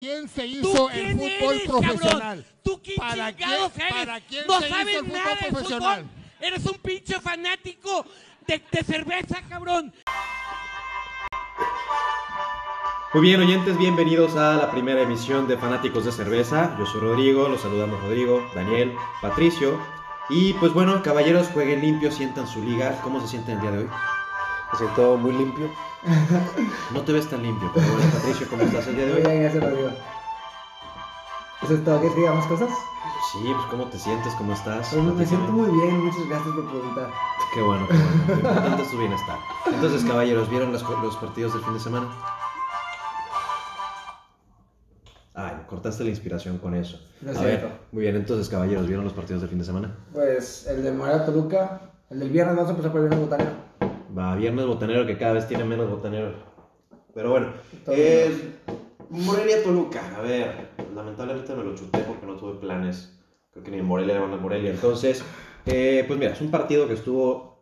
quién 0.00 0.28
se 0.28 0.42
¿Tú 0.42 0.46
hizo 0.70 0.90
el 0.90 0.94
quién 1.04 1.18
fútbol 1.18 1.54
eres, 1.54 1.68
profesional? 1.68 2.18
cabrón? 2.20 2.44
¿Tú 2.62 2.80
quién 2.82 2.96
¿Para 2.98 3.32
chingados 3.36 3.72
quién- 3.72 3.86
eres? 3.86 3.98
para 3.98 4.20
quién 4.20 4.46
no 4.46 4.58
se 4.60 4.66
hizo 4.66 4.76
sabes 4.76 4.96
el 4.96 5.04
fútbol 5.04 5.18
nada 5.18 5.30
de 5.34 5.36
profesional? 5.50 6.00
fútbol. 6.02 6.18
Eres 6.40 6.66
un 6.66 6.78
pinche 6.78 7.20
fanático 7.20 8.06
de, 8.46 8.62
de 8.70 8.84
cerveza, 8.84 9.42
cabrón. 9.48 9.92
Muy 13.14 13.22
bien, 13.22 13.40
oyentes, 13.40 13.76
bienvenidos 13.78 14.36
a 14.36 14.54
la 14.56 14.70
primera 14.70 15.00
emisión 15.00 15.48
de 15.48 15.56
Fanáticos 15.56 16.04
de 16.04 16.12
Cerveza. 16.12 16.76
Yo 16.78 16.84
soy 16.86 17.00
Rodrigo, 17.00 17.48
los 17.48 17.62
saludamos 17.62 18.00
Rodrigo, 18.02 18.46
Daniel, 18.54 18.94
Patricio. 19.22 19.80
Y 20.28 20.52
pues 20.54 20.74
bueno, 20.74 21.02
caballeros, 21.02 21.48
jueguen 21.48 21.80
limpio, 21.80 22.12
sientan 22.12 22.46
su 22.46 22.62
liga. 22.62 23.00
¿Cómo 23.02 23.20
se 23.22 23.28
sienten 23.28 23.56
el 23.56 23.60
día 23.62 23.70
de 23.72 23.78
hoy? 23.78 23.88
Me 24.72 24.78
siento 24.78 25.16
muy 25.16 25.32
limpio. 25.32 25.70
No 26.92 27.02
te 27.02 27.12
ves 27.12 27.28
tan 27.28 27.42
limpio, 27.42 27.70
pero 27.74 27.86
bueno, 27.92 28.10
Patricio, 28.14 28.46
¿cómo 28.48 28.62
estás 28.62 28.86
el 28.86 28.96
día 28.96 29.04
de 29.06 29.12
Muy 29.12 29.20
hoy? 29.22 29.26
bien, 29.28 29.42
gracias, 29.42 29.62
Rodrigo. 29.64 29.90
¿Eso 31.62 31.74
es 31.74 31.84
todo? 31.84 31.98
¿Quieres 31.98 32.14
que 32.14 32.20
digamos 32.20 32.46
cosas? 32.46 32.70
Sí, 33.32 33.38
pues 33.52 33.66
¿cómo 33.70 33.84
te 33.86 33.98
sientes? 33.98 34.32
¿Cómo 34.34 34.52
estás? 34.54 34.88
Pues 34.90 35.02
me 35.04 35.26
siento 35.26 35.52
muy 35.52 35.68
bien, 35.70 36.04
muchas 36.04 36.26
gracias 36.28 36.54
por 36.54 36.70
preguntar. 36.70 37.10
Qué 37.52 37.60
bueno, 37.62 37.86
qué 37.88 37.94
bueno. 37.94 38.26
Lo 38.28 38.34
importante 38.36 38.82
es 38.82 38.90
tu 38.90 38.98
bienestar. 38.98 39.38
Entonces, 39.66 40.04
caballeros, 40.04 40.48
¿vieron 40.48 40.72
los, 40.72 40.82
los 40.82 41.16
partidos 41.16 41.52
del 41.52 41.62
fin 41.64 41.74
de 41.74 41.80
semana? 41.80 42.08
Ay, 45.34 45.56
cortaste 45.68 46.04
la 46.04 46.10
inspiración 46.10 46.58
con 46.58 46.74
eso. 46.74 46.98
Lo 47.20 47.30
A 47.32 47.34
siento. 47.34 47.66
ver, 47.66 47.72
muy 47.92 48.02
bien, 48.02 48.16
entonces, 48.16 48.48
caballeros, 48.48 48.86
¿vieron 48.86 49.04
los 49.04 49.12
partidos 49.12 49.42
del 49.42 49.50
fin 49.50 49.58
de 49.58 49.64
semana? 49.64 49.94
Pues 50.12 50.66
el 50.66 50.82
de 50.82 50.92
Morelia 50.92 51.24
Toluca, 51.26 51.80
el 52.10 52.20
del 52.20 52.30
viernes 52.30 52.56
vamos 52.56 52.68
a 52.68 52.72
empezar 52.72 52.92
por 52.92 53.02
el 53.02 53.08
viernes 53.08 53.28
botanero. 53.28 53.67
Va, 54.16 54.34
viernes 54.36 54.66
botanero 54.66 55.06
que 55.06 55.18
cada 55.18 55.34
vez 55.34 55.46
tiene 55.46 55.64
menos 55.64 55.90
botanero. 55.90 56.32
Pero 57.14 57.30
bueno, 57.30 57.48
eh, 57.88 58.54
Morelia 59.10 59.62
Toluca. 59.62 60.16
A 60.16 60.20
ver, 60.20 60.70
lamentablemente 60.94 61.54
me 61.54 61.64
lo 61.64 61.74
chuté 61.74 61.98
porque 62.00 62.26
no 62.26 62.36
tuve 62.36 62.54
planes. 62.54 63.18
Creo 63.50 63.64
que 63.64 63.70
ni 63.70 63.78
en 63.78 63.84
Morelia 63.84 64.14
le 64.14 64.20
van 64.20 64.32
a 64.32 64.36
Morelia. 64.36 64.70
Entonces, 64.70 65.24
eh, 65.66 66.04
pues 66.06 66.18
mira, 66.18 66.32
es 66.32 66.40
un 66.40 66.50
partido 66.50 66.86
que 66.86 66.94
estuvo 66.94 67.58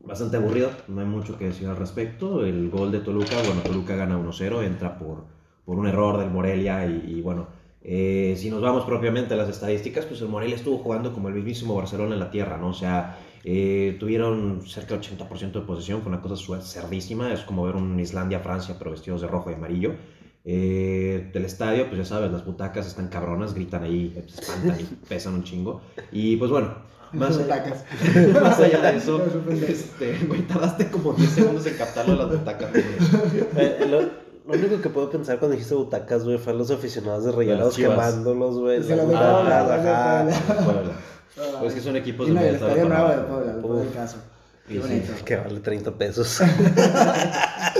bastante 0.00 0.36
aburrido. 0.36 0.70
No 0.88 1.00
hay 1.00 1.06
mucho 1.06 1.38
que 1.38 1.46
decir 1.46 1.68
al 1.68 1.76
respecto. 1.76 2.44
El 2.44 2.70
gol 2.70 2.92
de 2.92 3.00
Toluca, 3.00 3.36
bueno, 3.46 3.62
Toluca 3.62 3.96
gana 3.96 4.18
1-0, 4.18 4.64
entra 4.64 4.98
por, 4.98 5.24
por 5.64 5.78
un 5.78 5.86
error 5.86 6.18
del 6.18 6.30
Morelia. 6.30 6.86
Y, 6.86 7.18
y 7.18 7.20
bueno, 7.20 7.48
eh, 7.86 8.34
si 8.38 8.48
nos 8.48 8.62
vamos 8.62 8.84
propiamente 8.86 9.34
a 9.34 9.36
las 9.36 9.50
estadísticas, 9.50 10.06
pues 10.06 10.20
el 10.22 10.28
Morelia 10.28 10.56
estuvo 10.56 10.78
jugando 10.78 11.12
como 11.12 11.28
el 11.28 11.34
mismísimo 11.34 11.74
Barcelona 11.74 12.14
en 12.14 12.20
la 12.20 12.30
tierra, 12.30 12.56
¿no? 12.56 12.68
O 12.68 12.74
sea, 12.74 13.18
eh, 13.44 13.96
tuvieron 14.00 14.62
cerca 14.66 14.96
del 14.96 15.02
80% 15.02 15.52
de 15.52 15.60
posesión, 15.60 16.00
fue 16.00 16.10
una 16.10 16.22
cosa 16.22 16.60
cerdísima, 16.62 17.32
es 17.32 17.40
como 17.40 17.64
ver 17.64 17.76
un 17.76 18.00
Islandia-Francia, 18.00 18.76
pero 18.78 18.90
vestidos 18.90 19.20
de 19.20 19.26
rojo 19.26 19.50
y 19.50 19.54
amarillo. 19.54 19.94
Eh, 20.46 21.30
del 21.32 21.44
estadio, 21.44 21.86
pues 21.86 21.98
ya 21.98 22.04
sabes, 22.04 22.30
las 22.30 22.44
butacas 22.44 22.86
están 22.86 23.08
cabronas, 23.08 23.54
gritan 23.54 23.82
ahí, 23.82 24.12
se 24.26 24.40
espantan 24.40 24.80
y 24.80 24.84
pesan 25.08 25.34
un 25.34 25.44
chingo. 25.44 25.82
Y 26.10 26.36
pues 26.36 26.50
bueno, 26.50 26.74
más 27.12 27.36
allá, 27.36 27.64
Butacas. 27.64 27.84
más 28.42 28.60
allá 28.60 28.92
de 28.92 28.96
eso, 28.98 29.22
este, 29.68 30.18
güey, 30.26 30.42
tardaste 30.42 30.90
como 30.90 31.12
10 31.12 31.30
segundos 31.30 31.66
en 31.66 31.74
captarlo 31.76 32.14
las 32.16 32.30
butacas. 32.30 32.70
Eh, 32.74 33.86
lo, 33.88 34.00
lo 34.00 34.58
único 34.58 34.82
que 34.82 34.88
puedo 34.88 35.10
pensar 35.10 35.38
cuando 35.38 35.54
dijiste 35.54 35.74
butacas, 35.74 36.24
güey, 36.24 36.38
fue 36.38 36.52
a 36.52 36.56
los 36.56 36.70
aficionados 36.70 37.24
de 37.24 37.32
Rayados 37.32 37.76
quemándolos, 37.76 38.58
güey. 38.58 38.82
Se 41.34 41.40
las 41.40 41.52
los 41.52 41.60
butacas, 41.60 41.60
dejaron 41.60 41.60
ajá. 41.60 41.60
a- 41.60 41.60
a- 41.60 41.60
Puebla. 41.60 41.60
Pues 41.60 41.74
que 41.74 41.80
son 41.80 41.96
equipos 41.96 42.28
Y 42.28 42.32
no, 42.32 42.40
de 42.40 42.48
el 42.50 42.56
para 42.58 42.74
nuevo 42.74 43.08
de. 43.08 43.26
Puebla, 43.28 43.52
el 43.52 43.62
del 43.62 43.88
Uf. 43.88 43.94
caso. 43.94 44.16
Sí. 44.66 45.02
Que 45.26 45.36
vale 45.36 45.60
30 45.60 45.90
pesos. 45.92 46.40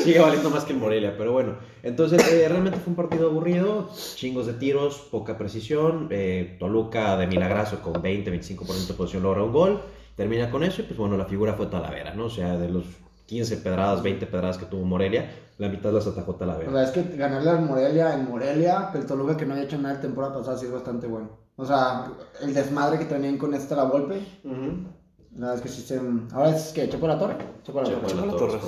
Sigue 0.02 0.18
valiendo 0.18 0.50
más 0.50 0.64
que 0.64 0.72
el 0.74 0.78
Morelia, 0.78 1.14
pero 1.16 1.32
bueno. 1.32 1.54
Entonces, 1.82 2.20
eh, 2.30 2.46
realmente 2.48 2.78
fue 2.78 2.90
un 2.90 2.96
partido 2.96 3.28
aburrido, 3.28 3.90
chingos 4.16 4.46
de 4.46 4.52
tiros, 4.54 5.06
poca 5.10 5.38
precisión. 5.38 6.08
eh, 6.10 6.56
Toluca 6.58 7.16
de 7.16 7.26
milagrazo 7.26 7.80
con 7.80 7.94
20-25% 8.02 8.86
de 8.88 8.94
posición 8.94 9.22
logra 9.22 9.42
un 9.42 9.52
gol. 9.52 9.80
Termina 10.16 10.50
con 10.50 10.62
eso 10.62 10.82
y 10.82 10.84
pues 10.84 10.98
bueno, 10.98 11.16
la 11.16 11.24
figura 11.24 11.54
fue 11.54 11.66
Talavera, 11.66 12.14
¿no? 12.14 12.26
O 12.26 12.30
sea, 12.30 12.56
de 12.56 12.68
los 12.68 12.84
15 13.26 13.56
pedradas, 13.58 14.02
20 14.02 14.26
pedradas 14.26 14.58
que 14.58 14.66
tuvo 14.66 14.84
Morelia, 14.84 15.30
la 15.58 15.68
mitad 15.68 15.92
las 15.92 16.06
atajó 16.06 16.32
O 16.32 16.34
Talavera. 16.34 16.70
sea, 16.70 16.82
es 16.84 16.90
que 16.90 17.16
ganarle 17.16 17.50
al 17.50 17.62
Morelia 17.62 18.14
en 18.14 18.28
Morelia, 18.28 18.88
que 18.92 18.98
el 18.98 19.06
Toluca 19.06 19.36
que 19.36 19.46
no 19.46 19.52
había 19.54 19.64
hecho 19.64 19.78
nada 19.78 19.94
la 19.94 20.00
temporada 20.00 20.34
pasada, 20.34 20.58
sí 20.58 20.66
es 20.66 20.72
bastante 20.72 21.06
bueno. 21.06 21.30
O 21.56 21.64
sea, 21.64 22.06
el 22.42 22.52
desmadre 22.52 22.98
que 22.98 23.04
tenían 23.04 23.38
con 23.38 23.54
esta 23.54 23.76
la 23.76 23.84
golpe, 23.84 24.16
Ujú. 24.44 24.88
la 25.36 25.46
verdad 25.50 25.54
es 25.56 25.60
que 25.62 25.68
sí 25.68 25.82
se. 25.82 26.00
Ahora 26.32 26.50
es 26.50 26.72
que 26.72 26.88
Chepo 26.88 27.06
la 27.06 27.18
Torre. 27.18 27.36
Chepo 27.62 27.80
Torre. 27.82 28.26
la 28.26 28.32
Torre. 28.32 28.58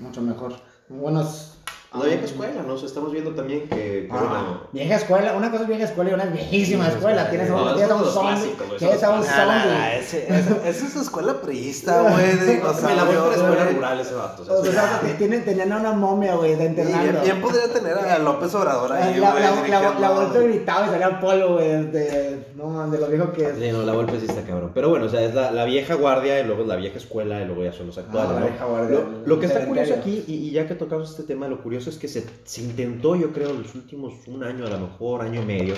Mucho 0.00 0.22
mejor. 0.22 0.52
Buenos. 0.88 1.58
La 1.92 2.04
vieja 2.04 2.24
escuela, 2.24 2.62
¿no? 2.64 2.74
O 2.74 2.78
sea, 2.78 2.86
estamos 2.86 3.10
viendo 3.10 3.32
también 3.32 3.62
que, 3.68 3.74
que, 3.74 4.08
Ah, 4.12 4.16
bueno, 4.20 4.60
vieja 4.72 4.94
escuela, 4.94 5.32
una 5.36 5.50
cosa 5.50 5.62
es 5.64 5.68
vieja 5.68 5.84
escuela 5.84 6.10
y 6.10 6.14
una 6.14 6.22
es 6.24 6.32
viejísima 6.32 6.86
escuela. 6.86 7.22
escuela. 7.26 7.30
Tienes, 7.30 7.50
No, 7.50 7.74
tienes 7.74 7.90
a 7.90 7.94
un 7.96 8.04
zombie. 8.04 8.54
güey, 8.68 8.78
Tienes 8.78 9.02
a 9.02 9.10
un 9.10 9.16
Ah, 9.16 9.26
nah, 9.26 9.46
nah, 9.46 10.02
zombie. 10.04 10.68
esa, 10.68 10.68
es 10.68 10.96
escuela 10.96 11.40
priista, 11.40 12.02
güey, 12.12 12.26
me 12.36 12.94
la 12.94 13.04
voy 13.04 13.16
por 13.16 13.32
escuela 13.32 13.64
güey. 13.64 13.74
rural 13.74 14.00
ese 14.00 14.14
vato. 14.14 14.42
o 14.42 14.44
sea, 14.44 14.54
O 14.54 14.64
sí. 14.64 14.70
sea, 14.70 15.00
que 15.04 15.14
tienen, 15.14 15.44
tenían 15.44 15.72
a 15.72 15.78
una 15.78 15.90
momia, 15.92 16.36
güey, 16.36 16.54
de 16.54 16.64
internando. 16.66 17.20
bien, 17.22 17.40
podría 17.40 17.72
tener 17.72 17.98
a 17.98 18.18
López 18.20 18.54
Obrador 18.54 18.92
ahí, 18.92 19.18
La, 19.18 19.30
güey. 19.32 19.42
la, 19.42 19.80
la, 19.80 19.98
la. 19.98 20.10
Volpe 20.10 20.42
gritaba 20.46 20.86
y 20.86 20.90
salía 20.90 21.18
polvo, 21.18 21.54
güey, 21.54 21.86
de, 21.90 22.46
no, 22.54 22.66
man, 22.68 22.88
de 22.92 22.98
lo 22.98 23.08
viejo 23.08 23.32
que 23.32 23.46
es. 23.46 23.56
Sí, 23.58 23.72
no, 23.72 23.82
la 23.82 23.94
golpe 23.94 24.20
sí 24.20 24.26
está 24.28 24.42
cabrón. 24.42 24.70
Pero 24.74 24.90
bueno, 24.90 25.06
o 25.06 25.08
sea, 25.08 25.22
es 25.22 25.34
la, 25.34 25.50
la 25.50 25.64
vieja 25.64 25.94
guardia 25.94 26.38
y 26.38 26.44
luego 26.44 26.62
la 26.62 26.76
vieja 26.76 26.98
escuela 26.98 27.42
y 27.42 27.46
luego 27.46 27.64
ya 27.64 27.72
son 27.72 27.88
los 27.88 27.98
actuales. 27.98 28.30
Ah, 28.30 28.34
la 28.34 28.40
¿no? 28.40 28.46
vieja 28.46 28.64
guardia, 28.64 28.98
Lo, 29.24 29.40
que 29.40 29.46
está 29.46 29.64
curioso 29.66 29.94
aquí, 29.94 30.22
y, 30.28 30.34
y 30.34 30.50
ya 30.52 30.68
que 30.68 30.76
tocamos 30.76 31.10
este 31.10 31.24
tema, 31.24 31.48
lo 31.48 31.60
curioso 31.60 31.79
es 31.88 31.96
que 31.96 32.08
se, 32.08 32.26
se 32.44 32.60
intentó, 32.62 33.16
yo 33.16 33.32
creo, 33.32 33.50
en 33.50 33.62
los 33.62 33.74
últimos 33.74 34.12
un 34.26 34.44
año, 34.44 34.66
a 34.66 34.70
lo 34.70 34.78
mejor 34.80 35.22
año 35.22 35.40
y 35.40 35.44
medio, 35.46 35.74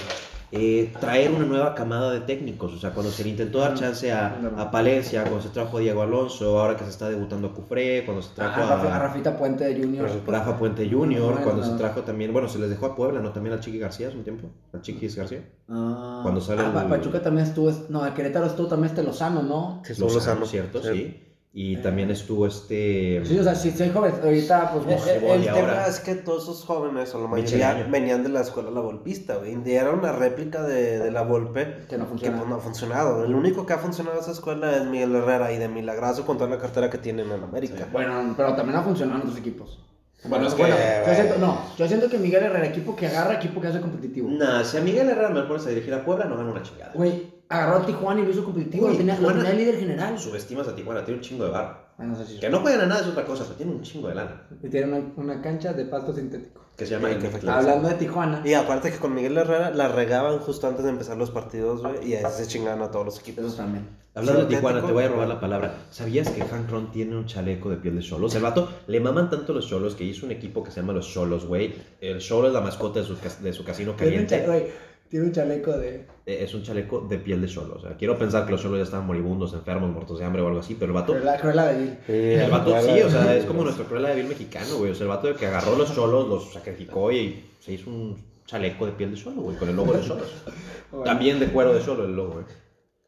eh, 0.50 0.92
traer 1.00 1.30
una 1.30 1.46
nueva 1.46 1.74
camada 1.74 2.10
de 2.10 2.20
técnicos. 2.20 2.72
O 2.74 2.78
sea, 2.78 2.90
cuando 2.92 3.10
se 3.12 3.22
le 3.22 3.30
intentó 3.30 3.58
dar 3.60 3.74
chance 3.74 4.10
a, 4.12 4.36
a 4.58 4.70
Palencia, 4.70 5.22
cuando 5.22 5.40
se 5.40 5.48
trajo 5.48 5.78
a 5.78 5.80
Diego 5.80 6.02
Alonso, 6.02 6.58
ahora 6.60 6.76
que 6.76 6.84
se 6.84 6.90
está 6.90 7.08
debutando 7.08 7.48
a 7.48 7.54
Cufré, 7.54 8.04
cuando 8.04 8.22
se 8.22 8.34
trajo 8.34 8.60
Ah, 8.62 8.66
Rafa- 8.76 8.92
a 8.92 8.96
a, 8.96 8.98
Rafita 8.98 9.38
Puente 9.38 9.64
de 9.64 9.80
Junior. 9.80 10.10
Rafa 10.26 10.58
Puente 10.58 10.86
Bueno, 10.94 11.40
cuando 11.44 11.62
se 11.64 11.70
no. 11.70 11.76
trajo 11.78 12.00
también, 12.02 12.32
bueno, 12.32 12.48
se 12.48 12.58
les 12.58 12.68
dejó 12.68 12.86
a 12.86 12.94
Puebla, 12.96 13.20
¿no? 13.20 13.30
También 13.32 13.54
a 13.56 13.60
Chiqui 13.60 13.78
García 13.78 14.08
hace 14.08 14.16
un 14.18 14.24
tiempo, 14.24 14.48
a 14.74 14.80
Chiquis 14.82 15.16
García. 15.16 15.42
Ah, 15.68 16.20
Cuando 16.22 16.40
sale 16.40 16.60
ah, 16.62 16.66
el- 16.66 16.72
Pa- 16.72 16.88
Pachuca 16.88 17.22
también 17.22 17.46
estuvo, 17.46 17.72
no, 17.88 18.02
a 18.02 18.12
Querétaro 18.12 18.46
estuvo 18.46 18.66
también 18.66 18.90
este 18.90 19.02
Lozano, 19.02 19.42
¿no? 19.42 19.82
Lozano, 19.88 20.12
Lozano. 20.14 20.46
¿cierto? 20.46 20.82
Sí. 20.82 20.88
Sí. 20.92 21.28
Y 21.54 21.76
también 21.76 22.10
estuvo 22.10 22.46
este... 22.46 23.20
Sí, 23.26 23.38
o 23.38 23.42
sea, 23.44 23.54
si 23.54 23.72
soy 23.72 23.90
joven, 23.90 24.14
ahorita, 24.22 24.72
pues, 24.72 24.84
Eh, 24.86 24.88
no 24.88 24.94
eh, 24.96 24.98
sé. 25.20 25.34
El 25.34 25.40
y 25.42 25.44
tema 25.44 25.58
ahora- 25.58 25.86
es 25.86 26.00
que 26.00 26.14
todos 26.14 26.44
esos 26.44 26.64
jóvenes, 26.64 27.14
o 27.14 27.20
la 27.20 27.28
Micheleño. 27.28 27.66
mayoría, 27.68 27.90
venían 27.90 28.22
de 28.22 28.30
la 28.30 28.40
escuela 28.40 28.70
La 28.70 28.80
Volpista, 28.80 29.36
güey. 29.36 29.58
Y 29.62 29.72
era 29.72 29.90
una 29.90 30.12
réplica 30.12 30.62
de, 30.62 30.98
de 30.98 31.10
La 31.10 31.20
Volpe 31.22 31.84
Que 31.90 31.98
no 31.98 32.06
que 32.16 32.30
pues, 32.30 32.48
no 32.48 32.54
ha 32.54 32.58
funcionado. 32.58 33.22
El 33.26 33.34
único 33.34 33.66
que 33.66 33.74
ha 33.74 33.78
funcionado 33.78 34.18
esa 34.18 34.30
escuela 34.32 34.74
es 34.78 34.86
Miguel 34.86 35.14
Herrera 35.14 35.52
y 35.52 35.58
de 35.58 35.68
milagrazo 35.68 36.24
con 36.24 36.38
toda 36.38 36.48
la 36.48 36.58
cartera 36.58 36.88
que 36.88 36.96
tienen 36.96 37.30
en 37.30 37.42
América. 37.42 37.86
Bueno, 37.92 38.32
pero 38.34 38.54
también 38.54 38.78
ha 38.78 38.82
funcionado 38.82 39.16
en 39.20 39.26
otros 39.26 39.38
equipos. 39.38 39.78
Bueno, 40.24 40.46
es 40.46 40.54
que- 40.54 40.62
yo 40.62 41.14
siento, 41.14 41.36
no, 41.38 41.58
yo 41.76 41.86
siento 41.86 42.08
que 42.08 42.16
Miguel 42.16 42.44
Herrera, 42.44 42.64
equipo 42.66 42.96
que 42.96 43.08
agarra, 43.08 43.34
equipo 43.34 43.60
que 43.60 43.66
hace 43.66 43.80
competitivo. 43.80 44.30
Nah, 44.30 44.64
si 44.64 44.78
a 44.78 44.80
Miguel 44.80 45.10
Herrera 45.10 45.28
me 45.28 45.40
lo 45.40 45.48
pones 45.48 45.66
a 45.66 45.68
dirigir 45.68 45.92
a 45.92 46.02
Puebla, 46.04 46.24
no 46.26 46.36
gana 46.38 46.50
una 46.52 46.62
chingada. 46.62 46.92
Güey, 46.94 47.31
agarró 47.52 47.76
a 47.82 47.86
Tijuana 47.86 48.20
y 48.20 48.24
lo 48.24 48.30
hizo 48.30 48.44
competitivo, 48.44 48.86
Uy, 48.86 48.92
lo 48.92 48.98
tenía, 48.98 49.14
lo 49.14 49.20
Tijuana- 49.28 49.44
tenía 49.44 49.54
líder 49.58 49.78
general. 49.78 50.18
Subestimas 50.18 50.68
a 50.68 50.74
Tijuana, 50.74 51.04
tiene 51.04 51.18
un 51.18 51.24
chingo 51.24 51.44
de 51.44 51.52
no 51.98 52.16
sé 52.16 52.26
si 52.26 52.40
Que 52.40 52.48
no 52.48 52.60
juegan 52.60 52.80
a 52.80 52.86
nada 52.86 53.00
es 53.02 53.06
otra 53.06 53.24
cosa, 53.24 53.44
pero 53.44 53.56
tiene 53.56 53.72
un 53.72 53.82
chingo 53.82 54.08
de 54.08 54.14
lana. 54.16 54.42
Y 54.62 54.68
tiene 54.68 54.86
una, 54.92 55.12
una 55.16 55.42
cancha 55.42 55.72
de 55.72 55.84
pasto 55.84 56.12
sintético. 56.14 56.62
Que 56.76 56.86
se 56.86 56.92
llama 56.94 57.10
Sí, 57.10 57.16
que. 57.38 57.48
Hablando 57.50 57.88
de 57.88 57.94
Tijuana, 57.94 58.42
Y 58.44 58.54
aparte 58.54 58.90
que 58.90 58.96
con 58.98 59.14
Miguel 59.14 59.36
Herrera 59.36 59.70
la 59.70 59.88
regaban 59.88 60.38
justo 60.38 60.66
antes 60.66 60.84
de 60.84 60.90
empezar 60.90 61.16
los 61.18 61.30
partidos, 61.30 61.82
güey. 61.82 62.08
Y 62.08 62.14
así 62.14 62.42
se 62.44 62.48
chingaban 62.48 62.80
a 62.82 62.90
todos 62.90 63.04
los 63.04 63.20
equipos. 63.20 63.44
eso 63.44 63.56
también. 63.56 63.86
Hablando 64.14 64.40
de 64.42 64.46
Tijuana, 64.48 64.84
te 64.84 64.90
voy 64.92 65.04
a 65.04 65.08
robar 65.08 65.28
la 65.28 65.38
palabra. 65.40 65.74
¿Sabías 65.90 66.30
que 66.30 66.42
Hank 66.42 66.70
Ron 66.70 66.90
tiene 66.90 67.14
un 67.16 67.26
chaleco 67.26 67.68
de 67.70 67.76
piel 67.76 67.96
de 67.96 68.02
cholos? 68.02 68.34
El 68.34 68.42
vato 68.42 68.68
le 68.86 69.00
maman 69.00 69.30
tanto 69.30 69.52
los 69.52 69.68
cholos 69.68 69.94
que 69.94 70.04
hizo 70.04 70.26
un 70.26 70.32
equipo 70.32 70.64
que 70.64 70.70
se 70.70 70.80
llama 70.80 70.92
los 70.94 71.08
cholos, 71.08 71.46
güey. 71.46 71.74
El 72.00 72.18
cholo 72.20 72.48
es 72.48 72.54
la 72.54 72.60
mascota 72.62 73.00
de 73.00 73.06
su, 73.06 73.16
de 73.42 73.52
su 73.52 73.64
casino 73.64 73.94
caliente. 73.94 74.42
güey, 74.46 74.66
tiene 75.12 75.26
un 75.26 75.32
chaleco 75.32 75.72
de. 75.72 76.06
Eh, 76.24 76.38
Es 76.42 76.54
un 76.54 76.62
chaleco 76.62 77.02
de 77.02 77.18
piel 77.18 77.42
de 77.42 77.46
cholo. 77.46 77.74
O 77.74 77.80
sea, 77.82 77.98
quiero 77.98 78.16
pensar 78.16 78.46
que 78.46 78.52
los 78.52 78.62
cholos 78.62 78.78
ya 78.78 78.84
estaban 78.84 79.06
moribundos, 79.06 79.52
enfermos, 79.52 79.90
muertos 79.90 80.18
de 80.18 80.24
hambre 80.24 80.40
o 80.40 80.46
algo 80.46 80.60
así, 80.60 80.74
pero 80.74 80.86
el 80.86 80.94
vato 80.94 81.14
Cruella 81.38 81.66
de 81.66 81.78
Vil. 81.78 81.98
El 82.08 82.50
vato 82.50 82.80
sí, 82.80 83.02
o 83.02 83.10
sea, 83.10 83.36
es 83.36 83.44
como 83.44 83.62
nuestro 83.62 83.84
Cruella 83.84 84.08
de 84.08 84.14
Vil 84.14 84.28
mexicano, 84.28 84.78
güey. 84.78 84.92
O 84.92 84.94
sea, 84.94 85.04
el 85.04 85.10
vato 85.10 85.36
que 85.36 85.46
agarró 85.46 85.76
los 85.76 85.94
cholos, 85.94 86.26
los 86.30 86.50
sacrificó 86.54 87.12
y 87.12 87.44
se 87.60 87.74
hizo 87.74 87.90
un 87.90 88.16
chaleco 88.46 88.86
de 88.86 88.92
piel 88.92 89.14
de 89.14 89.22
cholo, 89.22 89.42
güey, 89.42 89.58
con 89.58 89.68
el 89.68 89.76
logo 89.76 89.92
de 89.92 90.00
cholos. 90.00 90.32
También 91.04 91.38
de 91.38 91.48
cuero 91.48 91.74
de 91.74 91.84
cholo 91.84 92.06
el 92.06 92.16
logo, 92.16 92.32
güey. 92.32 92.44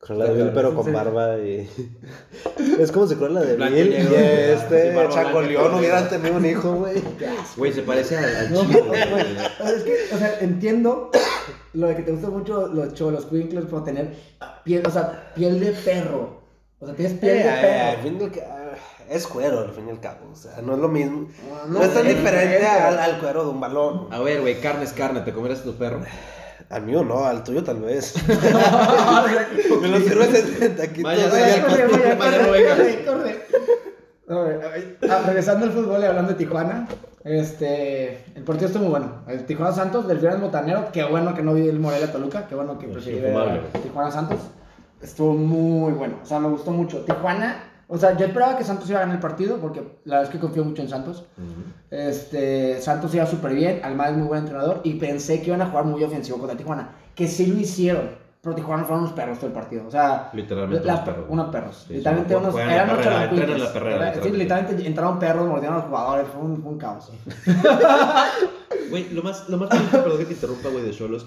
Cruella 0.05 0.25
de 0.27 0.35
Vil, 0.35 0.53
pero 0.55 0.75
con 0.75 0.93
barba 0.93 1.39
y. 1.39 1.69
Es 2.79 2.93
como 2.93 3.07
si 3.07 3.15
Cruella 3.17 3.41
de 3.41 3.57
Vil 3.57 3.93
y 3.93 3.97
este 3.97 4.91
blanca, 4.93 5.33
hubieran 5.79 6.09
tenido 6.09 6.37
un 6.37 6.45
hijo, 6.47 6.73
güey. 6.75 7.03
Güey, 7.57 7.73
se 7.73 7.83
parece 7.83 8.17
al, 8.19 8.53
No, 8.53 8.61
chico, 8.67 8.85
güey, 8.87 9.11
güey. 9.11 9.23
o 9.23 9.67
sea, 9.67 9.71
es 9.77 9.83
que, 9.85 9.97
o 10.15 10.19
sea, 10.19 10.39
entiendo 10.41 11.11
lo 11.75 11.87
de 11.89 11.97
que 11.97 12.03
te 12.03 12.11
gustan 12.13 12.33
mucho 12.33 12.67
los 12.69 12.95
cholos, 12.95 13.27
Quinkles, 13.27 13.65
por 13.67 13.85
tener 13.85 14.15
piel, 14.65 14.83
o 14.87 14.91
sea, 14.91 15.33
piel 15.35 15.61
de 15.61 15.73
perro. 15.73 16.43
O 16.81 16.87
sea, 16.87 16.95
tienes 16.95 17.19
piel 17.19 17.37
Eh, 17.37 17.43
de 17.45 17.49
eh, 17.49 17.61
perro. 17.63 17.91
al 17.91 17.97
fin 18.03 18.19
del 18.19 18.31
ca- 18.33 18.77
Es 19.09 19.27
cuero, 19.27 19.61
al 19.61 19.71
fin 19.71 19.87
y 19.87 19.91
al 19.91 20.01
cabo. 20.01 20.31
O 20.33 20.37
sea, 20.37 20.61
no 20.63 20.75
es 20.75 20.79
lo 20.81 20.89
mismo. 20.89 21.29
No, 21.69 21.79
No, 21.79 21.83
es 21.85 21.95
tan 21.95 22.07
diferente 22.07 22.57
diferente. 22.57 22.67
al, 22.67 22.99
al 22.99 23.21
cuero 23.21 23.45
de 23.45 23.51
un 23.51 23.61
balón. 23.61 24.09
A 24.11 24.19
ver, 24.21 24.41
güey, 24.41 24.61
carne 24.61 24.85
es 24.85 24.93
carne, 24.93 25.21
¿te 25.21 25.33
comerás 25.33 25.63
tu 25.63 25.75
perro? 25.75 26.01
Al 26.71 26.83
mío 26.83 27.05
no, 27.05 27.25
al 27.25 27.45
tuyo 27.45 27.63
tal 27.63 27.81
vez. 27.81 28.15
Me 29.83 29.89
lo 29.89 29.99
sirves 30.01 30.63
en 30.63 30.77
taquitos. 30.77 31.03
Vaya, 31.05 31.29
de- 31.29 31.41
vaya, 31.41 31.67
Corre, 31.67 31.89
corre, 31.89 32.17
Mañana 32.17 32.47
corre, 32.47 32.63
venga. 32.63 32.77
corre, 32.77 33.05
corre. 34.27 34.65
A 34.65 34.69
ver, 34.69 34.99
ah, 35.11 35.23
regresando 35.27 35.67
al 35.67 35.73
fútbol 35.73 36.01
y 36.03 36.07
hablando 36.07 36.33
de 36.33 36.39
Tijuana, 36.39 36.89
este, 37.25 38.25
el 38.35 38.43
partido 38.43 38.67
estuvo 38.69 38.85
muy 38.85 38.91
bueno. 38.93 39.23
El 39.29 39.45
Tijuana 39.45 39.73
Santos 39.75 40.09
del 40.09 40.19
viernes 40.19 40.41
botanero, 40.41 40.89
qué 40.93 41.05
bueno 41.05 41.35
que 41.35 41.43
no 41.43 41.53
vi 41.55 41.69
el 41.69 41.79
Morelia 41.79 42.11
Toluca, 42.11 42.47
qué 42.49 42.55
bueno 42.55 42.79
que 42.79 42.87
Pues 42.89 43.05
preferí. 43.05 43.21
Tijuana 43.83 44.11
Santos. 44.11 44.39
Estuvo 45.03 45.35
muy 45.35 45.93
bueno, 45.93 46.21
o 46.23 46.27
sea, 46.27 46.39
me 46.41 46.49
gustó 46.49 46.71
mucho. 46.71 47.01
Tijuana, 47.05 47.74
o 47.95 47.99
sea, 47.99 48.17
yo 48.17 48.27
esperaba 48.27 48.59
que 48.59 48.65
Santos 48.65 48.89
iba 48.91 48.99
a 48.99 49.03
ganar 49.03 49.15
el 49.17 49.21
partido 49.23 49.57
porque 49.59 49.81
la 50.05 50.17
verdad 50.17 50.25
es 50.25 50.31
que 50.31 50.41
confío 50.41 50.65
mucho 50.65 50.83
en 50.83 50.89
Santos. 50.89 51.25
Este, 51.91 52.81
Santos 52.83 53.15
iba 53.15 53.25
súper 53.27 53.55
bien, 53.55 53.81
Almada 53.85 54.11
es 54.11 54.17
muy 54.17 54.27
buen 54.27 54.41
entrenador 54.41 54.81
y 54.85 54.95
pensé 54.95 55.41
que 55.41 55.47
iban 55.49 55.63
a 55.63 55.67
jugar 55.67 55.85
muy 55.85 56.03
ofensivo 56.03 56.39
contra 56.39 56.57
Tijuana, 56.57 56.91
que 57.15 57.29
sí 57.29 57.47
lo 57.47 57.59
hicieron. 57.59 58.23
Pero 58.43 58.57
Tijuana 58.57 58.85
fueron 58.85 59.05
unos 59.05 59.15
perros 59.15 59.39
todo 59.39 59.47
el 59.47 59.55
partido. 59.55 59.87
O 59.87 59.91
sea, 59.91 60.29
Literalmente 60.35 60.85
la- 60.85 60.93
unos 60.97 61.05
perros. 61.07 61.25
Unos 61.31 61.47
perros. 61.51 61.85
Sí, 61.89 61.95
literalmente 61.95 62.37
unos. 62.37 62.55
Eran 62.57 62.91
unos 62.91 63.07
la 63.07 63.73
perrera, 63.73 64.15
Sí, 64.23 64.31
literalmente. 64.33 64.87
entraron 64.87 65.19
perros, 65.19 65.49
mordieron 65.49 65.77
a 65.77 65.79
los 65.79 65.87
jugadores. 65.89 66.27
Fue 66.29 66.43
un, 66.43 66.63
fue 66.63 66.73
un 66.73 66.79
caos. 66.79 67.11
Güey, 68.91 69.09
lo 69.15 69.23
más, 69.23 69.49
lo 69.49 69.57
más 69.57 69.71
perdón 69.91 70.19
que 70.19 70.25
te 70.27 70.35
interrumpa, 70.35 70.69
güey, 70.69 70.85
de 70.85 70.91
Cholos, 70.91 71.27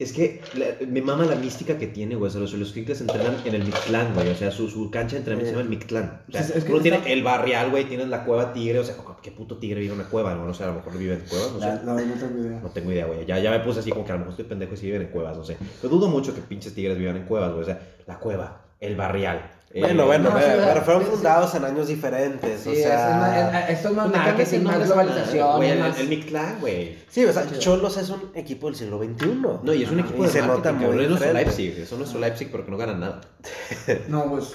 es 0.00 0.12
que 0.12 0.40
la- 0.54 0.86
me 0.88 1.02
mama 1.02 1.24
la 1.26 1.36
mística 1.36 1.78
que 1.78 1.86
tiene, 1.86 2.14
güey. 2.16 2.28
O 2.28 2.30
sea, 2.48 2.58
los 2.58 2.72
Quincles 2.72 3.00
entrenan 3.02 3.36
en 3.44 3.54
el 3.54 3.64
Mictlán, 3.64 4.14
güey. 4.14 4.28
O 4.30 4.34
sea, 4.34 4.50
su, 4.50 4.68
su 4.68 4.90
cancha 4.90 5.12
de 5.12 5.18
entrenamiento 5.18 5.50
se 5.50 5.56
llama 5.56 5.62
el 5.62 5.68
Mictlán. 5.68 6.22
O 6.28 6.32
sea, 6.32 6.40
Es- 6.40 6.50
es 6.56 6.64
que 6.64 6.72
uno 6.72 6.82
tiene 6.82 6.96
está- 6.98 7.10
el 7.10 7.22
barrial, 7.22 7.70
güey, 7.70 7.84
tienes 7.84 8.08
la 8.08 8.24
cueva 8.24 8.52
tigre. 8.52 8.78
O 8.78 8.84
sea, 8.84 8.96
¿qué 9.22 9.30
puto 9.30 9.58
tigre 9.58 9.80
vive 9.80 9.92
en 9.94 10.00
una 10.00 10.08
cueva? 10.08 10.34
No, 10.34 10.44
no 10.46 10.54
sé, 10.54 10.64
a 10.64 10.68
lo 10.68 10.74
mejor 10.74 10.96
vive 10.98 11.14
en 11.14 11.20
cuevas, 11.20 11.52
no 11.52 11.60
sé. 11.60 11.66
no, 11.84 11.94
no 11.94 12.14
tengo 12.14 12.40
idea. 12.40 12.60
No 12.60 12.70
tengo 12.70 12.92
idea, 12.92 13.06
güey. 13.06 13.26
Ya, 13.26 13.38
ya 13.38 13.50
me 13.50 13.60
puse 13.60 13.80
así 13.80 13.90
como 13.90 14.04
que 14.04 14.12
a 14.12 14.14
lo 14.14 14.20
mejor 14.20 14.32
estoy 14.32 14.46
pendejo 14.46 14.74
y 14.74 14.76
si 14.78 14.86
viven 14.86 15.02
en 15.02 15.08
cuevas, 15.08 15.36
no 15.36 15.44
sé. 15.44 15.56
Pero 15.80 15.94
dudo 15.94 16.08
mucho 16.08 16.34
que 16.34 16.40
pinches 16.40 16.74
tigres 16.74 16.98
vivan 16.98 17.16
en 17.16 17.24
cuevas, 17.24 17.50
güey. 17.50 17.62
O 17.62 17.66
sea, 17.66 17.80
la 18.06 18.18
cueva, 18.18 18.62
el 18.80 18.96
barrial. 18.96 19.50
Eh, 19.72 19.80
Bueno, 19.80 20.06
bueno, 20.06 20.30
No, 20.30 20.36
pero, 20.36 20.82
fueron 20.82 21.04
sí, 21.04 21.08
fundados 21.12 21.54
en 21.54 21.64
años 21.64 21.86
diferentes. 21.88 22.60
Sí, 22.60 22.70
o 22.70 22.74
sea, 22.74 23.10
es 23.10 23.16
más- 23.16 23.64
es- 23.64 23.76
esto 23.78 23.88
es 23.90 23.94
más 23.94 24.10
marketing, 24.10 24.56
el 24.58 24.62
más 24.62 24.86
globalización. 24.86 25.56
Güey, 25.58 25.70
el, 25.70 25.78
más- 25.78 25.98
el 26.00 26.08
Mictlán, 26.08 26.56
güey. 26.60 26.98
sí, 27.08 27.24
o 27.24 27.32
sea. 27.32 27.44
Cholos 27.58 27.96
es 27.96 28.10
un 28.10 28.30
equipo 28.34 28.66
del 28.66 28.76
siglo 28.76 28.98
XXI. 28.98 29.26
No, 29.62 29.72
y 29.72 29.82
es 29.84 29.90
un 29.90 30.00
equipo 30.00 30.22
Y 30.24 30.26
de 30.26 30.32
se 30.32 30.42
marketing, 30.42 30.58
nota 30.58 30.72
muy 30.72 30.82
cabrón. 30.86 31.00
Es 31.04 31.08
nuestro. 31.10 31.32
Leipzig. 31.32 31.86
Son 31.86 31.98
nuestro 31.98 32.20
Leipzig 32.20 32.50
porque 32.50 32.70
no 32.70 32.76
ganan 32.76 33.00
nada. 33.00 33.20
No, 34.08 34.24
pues. 34.30 34.52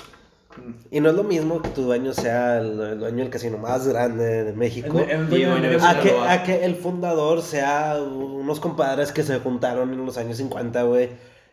Y 0.90 1.02
no 1.02 1.10
es 1.10 1.16
lo 1.16 1.24
mismo 1.26 1.62
que 1.62 1.68
tu 1.70 1.82
dueño 1.82 2.14
sea 2.14 2.60
el, 2.60 2.80
el 2.80 3.00
dueño 3.00 3.18
del 3.18 3.30
casino 3.30 3.58
más 3.58 3.86
grande 3.88 4.46
de 4.46 4.54
México. 4.54 5.00
el- 5.00 5.10
el- 5.10 5.34
el- 5.34 5.50
bueno, 5.50 5.68
el- 5.68 5.82
A 5.84 6.00
que, 6.00 6.18
a 6.18 6.44
que 6.44 6.64
el 6.64 6.76
fundador 6.76 7.42
sea 7.42 7.98
unos 8.02 8.62
compadres 8.62 9.12
que 9.12 9.24
se 9.24 9.40
juntaron 9.40 9.92
en 9.94 10.06
los 10.06 10.18
años 10.18 10.38
50, 10.38 10.84
güey. 10.84 11.10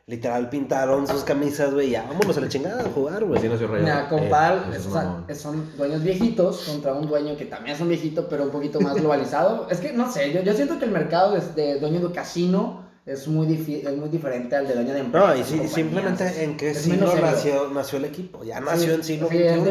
Literal 0.06 0.48
pintaron 0.50 1.06
sus 1.06 1.22
camisas, 1.22 1.72
güey. 1.72 1.90
Ya 1.90 2.02
vámonos 2.02 2.36
a 2.36 2.40
la 2.40 2.48
chingada 2.48 2.82
a 2.82 2.90
jugar, 2.90 3.24
güey. 3.24 3.38
Así 3.38 3.48
nació 3.48 3.68
Rayado. 3.68 3.84
Mira, 3.84 4.08
compar, 4.08 4.64
Eh, 5.28 5.34
son 5.34 5.76
dueños 5.76 6.02
viejitos 6.02 6.64
contra 6.66 6.92
un 6.92 7.06
dueño 7.06 7.36
que 7.36 7.44
también 7.44 7.76
es 7.76 7.80
un 7.80 7.88
viejito, 7.88 8.28
pero 8.28 8.44
un 8.44 8.50
poquito 8.50 8.80
más 8.80 8.94
globalizado. 8.96 9.68
es 9.70 9.78
que 9.78 9.92
no 9.92 10.10
sé, 10.10 10.32
yo, 10.32 10.42
yo 10.42 10.54
siento 10.54 10.78
que 10.78 10.86
el 10.86 10.90
mercado 10.90 11.32
de, 11.34 11.40
de 11.54 11.78
dueño 11.78 12.00
de 12.00 12.12
casino 12.12 12.81
es 13.04 13.26
muy, 13.26 13.46
difi- 13.48 13.84
es 13.86 13.96
muy 13.96 14.08
diferente 14.08 14.54
al 14.54 14.68
de 14.68 14.74
dueño 14.74 14.92
de 14.94 15.00
empresa. 15.00 15.34
No, 15.34 15.40
y 15.40 15.42
sí, 15.42 15.60
simplemente 15.68 16.44
en 16.44 16.56
qué 16.56 16.70
es 16.70 16.78
siglo 16.78 17.12
nació, 17.20 17.68
nació 17.70 17.98
el 17.98 18.04
equipo. 18.04 18.44
Ya 18.44 18.60
nació 18.60 18.94
en 18.94 19.02
siglo 19.02 19.28
sí, 19.28 19.38
XXI. 19.38 19.48
Sí, 19.48 19.54
Sí, 19.54 19.64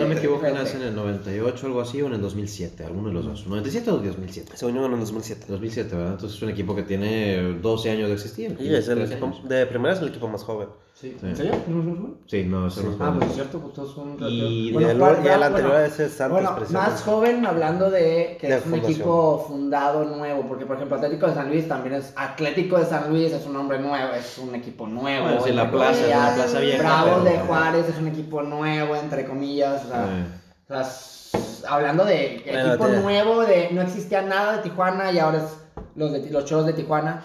no 0.00 0.06
me 0.08 0.14
sí, 0.14 0.18
equivoco, 0.18 0.48
nace 0.50 0.76
en 0.78 0.82
el 0.82 0.94
98 0.96 1.62
o 1.62 1.66
algo 1.68 1.80
así 1.80 2.02
o 2.02 2.06
en 2.08 2.14
el 2.14 2.20
2007, 2.20 2.84
alguno 2.84 3.08
de 3.08 3.14
los 3.14 3.24
dos. 3.26 3.46
97 3.46 3.90
o 3.92 3.98
2007. 3.98 4.56
Se 4.56 4.66
unió 4.66 4.84
en 4.86 4.92
el 4.94 5.00
2007. 5.00 5.46
2007, 5.48 5.94
¿verdad? 5.96 6.12
Entonces 6.14 6.36
es 6.36 6.42
un 6.42 6.50
equipo 6.50 6.74
que 6.74 6.82
tiene 6.82 7.58
12 7.62 7.90
años 7.90 8.08
de 8.08 8.14
existir. 8.14 8.56
Y 8.58 8.74
es 8.74 8.88
el 8.88 8.96
13 8.96 9.12
equipo, 9.14 9.26
años. 9.26 9.48
de 9.48 9.66
primera 9.66 9.94
es 9.94 10.00
el 10.00 10.08
equipo 10.08 10.26
más 10.26 10.42
joven. 10.42 10.68
Sí. 10.94 11.16
Sí. 11.20 11.26
¿En 11.26 11.36
serio? 11.36 11.52
¿No 11.66 11.80
es? 12.08 12.30
Sí, 12.30 12.44
no, 12.44 12.68
eso 12.68 12.82
no 12.84 12.90
es 12.92 12.96
Ah, 13.00 13.12
pues 13.18 13.28
es 13.30 13.34
cierto, 13.34 13.58
pues 13.58 13.74
todos 13.74 13.94
son 13.94 14.16
Y- 14.20 14.72
Bueno, 14.72 14.90
el, 14.90 14.98
¿cuál- 14.98 15.18
y 15.24 15.26
el 15.28 15.42
anterior 15.42 15.72
bueno, 15.72 15.84
a 15.84 15.86
ese 15.86 16.06
es 16.06 16.12
Santos, 16.12 16.40
Bueno, 16.40 16.56
más 16.70 17.02
joven 17.02 17.44
hablando 17.44 17.90
de 17.90 18.38
que 18.40 18.46
De 18.46 18.56
es 18.56 18.64
un 18.64 18.70
fundación. 18.70 18.92
equipo 18.92 19.44
fundado 19.48 20.04
nuevo, 20.04 20.44
porque 20.46 20.66
por 20.66 20.76
ejemplo 20.76 20.96
Atlético 20.96 21.26
de 21.26 21.34
San 21.34 21.48
Luis 21.48 21.66
también 21.66 21.96
es 21.96 22.12
Atlético 22.16 22.78
de 22.78 22.86
San 22.86 23.10
Luis, 23.10 23.32
es 23.32 23.44
un 23.44 23.54
nombre 23.54 23.80
nuevo, 23.80 24.12
es 24.14 24.38
un 24.38 24.54
equipo 24.54 24.86
nuevo. 24.86 25.24
Bueno, 25.26 25.40
sí, 25.44 25.52
la 25.52 25.62
entre 25.64 25.78
plaza, 25.78 25.90
es 26.00 26.06
una 26.06 26.14
comillas. 26.14 26.34
plaza 26.36 26.60
vieja, 26.60 26.78
Bravos 26.82 27.10
pero- 27.10 27.24
de 27.24 27.38
Juárez 27.46 27.88
es 27.88 27.98
un 27.98 28.08
equipo 28.08 28.42
nuevo, 28.42 28.96
entre 28.96 29.24
comillas. 29.26 29.84
O 29.84 29.88
sea, 29.88 30.04
Eh. 30.04 30.24
o 30.62 30.72
sea, 30.72 30.80
s- 30.82 31.66
hablando 31.68 32.04
de 32.04 32.36
equipo 32.36 32.86
nuevo, 32.86 33.42
de 33.42 33.70
no 33.72 33.82
existía 33.82 34.22
nada 34.22 34.56
de 34.58 34.62
Tijuana 34.62 35.10
y 35.10 35.18
ahora 35.18 35.38
es 35.38 35.56
los, 35.96 36.12
de, 36.12 36.30
los 36.30 36.44
choros 36.44 36.66
de 36.66 36.72
Tijuana. 36.72 37.24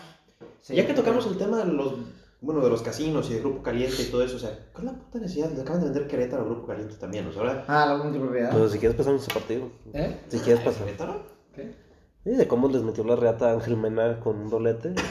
Sí. 0.59 0.75
Ya 0.75 0.87
que 0.87 0.93
tocamos 0.93 1.25
el 1.27 1.37
tema 1.37 1.57
de 1.57 1.65
los, 1.65 1.93
bueno, 2.41 2.61
de 2.61 2.69
los 2.69 2.81
casinos 2.81 3.29
y 3.29 3.33
de 3.33 3.39
Grupo 3.41 3.61
Caliente 3.63 4.01
y 4.01 4.05
todo 4.05 4.23
eso, 4.23 4.37
o 4.37 4.39
sea, 4.39 4.51
¿cuál 4.73 4.87
es 4.87 4.93
la 4.93 4.97
puta 4.99 5.19
necesidad? 5.19 5.51
Le 5.51 5.61
acaban 5.61 5.79
de 5.81 5.85
vender 5.89 6.07
Querétaro 6.07 6.43
a 6.43 6.45
Grupo 6.45 6.67
Caliente 6.67 6.95
también, 6.95 7.27
o 7.27 7.31
sea, 7.33 7.41
ahora... 7.41 7.65
Ah, 7.67 7.85
la 7.87 7.97
multipropiedad. 8.03 8.51
Pues 8.51 8.71
si 8.71 8.79
quieres 8.79 8.97
pasamos 8.97 9.21
ese 9.23 9.33
partido. 9.33 9.69
¿Eh? 9.93 10.17
Si 10.29 10.39
quieres 10.39 10.63
pasar. 10.63 10.85
¿Querétaro? 10.85 11.23
¿Qué? 11.53 11.75
Sí, 12.23 12.29
de 12.31 12.47
cómo 12.47 12.67
les 12.69 12.81
metió 12.83 13.03
la 13.03 13.15
reata 13.15 13.49
a 13.49 13.53
Ángel 13.53 13.75
Mena 13.77 14.19
con 14.19 14.37
un 14.37 14.49
dolete. 14.49 14.93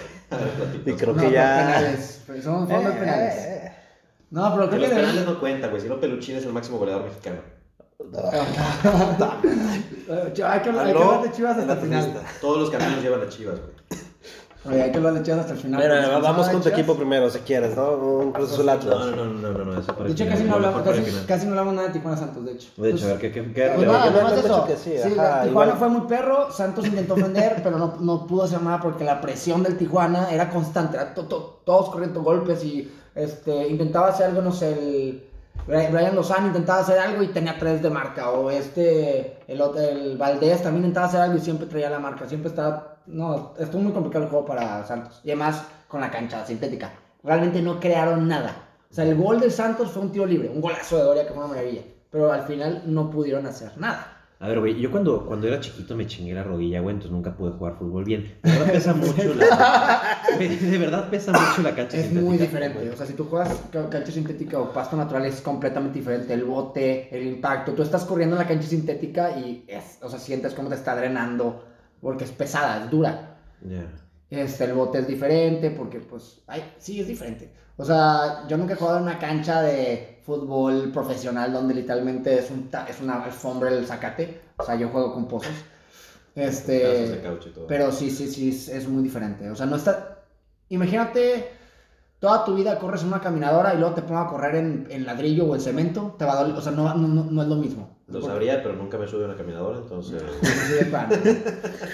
Y 0.84 0.92
creo 0.92 1.14
No, 1.14 1.22
que 1.22 1.30
ya. 1.30 1.56
penales. 1.78 2.22
Son 2.42 2.68
fondos 2.68 2.92
Eh, 2.94 2.96
penales. 2.98 3.34
eh, 3.38 3.72
No, 4.30 4.52
pero 4.54 4.64
Que 4.68 4.76
creo 4.76 4.80
los 4.80 4.88
que 4.90 4.94
de- 4.94 5.00
penales 5.00 5.26
no 5.26 5.40
cuentan, 5.40 5.70
güey, 5.70 5.82
si 5.82 5.88
no 5.88 5.98
Peluchín 6.00 6.36
es 6.36 6.44
el 6.44 6.52
máximo 6.52 6.78
goleador 6.78 7.04
mexicano. 7.04 7.40
Ch- 10.34 10.44
Hay 10.44 10.60
que, 10.62 10.68
hablar 10.68 11.22
de 11.22 11.32
Chivas 11.32 11.58
hasta 11.58 11.72
el 11.72 11.78
final. 11.78 12.22
Todos 12.40 12.58
los 12.60 12.70
caminos 12.70 13.02
llevan 13.02 13.22
a 13.22 13.28
Chivas, 13.28 13.58
güey. 13.60 13.72
Oye, 14.68 14.82
hay 14.82 14.90
que 14.90 14.96
hablar 14.98 15.14
de 15.14 15.22
Chivas 15.22 15.40
hasta 15.40 15.52
el 15.54 15.58
final. 15.58 15.80
Mira, 15.82 16.18
vamos 16.18 16.48
con 16.48 16.60
tu 16.60 16.68
equipo 16.68 16.94
primero, 16.94 17.28
si 17.30 17.38
quieres, 17.40 17.76
¿no? 17.76 17.90
Un 17.92 18.32
Cruz 18.32 18.52
Azul 18.52 18.68
Atlas. 18.68 18.98
No, 18.98 19.06
no, 19.16 19.24
no, 19.24 19.32
no, 19.34 19.52
no, 19.58 19.64
no, 19.64 19.80
eso 19.80 19.92
para 19.94 20.06
De 20.06 20.12
hecho, 20.12 20.26
casi 20.28 20.42
no 20.44 20.58
lo 20.58 20.66
hablamos, 20.68 20.82
casi, 21.26 21.46
no 21.46 21.50
hablamos 21.52 21.74
nada 21.74 21.86
de 21.88 21.92
Tijuana 21.94 22.16
Santos, 22.16 22.44
de 22.44 22.52
hecho. 22.52 22.68
De 22.76 22.90
hecho, 22.90 23.04
a 23.04 23.08
ver, 23.08 23.18
¿qué, 23.18 23.32
qué, 23.32 23.52
qué, 23.52 23.72
Pues 23.74 23.86
nada, 23.86 24.34
eso. 24.36 24.64
que 24.66 24.76
sí, 24.76 24.92
Sí, 25.02 25.12
ajá, 25.18 25.42
Tijuana 25.42 25.46
igual. 25.48 25.72
fue 25.78 25.88
muy 25.88 26.00
perro, 26.08 26.50
Santos 26.52 26.86
intentó 26.86 27.14
ofender, 27.14 27.60
pero 27.62 27.78
no, 27.78 27.96
no 28.00 28.26
pudo 28.26 28.44
hacer 28.44 28.62
nada 28.62 28.80
porque 28.80 29.04
la 29.04 29.20
presión 29.20 29.62
del 29.62 29.76
Tijuana 29.76 30.30
era 30.32 30.48
constante, 30.50 30.96
era 30.96 31.14
to- 31.14 31.24
to- 31.26 31.60
todos 31.64 31.90
corriendo 31.90 32.22
golpes 32.22 32.62
y 32.64 32.90
este, 33.14 33.68
intentaba 33.68 34.08
hacer 34.08 34.26
algo, 34.26 34.42
no 34.42 34.52
sé, 34.52 34.72
el 34.72 35.24
Bri- 35.66 35.90
Brian 35.90 36.14
Lozano 36.14 36.46
intentaba 36.46 36.80
hacer 36.80 36.98
algo 36.98 37.22
y 37.22 37.28
tenía 37.28 37.58
tres 37.58 37.82
de 37.82 37.90
marca, 37.90 38.30
o 38.30 38.50
este, 38.50 39.38
el, 39.48 39.60
otro- 39.60 39.80
el 39.82 40.16
Valdés 40.16 40.62
también 40.62 40.84
intentaba 40.84 41.06
hacer 41.08 41.20
algo 41.20 41.36
y 41.36 41.40
siempre 41.40 41.66
traía 41.66 41.90
la 41.90 41.98
marca, 41.98 42.28
siempre 42.28 42.48
estaba, 42.50 42.97
no, 43.08 43.54
estuvo 43.58 43.82
muy 43.82 43.92
complicado 43.92 44.24
el 44.24 44.30
juego 44.30 44.46
para 44.46 44.84
Santos, 44.86 45.20
y 45.24 45.30
además 45.30 45.64
con 45.88 46.00
la 46.00 46.10
cancha 46.10 46.44
sintética, 46.46 46.92
realmente 47.22 47.60
no 47.62 47.80
crearon 47.80 48.28
nada, 48.28 48.68
o 48.90 48.94
sea, 48.94 49.04
el 49.04 49.16
gol 49.16 49.40
del 49.40 49.50
Santos 49.52 49.90
fue 49.90 50.02
un 50.02 50.12
tiro 50.12 50.26
libre, 50.26 50.48
un 50.48 50.60
golazo 50.60 50.96
de 50.96 51.02
Doria 51.02 51.22
que 51.26 51.32
fue 51.34 51.38
una 51.44 51.48
maravilla, 51.54 51.82
pero 52.10 52.32
al 52.32 52.42
final 52.42 52.82
no 52.86 53.10
pudieron 53.10 53.46
hacer 53.46 53.76
nada. 53.76 54.14
A 54.40 54.46
ver, 54.46 54.60
güey, 54.60 54.80
yo 54.80 54.88
cuando, 54.92 55.26
cuando 55.26 55.48
era 55.48 55.58
chiquito 55.58 55.96
me 55.96 56.06
chingué 56.06 56.32
la 56.32 56.44
rodilla, 56.44 56.78
güey, 56.80 56.94
entonces 56.94 57.10
nunca 57.10 57.36
pude 57.36 57.50
jugar 57.50 57.74
fútbol 57.76 58.04
bien. 58.04 58.38
De 58.44 58.52
verdad 58.52 58.72
pesa 58.72 58.94
mucho 58.94 59.34
la... 59.34 60.00
De 60.38 60.78
verdad 60.78 61.10
pesa 61.10 61.32
mucho 61.32 61.60
la 61.62 61.74
cancha 61.74 61.96
Es 61.96 62.04
sintética, 62.04 62.20
muy 62.24 62.38
diferente. 62.38 62.78
güey. 62.78 62.88
O 62.90 62.96
sea, 62.96 63.04
si 63.04 63.14
tú 63.14 63.24
juegas 63.24 63.52
ca- 63.72 63.90
cancha 63.90 64.12
sintética 64.12 64.60
o 64.60 64.72
pasto 64.72 64.96
natural 64.96 65.24
es 65.26 65.40
completamente 65.40 65.98
diferente. 65.98 66.32
El 66.34 66.44
bote, 66.44 67.08
el 67.10 67.26
impacto. 67.26 67.72
Tú 67.72 67.82
estás 67.82 68.04
corriendo 68.04 68.36
en 68.36 68.42
la 68.42 68.46
cancha 68.46 68.68
sintética 68.68 69.32
y 69.36 69.64
es, 69.66 69.98
o 70.02 70.08
sea, 70.08 70.20
sientes 70.20 70.54
como 70.54 70.68
te 70.68 70.76
está 70.76 70.94
drenando 70.94 71.64
porque 72.00 72.24
es 72.24 72.32
pesada, 72.32 72.84
es 72.84 72.90
dura. 72.90 73.38
Ya. 73.60 73.84
Este, 74.30 74.64
el 74.64 74.74
bote 74.74 74.98
es 75.00 75.06
diferente 75.06 75.70
porque, 75.70 76.00
pues, 76.00 76.42
ay, 76.46 76.74
sí, 76.78 77.00
es 77.00 77.06
diferente. 77.06 77.52
O 77.76 77.84
sea, 77.84 78.46
yo 78.48 78.56
nunca 78.58 78.74
he 78.74 78.76
jugado 78.76 78.98
en 78.98 79.04
una 79.04 79.18
cancha 79.18 79.62
de 79.62 80.20
fútbol 80.22 80.90
profesional 80.92 81.52
donde 81.52 81.74
literalmente 81.74 82.38
es, 82.38 82.50
un 82.50 82.70
es 82.88 83.00
una 83.00 83.24
alfombra 83.24 83.70
el 83.70 83.86
zacate. 83.86 84.52
O 84.58 84.62
sea, 84.64 84.76
yo 84.76 84.88
juego 84.90 85.14
con 85.14 85.28
pozos. 85.28 85.70
Pedazos 86.74 87.08
de 87.10 87.18
Este, 87.18 87.20
caucho 87.20 87.48
y 87.48 87.52
todo. 87.52 87.66
pero 87.66 87.92
sí, 87.92 88.10
sí, 88.10 88.28
sí, 88.28 88.50
es, 88.50 88.68
es 88.68 88.88
muy 88.88 89.02
diferente. 89.02 89.50
O 89.50 89.56
sea, 89.56 89.66
no 89.66 89.76
está... 89.76 90.24
Imagínate, 90.68 91.50
toda 92.20 92.44
tu 92.44 92.54
vida 92.56 92.78
corres 92.78 93.02
en 93.02 93.08
una 93.08 93.20
caminadora 93.20 93.74
y 93.74 93.78
luego 93.78 93.94
te 93.94 94.02
pongo 94.02 94.20
a 94.20 94.28
correr 94.28 94.56
en, 94.56 94.86
en 94.90 95.06
ladrillo 95.06 95.46
o 95.46 95.54
en 95.54 95.60
cemento, 95.60 96.16
te 96.18 96.24
va 96.24 96.34
a 96.34 96.42
doler, 96.44 96.56
o 96.56 96.60
sea, 96.62 96.72
no, 96.72 96.94
no, 96.94 97.08
no, 97.08 97.24
no 97.24 97.42
es 97.42 97.48
lo 97.48 97.56
mismo. 97.56 97.97
Lo 98.10 98.22
sabría, 98.22 98.62
pero 98.62 98.74
nunca 98.74 98.96
me 98.96 99.06
subí 99.06 99.22
a 99.22 99.26
una 99.26 99.36
caminadora, 99.36 99.78
entonces... 99.78 100.22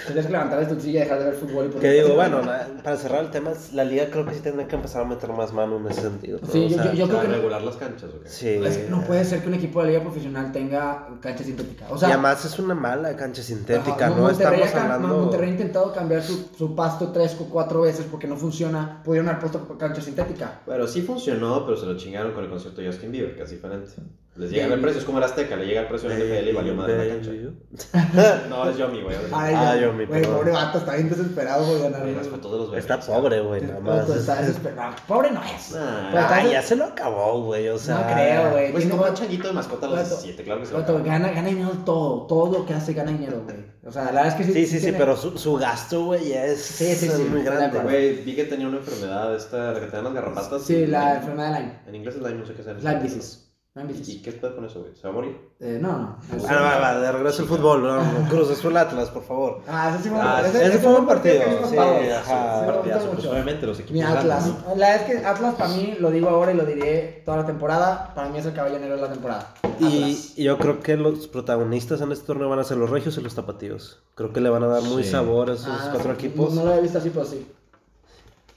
Tienes 0.07 0.27
que 0.27 0.33
levantar 0.33 0.69
tu 0.69 0.81
silla 0.81 1.01
y 1.01 1.03
dejar 1.03 1.19
de 1.19 1.25
ver 1.25 1.35
fútbol. 1.35 1.67
y 1.67 1.69
por- 1.71 1.81
Que 1.81 1.91
digo, 1.91 2.15
bueno, 2.15 2.41
la- 2.41 2.69
para 2.85 2.97
cerrar 2.97 3.25
el 3.25 3.31
tema, 3.31 3.53
la 3.73 3.85
liga 3.85 4.07
creo 4.11 4.25
que 4.25 4.35
sí 4.35 4.41
tendría 4.41 4.69
que 4.69 4.77
empezar 4.77 5.03
a 5.03 5.05
meter 5.07 5.33
más 5.33 5.53
mano 5.53 5.77
en 5.79 5.89
ese 5.89 6.03
sentido. 6.03 6.39
Sí, 6.53 6.69
yo- 6.69 6.77
sea, 6.83 6.93
yo- 6.93 7.07
¿Se 7.09 7.13
va 7.13 7.19
a 7.19 7.23
creo 7.23 7.31
que- 7.33 7.37
regular 7.39 7.63
las 7.63 7.77
canchas 7.77 8.11
o 8.15 8.21
qué? 8.23 8.29
sí. 8.29 8.61
No 8.89 9.03
puede 9.03 9.25
ser 9.25 9.43
que 9.43 9.49
un 9.49 9.55
equipo 9.55 9.83
de 9.83 9.89
liga 9.89 10.03
profesional 10.03 10.53
tenga 10.53 11.09
cancha 11.21 11.43
sintética. 11.43 11.87
O 11.91 11.99
sea, 11.99 12.09
y 12.11 12.13
además 12.13 12.45
es 12.45 12.59
una 12.61 12.75
mala 12.77 13.17
cancha 13.17 13.43
sintética, 13.43 14.07
Ajá, 14.07 14.11
¿no? 14.11 14.23
Monterrey 14.23 14.61
Estamos 14.63 14.85
hablando... 14.93 15.19
Monterrey 15.19 15.49
ha 15.49 15.53
intentado 15.53 15.93
cambiar 15.93 16.23
su, 16.23 16.49
su 16.57 16.75
pasto 16.77 17.11
tres 17.13 17.37
o 17.41 17.47
cuatro 17.51 17.81
veces 17.81 18.07
porque 18.09 18.29
no 18.29 18.37
funciona. 18.37 19.03
Pudieron 19.05 19.29
haber 19.31 19.41
puesto 19.41 19.77
cancha 19.79 20.01
sintética. 20.01 20.61
Bueno, 20.65 20.87
sí 20.87 21.03
funcionó, 21.03 21.65
pero 21.65 21.77
se 21.77 21.87
lo 21.87 21.97
chingaron 21.97 22.33
con 22.35 22.45
el 22.45 22.51
concierto 22.51 22.81
de 22.81 22.87
Justin 22.87 23.11
Bieber, 23.11 23.35
que 23.35 23.43
es 23.43 23.51
diferente. 23.51 23.91
Les 24.37 24.51
llega 24.51 24.75
el 24.75 24.81
precio, 24.81 24.99
es 24.99 25.05
como 25.05 25.19
el 25.19 25.25
Azteca, 25.25 25.55
le 25.55 25.65
llega 25.65 25.83
el 25.83 25.87
precio 25.87 26.11
en 26.11 26.21
el 26.21 26.27
NFL 26.29 26.49
y 26.49 26.53
valió 26.53 26.75
más 26.75 26.89
la 26.89 27.07
cancha. 27.07 27.31
No, 28.49 28.69
es 28.69 28.77
Yomi, 28.77 29.03
güey. 29.03 29.15
Ay, 29.33 29.55
Ah, 29.57 29.75
ya, 29.77 29.83
yo, 29.83 29.93
mi 29.93 30.07
güey, 30.07 30.23
pobre 30.23 30.51
vato, 30.51 30.79
está 30.79 30.95
bien 30.97 31.09
desesperado 31.09 31.65
por 31.65 31.81
ganar. 31.83 32.05
Los. 32.07 32.75
Está 32.75 32.99
pobre, 32.99 33.41
güey, 33.41 33.63
nada 33.63 33.79
más. 33.81 34.09
Está 34.09 34.41
desesperado. 34.43 34.97
Pobre 35.07 35.31
no 35.31 35.41
es. 35.45 35.75
Ah, 35.77 36.41
des- 36.43 36.51
ya 36.53 36.63
se 36.63 36.75
lo 36.75 36.87
acabó, 36.87 37.43
güey, 37.45 37.69
o 37.69 37.79
sea. 37.79 37.95
No 37.99 38.13
creo, 38.15 38.51
güey. 38.51 38.73
Pues 38.73 38.87
como 38.87 39.05
un 39.05 39.15
changuito 39.15 39.47
de 39.49 39.55
mascota 39.55 39.87
a 39.87 39.91
los 39.91 39.99
Vato, 40.01 40.11
17, 40.17 40.43
claro 40.43 40.61
que 40.61 40.67
se 40.67 40.73
lo 40.75 41.05
gana, 41.05 41.31
gana 41.31 41.49
dinero 41.49 41.71
todo. 41.85 42.27
Todo 42.27 42.59
lo 42.59 42.67
que 42.67 42.75
hace 42.75 42.93
gana 42.93 43.13
dinero, 43.13 43.43
güey. 43.45 43.57
O 43.87 43.93
sea, 43.93 44.07
la 44.07 44.13
verdad 44.23 44.29
es 44.29 44.35
que 44.35 44.45
sí. 44.45 44.53
Sí, 44.53 44.67
sí, 44.67 44.81
sí, 44.81 44.95
pero 44.99 45.17
su, 45.17 45.39
su 45.39 45.55
gasto, 45.57 46.07
güey, 46.07 46.31
ya 46.31 46.47
es, 46.47 46.61
Sí, 46.61 46.87
sí, 46.97 47.07
sí, 47.07 47.23
es 47.23 47.29
muy 47.31 47.39
de 47.43 47.45
grande, 47.45 47.79
güey. 47.79 48.15
Vi 48.25 48.35
que 48.35 48.45
tenía 48.45 48.67
una 48.67 48.79
enfermedad, 48.79 49.35
esta, 49.37 49.73
la 49.73 49.81
que 49.81 49.87
te 49.87 49.93
dan 49.97 50.05
las 50.05 50.15
garrapatas. 50.15 50.63
Sí, 50.63 50.87
la 50.87 51.17
enfermedad 51.19 51.53
de 51.53 51.61
Lyme. 51.61 51.73
En 51.87 51.95
inglés 51.95 52.15
es 52.17 52.21
Lyme, 52.23 52.35
no 52.41 52.47
sé 52.47 52.55
qué 52.55 52.63
sea. 52.65 52.73
Lyme 52.75 53.01
disease. 53.01 53.44
¿Y 53.77 54.23
qué 54.23 54.31
puede 54.31 54.55
con 54.55 54.65
eso, 54.67 54.83
güey? 54.83 54.95
¿Se 54.95 55.03
va 55.03 55.09
a 55.09 55.13
morir? 55.17 55.37
Eh, 55.59 55.79
no, 55.83 55.89
no. 55.89 55.99
no. 55.99 56.17
Ah, 56.49 56.55
va, 56.63 56.79
va, 56.79 57.01
de 57.01 57.11
regreso 57.11 57.43
al 57.43 57.49
fútbol, 57.49 57.83
no, 57.83 57.97
no, 58.05 58.29
Cruz 58.31 58.49
Azul 58.49 58.77
Atlas, 58.77 59.09
por 59.11 59.25
favor. 59.25 59.63
Ah, 59.67 59.91
ese 59.93 60.05
sí 60.05 60.11
fue 60.11 60.19
Ah, 60.23 60.43
ese, 60.47 60.65
ese 60.65 60.79
fue 60.79 60.91
un 60.91 60.95
buen 61.05 61.07
partido, 61.09 61.41
me 61.61 61.67
sí, 61.69 61.77
ajá. 61.77 62.61
Sí, 62.61 62.67
Partidazo, 62.67 63.07
pues 63.07 63.17
mucho. 63.17 63.31
obviamente 63.33 63.67
los 63.67 63.81
equipos 63.81 63.95
Mi 63.95 64.03
Atlas. 64.03 64.47
¿no? 64.47 64.77
La 64.77 64.91
verdad 64.91 64.95
es 64.95 65.03
que 65.21 65.27
Atlas 65.27 65.55
para 65.57 65.71
mí, 65.75 65.97
lo 65.99 66.13
digo 66.13 66.29
ahora 66.29 66.53
y 66.53 66.55
lo 66.57 66.65
diré 66.65 67.23
toda 67.25 67.39
la 67.39 67.47
temporada, 67.47 68.13
para 68.15 68.29
mí 68.29 68.39
es 68.39 68.47
el 68.47 68.53
caballo 68.55 68.79
negro 68.79 68.95
de 68.95 69.03
la 69.03 69.11
temporada. 69.13 69.55
Y, 69.81 69.85
Atlas. 70.05 70.33
y 70.39 70.45
yo 70.45 70.57
creo 70.59 70.79
que 70.81 70.97
los 70.97 71.27
protagonistas 71.27 72.01
en 72.01 72.13
este 72.13 72.27
torneo 72.27 72.49
van 72.49 72.61
a 72.61 72.65
ser 72.65 72.77
los 72.77 72.91
regios 72.91 73.19
y 73.19 73.23
los 73.23 73.35
tapatíos. 73.35 74.01
Creo 74.15 74.33
que 74.33 74.41
le 74.41 74.51
van 74.51 74.63
a 74.63 74.69
dar 74.69 74.83
muy 74.83 75.03
Sí. 75.03 75.11
sabor 75.11 75.51
a 75.51 75.55
esos 75.55 75.67
Ah, 75.69 75.89
cuatro 75.91 76.13
equipos. 76.13 76.55
No, 76.55 76.63
lo 76.63 76.69
había 76.71 76.83
visto 76.83 76.99
así, 76.99 77.11
pero 77.11 77.25
sí. 77.25 77.45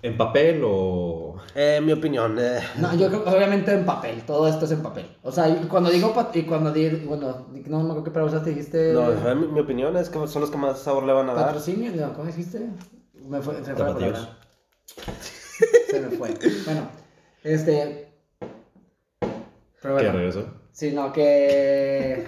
¿En 0.01 0.15
papel 0.15 0.61
o...? 0.63 1.37
Eh, 1.55 1.81
mi 1.83 1.91
opinión. 1.91 2.37
eh, 2.39 2.59
No, 2.77 2.95
yo 2.95 3.07
creo 3.07 3.23
que 3.23 3.29
obviamente 3.31 3.73
en 3.73 3.85
papel, 3.85 4.21
todo 4.23 4.47
esto 4.47 4.65
es 4.65 4.71
en 4.71 4.83
papel. 4.83 5.07
O 5.23 5.31
sea, 5.31 5.49
y 5.49 5.55
cuando 5.67 5.89
digo, 5.89 6.13
y 6.33 6.43
cuando 6.43 6.71
di, 6.71 6.89
bueno, 7.05 7.47
no 7.65 7.77
me 7.79 7.83
acuerdo 7.85 8.03
qué 8.03 8.11
palabra 8.11 8.33
usaste, 8.35 8.51
dijiste... 8.51 8.93
no, 8.93 9.11
eh, 9.11 9.35
mi, 9.35 9.47
mi 9.47 9.59
opinión 9.59 9.97
es 9.97 10.09
que 10.09 10.27
son 10.27 10.41
los 10.41 10.51
que 10.51 10.57
más 10.57 10.79
sabor 10.79 11.03
le 11.03 11.13
van 11.13 11.29
a 11.29 11.33
dar. 11.33 11.45
Patrocinio, 11.45 11.91
no, 11.95 12.13
¿cómo 12.13 12.27
dijiste? 12.27 12.69
Me 13.27 13.41
fue, 13.41 13.55
se 13.63 13.71
me 13.71 13.75
fue 13.75 13.85
la 13.85 13.93
palabra. 13.93 14.37
Se 15.89 15.99
me 15.99 16.09
fue. 16.15 16.29
Bueno, 16.65 16.89
este... 17.43 18.13
Pero 19.19 19.97
¿Qué 19.97 20.03
bueno. 20.03 20.11
regresó? 20.11 20.45
Sí, 20.71 20.91
no, 20.91 21.11
que 21.11 22.27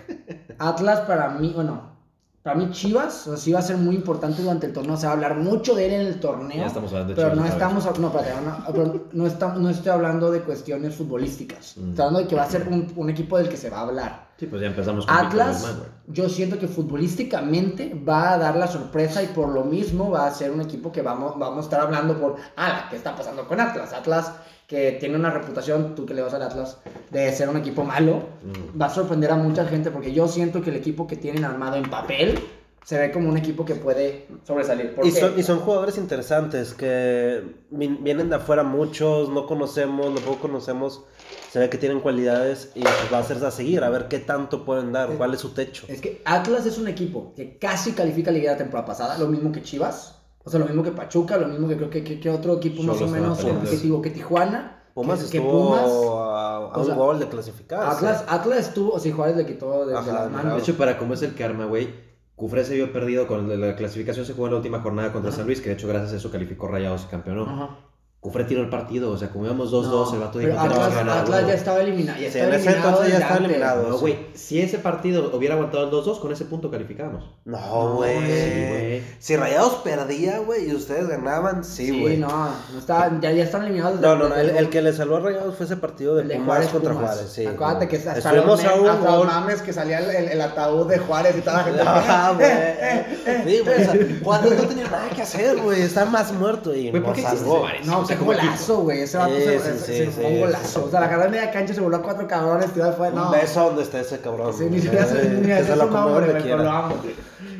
Atlas 0.57 1.01
para 1.01 1.29
mí, 1.29 1.51
bueno, 1.53 1.98
para 2.41 2.55
mí 2.55 2.69
Chivas, 2.71 3.27
o 3.27 3.31
sea, 3.31 3.37
sí 3.37 3.51
va 3.51 3.59
a 3.59 3.63
ser 3.63 3.77
muy 3.77 3.95
importante 3.95 4.41
durante 4.41 4.65
el 4.67 4.73
torneo, 4.73 4.95
se 4.95 5.05
va 5.05 5.11
a 5.11 5.15
hablar 5.15 5.35
mucho 5.35 5.75
de 5.75 5.87
él 5.87 5.93
en 5.93 6.07
el 6.07 6.19
torneo. 6.19 6.57
Ya 6.57 6.67
estamos 6.67 6.91
hablando 6.91 7.13
de 7.13 7.15
pero 7.15 7.29
Chivas 7.29 7.45
no 7.45 7.53
estamos, 7.53 7.99
no, 7.99 8.07
espérate, 8.07 8.45
no, 8.45 8.65
pero 8.71 9.07
no, 9.11 9.27
estamos, 9.27 9.59
no 9.59 9.69
estoy 9.69 9.91
hablando 9.91 10.31
de 10.31 10.41
cuestiones 10.41 10.95
futbolísticas. 10.95 11.75
Mm. 11.77 11.89
Estoy 11.89 12.05
hablando 12.05 12.19
de 12.19 12.27
que 12.27 12.35
va 12.35 12.43
a 12.43 12.49
ser 12.49 12.67
un, 12.69 12.91
un 12.95 13.09
equipo 13.09 13.37
del 13.37 13.49
que 13.49 13.57
se 13.57 13.69
va 13.69 13.79
a 13.79 13.81
hablar. 13.81 14.29
Sí, 14.39 14.45
pues 14.45 14.61
ya 14.61 14.67
empezamos 14.67 15.05
con 15.05 15.13
Atlas, 15.17 15.75
yo 16.07 16.29
siento 16.29 16.57
que 16.57 16.69
futbolísticamente 16.69 17.93
va 18.07 18.31
a 18.31 18.37
dar 18.37 18.55
la 18.55 18.67
sorpresa 18.67 19.21
y 19.21 19.27
por 19.27 19.49
lo 19.49 19.65
mismo 19.65 20.09
va 20.09 20.27
a 20.27 20.31
ser 20.31 20.51
un 20.51 20.61
equipo 20.61 20.93
que 20.93 21.01
vamos, 21.01 21.37
vamos 21.37 21.57
a 21.57 21.61
estar 21.61 21.81
hablando 21.81 22.17
por, 22.17 22.37
ah, 22.55 22.87
¿qué 22.89 22.95
está 22.95 23.17
pasando 23.17 23.45
con 23.45 23.59
Atlas? 23.59 23.91
Atlas 23.91 24.31
que 24.69 24.91
tiene 24.99 25.15
una 25.15 25.31
reputación, 25.31 25.95
tú 25.95 26.05
que 26.05 26.13
le 26.13 26.21
vas 26.21 26.35
al 26.35 26.43
Atlas, 26.43 26.77
de 27.09 27.33
ser 27.33 27.49
un 27.49 27.57
equipo 27.57 27.83
malo. 27.83 28.17
Mm. 28.43 28.79
va 28.79 28.85
a 28.85 28.89
sorprender 28.89 29.31
a 29.31 29.35
mucha 29.35 29.65
gente 29.65 29.89
porque 29.89 30.13
yo 30.13 30.27
siento 30.27 30.61
que 30.61 30.69
el 30.69 30.75
equipo 30.75 31.07
que 31.07 31.15
tienen 31.15 31.43
armado 31.43 31.75
en 31.75 31.89
papel 31.89 32.39
se 32.85 32.97
ve 32.99 33.11
como 33.11 33.29
un 33.29 33.37
equipo 33.37 33.65
que 33.65 33.73
puede 33.73 34.27
sobresalir. 34.45 34.93
¿Por 34.93 35.07
Y 35.07 35.11
qué? 35.11 35.19
son, 35.19 35.39
y 35.39 35.43
son 35.43 35.59
jugadores 35.59 35.97
interesantes 35.97 36.75
que 36.75 37.43
vienen 37.71 38.29
de 38.29 38.35
afuera 38.35 38.61
muchos, 38.61 39.29
no 39.29 39.47
conocemos, 39.47 40.13
no 40.13 40.19
poco 40.21 40.39
conocemos. 40.41 41.03
Se 41.51 41.57
ve 41.57 41.67
que 41.71 41.79
tienen 41.79 41.99
cualidades 41.99 42.71
y 42.75 42.81
pues 42.81 43.11
va 43.11 43.17
a 43.17 43.23
ser 43.23 43.43
a 43.43 43.49
seguir, 43.49 43.83
a 43.83 43.89
ver 43.89 44.07
qué 44.07 44.19
tanto 44.19 44.65
pueden 44.65 44.91
dar, 44.91 45.09
cuál 45.17 45.33
es 45.33 45.39
su 45.39 45.49
techo. 45.55 45.87
Es 45.87 45.99
que 45.99 46.21
Atlas 46.25 46.67
es 46.67 46.77
un 46.77 46.87
equipo 46.87 47.33
que 47.35 47.57
casi 47.57 47.93
califica 47.93 48.29
a 48.29 48.33
Liga 48.33 48.51
la 48.51 48.57
temporada 48.59 48.85
pasada, 48.85 49.17
lo 49.17 49.27
mismo 49.27 49.51
que 49.51 49.63
Chivas, 49.63 50.18
o 50.43 50.49
sea, 50.49 50.59
lo 50.59 50.65
mismo 50.65 50.83
que 50.83 50.91
Pachuca, 50.91 51.37
lo 51.37 51.47
mismo 51.47 51.67
que 51.67 51.77
creo 51.77 51.89
que, 51.89 52.03
que- 52.03 52.19
que 52.19 52.29
otro 52.29 52.57
equipo 52.57 52.83
más 52.83 53.01
o 53.01 53.07
menos 53.07 53.39
competitivo 53.39 54.01
que 54.01 54.09
Tijuana. 54.09 54.75
Pumas 54.93 55.23
que, 55.23 55.29
que 55.31 55.37
estuvo 55.37 55.67
Pumas, 55.67 55.81
a, 55.83 56.55
a 56.73 56.77
un 56.79 56.85
sea, 56.85 56.95
gol 56.95 57.19
de 57.19 57.27
clasificar. 57.29 57.83
Atlas, 57.89 58.25
Atlas 58.27 58.59
estuvo, 58.59 58.91
o 58.93 58.99
sea, 58.99 59.13
Juárez 59.13 59.37
le 59.37 59.45
quitó 59.45 59.85
de, 59.85 59.93
las 59.93 60.05
manos. 60.31 60.55
De 60.55 60.59
hecho, 60.59 60.75
para 60.77 60.97
cómo 60.97 61.13
es 61.13 61.21
el 61.21 61.35
karma, 61.35 61.65
güey, 61.65 61.89
Cufré 62.35 62.63
se 62.65 62.75
vio 62.75 62.91
perdido 62.91 63.27
con 63.27 63.59
la 63.61 63.75
clasificación, 63.75 64.25
se 64.25 64.33
jugó 64.33 64.47
en 64.47 64.53
la 64.53 64.57
última 64.57 64.79
jornada 64.81 65.11
contra 65.13 65.31
San 65.31 65.45
Luis, 65.45 65.61
que 65.61 65.69
de 65.69 65.75
hecho 65.75 65.87
gracias 65.87 66.13
a 66.13 66.15
eso 66.17 66.31
calificó 66.31 66.67
Rayados 66.67 67.03
y 67.03 67.07
campeonó. 67.07 67.43
Ajá. 67.43 67.77
Cufré 68.21 68.43
tiró 68.43 68.61
el 68.61 68.69
partido, 68.69 69.11
o 69.11 69.17
sea, 69.17 69.29
como 69.29 69.45
íbamos 69.45 69.71
2-2, 69.71 69.83
No, 69.83 70.13
el 70.13 70.19
vato 70.19 70.39
pero 70.39 70.51
dijo 70.51 70.61
que 70.61 70.67
tenemos 70.67 70.77
Atlas, 70.77 70.89
que 70.89 70.95
ganar. 70.95 71.17
Atlas 71.19 71.47
ya 71.47 71.53
estaba 71.53 71.79
eliminado. 71.79 72.19
Ya 72.19 72.29
Sí, 72.31 72.37
estaba 72.37 72.45
en 72.47 72.53
ese 72.59 72.63
eliminado 72.69 72.89
entonces 72.89 73.13
ya 73.13 73.19
estaba 73.19 73.39
eliminado. 73.39 73.89
No, 73.89 73.97
güey, 73.97 74.19
si 74.33 74.61
ese 74.61 74.77
partido 74.79 75.31
hubiera 75.33 75.55
aguantado 75.55 75.83
el 75.85 75.89
2-2, 75.91 76.19
con 76.19 76.31
ese 76.33 76.43
punto 76.43 76.69
calificábamos. 76.69 77.23
No, 77.45 77.93
güey. 77.95 78.99
Sí, 78.99 79.05
si 79.19 79.37
Rayados 79.37 79.75
perdía, 79.85 80.39
güey, 80.39 80.69
y 80.69 80.75
ustedes 80.75 81.07
ganaban, 81.07 81.63
sí, 81.63 81.87
Sí, 81.87 82.01
güey. 82.01 82.17
no, 82.17 82.27
no 82.73 82.79
está, 82.79 83.09
ya, 83.21 83.31
ya 83.31 83.43
están 83.45 83.63
eliminados. 83.63 84.01
No, 84.01 84.15
no, 84.17 84.27
no, 84.27 84.35
el, 84.35 84.49
el 84.49 84.69
que 84.69 84.81
le 84.81 84.91
salvó 84.91 85.15
a 85.15 85.19
Rayados 85.21 85.55
fue 85.55 85.65
ese 85.65 85.77
partido 85.77 86.15
de, 86.15 86.23
el 86.23 86.27
de 86.27 86.35
Pumas 86.35 86.47
Juárez 86.57 86.69
contra 86.71 86.93
Pumas. 86.93 87.11
Juárez, 87.15 87.31
sí. 87.31 87.45
Acuérdate 87.45 87.87
que 87.87 87.95
hasta 87.95 88.17
Estuvimos 88.17 88.65
a 88.65 88.73
un 88.75 88.89
hasta 88.89 89.15
gol. 89.15 89.27
mames 89.27 89.61
que 89.61 89.71
salía 89.71 89.99
el, 89.99 90.09
el- 90.13 90.27
el 90.33 90.41
ataúd 90.41 90.87
de 90.89 90.97
Juárez 90.99 91.37
y 91.37 91.41
toda 91.41 91.57
la 91.59 91.63
gente. 91.63 91.81
Ajá, 91.83 92.31
güey. 92.35 92.47
Eh, 92.51 93.05
eh, 93.25 93.43
Sí, 93.45 93.59
güey, 93.63 93.81
o 93.81 93.85
sea, 93.85 93.95
eh. 93.95 94.19
Juárez 94.21 94.57
no 94.61 94.67
tenía 94.67 94.83
nada 94.89 95.09
que 95.15 95.21
hacer, 95.21 95.55
güey, 95.61 95.81
está 95.83 96.03
más 96.03 96.33
muerto 96.33 96.75
y 96.75 96.89
Güey, 96.89 97.01
¿por 97.01 97.11
nos 97.11 97.15
qué 97.15 97.21
existe 97.21 97.45
salvó. 97.45 97.65
No, 97.85 98.08
sea, 98.09 98.17
como 98.17 98.31
golazo, 98.31 98.77
güey. 98.81 99.01
Ese 99.01 99.17
vato 99.17 99.35
Sí, 99.35 99.41
se, 99.43 99.59
sí, 99.59 99.69
se- 99.69 99.79
sí, 99.85 99.97
se 100.05 100.11
fue 100.11 100.25
un 100.25 100.39
golazo. 100.41 100.85
O 100.85 100.89
sea, 100.91 100.99
la 100.99 101.05
agarró 101.07 101.25
en 101.25 101.31
media 101.31 101.51
cancha, 101.51 101.73
se 101.73 101.81
voló 101.81 101.97
a 101.97 102.01
cuatro 102.01 102.27
cabrones, 102.27 102.71
tiró 102.73 102.91
fue. 102.93 103.11
No. 103.11 103.25
Un 103.27 103.31
beso 103.31 103.63
donde 103.65 103.83
está 103.83 103.99
ese 104.01 104.19
cabrón. 104.19 104.53
Sí, 104.53 104.65
ni 104.69 104.81
siquiera 104.81 105.05
se, 105.05 105.29
ni 105.29 105.51
es 105.51 105.69
acomode 105.69 105.91
nombre, 105.91 106.31
güey, 106.31 106.43
pero 106.43 106.57
lo 106.57 106.63
quiera. 106.63 106.77
amo. 106.85 106.95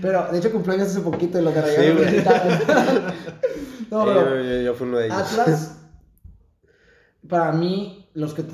Pero, 0.02 0.28
de 0.32 0.38
hecho, 0.38 0.52
cumpleaños 0.52 0.88
hace 0.90 1.00
poquito 1.02 1.40
y 1.40 1.42
lo 1.44 1.54
que 1.54 1.62
Sí. 1.62 2.24
No, 3.92 4.06
pero 4.06 4.42
yo, 4.44 4.62
yo 4.62 4.74
fui 4.76 4.88
uno 4.88 4.98
de 5.00 5.06
ellos. 5.08 5.18
Atlas, 5.18 5.76
para 7.28 7.52
mí, 7.52 8.10
los 8.14 8.34
que. 8.34 8.46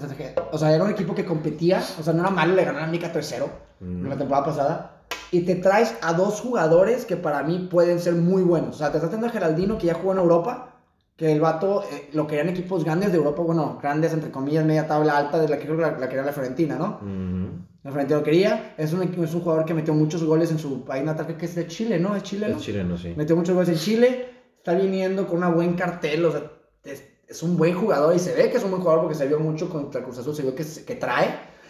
O 0.51 0.57
sea, 0.57 0.73
era 0.73 0.83
un 0.83 0.91
equipo 0.91 1.13
que 1.15 1.25
competía. 1.25 1.83
O 1.99 2.03
sea, 2.03 2.13
no 2.13 2.21
era 2.21 2.29
malo, 2.31 2.55
le 2.55 2.63
ganó 2.63 2.79
a 2.79 2.87
Mica 2.87 3.11
3-0 3.11 3.45
Mm. 3.81 4.03
en 4.05 4.09
la 4.09 4.15
temporada 4.17 4.45
pasada. 4.45 4.91
Y 5.31 5.41
te 5.41 5.55
traes 5.55 5.93
a 6.01 6.13
dos 6.13 6.39
jugadores 6.39 7.03
que 7.05 7.17
para 7.17 7.43
mí 7.43 7.67
pueden 7.69 7.99
ser 7.99 8.13
muy 8.13 8.41
buenos. 8.43 8.75
O 8.75 8.77
sea, 8.77 8.91
te 8.91 8.97
estás 8.97 9.09
trayendo 9.09 9.27
a 9.27 9.31
Geraldino, 9.31 9.77
que 9.77 9.87
ya 9.87 9.93
jugó 9.95 10.13
en 10.13 10.19
Europa. 10.19 10.74
Que 11.15 11.31
el 11.31 11.39
vato 11.39 11.83
eh, 11.83 12.09
lo 12.13 12.27
querían 12.27 12.49
equipos 12.49 12.83
grandes 12.83 13.11
de 13.11 13.17
Europa. 13.17 13.41
Bueno, 13.41 13.79
grandes, 13.81 14.11
entre 14.13 14.31
comillas, 14.31 14.65
media 14.65 14.85
tabla 14.87 15.17
alta, 15.17 15.39
de 15.39 15.47
la 15.47 15.57
que 15.57 15.65
creo 15.65 15.77
que 15.77 15.83
la, 15.83 15.97
la 15.97 16.09
quería 16.09 16.25
la 16.25 16.33
Fiorentina, 16.33 16.75
¿no? 16.75 16.99
Ujú. 17.01 17.65
La 17.83 17.91
Fiorentina 17.91 18.19
lo 18.19 18.23
quería. 18.25 18.73
Es 18.77 18.91
un, 18.93 19.03
es 19.03 19.33
un 19.33 19.41
jugador 19.41 19.63
que 19.63 19.73
metió 19.73 19.93
muchos 19.93 20.23
goles 20.23 20.51
en 20.51 20.59
su 20.59 20.83
país 20.83 21.05
natal, 21.05 21.37
que 21.37 21.45
es 21.45 21.55
de 21.55 21.67
Chile, 21.67 21.99
¿no? 21.99 22.15
Es 22.15 22.23
Chile, 22.23 22.49
¿no? 22.49 22.57
Es 22.57 22.63
chileno, 22.63 22.97
sí. 22.97 23.13
Metió 23.15 23.35
muchos 23.35 23.53
goles 23.55 23.69
en 23.69 23.75
Chile. 23.75 24.29
Está 24.57 24.73
viniendo 24.73 25.27
con 25.27 25.37
una 25.37 25.49
buen 25.49 25.75
cartel. 25.75 26.25
O 26.25 26.31
sea, 26.31 26.51
es, 26.83 27.03
es 27.27 27.43
un 27.43 27.55
buen 27.55 27.75
jugador. 27.75 28.13
Y 28.15 28.19
se 28.19 28.33
ve 28.33 28.49
que 28.49 28.57
es 28.57 28.63
un 28.63 28.71
buen 28.71 28.81
jugador 28.81 29.03
porque 29.03 29.15
se 29.15 29.27
vio 29.27 29.39
mucho 29.39 29.69
contra 29.69 30.03
Cruz 30.03 30.17
Azul. 30.17 30.35
Se 30.35 30.41
vio 30.41 30.55
que, 30.55 30.65
que 30.85 30.95
trae. 30.95 31.27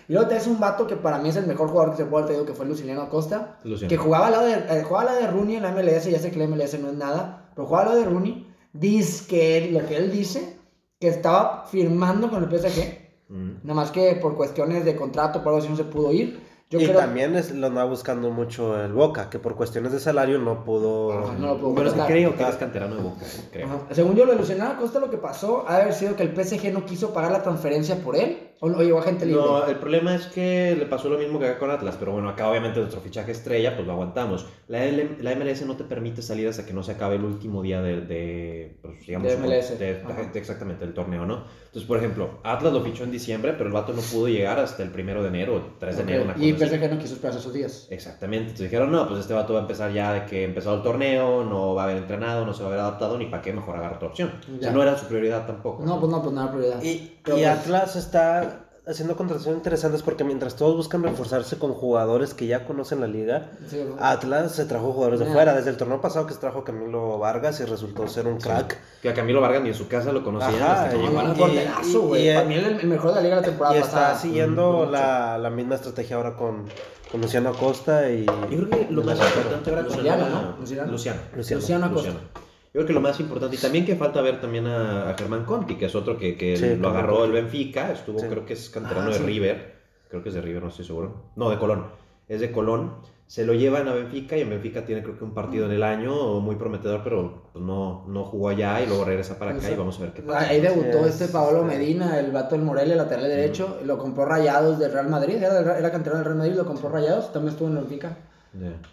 Y 0.07 0.13
luego 0.13 0.27
te 0.29 0.37
es 0.37 0.47
un 0.47 0.59
vato 0.59 0.87
que 0.87 0.95
para 0.95 1.17
mí 1.19 1.29
es 1.29 1.35
el 1.35 1.47
mejor 1.47 1.67
jugador 1.67 1.91
que 1.91 1.97
se 1.97 2.05
puede 2.05 2.23
haber 2.23 2.35
traído, 2.35 2.45
que 2.45 2.53
fue 2.53 2.65
Luciliano 2.65 3.01
Acosta. 3.01 3.59
Luciano. 3.63 3.89
Que 3.89 3.97
jugaba 3.97 4.27
al 4.27 4.31
lado 4.31 4.45
de, 4.45 4.53
eh, 4.53 4.83
jugaba 4.83 5.01
al 5.01 5.05
lado 5.07 5.19
de 5.19 5.31
Rooney 5.31 5.55
en 5.57 5.63
la 5.63 5.71
MLS. 5.71 6.05
Ya 6.05 6.19
sé 6.19 6.31
que 6.31 6.39
la 6.39 6.47
MLS 6.47 6.79
no 6.79 6.87
es 6.87 6.95
nada. 6.95 7.51
Pero 7.53 7.67
jugaba 7.67 7.83
al 7.83 7.89
lado 7.89 8.01
de 8.05 8.09
Rooney. 8.09 8.54
Dice 8.79 9.25
que 9.27 9.71
lo 9.71 9.85
que 9.87 9.95
él 9.95 10.11
dice, 10.11 10.57
que 10.99 11.07
estaba 11.07 11.65
firmando 11.65 12.29
con 12.29 12.43
el 12.43 12.49
PSG. 12.49 13.05
Mm. 13.29 13.51
Nada 13.63 13.73
más 13.73 13.91
que 13.91 14.15
por 14.15 14.35
cuestiones 14.35 14.83
de 14.83 14.95
contrato, 14.95 15.41
por 15.41 15.53
algo 15.53 15.59
así 15.59 15.69
no 15.69 15.77
se 15.77 15.85
pudo 15.85 16.11
ir. 16.11 16.43
Yo 16.69 16.79
y 16.79 16.85
creo 16.85 16.97
también 16.97 17.35
es, 17.35 17.51
lo 17.51 17.67
andaba 17.67 17.87
buscando 17.89 18.31
mucho 18.31 18.83
el 18.83 18.91
Boca, 18.91 19.29
que 19.29 19.39
por 19.39 19.55
cuestiones 19.55 19.91
de 19.91 19.99
salario 19.99 20.39
no 20.39 20.65
pudo. 20.65 21.13
Ajá, 21.13 21.33
no 21.37 21.47
lo 21.47 21.59
pudo 21.59 21.75
Pero 21.75 21.89
es 21.89 21.93
que 21.93 22.05
creo 22.05 22.35
que 22.35 22.43
canterano 22.57 22.95
de 22.95 23.03
Boca, 23.03 23.25
eh, 23.25 23.49
creo. 23.51 23.87
Según 23.91 24.15
yo, 24.15 24.25
lo 24.25 24.31
de 24.31 24.39
Luciano 24.39 24.65
Acosta, 24.65 24.99
lo 24.99 25.09
que 25.09 25.17
pasó 25.17 25.63
ha 25.67 25.77
de 25.77 25.81
haber 25.83 25.93
sido 25.93 26.15
que 26.15 26.23
el 26.23 26.35
PSG 26.35 26.73
no 26.73 26.85
quiso 26.85 27.13
pagar 27.13 27.31
la 27.31 27.43
transferencia 27.43 27.97
por 28.03 28.15
él. 28.15 28.51
O, 28.61 28.67
o 28.67 28.81
llegó 28.81 28.99
a 28.99 29.03
gente 29.03 29.25
libre. 29.25 29.41
No, 29.41 29.65
el 29.67 29.75
problema 29.77 30.15
es 30.15 30.27
que 30.27 30.75
le 30.77 30.85
pasó 30.85 31.09
lo 31.09 31.17
mismo 31.17 31.39
que 31.39 31.45
acá 31.47 31.59
con 31.59 31.71
Atlas, 31.71 31.95
pero 31.99 32.13
bueno, 32.13 32.29
acá 32.29 32.49
obviamente 32.49 32.79
nuestro 32.79 33.01
fichaje 33.01 33.31
estrella, 33.31 33.75
pues 33.75 33.85
lo 33.85 33.93
aguantamos. 33.93 34.45
La, 34.67 34.83
L- 34.85 35.17
la 35.19 35.35
MLS 35.35 35.65
no 35.65 35.75
te 35.75 35.83
permite 35.83 36.21
salir 36.21 36.47
hasta 36.47 36.65
que 36.65 36.73
no 36.73 36.81
se 36.81 36.93
acabe 36.93 37.15
el 37.17 37.25
último 37.25 37.61
día 37.61 37.81
de, 37.81 38.01
de, 38.01 38.77
pues, 38.81 39.05
digamos, 39.05 39.27
De 39.29 39.37
MLS. 39.37 39.77
de- 39.77 39.95
de- 40.03 40.39
exactamente, 40.39 40.85
del 40.85 40.93
torneo, 40.93 41.25
¿no? 41.25 41.43
Entonces, 41.65 41.83
por 41.83 41.97
ejemplo, 41.97 42.39
Atlas 42.43 42.71
lo 42.71 42.81
fichó 42.81 43.03
en 43.03 43.11
diciembre, 43.11 43.53
pero 43.53 43.65
el 43.67 43.73
vato 43.73 43.91
no 43.91 44.01
pudo 44.01 44.29
llegar 44.29 44.57
hasta 44.59 44.81
el 44.83 44.89
primero 44.89 45.21
de 45.21 45.27
enero, 45.27 45.61
3 45.77 45.97
de 45.97 46.03
enero, 46.03 46.23
una 46.23 46.33
Y 46.37 46.53
cosa 46.53 46.65
así. 46.65 46.77
PSG 46.77 46.89
no 46.93 46.97
quiso 46.99 47.13
esperar 47.15 47.37
esos 47.37 47.53
días. 47.53 47.87
Exactamente, 47.91 48.43
entonces 48.51 48.71
dijeron, 48.71 48.91
no, 48.91 49.05
pues 49.07 49.19
este 49.19 49.33
vato 49.33 49.53
va 49.53 49.59
a 49.59 49.61
empezar 49.63 49.91
ya 49.91 50.13
de 50.13 50.25
que 50.25 50.45
empezó 50.45 50.73
el 50.73 50.81
torneo, 50.81 51.43
no 51.43 51.75
va 51.75 51.81
a 51.81 51.85
haber 51.85 51.97
entrenado, 51.97 52.45
no 52.45 52.53
se 52.53 52.63
va 52.63 52.69
a 52.69 52.71
haber 52.71 52.79
adaptado, 52.81 53.17
ni 53.17 53.25
para 53.25 53.41
qué 53.43 53.51
mejor 53.51 53.75
agarrar 53.75 53.97
otra 53.97 54.07
opción. 54.07 54.31
O 54.49 54.55
Ya. 54.55 54.61
sea, 54.61 54.71
no 54.71 54.81
era 54.81 54.97
su 54.97 55.05
prioridad 55.07 55.45
tampoco. 55.45 55.83
No, 55.85 55.99
pues 55.99 56.09
no, 56.09 56.21
pues 56.21 56.33
no 56.33 56.41
era 56.43 56.51
prioridad. 56.51 56.81
Y, 56.81 56.87
y 56.89 57.19
pues- 57.25 57.45
Atlas 57.45 57.95
está 57.97 58.44
haciendo 58.87 59.15
contrataciones 59.15 59.57
interesantes 59.57 60.01
porque 60.03 60.23
mientras 60.23 60.55
todos 60.55 60.75
buscan 60.75 61.01
reforzarse 61.03 61.57
con 61.57 61.73
jugadores 61.73 62.33
que 62.33 62.45
ya 62.47 62.65
conocen 62.65 63.01
la 63.01 63.07
liga, 63.07 63.49
Sí, 63.67 63.83
Atlas 63.99 64.51
se 64.53 64.65
trajo 64.65 64.91
jugadores 64.93 65.19
de 65.19 65.25
fuera. 65.25 65.53
Desde 65.55 65.71
el 65.71 65.77
torneo 65.77 66.01
pasado 66.01 66.27
que 66.27 66.33
se 66.33 66.39
trajo 66.39 66.63
Camilo 66.63 67.17
Vargas 67.17 67.59
y 67.61 67.65
resultó 67.65 68.07
ser 68.07 68.27
un 68.27 68.37
crack. 68.39 68.77
Que 69.01 69.09
a 69.09 69.13
Camilo 69.13 69.41
Vargas 69.41 69.63
ni 69.63 69.69
en 69.69 69.75
su 69.75 69.87
casa 69.87 70.11
lo 70.11 70.23
conocían 70.23 70.61
Ajá, 70.61 70.83
hasta 70.85 70.89
que 70.91 70.97
y- 70.97 71.07
llegó 71.07 71.19
a 71.19 71.23
la 71.23 71.29
un 71.31 71.35
y- 71.35 71.95
güey. 71.95 72.29
y- 72.29 72.33
Para 72.33 72.47
mí 72.47 72.55
el, 72.55 72.65
el 72.65 72.87
mejor 72.87 73.09
de 73.09 73.15
la 73.15 73.21
liga 73.21 73.35
la 73.37 73.41
temporada 73.41 73.75
Y 73.75 73.79
está 73.79 73.91
pasada. 73.91 74.19
siguiendo 74.19 74.85
la, 74.85 75.37
la 75.37 75.49
misma 75.49 75.75
estrategia 75.75 76.15
ahora 76.17 76.35
con, 76.35 76.65
con 77.11 77.21
Luciano 77.21 77.49
Acosta 77.49 78.09
y... 78.11 78.25
Yo 78.25 78.67
creo 78.67 78.69
que 78.69 78.87
lo 78.91 79.01
y 79.01 79.05
más 79.05 79.17
importante 79.19 79.69
ahora 79.71 79.83
con 79.85 79.95
Luciano, 79.97 80.29
¿no? 80.29 80.57
Luciano. 80.59 80.91
Luciano. 80.91 81.19
Luciano. 81.35 81.59
Luciano 81.61 81.85
Acosta. 81.87 82.09
Yo 82.11 82.44
creo 82.75 82.85
que 82.87 82.93
lo 82.93 83.01
más 83.01 83.19
importante, 83.19 83.55
y 83.55 83.59
también 83.59 83.85
que 83.85 83.95
falta 83.95 84.21
ver 84.21 84.39
también 84.41 84.67
a, 84.67 85.09
a 85.09 85.17
Germán 85.17 85.45
Conti, 85.45 85.75
que 85.75 85.85
es 85.85 85.95
otro 85.95 86.17
que, 86.17 86.35
que 86.37 86.57
Sí, 86.57 86.75
lo 86.75 86.89
agarró 86.89 87.25
el 87.25 87.31
Benfica, 87.31 87.91
estuvo, 87.91 88.19
Sí. 88.19 88.27
creo 88.27 88.45
que 88.45 88.53
es 88.53 88.69
canterano 88.69 89.07
Ah, 89.09 89.13
de 89.13 89.19
sí. 89.19 89.23
River, 89.23 89.75
creo 90.09 90.21
que 90.21 90.29
es 90.29 90.35
de 90.35 90.41
River, 90.41 90.61
no 90.63 90.69
estoy 90.69 90.85
seguro. 90.85 91.31
No, 91.35 91.49
de 91.49 91.57
Colón, 91.57 91.87
es 92.27 92.41
de 92.41 92.51
Colón. 92.51 92.93
Se 93.27 93.43
lo 93.43 93.53
llevan 93.55 93.87
a 93.87 93.93
Benfica 93.95 94.37
y 94.37 94.41
en 94.41 94.51
Benfica 94.51 94.85
tiene 94.85 95.01
creo 95.01 95.17
que 95.17 95.23
un 95.23 95.33
partido 95.33 95.65
en 95.65 95.71
el 95.71 95.81
año 95.81 96.39
muy 96.41 96.57
prometedor, 96.57 97.01
pero 97.03 97.49
pues, 97.51 97.65
no, 97.65 98.05
no 98.07 98.23
jugó 98.25 98.49
allá 98.49 98.79
y 98.81 98.85
luego 98.85 99.03
regresa 99.03 99.39
para 99.39 99.51
acá 99.55 99.71
y 99.71 99.75
vamos 99.75 99.97
a 99.97 100.03
ver 100.03 100.13
qué 100.13 100.21
pasa. 100.21 100.47
Ahí 100.49 100.61
debutó 100.61 101.01
Sí, 101.03 101.09
este 101.09 101.23
es- 101.25 101.31
Paolo 101.31 101.61
sí. 101.61 101.65
Medina, 101.75 102.19
el 102.19 102.31
vato 102.31 102.53
del 102.55 102.63
Morelia, 102.63 102.95
lateral 102.95 103.27
derecho. 103.27 103.79
Lo 103.83 103.97
compró 103.97 104.25
Rayados 104.25 104.77
del 104.77 104.91
Real 104.91 105.09
Madrid. 105.09 105.37
Era, 105.37 105.79
era 105.79 105.91
canterano 105.91 106.17
del 106.19 106.25
Real 106.25 106.37
Madrid, 106.37 106.53
lo 106.53 106.65
compró 106.67 106.89
Rayados. 106.89 107.33
También 107.33 107.53
estuvo 107.53 107.67
en 107.69 107.75
Benfica. 107.75 108.15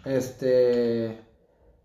Este. 0.03 1.19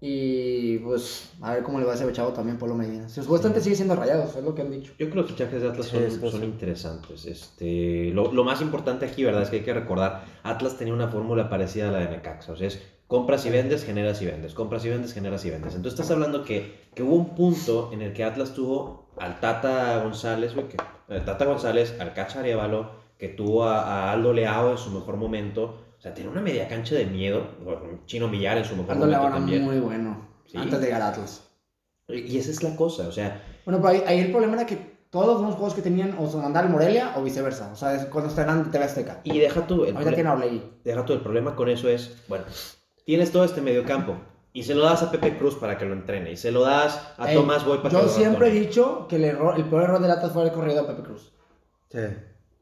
Y 0.01 0.79
pues, 0.79 1.33
a 1.41 1.55
ver 1.55 1.65
cómo 1.65 1.81
le 1.81 1.85
va 1.85 1.93
a 1.93 1.95
ese 1.97 2.13
chavo 2.13 2.33
también, 2.33 2.57
Paolo 2.57 2.77
Medina. 2.77 3.09
Si 3.09 3.21
supuestamente 3.21 3.61
sigue 3.61 3.75
siendo 3.75 3.97
Rayados, 3.97 4.37
es 4.37 4.45
lo 4.45 4.55
que 4.55 4.63
han 4.63 4.71
dicho. 4.71 4.93
Yo 4.93 5.11
creo 5.11 5.11
que 5.11 5.17
los 5.17 5.31
fichajes 5.31 5.61
de 5.61 5.69
Atlas 5.69 5.87
Sí, 5.87 5.97
son, 6.21 6.31
sí, 6.31 6.45
interesantes. 6.45 7.27
Este, 7.27 8.11
lo, 8.13 8.33
lo 8.33 8.45
más 8.45 8.61
importante 8.61 9.07
aquí, 9.07 9.25
¿verdad? 9.25 9.43
Es 9.43 9.51
que 9.51 9.57
hay 9.57 9.63
que 9.63 9.75
recordar, 9.75 10.25
Atlas 10.45 10.77
tenía 10.79 10.95
una 10.95 11.09
fórmula 11.09 11.51
parecida 11.51 11.89
a 11.89 11.93
la 11.93 11.99
de 11.99 12.11
Necaxa. 12.11 12.53
O 12.53 12.57
sea, 12.57 12.69
es 12.69 12.81
compras 13.09 13.45
y 13.47 13.51
vendes, 13.51 13.85
generas 13.85 14.23
y 14.23 14.27
vendes. 14.27 14.55
Compras 14.55 14.85
y 14.85 14.91
vendes, 14.91 15.13
generas 15.15 15.45
y 15.45 15.51
vendes. 15.51 15.75
Entonces 15.75 15.99
estás 15.99 16.15
hablando 16.15 16.45
que, 16.45 16.89
que 16.95 17.03
hubo 17.03 17.17
un 17.17 17.35
punto 17.35 17.91
en 17.93 18.03
el 18.03 18.13
que 18.13 18.23
Atlas 18.23 18.55
tuvo 18.55 19.09
al 19.17 19.41
Tata 19.41 20.01
González, 20.05 20.55
güey, 20.55 20.69
que, 20.69 20.77
al 21.09 21.25
Tata 21.25 21.45
González, 21.45 21.97
al 21.99 22.15
Cacha 22.15 22.39
Arevalo, 22.39 22.93
que 23.19 23.29
tuvo 23.29 23.65
a, 23.65 23.81
a 23.81 24.13
Aldo 24.13 24.33
Leao 24.33 24.71
en 24.71 24.79
su 24.79 24.91
mejor 24.91 25.17
momento. 25.17 25.88
O 25.99 26.01
sea, 26.01 26.15
tenía 26.15 26.31
una 26.31 26.41
media 26.41 26.69
cancha 26.69 26.95
de 26.95 27.07
miedo. 27.07 27.47
Chino 28.07 28.29
Millar 28.29 28.59
en 28.59 28.65
su 28.65 28.77
mejor 28.77 28.93
Aldo 28.93 29.07
Leao 29.07 29.23
momento 29.25 29.39
también. 29.41 29.65
muy 29.65 29.81
bueno. 29.81 30.29
Sí. 30.47 30.57
Antes 30.57 30.81
de 30.81 30.87
llegar 30.87 31.03
a 31.03 31.09
Atlas. 31.09 31.43
Y 32.09 32.39
esa 32.39 32.51
es 32.51 32.63
la 32.63 32.75
cosa, 32.75 33.07
o 33.07 33.13
sea, 33.13 33.43
Bueno, 33.67 33.83
pero 33.83 33.89
ahí, 33.89 34.03
ahí 34.07 34.21
el 34.21 34.31
problema 34.31 34.55
era 34.55 34.65
que 34.65 34.99
todos 35.11 35.43
los 35.43 35.55
juegos 35.55 35.75
que 35.75 35.83
tenían 35.83 36.17
o 36.19 36.25
mandaban 36.39 36.67
al 36.67 36.73
Morelia 36.73 37.13
o 37.17 37.23
viceversa. 37.23 37.71
O 37.73 37.77
sea, 37.77 37.95
es 37.95 38.07
cuando 38.07 38.31
estaban 38.31 38.61
en 38.61 38.71
TV 38.71 38.85
Azteca. 38.85 39.21
y 39.25 39.39
deja 39.39 39.67
tú. 39.67 39.85
el 39.85 39.95
Ahorita 39.95 40.15
tiene 40.15 40.31
a 40.31 40.35
Orlegui. 40.35 40.63
Deja 40.85 41.05
tú, 41.05 41.13
el 41.13 41.21
problema 41.21 41.55
con 41.55 41.69
eso 41.69 41.89
es, 41.89 42.17
bueno, 42.29 42.45
tienes 43.05 43.31
todo 43.33 43.45
este 43.45 43.61
mediocampo 43.61 44.17
y 44.53 44.63
se 44.63 44.75
lo 44.75 44.85
das 44.85 45.03
a 45.03 45.11
Pepe 45.11 45.37
Cruz 45.37 45.57
para 45.57 45.77
que 45.77 45.85
lo 45.85 45.93
entrene 45.93 46.33
y 46.33 46.37
se 46.37 46.51
lo 46.51 46.63
das 46.63 47.15
a 47.19 47.31
Ey, 47.31 47.37
Tomás 47.37 47.65
Boy 47.65 47.79
para 47.79 47.91
que 47.91 47.97
Yo 47.97 48.03
lo 48.03 48.09
siempre 48.09 48.49
he 48.49 48.53
dicho 48.53 49.07
que 49.09 49.17
el, 49.17 49.25
error, 49.25 49.55
el 49.57 49.65
peor 49.65 49.83
error 49.83 50.01
del 50.01 50.11
Atlas 50.11 50.33
fue 50.33 50.43
haber 50.43 50.55
corrido 50.55 50.83
a 50.83 50.87
Pepe 50.87 51.03
Cruz. 51.03 51.33
Sí. 51.91 51.99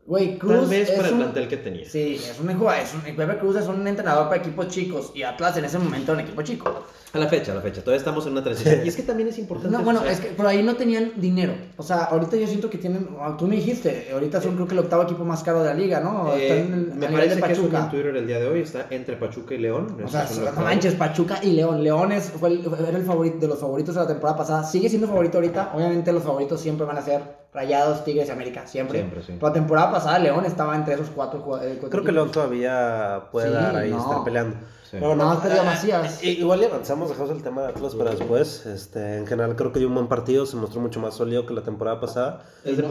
Güey, 0.06 0.38
Cruz. 0.38 0.52
Tal 0.60 0.66
vez 0.66 0.88
es 0.88 0.94
para 0.96 1.08
el 1.08 1.14
un- 1.14 1.20
plantel 1.20 1.48
que 1.48 1.56
tenía. 1.56 1.84
Sí, 1.84 2.14
es 2.14 2.38
un, 2.38 2.48
es 2.50 2.94
un 2.94 3.00
Pepe 3.00 3.38
Cruz 3.38 3.56
es 3.56 3.66
un 3.66 3.86
entrenador 3.86 4.28
para 4.28 4.40
equipos 4.40 4.68
chicos 4.68 5.10
y 5.14 5.22
Atlas 5.24 5.56
en 5.56 5.64
ese 5.64 5.78
momento 5.78 6.12
era 6.12 6.20
un 6.20 6.26
equipo 6.26 6.42
chico. 6.42 6.86
A 7.12 7.18
la 7.18 7.28
fecha, 7.28 7.52
a 7.52 7.54
la 7.54 7.60
fecha. 7.62 7.80
Todavía 7.80 7.98
estamos 7.98 8.26
en 8.26 8.32
una 8.32 8.42
transición. 8.44 8.84
Y 8.84 8.88
es 8.88 8.96
que 8.96 9.02
también 9.02 9.28
es 9.28 9.38
importante. 9.38 9.74
No, 9.74 9.82
bueno, 9.82 10.04
es 10.04 10.20
que 10.20 10.28
por 10.30 10.46
ahí 10.46 10.62
no 10.62 10.74
tenían 10.76 11.12
dinero. 11.16 11.54
O 11.76 11.82
sea, 11.82 12.04
ahorita 12.04 12.36
yo 12.36 12.46
siento 12.46 12.68
que 12.68 12.76
tienen, 12.78 13.08
ah, 13.20 13.36
tú 13.38 13.46
me 13.46 13.56
dijiste, 13.56 14.08
ahorita 14.12 14.42
son 14.42 14.54
creo 14.56 14.66
que 14.66 14.74
el 14.74 14.80
octavo 14.80 15.04
equipo 15.04 15.24
más 15.24 15.42
caro 15.42 15.60
de 15.62 15.66
la 15.68 15.74
liga, 15.74 16.00
¿no? 16.00 16.34
eh, 16.34 16.60
en 16.60 16.74
el- 16.74 16.94
me 16.94 17.06
parece 17.08 17.36
de 17.36 17.42
que 17.42 17.52
eso 17.52 17.62
en 17.62 17.68
Pachuca. 17.70 17.90
Twitter 17.90 18.16
el 18.16 18.26
día 18.26 18.38
de 18.40 18.48
hoy 18.48 18.60
está 18.60 18.86
entre 18.90 19.16
Pachuca 19.16 19.54
y 19.54 19.58
León. 19.58 19.96
O 20.04 20.08
sea, 20.08 20.28
no 20.54 20.60
manches, 20.60 20.94
Pachuca 20.94 21.38
y 21.42 21.52
León. 21.52 21.82
León 21.82 22.12
es, 22.12 22.24
fue 22.32 22.50
el, 22.50 22.66
era 22.86 22.98
el 22.98 23.04
favorito 23.04 23.38
de 23.38 23.48
los 23.48 23.60
favoritos 23.60 23.94
de 23.94 24.00
la 24.02 24.06
temporada 24.08 24.36
pasada. 24.36 24.64
Sigue 24.64 24.88
siendo 24.90 25.06
favorito 25.06 25.38
ahorita. 25.38 25.70
Obviamente 25.74 26.12
los 26.12 26.22
favoritos 26.24 26.60
siempre 26.60 26.86
van 26.86 26.98
a 26.98 27.02
ser 27.02 27.22
Rayados, 27.54 28.04
Tigres 28.04 28.28
y 28.28 28.32
América. 28.32 28.66
Siempre. 28.66 28.98
Siempre, 28.98 29.22
sí. 29.22 29.32
Pero 29.38 29.46
la 29.46 29.52
temporada 29.54 29.90
pasada 29.92 30.18
León 30.18 30.44
estaba 30.44 30.76
entre 30.76 30.94
esos 30.94 31.08
cuatro 31.14 31.40
jugadores. 31.40 31.78
Creo 31.88 32.04
que 32.04 32.12
León 32.12 32.30
todavía 32.30 33.22
puede 33.32 33.48
Sí, 33.48 33.54
dar 33.54 33.76
ahí, 33.76 33.90
no. 33.90 33.98
estar 34.02 34.24
peleando. 34.24 34.56
Sí. 34.90 34.98
Pero 35.00 35.16
Nada 35.16 35.34
más 35.34 35.42
perdió 35.42 35.60
a 35.60 35.62
eh, 35.62 35.66
Macías. 35.66 36.22
eh, 36.22 36.30
Igual 36.30 36.60
y 36.62 36.64
avanzamos, 36.66 37.08
dejamos 37.08 37.30
el 37.32 37.42
tema 37.42 37.62
de 37.62 37.68
Atlas 37.68 37.94
para 37.96 38.10
después. 38.12 38.66
Este, 38.66 39.18
en 39.18 39.26
general 39.26 39.56
creo 39.56 39.72
que 39.72 39.80
dio 39.80 39.88
un 39.88 39.94
buen 39.94 40.06
partido, 40.06 40.46
se 40.46 40.56
mostró 40.56 40.80
mucho 40.80 41.00
más 41.00 41.14
sólido 41.14 41.44
que 41.44 41.54
la 41.54 41.62
temporada 41.62 42.00
pasada. 42.00 42.44
No, 42.64 42.70
Eh, 42.70 42.76
se 42.76 42.82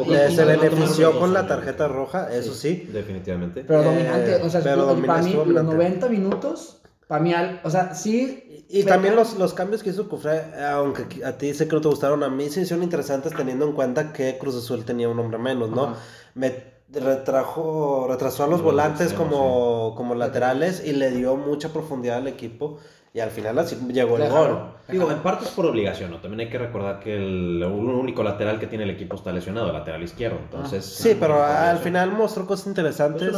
no- 0.45 0.51
no 0.53 0.59
benefició 0.61 1.17
con 1.19 1.33
la 1.33 1.47
tarjeta 1.47 1.87
roja, 1.87 2.33
eso 2.33 2.53
sí. 2.53 2.89
Definitivamente. 2.91 3.63
Pero 3.65 3.81
Eh, 3.81 3.85
dominante. 3.85 4.35
O 4.35 4.49
sea, 4.49 4.61
pero 4.61 4.75
estuvo- 4.75 4.87
domina- 4.93 5.07
para 5.07 5.21
mí, 5.21 5.29
estuvo 5.29 5.45
los 5.45 5.55
dominante. 5.55 5.75
90 5.99 6.09
minutos, 6.09 6.77
para 7.07 7.23
mí, 7.23 7.33
al- 7.33 7.61
o 7.63 7.69
sea, 7.69 7.93
sí. 7.95 8.65
Y 8.67 8.79
pero- 8.83 8.95
también 8.95 9.15
los, 9.15 9.37
los 9.37 9.53
cambios 9.53 9.81
que 9.83 9.91
hizo 9.91 10.09
Cufré, 10.09 10.41
aunque 10.65 11.23
a 11.23 11.37
ti 11.37 11.53
sé 11.53 11.67
que 11.67 11.75
no 11.75 11.81
te 11.81 11.87
gustaron, 11.87 12.23
a 12.23 12.29
mí 12.29 12.49
sí 12.49 12.65
son 12.65 12.83
interesantes 12.83 13.33
teniendo 13.33 13.65
en 13.65 13.73
cuenta 13.73 14.11
que 14.11 14.37
Cruz 14.39 14.55
Azul 14.55 14.83
tenía 14.83 15.07
un 15.07 15.19
hombre 15.19 15.37
menos, 15.37 15.69
¿no? 15.69 15.83
Ajá. 15.85 15.95
Me 16.33 16.74
retrajo, 16.99 18.07
retrasó 18.09 18.43
a 18.43 18.47
los 18.47 18.59
Los 18.59 18.63
volantes 18.63 19.13
como, 19.13 19.93
como 19.95 20.15
laterales 20.15 20.83
y 20.85 20.93
le 20.93 21.11
dio 21.11 21.35
mucha 21.35 21.69
profundidad 21.69 22.17
al 22.17 22.27
equipo 22.27 22.77
y 23.13 23.21
al 23.21 23.29
final 23.29 23.57
así 23.59 23.77
llegó 23.93 24.17
el 24.17 24.29
gol. 24.29 24.59
Digo, 24.89 25.09
en 25.09 25.19
parte 25.19 25.45
es 25.45 25.51
por 25.51 25.65
obligación, 25.65 26.11
¿no? 26.11 26.19
También 26.19 26.41
hay 26.41 26.49
que 26.49 26.57
recordar 26.57 26.99
que 26.99 27.15
el 27.15 27.63
un 27.63 27.89
único 27.89 28.23
lateral 28.23 28.59
que 28.59 28.67
tiene 28.67 28.83
el 28.83 28.89
equipo 28.89 29.15
está 29.15 29.31
lesionado, 29.31 29.67
el 29.67 29.73
lateral 29.73 30.03
izquierdo. 30.03 30.37
Entonces. 30.43 30.83
Sí, 30.85 31.15
pero 31.17 31.41
al 31.43 31.77
final 31.77 32.11
mostró 32.11 32.45
cosas 32.45 32.67
interesantes 32.67 33.31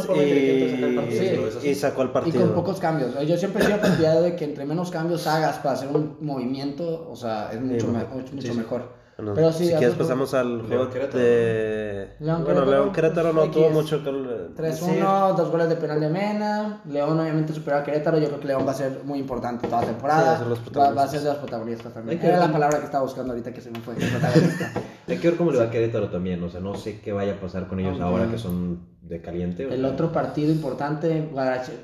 partido, 0.96 1.50
sí, 1.60 1.66
y, 1.68 1.70
y 1.70 1.74
sacó 1.76 2.02
el 2.02 2.08
Y 2.08 2.12
partido. 2.12 2.40
con 2.46 2.54
pocos 2.56 2.80
cambios. 2.80 3.14
Yo 3.26 3.36
siempre 3.36 3.62
he 3.62 3.66
sido 3.66 3.78
partidario 3.78 4.22
de 4.22 4.34
que 4.34 4.44
entre 4.46 4.64
menos 4.66 4.90
cambios 4.90 5.26
hagas 5.28 5.58
para 5.58 5.74
hacer 5.74 5.88
un 5.88 6.16
movimiento, 6.20 7.08
o 7.08 7.14
sea, 7.14 7.50
es 7.52 7.60
mucho, 7.60 7.86
Sí, 7.86 7.92
me- 7.92 7.92
bueno, 8.04 8.14
mucho, 8.16 8.34
mucho 8.34 8.46
sí, 8.48 8.52
sí. 8.52 8.58
mejor. 8.58 8.97
Bueno, 9.18 9.34
Pero 9.34 9.52
sí, 9.52 9.64
si 9.66 9.70
quieres 9.74 9.96
fue- 9.96 10.04
pasamos 10.04 10.32
al 10.32 10.58
León 10.58 10.68
juego 10.68 10.90
Querétaro. 10.90 11.18
de... 11.18 12.08
León 12.20 12.44
bueno, 12.44 12.60
Querétaro, 12.60 12.70
León 12.70 12.92
Querétaro 12.92 13.32
no 13.32 13.40
pues, 13.40 13.50
tuvo 13.50 13.70
mucho 13.70 14.04
que 14.04 14.10
3-1, 14.10 15.34
dos 15.36 15.50
goles 15.50 15.68
de 15.68 15.74
penal 15.74 16.00
de 16.00 16.08
Mena. 16.08 16.80
León 16.84 17.18
obviamente 17.18 17.52
superó 17.52 17.78
a 17.78 17.82
Querétaro. 17.82 18.18
Yo 18.18 18.28
creo 18.28 18.38
que 18.40 18.46
León 18.46 18.64
va 18.64 18.70
a 18.70 18.74
ser 18.74 19.00
muy 19.04 19.18
importante 19.18 19.66
toda 19.66 19.80
la 19.80 19.86
Sí, 19.88 19.92
temporada. 19.92 20.22
va 20.24 20.32
a 20.34 20.38
ser 20.38 20.46
los 20.46 20.58
va, 20.60 20.62
protagonistas. 20.62 20.96
va 20.98 21.02
a 21.02 21.08
ser 21.10 21.20
de 21.20 21.26
los 21.30 21.36
protagonistas 21.38 21.94
también. 21.94 22.20
Era 22.22 22.30
ver 22.38 22.46
la 22.46 22.52
palabra 22.52 22.78
que 22.78 22.84
estaba 22.84 23.02
buscando 23.02 23.32
ahorita 23.32 23.52
que 23.52 23.60
se 23.60 23.70
me 23.72 23.80
fue. 23.80 23.94
protagonista. 23.96 24.72
Hay 25.08 25.16
que 25.18 25.28
ver 25.28 25.36
cómo 25.36 25.50
le 25.50 25.58
va 25.58 25.64
a 25.64 25.70
Querétaro 25.70 26.08
también. 26.10 26.40
O 26.44 26.48
sea, 26.48 26.60
no 26.60 26.76
sé 26.76 27.00
qué 27.00 27.12
vaya 27.12 27.32
a 27.32 27.40
pasar 27.40 27.66
con 27.66 27.80
ellos 27.80 27.98
Ah, 28.00 28.04
ahora 28.04 28.30
que 28.30 28.38
son 28.38 28.86
de 29.02 29.20
caliente. 29.20 29.66
o 29.66 29.70
el 29.70 29.84
otro 29.84 30.12
partido 30.12 30.52
importante, 30.52 31.28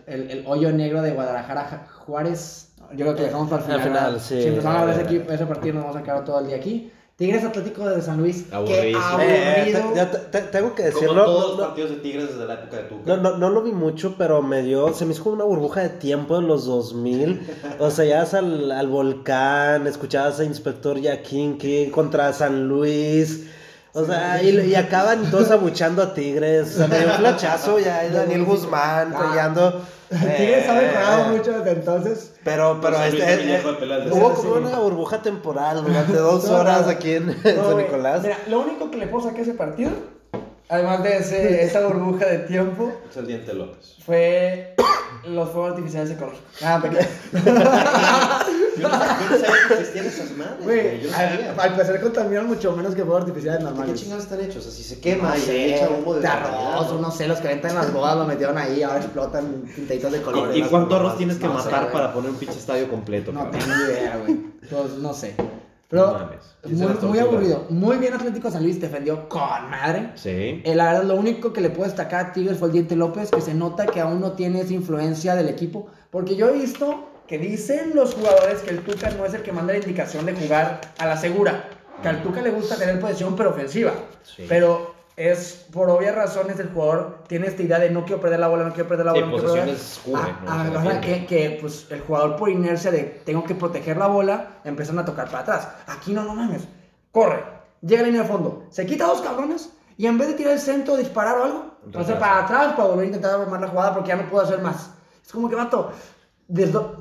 el, 0.06 0.30
el 0.30 0.44
hoyo 0.46 0.70
negro 0.70 1.02
de 1.02 1.10
Guadalajara 1.10 1.64
Ja- 1.64 1.86
Juárez. 2.06 2.70
Yo 2.92 3.06
creo 3.06 3.16
que 3.16 3.22
dejamos 3.22 3.48
para 3.50 3.64
el 3.64 3.72
Al 3.72 3.80
final. 3.80 3.88
final, 3.88 4.12
¿verdad? 4.12 4.24
sí. 4.24 4.40
Si 4.42 4.48
empezamos 4.48 4.76
a 4.76 4.80
hablar 4.82 4.94
ese, 5.00 5.02
Eh. 5.02 5.16
equipo- 5.16 5.32
ese 5.32 5.46
partido, 5.46 5.74
nos 5.74 5.84
vamos 5.84 5.96
a 5.98 6.02
quedar 6.04 6.24
todo 6.24 6.38
el 6.38 6.46
día 6.46 6.56
aquí. 6.56 6.92
Tigres 7.16 7.44
Atlético 7.44 7.88
de 7.88 8.02
San 8.02 8.18
Luis. 8.18 8.40
Eh, 8.40 8.44
te- 8.50 8.96
aburrido. 8.96 9.94
ya 9.94 10.10
te- 10.10 10.18
te- 10.18 10.48
tengo 10.48 10.74
que 10.74 10.82
Como 10.90 11.00
decirlo. 11.00 11.24
todos 11.24 11.40
no- 11.42 11.48
los 11.50 11.58
no- 11.58 11.64
partidos 11.64 11.90
de 11.90 11.96
Tigres 11.98 12.28
desde 12.32 12.44
la 12.44 12.54
época 12.54 12.76
de 12.78 12.82
Tuca. 12.84 13.02
No, 13.06 13.16
no, 13.22 13.38
no 13.38 13.50
lo 13.50 13.62
vi 13.62 13.70
mucho, 13.70 14.16
pero 14.18 14.42
me 14.42 14.62
dio, 14.62 14.92
se 14.92 15.04
me 15.06 15.12
hizo 15.12 15.22
como 15.22 15.36
una 15.36 15.44
burbuja 15.44 15.82
de 15.82 15.90
tiempo 15.90 16.36
en 16.38 16.48
los 16.48 16.64
2000. 16.66 17.46
O 17.78 17.90
sea, 17.92 18.04
ya 18.04 18.38
al, 18.38 18.72
al 18.72 18.88
volcán, 18.88 19.86
escuchabas 19.86 20.40
a 20.40 20.44
Inspector 20.44 20.98
Yaquinqui 21.00 21.90
contra 21.90 22.32
San 22.32 22.66
Luis. 22.68 23.46
O 23.96 24.04
sea, 24.04 24.42
y, 24.42 24.48
y 24.50 24.74
acaban 24.74 25.30
todos 25.30 25.50
abuchando 25.52 26.02
a 26.02 26.12
Tigres. 26.14 26.74
O 26.74 26.78
sea, 26.78 26.88
me 26.88 26.98
dio 26.98 27.08
un 27.08 27.14
flachazo 27.14 27.78
ya 27.78 28.02
Daniel 28.12 28.44
Guzmán 28.44 29.14
Ah. 29.14 29.20
peleando. 29.30 29.82
Tigres 30.10 30.68
ha 30.68 30.80
Eh, 30.82 30.86
mejorado 30.86 31.24
mucho 31.36 31.52
desde 31.52 31.70
entonces. 31.72 32.34
Pero, 32.44 32.78
pero 32.82 33.02
este, 33.04 33.32
eh, 33.32 33.36
de 33.62 34.10
hubo 34.12 34.34
como 34.34 34.54
sí. 34.56 34.60
una 34.62 34.78
burbuja 34.78 35.22
temporal 35.22 35.82
durante 35.84 36.12
dos 36.16 36.44
No, 36.44 36.56
horas 36.58 36.82
no. 36.86 36.90
aquí 36.90 37.12
en, 37.14 37.26
No, 37.28 37.68
San. 37.68 37.76
Nicolás. 37.78 38.22
Mira, 38.22 38.38
lo 38.48 38.60
único 38.60 38.90
que 38.90 38.96
le 38.98 39.06
puedo 39.06 39.24
sacar 39.24 39.40
a 39.40 39.42
ese 39.42 39.54
partido, 39.54 39.90
además 40.68 41.02
de 41.02 41.16
ese, 41.18 41.64
esa 41.64 41.86
burbuja 41.86 42.26
de 42.26 42.38
tiempo, 42.40 42.92
Es 43.10 43.16
el 43.16 43.26
Diente 43.26 43.54
López. 43.54 43.96
fue 44.04 44.74
los 45.28 45.50
fuegos 45.50 45.70
artificiales 45.72 46.10
ecológicos. 46.10 46.44
Ah, 46.62 46.78
porque, 46.80 46.98
Yo 48.76 48.88
no, 48.88 48.90
yo 48.90 49.30
no 49.30 49.38
sabía 49.38 49.68
que 49.68 49.74
existían 49.74 50.06
esas 50.06 50.30
madres. 50.32 50.64
güey, 50.64 51.00
Yo 51.00 51.10
no 51.10 51.16
al, 51.16 51.28
sabía. 51.30 51.50
al 51.50 51.72
parecer 51.76 52.00
contaminan 52.00 52.46
mucho 52.48 52.72
menos 52.74 52.92
que 52.96 53.02
fuegos 53.04 53.20
artificiales 53.22 53.58
¿Qué 53.60 53.64
normales. 53.66 54.00
chingados 54.00 54.24
están 54.24 54.40
hechos? 54.40 54.56
O 54.56 54.62
sea, 54.62 54.72
si 54.72 54.82
se 54.82 54.98
quema 55.00 55.28
No 55.30 55.36
y 55.36 55.40
sé, 55.40 55.76
echa 55.76 55.88
humo 55.90 56.14
de 56.14 56.20
de 56.22 56.26
arroz, 56.26 56.90
o 56.90 56.98
no 57.00 57.10
sé, 57.12 57.28
los 57.28 57.38
que 57.38 57.46
venden 57.48 57.70
en 57.70 57.76
las 57.76 57.92
bodas 57.92 58.16
lo 58.16 58.24
metieron 58.24 58.58
ahí, 58.58 58.82
ahora 58.82 58.98
explotan 58.98 59.62
pintaditos 59.76 60.10
de 60.10 60.22
colores. 60.22 60.56
¿Y, 60.56 60.60
y 60.60 60.62
cuánto 60.64 60.96
arroz 60.96 61.16
tienes 61.16 61.36
que 61.36 61.46
matar 61.48 61.92
para 61.92 62.12
poner 62.12 62.30
un 62.30 62.36
pinche 62.36 62.58
estadio 62.58 62.88
completo? 62.88 63.30
No 63.32 63.44
cabrón? 63.44 63.60
tengo 63.60 63.84
idea, 63.92 64.16
güey. 64.16 64.34
Pues 64.68 64.90
no 64.98 65.14
sé. 65.14 65.34
Pero 65.94 66.28
muy, 66.64 67.08
muy 67.08 67.18
aburrido. 67.18 67.66
Muy 67.70 67.98
bien 67.98 68.14
Atlético 68.14 68.50
San 68.50 68.62
Luis, 68.62 68.80
defendió 68.80 69.28
con 69.28 69.70
madre. 69.70 70.10
Sí. 70.16 70.62
Eh, 70.64 70.74
la 70.74 70.92
verdad, 70.92 71.04
lo 71.04 71.14
único 71.14 71.52
que 71.52 71.60
le 71.60 71.70
puedo 71.70 71.84
destacar 71.84 72.26
a 72.26 72.32
Tigres 72.32 72.58
fue 72.58 72.68
el 72.68 72.72
Diente 72.72 72.96
López, 72.96 73.30
que 73.30 73.40
se 73.40 73.54
nota 73.54 73.86
que 73.86 74.00
aún 74.00 74.20
no 74.20 74.32
tiene 74.32 74.60
esa 74.60 74.72
influencia 74.72 75.36
del 75.36 75.48
equipo. 75.48 75.86
Porque 76.10 76.36
yo 76.36 76.48
he 76.48 76.52
visto 76.52 77.10
que 77.28 77.38
dicen 77.38 77.92
los 77.94 78.14
jugadores 78.14 78.60
que 78.62 78.70
el 78.70 78.80
Tuca 78.80 79.10
no 79.10 79.24
es 79.24 79.34
el 79.34 79.42
que 79.42 79.52
manda 79.52 79.72
la 79.72 79.78
indicación 79.78 80.26
de 80.26 80.34
jugar 80.34 80.80
a 80.98 81.06
la 81.06 81.16
segura. 81.16 81.68
Que 82.02 82.08
al 82.08 82.22
Tuca 82.22 82.42
le 82.42 82.50
gusta 82.50 82.76
tener 82.76 82.98
posesión, 82.98 83.36
pero 83.36 83.50
ofensiva. 83.50 83.92
Sí. 84.22 84.46
Pero 84.48 84.93
es 85.16 85.66
por 85.72 85.88
obvias 85.90 86.14
razones 86.14 86.58
el 86.58 86.70
jugador 86.70 87.18
tiene 87.28 87.46
esta 87.46 87.62
idea 87.62 87.78
de 87.78 87.90
no 87.90 88.04
quiero 88.04 88.20
perder 88.20 88.40
la 88.40 88.48
bola, 88.48 88.64
no 88.64 88.72
quiero 88.72 88.88
perder 88.88 89.06
la 89.06 89.12
Sí, 89.12 89.20
bola, 89.20 89.30
no 89.32 89.38
quiero 89.38 89.52
perder 89.54 89.74
posesiones 89.74 90.00
cubre, 90.04 90.34
Ah, 90.48 90.64
¿no? 90.72 90.90
ah, 90.90 91.00
que, 91.00 91.26
que, 91.26 91.58
pues 91.60 91.86
el 91.90 92.00
jugador 92.00 92.36
por 92.36 92.48
inercia 92.50 92.90
de 92.90 93.02
tengo 93.24 93.44
que 93.44 93.54
proteger 93.54 93.96
la 93.96 94.08
bola, 94.08 94.58
empiezan 94.64 94.98
a 94.98 95.04
tocar 95.04 95.26
para 95.26 95.40
atrás. 95.40 95.68
Aquí 95.86 96.12
no, 96.12 96.24
no 96.24 96.34
mames. 96.34 96.62
Corre, 97.12 97.44
llega 97.80 98.00
a 98.00 98.02
la 98.02 98.08
línea 98.08 98.22
de 98.22 98.28
fondo, 98.28 98.64
se 98.70 98.84
quita 98.86 99.06
dos 99.06 99.20
cabrones 99.20 99.70
y 99.96 100.06
en 100.06 100.18
vez 100.18 100.28
de 100.28 100.34
tirar 100.34 100.54
el 100.54 100.58
centro, 100.60 100.96
disparar 100.96 101.38
o 101.38 101.44
algo, 101.44 101.64
Retrasa. 101.86 102.18
para 102.18 102.38
atrás 102.44 102.72
para 102.74 102.88
volver 102.88 103.04
a 103.04 103.06
intentar 103.06 103.40
armar 103.40 103.60
la 103.60 103.68
jugada 103.68 103.94
porque 103.94 104.08
ya 104.08 104.16
no 104.16 104.28
puedo 104.28 104.42
hacer 104.44 104.60
más. 104.60 104.90
Es 105.24 105.30
como 105.32 105.48
que, 105.48 105.54
vato, 105.54 105.92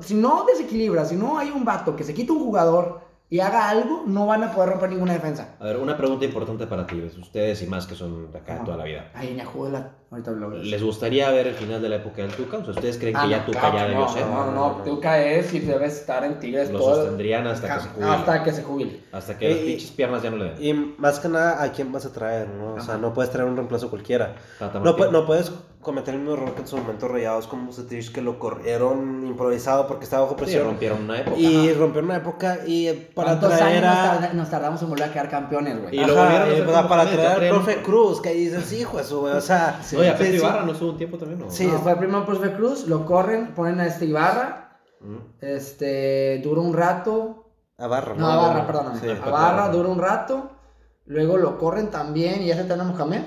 si 0.00 0.14
no 0.14 0.44
desequilibra, 0.44 1.04
si 1.04 1.16
no 1.16 1.38
hay 1.38 1.50
un 1.50 1.64
vato 1.64 1.94
que 1.96 2.04
se 2.04 2.14
quita 2.14 2.32
un 2.32 2.38
jugador 2.44 3.00
y 3.30 3.40
haga 3.40 3.68
algo, 3.68 4.04
no 4.06 4.26
van 4.26 4.44
a 4.44 4.52
poder 4.52 4.70
romper 4.70 4.90
ninguna 4.90 5.14
defensa. 5.14 5.56
A 5.58 5.64
ver, 5.64 5.78
una 5.78 5.96
pregunta 5.96 6.24
importante 6.24 6.66
para 6.66 6.86
ti, 6.86 7.02
ustedes 7.20 7.62
y 7.62 7.66
más 7.66 7.86
que 7.86 7.94
son 7.94 8.30
de 8.30 8.38
acá 8.38 8.56
Ajá. 8.56 8.64
toda 8.64 8.76
la 8.76 8.84
vida. 8.84 9.10
Ay, 9.14 9.34
ya 9.36 9.44
la. 9.70 9.90
Ahorita 10.10 10.30
lo 10.30 10.50
ves. 10.50 10.64
¿Les 10.66 10.80
gustaría 10.80 11.28
ver 11.32 11.48
el 11.48 11.54
final 11.54 11.82
de 11.82 11.88
la 11.88 11.96
época 11.96 12.22
del 12.22 12.30
Tuca? 12.32 12.58
O 12.58 12.62
sea, 12.62 12.70
¿ustedes 12.74 12.98
creen 12.98 13.14
que 13.14 13.20
Ah, 13.20 13.26
ya 13.26 13.38
no, 13.38 13.44
Tuca 13.46 13.58
claro 13.58 13.76
ya 13.76 13.82
que 13.84 13.88
debió 13.90 14.04
no, 14.06 14.12
ser? 14.12 14.26
No, 14.26 14.44
no, 14.46 14.52
no. 14.52 14.82
Tuca 14.84 15.20
es 15.20 15.52
y 15.54 15.58
debe 15.58 15.86
estar 15.86 16.22
en 16.22 16.38
Tigres 16.38 16.70
Lo 16.70 16.78
todo. 16.78 16.94
sostendrían 16.96 17.46
hasta 17.48 17.74
que 17.74 17.80
se 17.80 17.88
jubile. 17.88 18.10
Hasta 18.12 18.44
que 18.44 18.52
se 18.52 18.62
jubile. 18.62 19.00
Hasta 19.10 19.38
que 19.38 19.48
las 19.48 19.58
pinches 19.58 19.90
piernas 19.90 20.22
ya 20.22 20.30
no 20.30 20.36
le 20.36 20.44
den. 20.52 20.62
Y 20.62 20.72
más 21.00 21.18
que 21.18 21.28
nada, 21.28 21.60
¿a 21.60 21.72
quién 21.72 21.90
vas 21.90 22.06
a 22.06 22.12
traer? 22.12 22.46
¿no? 22.48 22.74
O 22.74 22.80
sea, 22.80 22.96
no 22.98 23.12
puedes 23.12 23.32
traer 23.32 23.48
un 23.48 23.56
reemplazo 23.56 23.90
cualquiera. 23.90 24.36
No, 24.60 24.96
no 25.10 25.26
puedes 25.26 25.50
cometer 25.84 26.14
el 26.14 26.20
mismo 26.20 26.34
error 26.34 26.54
que 26.54 26.62
en 26.62 26.66
su 26.66 26.76
momento 26.76 27.06
Rayados 27.06 27.46
con 27.46 27.64
Bucetich, 27.66 28.10
que 28.10 28.20
lo 28.20 28.40
corrieron 28.40 29.24
improvisado 29.26 29.86
porque 29.86 30.02
estaba 30.04 30.22
bajo 30.22 30.34
Sí, 30.34 30.40
presión. 30.42 30.64
rompieron 30.64 31.02
una 31.04 31.20
época. 31.20 31.36
y 31.38 31.72
rompieron 31.74 32.06
una 32.06 32.16
época 32.16 32.58
y 32.66 32.88
eh, 32.88 33.10
para 33.14 33.38
¿Cuántos 33.38 33.56
traer 33.56 33.84
años 33.84 34.20
nos, 34.22 34.30
a... 34.30 34.32
nos 34.34 34.50
tardamos 34.50 34.82
en 34.82 34.88
volver 34.90 35.04
a 35.08 35.12
quedar 35.12 35.28
campeones, 35.30 35.80
güey? 35.80 35.94
Y 35.94 36.04
lo 36.04 36.14
Ajá, 36.14 36.22
volvieron 36.22 36.42
a 36.42 36.48
y 36.48 36.52
hacer 36.54 36.66
para, 36.66 36.88
para 36.88 37.10
traer 37.10 37.42
al 37.44 37.48
profe 37.50 37.82
Cruz, 37.82 38.20
que 38.20 38.30
ahí 38.30 38.46
dices, 38.48 38.72
hijo 38.72 38.96
de 38.96 39.04
su, 39.04 39.20
güey, 39.20 39.34
o 39.34 39.40
sea... 39.40 39.80
Sí. 39.84 39.94
Oye, 39.96 40.10
a 40.10 40.18
sí, 40.18 40.24
Ibarra 40.24 40.62
no 40.64 40.72
estuvo 40.72 40.90
un 40.90 40.96
tiempo 40.98 41.18
también, 41.18 41.38
¿no? 41.38 41.50
Sí. 41.50 41.66
No, 41.68 41.78
fue 41.78 41.94
primero 41.96 42.26
profe 42.26 42.52
Cruz, 42.54 42.88
lo 42.88 43.06
corren, 43.06 43.54
ponen 43.54 43.78
a 43.80 43.86
este 43.86 44.06
Ibarra, 44.06 44.60
Mm. 45.00 45.18
este, 45.42 46.40
dura 46.42 46.62
un 46.62 46.72
rato. 46.72 47.52
A 47.76 47.86
Barra, 47.86 48.14
No, 48.14 48.26
a 48.26 48.36
Barra, 48.48 48.66
perdóname. 48.66 49.00
Sí. 49.00 49.06
a 49.10 49.28
Barra 49.30 49.68
dura 49.68 49.88
un 49.90 49.98
rato, 49.98 50.50
luego 51.06 51.36
lo 51.36 51.58
corren 51.58 51.90
también 51.90 52.40
y 52.42 52.46
ya 52.46 52.56
se 52.56 52.64
traen 52.64 52.80
a 52.80 52.84
Mohamed. 52.84 53.22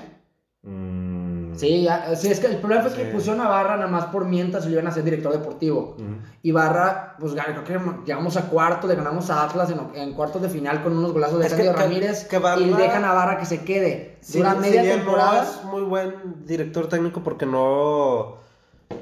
Sí, 1.58 1.82
ya, 1.82 2.14
sí, 2.16 2.28
es 2.30 2.40
que 2.40 2.46
el 2.46 2.56
problema 2.58 2.82
fue 2.82 2.92
que 2.94 3.04
Sí. 3.06 3.10
pusieron 3.12 3.40
a 3.40 3.48
Barra 3.48 3.76
nada 3.76 3.88
más 3.88 4.06
por 4.06 4.24
mientras 4.26 4.64
lo 4.64 4.70
iban 4.72 4.86
a 4.86 4.90
hacer 4.90 5.02
director 5.04 5.32
deportivo. 5.32 5.96
Y 6.42 6.52
Barra, 6.52 7.16
pues 7.18 7.32
creo 7.34 7.64
que 7.64 7.78
llegamos 8.06 8.36
a 8.36 8.42
cuarto, 8.48 8.86
le 8.86 8.94
ganamos 8.94 9.28
a 9.30 9.44
Atlas 9.44 9.70
en, 9.70 10.00
en 10.00 10.12
cuartos 10.14 10.40
de 10.42 10.48
final 10.48 10.82
con 10.82 10.96
unos 10.96 11.12
golazos 11.12 11.40
de 11.40 11.48
que- 11.48 11.56
que- 11.62 11.72
Ramírez 11.72 12.24
que 12.26 12.38
Barra- 12.38 12.60
y 12.60 12.70
dejan 12.72 13.04
a 13.04 13.12
Barra 13.12 13.38
que 13.38 13.46
se 13.46 13.64
quede. 13.64 14.16
Sí, 14.20 14.38
Dura 14.38 14.54
media 14.54 14.82
temporada. 14.82 15.42
No 15.42 15.48
es 15.50 15.64
muy 15.64 15.82
buen 15.82 16.14
director 16.44 16.88
técnico 16.88 17.22
porque 17.22 17.44
no, 17.46 18.36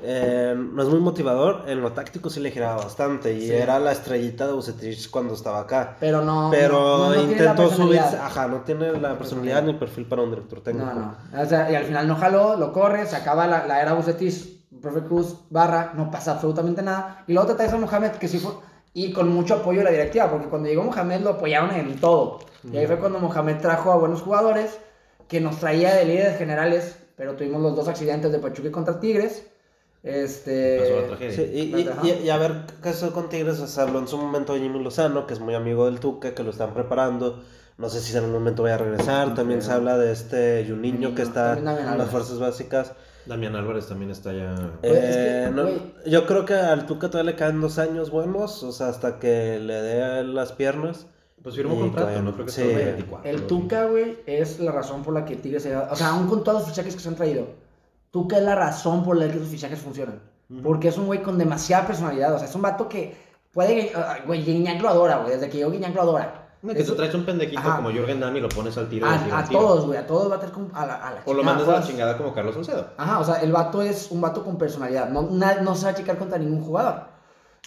eh, 0.02 0.54
no 0.56 0.82
es 0.82 0.88
muy 0.88 1.00
motivador. 1.00 1.64
En 1.68 1.80
lo 1.80 1.92
táctico 1.92 2.30
sí 2.30 2.40
le 2.40 2.50
giraba 2.50 2.76
bastante 2.76 3.32
y 3.32 3.42
Sí. 3.48 3.52
era 3.52 3.78
la 3.78 3.92
estrellita 3.92 4.46
de 4.46 4.52
Bucetich 4.52 5.10
cuando 5.10 5.34
estaba 5.34 5.60
acá. 5.60 5.96
Pero 6.00 6.22
no. 6.22 6.48
Pero 6.50 6.78
no- 6.98 7.14
no 7.14 7.22
intentó 7.22 7.68
subir, 7.70 7.98
personalidad. 7.98 8.14
ajá, 8.26 8.48
no 8.48 8.60
tiene 8.62 8.92
la 9.00 9.16
personalidad 9.18 9.62
ni 9.62 9.70
el 9.70 9.78
perfil 9.78 10.06
para 10.06 10.22
un 10.22 10.30
director 10.30 10.60
técnico. 10.62 10.86
No, 10.86 10.94
no. 11.32 11.42
O 11.42 11.46
sea, 11.46 11.70
y 11.70 11.74
al 11.74 11.84
final 11.84 12.06
no 12.08 12.16
jaló, 12.16 12.56
lo 12.56 12.72
corre, 12.72 13.06
se 13.06 13.16
acaba 13.16 13.46
la, 13.46 13.66
la 13.66 13.80
era 13.80 13.92
Bucetis, 13.94 14.52
profe 14.80 15.00
Cruz, 15.00 15.36
Barra, 15.50 15.92
no 15.94 16.10
pasa 16.10 16.32
absolutamente 16.32 16.82
nada. 16.82 17.24
Y 17.26 17.32
luego 17.32 17.48
te 17.48 17.54
traes 17.54 17.72
a 17.72 17.76
Mohamed, 17.78 18.12
que 18.12 18.28
sí 18.28 18.38
fue. 18.38 18.52
Y 18.92 19.12
con 19.12 19.28
mucho 19.28 19.54
apoyo 19.56 19.78
de 19.80 19.84
la 19.84 19.90
directiva, 19.90 20.30
porque 20.30 20.48
cuando 20.48 20.68
llegó 20.68 20.82
Mohamed 20.82 21.20
lo 21.20 21.30
apoyaron 21.30 21.70
en 21.72 21.96
todo. 22.00 22.38
Y 22.72 22.76
ahí 22.78 22.86
fue 22.86 22.98
cuando 22.98 23.18
Mohamed 23.20 23.58
trajo 23.60 23.92
a 23.92 23.96
buenos 23.96 24.22
jugadores, 24.22 24.78
que 25.28 25.40
nos 25.40 25.58
traía 25.58 25.94
de 25.94 26.04
líderes 26.06 26.38
generales, 26.38 26.96
pero 27.16 27.34
tuvimos 27.34 27.60
los 27.60 27.76
dos 27.76 27.88
accidentes 27.88 28.32
de 28.32 28.38
Pachuca 28.38 28.70
contra 28.70 28.98
Tigres. 29.00 29.46
Este. 30.06 31.30
Sí, 31.32 31.42
y, 31.52 31.76
y- 31.80 31.88
Ajá. 31.88 32.00
y- 32.06 32.24
y 32.26 32.30
a 32.30 32.38
ver 32.38 32.52
qué 32.82 32.90
pasó 32.90 33.12
con 33.12 33.28
Tigres, 33.28 33.58
o 33.60 33.66
sea, 33.66 33.84
habló 33.84 33.98
en 33.98 34.08
su 34.08 34.16
momento 34.16 34.52
de 34.54 34.60
Jimmy 34.60 34.82
Lozano, 34.82 35.26
que 35.26 35.34
es 35.34 35.40
muy 35.40 35.54
amigo 35.54 35.86
del 35.86 35.98
Tuca, 36.00 36.34
que 36.34 36.42
lo 36.42 36.50
están 36.50 36.72
preparando. 36.74 37.42
No 37.78 37.88
sé 37.90 38.00
si 38.00 38.12
en 38.12 38.18
algún 38.18 38.32
momento 38.32 38.62
vaya 38.62 38.76
a 38.76 38.78
regresar. 38.78 39.34
También 39.34 39.60
se 39.62 39.70
habla 39.72 39.98
de 39.98 40.12
este 40.12 40.64
Juninho 40.66 41.14
que 41.14 41.22
está 41.22 41.58
en 41.58 41.64
las 41.64 42.08
fuerzas 42.10 42.38
básicas. 42.38 42.92
Damián 43.26 43.56
Álvarez 43.56 43.86
también 43.88 44.10
está 44.12 44.32
ya. 44.32 44.54
Güey, 44.82 44.94
es 44.96 45.16
que, 45.16 45.42
Eh, 45.44 45.50
no- 45.52 45.68
yo 46.08 46.26
creo 46.26 46.44
que 46.46 46.54
al 46.54 46.86
Tuca 46.86 47.10
todavía 47.10 47.32
le 47.32 47.36
caen 47.36 47.60
dos 47.60 47.78
años 47.78 48.10
buenos, 48.10 48.62
o 48.62 48.70
sea, 48.72 48.88
hasta 48.88 49.18
que 49.18 49.58
le 49.58 49.74
dé 49.74 50.22
las 50.24 50.52
piernas. 50.52 51.06
Pues 51.42 51.54
firmó 51.56 51.74
Y 51.74 51.78
contrato, 51.80 52.22
¿no? 52.22 52.32
Creo 52.32 52.46
que 52.46 52.52
sí. 52.52 52.62
está 52.62 52.78
en 52.80 52.86
24. 52.86 53.30
El. 53.30 53.46
Tuca, 53.46 53.84
güey, 53.86 54.18
es 54.26 54.58
la 54.60 54.72
razón 54.72 55.02
por 55.02 55.12
la 55.14 55.24
que 55.24 55.36
Tigres 55.36 55.62
se 55.64 55.76
O 55.76 55.94
sea, 55.96 56.10
aún 56.10 56.28
con 56.28 56.42
todos 56.44 56.60
los 56.60 56.68
fichajes 56.70 56.94
que 56.94 57.00
se 57.00 57.08
han 57.08 57.14
traído, 57.16 57.46
Tuca 58.16 58.38
es 58.38 58.42
la 58.44 58.54
razón 58.54 59.04
por 59.04 59.18
la 59.18 59.28
que 59.28 59.36
esos 59.36 59.48
fichajes 59.48 59.78
funcionan. 59.78 60.22
Ujú. 60.48 60.62
Porque 60.62 60.88
es 60.88 60.96
un 60.96 61.04
güey 61.06 61.22
con 61.22 61.36
demasiada 61.36 61.86
personalidad. 61.86 62.32
O 62.34 62.38
sea, 62.38 62.48
es 62.48 62.54
un 62.54 62.62
vato 62.62 62.88
que 62.88 63.14
puede. 63.52 63.92
ah, 63.94 64.16
Güey, 64.26 64.42
Guiñac 64.42 64.80
lo 64.80 64.88
adora, 64.88 65.18
güey. 65.18 65.32
Desde 65.34 65.50
que 65.50 65.58
yo 65.58 65.70
Guiñac 65.70 65.94
lo 65.94 66.00
adora. 66.00 66.42
No, 66.62 66.72
Que 66.72 66.80
Eso- 66.80 66.92
tú 66.92 66.96
traes 66.96 67.14
un 67.14 67.26
pendejito 67.26 67.60
Ajá. 67.60 67.76
como 67.76 67.90
Jürgen 67.90 68.18
Damm 68.18 68.34
y 68.36 68.40
lo 68.40 68.48
pones 68.48 68.78
al 68.78 68.88
tiro. 68.88 69.06
a, 69.06 69.38
a 69.40 69.44
todos, 69.44 69.84
güey. 69.84 69.98
A 69.98 70.06
todos 70.06 70.30
va 70.30 70.36
a 70.36 70.40
tener 70.40 70.54
como 70.54 70.70
a 70.74 70.86
la, 70.86 70.94
a 70.94 71.12
la 71.12 71.22
O 71.26 71.34
lo 71.34 71.42
mandas 71.44 71.68
a 71.68 71.72
la 71.80 71.82
chingada 71.86 72.16
como 72.16 72.32
Carlos 72.32 72.54
Salcedo. 72.54 72.88
Ajá, 72.96 73.18
o 73.20 73.24
sea, 73.24 73.34
el 73.42 73.52
vato 73.52 73.82
es 73.82 74.10
un 74.10 74.22
vato 74.22 74.42
con 74.42 74.56
personalidad. 74.56 75.10
No, 75.10 75.28
na- 75.30 75.60
no 75.60 75.74
se 75.74 75.84
va 75.84 75.90
a 75.90 75.94
chicar 75.94 76.16
contra 76.16 76.38
ningún 76.38 76.62
jugador. 76.64 77.02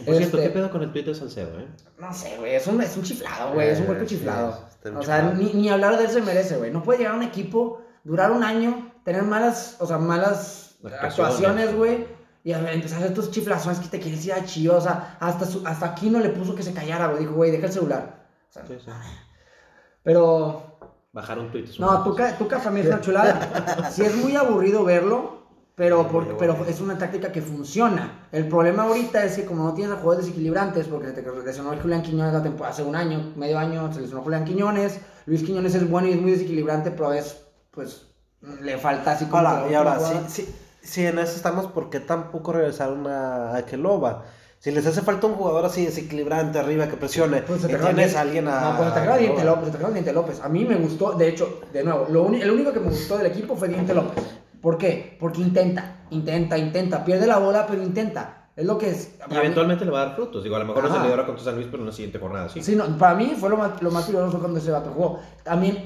Por 0.03 0.15
cierto, 0.15 0.37
Este- 0.37 0.47
¿qué 0.47 0.49
pedo 0.49 0.71
con 0.71 0.81
el 0.81 0.91
de 0.91 1.13
Salcedo, 1.13 1.59
eh? 1.59 1.67
No 1.99 2.11
sé, 2.13 2.37
güey, 2.39 2.55
es 2.55 2.65
un, 2.65 2.81
es 2.81 2.95
un 2.97 3.03
chiflado, 3.03 3.53
güey, 3.53 3.69
es 3.69 3.77
un 3.77 3.83
Eh, 3.83 3.87
cuerpo 3.87 4.05
chiflado. 4.05 4.57
o 4.97 5.01
sea, 5.03 5.21
ni, 5.33 5.51
ni 5.53 5.69
hablar 5.69 5.97
de 5.97 6.05
él 6.05 6.09
se 6.09 6.21
merece, 6.21 6.57
güey. 6.57 6.71
No 6.71 6.81
puede 6.81 6.99
llegar 6.99 7.13
a 7.13 7.17
un 7.17 7.23
equipo, 7.23 7.81
durar 8.05 8.31
un 8.31 8.43
año, 8.43 8.88
tener 9.09 9.23
malas, 9.23 9.75
o 9.79 9.87
sea, 9.87 9.97
malas 9.97 10.77
Actuaciones. 11.01 11.75
güey. 11.75 12.05
Y 12.43 12.53
a 12.53 12.59
ver, 12.61 12.73
empezar 12.73 12.99
a 12.99 13.01
hacer 13.05 13.15
tus 13.15 13.31
chiflazones 13.31 13.79
que 13.79 13.87
te 13.89 13.99
quieres 13.99 14.23
ir 14.25 14.33
a. 14.33 14.37
O 14.77 14.81
sea, 14.81 15.17
hasta, 15.19 15.45
su, 15.45 15.65
hasta 15.65 15.87
aquí 15.87 16.09
no 16.09 16.19
le 16.19 16.29
puso 16.29 16.53
que 16.55 16.63
se 16.63 16.73
callara, 16.73 17.07
güey. 17.07 17.21
Dijo, 17.21 17.33
güey, 17.33 17.51
deja 17.51 17.65
el 17.65 17.73
celular. 17.73 18.27
O 18.49 18.53
sea, 18.53 18.65
Sí, 18.67 18.75
sí. 18.79 18.91
pero 20.03 20.77
Bajar 21.11 21.39
un 21.39 21.51
tweet 21.51 21.63
es 21.65 21.79
no, 21.79 22.03
Tuca, 22.03 22.37
Tuca 22.37 22.59
también 22.59 22.85
es 22.87 22.93
una 22.93 23.01
chulada. 23.01 23.89
Sí 23.91 24.03
es 24.03 24.15
muy 24.15 24.35
aburrido 24.35 24.83
verlo, 24.83 25.43
pero, 25.75 26.07
por- 26.07 26.37
pero 26.37 26.65
es 26.67 26.79
una 26.81 26.97
táctica 26.97 27.31
que 27.31 27.41
funciona. 27.41 28.27
El 28.31 28.47
problema 28.47 28.83
ahorita 28.83 29.23
es 29.23 29.35
que 29.35 29.45
como 29.45 29.63
no 29.65 29.73
tienes 29.73 29.93
a 29.95 29.97
jugadores 29.99 30.25
desequilibrantes, 30.27 30.87
porque 30.87 31.07
se 31.07 31.13
te 31.13 31.23
lesionó 31.45 31.71
Julián 31.81 32.03
Quiñones 32.03 32.33
la 32.33 32.43
temporada, 32.43 32.73
hace 32.73 32.83
un 32.83 32.95
año, 32.95 33.33
medio 33.35 33.57
año, 33.57 33.91
se 33.91 34.01
lesionó 34.01 34.21
Julián 34.21 34.45
Quiñones. 34.45 34.99
Luis 35.25 35.43
Quiñones 35.43 35.73
es 35.75 35.89
bueno 35.89 36.07
y 36.07 36.11
es 36.11 36.21
muy 36.21 36.31
desequilibrante, 36.31 36.91
pero 36.91 37.07
veces, 37.11 37.43
pues, 37.71 38.05
le 38.41 38.77
falta 38.77 39.11
así 39.11 39.25
como... 39.25 39.47
Ahora, 39.47 39.69
y 39.71 39.73
ahora, 39.73 39.95
jugada. 39.95 40.29
si, 40.29 40.47
si 40.81 41.05
en 41.05 41.19
eso 41.19 41.35
estamos, 41.35 41.67
¿por 41.67 41.89
qué 41.89 41.99
tampoco 41.99 42.53
regresaron 42.53 43.05
a, 43.07 43.55
a 43.55 43.65
Keloba? 43.65 44.23
Si 44.59 44.71
les 44.71 44.85
hace 44.85 45.01
falta 45.01 45.25
un 45.27 45.35
jugador 45.35 45.65
así 45.65 45.85
desequilibrante 45.85 46.59
arriba 46.59 46.87
que 46.89 46.97
presione, 46.97 47.41
Pues 47.43 47.61
se 47.61 47.69
te 47.69 47.77
tienes 47.77 48.13
a 48.17 48.21
alguien 48.21 48.45
a. 48.49 48.71
No, 48.71 48.77
pues 48.77 48.93
te 48.93 48.99
acaba 48.99 49.15
Diente. 49.17 49.43
López, 49.45 49.71
te 49.71 49.77
Diente 49.77 50.11
López. 50.11 50.41
A 50.41 50.49
mí 50.49 50.65
me 50.65 50.75
gustó, 50.75 51.13
de 51.13 51.29
hecho, 51.29 51.61
de 51.71 51.81
nuevo, 51.83 52.07
lo 52.09 52.23
uni- 52.23 52.41
el 52.41 52.51
único 52.51 52.73
que 52.73 52.81
me 52.81 52.89
gustó 52.89 53.17
del 53.17 53.27
equipo 53.27 53.55
fue 53.55 53.69
Diente 53.69 53.93
López. 53.93 54.21
¿Por 54.61 54.77
qué? 54.77 55.15
Porque 55.17 55.39
intenta, 55.39 56.01
intenta, 56.09 56.57
intenta. 56.57 57.05
Pierde 57.05 57.25
la 57.25 57.37
bola, 57.37 57.65
pero 57.67 57.81
intenta. 57.81 58.49
Es 58.53 58.65
lo 58.65 58.77
que 58.77 58.89
es. 58.89 59.13
Y 59.25 59.31
mí- 59.31 59.37
eventualmente 59.37 59.85
le 59.85 59.91
va 59.91 60.01
a 60.01 60.05
dar 60.07 60.15
frutos. 60.17 60.43
Digo, 60.43 60.57
a 60.57 60.59
lo 60.59 60.65
mejor 60.65 60.83
no 60.83 60.89
se 60.89 60.95
Ajá. 60.95 61.03
le 61.03 61.07
dio 61.07 61.15
ahora 61.15 61.25
contra 61.25 61.45
San 61.45 61.55
Luis, 61.55 61.67
pero 61.71 61.81
en 61.81 61.85
la 61.87 61.93
siguiente 61.93 62.19
jornada 62.19 62.49
sí. 62.49 62.61
Sí, 62.61 62.75
no, 62.75 62.97
para 62.97 63.15
mí 63.15 63.33
fue 63.39 63.49
lo 63.49 63.55
más, 63.55 63.81
lo 63.81 63.91
más 63.91 64.03
peligroso 64.03 64.31
fue 64.31 64.39
cuando 64.41 64.59
ese 64.59 64.71
vato 64.71 64.91
jugó. 64.93 65.19
También, 65.43 65.83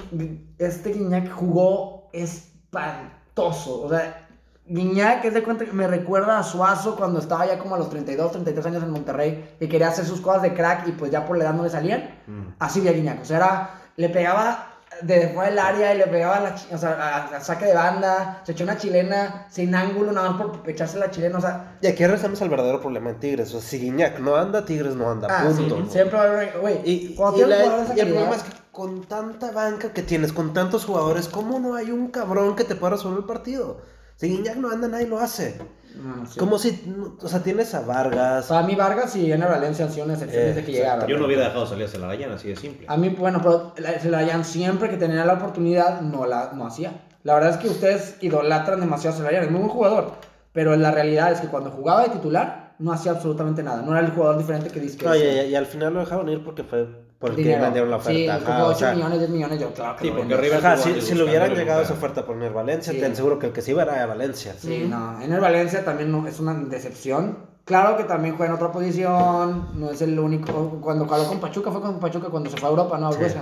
este 0.58 0.92
Guiñac 0.92 1.30
jugó 1.30 1.93
espantoso. 2.14 3.82
O 3.82 3.88
sea, 3.88 4.20
Guiñac, 4.66 5.24
es 5.26 5.34
de 5.34 5.42
cuenta 5.42 5.64
que 5.66 5.72
me 5.72 5.86
recuerda 5.86 6.38
a 6.38 6.42
Suazo 6.42 6.96
cuando 6.96 7.20
estaba 7.20 7.46
ya 7.46 7.58
como 7.58 7.74
a 7.74 7.78
los 7.78 7.90
32, 7.90 8.32
33 8.32 8.66
años 8.66 8.82
en 8.82 8.90
Monterrey 8.90 9.56
y 9.60 9.68
quería 9.68 9.88
hacer 9.88 10.06
sus 10.06 10.20
cosas 10.22 10.42
de 10.42 10.54
crack 10.54 10.88
y 10.88 10.92
pues 10.92 11.10
ya 11.10 11.26
por 11.26 11.36
la 11.36 11.44
edad 11.44 11.52
no 11.54 11.64
le 11.64 11.70
salían. 11.70 12.18
Mm. 12.26 12.54
Así 12.58 12.80
veía 12.80 12.92
Guiñac. 12.92 13.20
O 13.20 13.24
sea, 13.26 13.36
era, 13.36 13.70
le 13.96 14.08
pegaba 14.08 14.70
de 15.02 15.28
fuera 15.30 15.50
del 15.50 15.58
área 15.58 15.92
y 15.94 15.98
le 15.98 16.06
pegaba 16.06 16.36
a 16.36 16.40
la, 16.40 16.56
o 16.72 16.78
sea, 16.78 16.90
a- 16.92 17.36
a 17.36 17.40
saque 17.40 17.66
de 17.66 17.74
banda, 17.74 18.40
se 18.44 18.52
echó 18.52 18.62
una 18.64 18.78
chilena 18.78 19.46
sin 19.50 19.74
ángulo 19.74 20.12
nada 20.12 20.30
más 20.30 20.40
por 20.40 20.70
echarse 20.70 20.98
la 20.98 21.10
chilena. 21.10 21.36
O 21.36 21.40
sea, 21.42 21.76
Y 21.82 21.88
aquí 21.88 22.02
regresamos 22.04 22.40
al 22.40 22.48
verdadero 22.48 22.80
problema 22.80 23.10
en 23.10 23.18
Tigres. 23.18 23.48
O 23.54 23.60
sea, 23.60 23.68
si 23.68 23.80
Guiñac 23.80 24.20
no 24.20 24.36
anda, 24.36 24.64
Tigres 24.64 24.94
no 24.94 25.10
anda. 25.10 25.26
ah, 25.30 25.46
sí, 25.50 25.62
punto. 25.62 25.80
¿no? 25.80 25.90
siempre 25.90 26.16
va 26.16 26.24
a 26.24 26.28
haber, 26.28 26.58
güey, 26.58 26.80
Y, 26.84 26.90
y 26.90 27.16
la- 27.16 27.64
y 27.96 28.00
el 28.00 28.08
problema 28.08 28.36
es 28.36 28.42
que 28.44 28.63
con 28.74 29.02
tanta 29.04 29.52
banca 29.52 29.92
que 29.92 30.02
tienes, 30.02 30.32
con 30.32 30.52
tantos 30.52 30.84
jugadores, 30.84 31.28
¿cómo 31.28 31.58
no 31.60 31.76
hay 31.76 31.90
un 31.90 32.08
cabrón 32.10 32.56
que 32.56 32.64
te 32.64 32.74
pueda 32.74 32.94
resolver 32.96 33.20
el 33.20 33.24
partido? 33.24 33.78
Si 34.16 34.28
Guiñac 34.28 34.56
no 34.56 34.70
anda, 34.70 34.88
nadie 34.88 35.06
lo 35.06 35.18
hace. 35.18 35.58
No, 35.96 36.26
sí. 36.26 36.38
Como 36.38 36.58
si, 36.58 36.92
o 37.22 37.28
sea, 37.28 37.40
tienes 37.42 37.72
a 37.74 37.80
Vargas. 37.82 38.46
Para 38.46 38.66
mí 38.66 38.74
Vargas 38.74 39.14
y 39.14 39.30
Ener 39.30 39.48
Valencia 39.48 39.84
han 39.84 39.92
sido 39.92 40.04
una 40.06 40.14
excepción 40.14 40.42
Eh, 40.42 40.46
desde 40.46 40.64
que 40.64 40.72
llegaron. 40.72 41.06
Yo 41.08 41.16
no 41.18 41.26
hubiera 41.26 41.44
dejado 41.44 41.66
salir 41.66 41.84
a 41.86 41.88
Celarayán, 41.88 42.32
así 42.32 42.48
de 42.48 42.56
simple. 42.56 42.86
A 42.88 42.96
mí, 42.96 43.10
bueno, 43.10 43.40
pero 43.42 43.72
la- 43.78 43.92
Celarayán 44.00 44.44
siempre 44.44 44.90
que 44.90 44.96
tenía 44.96 45.24
la 45.24 45.34
oportunidad 45.34 46.00
no 46.00 46.26
la 46.26 46.52
no 46.52 46.66
hacía. 46.66 47.04
La 47.22 47.34
verdad 47.34 47.50
es 47.50 47.56
que 47.58 47.68
ustedes 47.68 48.16
idolatran 48.20 48.80
demasiado 48.80 49.14
a 49.14 49.18
Celarayán, 49.18 49.44
es 49.44 49.50
muy 49.52 49.60
buen 49.60 49.70
jugador, 49.72 50.12
pero 50.52 50.74
la 50.76 50.90
realidad 50.90 51.30
es 51.32 51.40
que 51.40 51.46
cuando 51.48 51.70
jugaba 51.70 52.02
de 52.02 52.10
titular 52.10 52.74
no 52.80 52.92
hacía 52.92 53.12
absolutamente 53.12 53.62
nada, 53.62 53.82
no 53.82 53.92
era 53.96 54.04
el 54.04 54.12
jugador 54.12 54.36
diferente 54.38 54.70
que 54.70 54.80
dice 54.80 54.98
que 54.98 55.04
No, 55.06 55.14
y- 55.14 55.20
y 55.22 55.54
al 55.54 55.66
final 55.66 55.94
lo 55.94 56.00
dejaron 56.00 56.28
ir 56.28 56.42
porque 56.44 56.64
fue 56.64 56.88
por 57.18 57.30
el 57.30 57.36
que 57.36 57.42
dinero. 57.42 57.62
vendieron 57.62 57.90
la 57.90 58.00
Sí, 58.02 58.28
oferta. 58.28 58.44
como 58.44 58.54
Ajá, 58.58 58.64
o 58.64 58.68
8 58.70 58.78
sea, 58.78 58.94
millones, 58.94 59.18
10 59.18 59.30
millones, 59.30 59.60
yo 59.60 59.72
claro 59.72 59.96
que 59.96 60.04
Sí, 60.04 60.10
porque. 60.16 60.36
River 60.36 60.58
Ajá, 60.66 60.76
si, 60.76 61.00
si 61.00 61.14
le 61.14 61.22
hubieran 61.24 61.54
llegado 61.54 61.82
esa 61.82 61.92
oferta 61.94 62.24
por 62.26 62.42
el 62.42 62.52
Valencia, 62.52 62.92
Sí. 62.92 62.98
te 63.00 63.06
aseguro 63.06 63.38
que 63.38 63.46
el 63.46 63.52
que 63.52 63.62
se 63.62 63.70
iba 63.70 63.82
era 63.82 64.02
a 64.02 64.06
Valencia. 64.06 64.54
Sí, 64.58 64.86
no, 64.88 65.20
en 65.22 65.32
el 65.32 65.40
Valencia 65.40 65.84
también 65.84 66.10
no, 66.12 66.26
es 66.26 66.38
una 66.40 66.54
decepción. 66.54 67.38
Claro 67.64 67.96
que 67.96 68.04
también 68.04 68.36
juega 68.36 68.50
en 68.52 68.56
otra 68.56 68.70
posición, 68.70 69.68
no 69.74 69.90
es 69.90 70.02
el 70.02 70.18
único. 70.18 70.78
Cuando 70.82 71.06
jaló 71.08 71.24
con 71.26 71.40
Pachuca, 71.40 71.70
fue 71.70 71.80
con 71.80 71.98
Pachuca 71.98 72.28
cuando 72.28 72.50
se 72.50 72.56
fue 72.58 72.68
a 72.68 72.70
Europa, 72.70 72.98
¿no? 72.98 73.08
Al 73.08 73.14
Sí. 73.14 73.36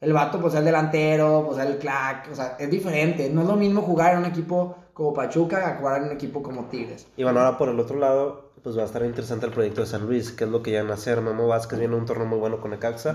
El 0.00 0.12
vato, 0.12 0.38
pues, 0.40 0.54
es 0.54 0.64
delantero, 0.64 1.44
pues, 1.46 1.58
es 1.58 1.66
el 1.66 1.78
clack, 1.78 2.28
o 2.30 2.34
sea, 2.34 2.56
es 2.58 2.70
diferente. 2.70 3.30
No 3.30 3.40
es 3.42 3.48
lo 3.48 3.56
mismo 3.56 3.82
jugar 3.82 4.12
en 4.12 4.18
un 4.20 4.24
equipo 4.26 4.76
como 4.92 5.12
Pachuca 5.12 5.66
a 5.68 5.76
jugar 5.76 5.98
en 6.02 6.04
un 6.08 6.12
equipo 6.12 6.40
como 6.42 6.66
Tigres. 6.66 7.06
Y 7.16 7.24
bueno, 7.24 7.40
ahora 7.40 7.58
por 7.58 7.68
el 7.68 7.80
otro 7.80 7.98
lado, 7.98 8.47
pues 8.62 8.76
va 8.76 8.82
a 8.82 8.84
estar 8.86 9.04
interesante 9.04 9.46
el 9.46 9.52
proyecto 9.52 9.80
de 9.82 9.86
San 9.86 10.06
Luis, 10.06 10.30
que 10.32 10.44
es 10.44 10.50
lo 10.50 10.62
que 10.62 10.70
ya 10.72 10.82
van 10.82 10.90
a 10.90 10.94
hacer. 10.94 11.20
Memo 11.20 11.46
Vázquez 11.46 11.78
viene 11.78 11.94
a 11.94 11.98
un 11.98 12.06
torneo 12.06 12.26
muy 12.26 12.38
bueno 12.38 12.60
con 12.60 12.70
Necaxa. 12.70 13.14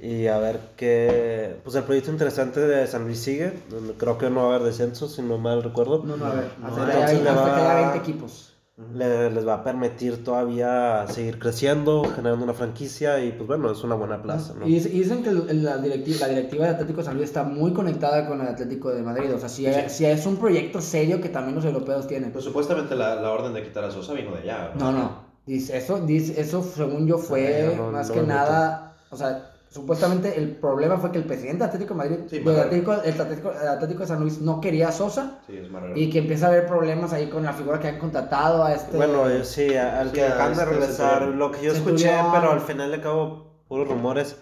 Y 0.00 0.26
a 0.26 0.38
ver 0.38 0.58
qué. 0.76 1.56
Pues 1.62 1.76
el 1.76 1.84
proyecto 1.84 2.10
interesante 2.10 2.60
de 2.60 2.86
San 2.86 3.04
Luis 3.04 3.18
sigue. 3.20 3.52
Creo 3.98 4.18
que 4.18 4.30
no 4.30 4.40
va 4.46 4.52
a 4.52 4.56
haber 4.56 4.62
descenso, 4.68 5.08
si 5.08 5.22
no 5.22 5.38
mal 5.38 5.62
recuerdo. 5.62 6.02
No, 6.04 6.16
no, 6.16 6.26
a 6.26 6.34
ver, 6.34 6.44
No, 6.58 6.66
hasta, 6.68 6.84
que, 6.86 6.90
entonces 6.92 7.10
haya, 7.10 7.22
le 7.22 7.28
hasta 7.30 7.42
va- 7.42 7.54
que 7.54 7.60
haya 7.62 7.74
20 7.92 7.98
equipos. 7.98 8.51
Le- 8.76 9.30
les 9.30 9.46
va 9.46 9.54
a 9.56 9.62
permitir 9.64 10.24
todavía 10.24 11.06
seguir 11.06 11.38
creciendo, 11.38 12.04
generando 12.04 12.42
una 12.44 12.54
franquicia 12.54 13.22
y 13.22 13.32
pues 13.32 13.46
bueno, 13.46 13.70
es 13.70 13.84
una 13.84 13.94
buena 13.96 14.22
plaza, 14.22 14.54
¿no? 14.58 14.66
Y, 14.66 14.80
dic- 14.80 14.86
y 14.90 14.98
dicen 15.00 15.22
que 15.22 15.30
la, 15.30 15.76
directiva, 15.76 16.20
la 16.26 16.28
directiva 16.28 16.64
de 16.64 16.70
Atlético 16.72 16.98
de 17.00 17.04
San 17.04 17.16
Luis 17.16 17.28
está 17.28 17.42
muy 17.44 17.74
conectada 17.74 18.26
con 18.26 18.40
el 18.40 18.48
Atlético 18.48 18.90
de 18.90 19.02
Madrid. 19.02 19.32
O 19.34 19.38
sea, 19.38 19.50
si, 19.50 19.66
Sí. 19.66 19.80
si 19.88 20.06
es 20.06 20.24
un 20.24 20.36
proyecto 20.38 20.80
serio 20.80 21.20
que 21.20 21.28
también 21.28 21.54
los 21.54 21.66
europeos 21.66 22.06
tienen. 22.06 22.32
Pues 22.32 22.44
supuestamente 22.46 22.96
la, 22.96 23.14
la 23.16 23.30
orden 23.30 23.52
de 23.52 23.62
quitar 23.62 23.84
a 23.84 23.90
Sosa 23.90 24.14
vino 24.14 24.32
de 24.32 24.38
allá. 24.38 24.72
No, 24.78 24.90
no. 24.90 25.22
Dice, 25.44 25.76
eso, 25.76 26.00
dice, 26.00 26.40
eso 26.40 26.62
según 26.62 27.06
yo 27.06 27.18
fue 27.18 27.74
no, 27.76 27.86
no, 27.86 27.92
más 27.92 28.08
no 28.08 28.14
que 28.14 28.22
nada, 28.22 28.96
o 29.10 29.16
sea, 29.16 29.51
supuestamente 29.72 30.38
el 30.38 30.56
problema 30.56 30.98
fue 30.98 31.10
que 31.10 31.18
el 31.18 31.24
presidente 31.24 31.58
de 31.58 31.64
Atlético 31.64 31.94
de 31.94 31.98
Madrid, 31.98 32.16
Sí, 32.28 32.40
Marrero. 32.40 32.62
Atlético, 32.62 32.92
el, 32.92 33.20
Atlético, 33.20 33.52
el 33.60 33.68
Atlético 33.68 34.00
de 34.00 34.06
San 34.06 34.20
Luis 34.20 34.40
no 34.40 34.60
quería 34.60 34.88
a 34.88 34.92
Sosa 34.92 35.38
Sí, 35.46 35.56
es 35.56 35.68
y 35.96 36.10
que 36.10 36.18
empieza 36.18 36.46
a 36.46 36.48
haber 36.50 36.66
problemas 36.66 37.12
ahí 37.12 37.28
con 37.30 37.42
la 37.42 37.52
figura 37.52 37.80
que 37.80 37.88
han 37.88 37.98
contratado 37.98 38.64
a 38.64 38.72
este... 38.74 38.96
Bueno, 38.96 39.28
eh, 39.28 39.44
sí, 39.44 39.74
al 39.74 40.08
Sí, 40.08 40.14
que 40.14 40.24
acaban 40.26 40.54
de 40.54 40.62
este 40.62 40.64
regresar, 40.66 41.22
lo 41.22 41.50
que 41.50 41.62
yo 41.64 41.72
Centurión. 41.72 41.96
escuché, 42.10 42.30
pero 42.32 42.52
al 42.52 42.60
final 42.60 42.90
de 42.90 43.00
cabo, 43.00 43.62
puros 43.68 43.88
rumores, 43.88 44.36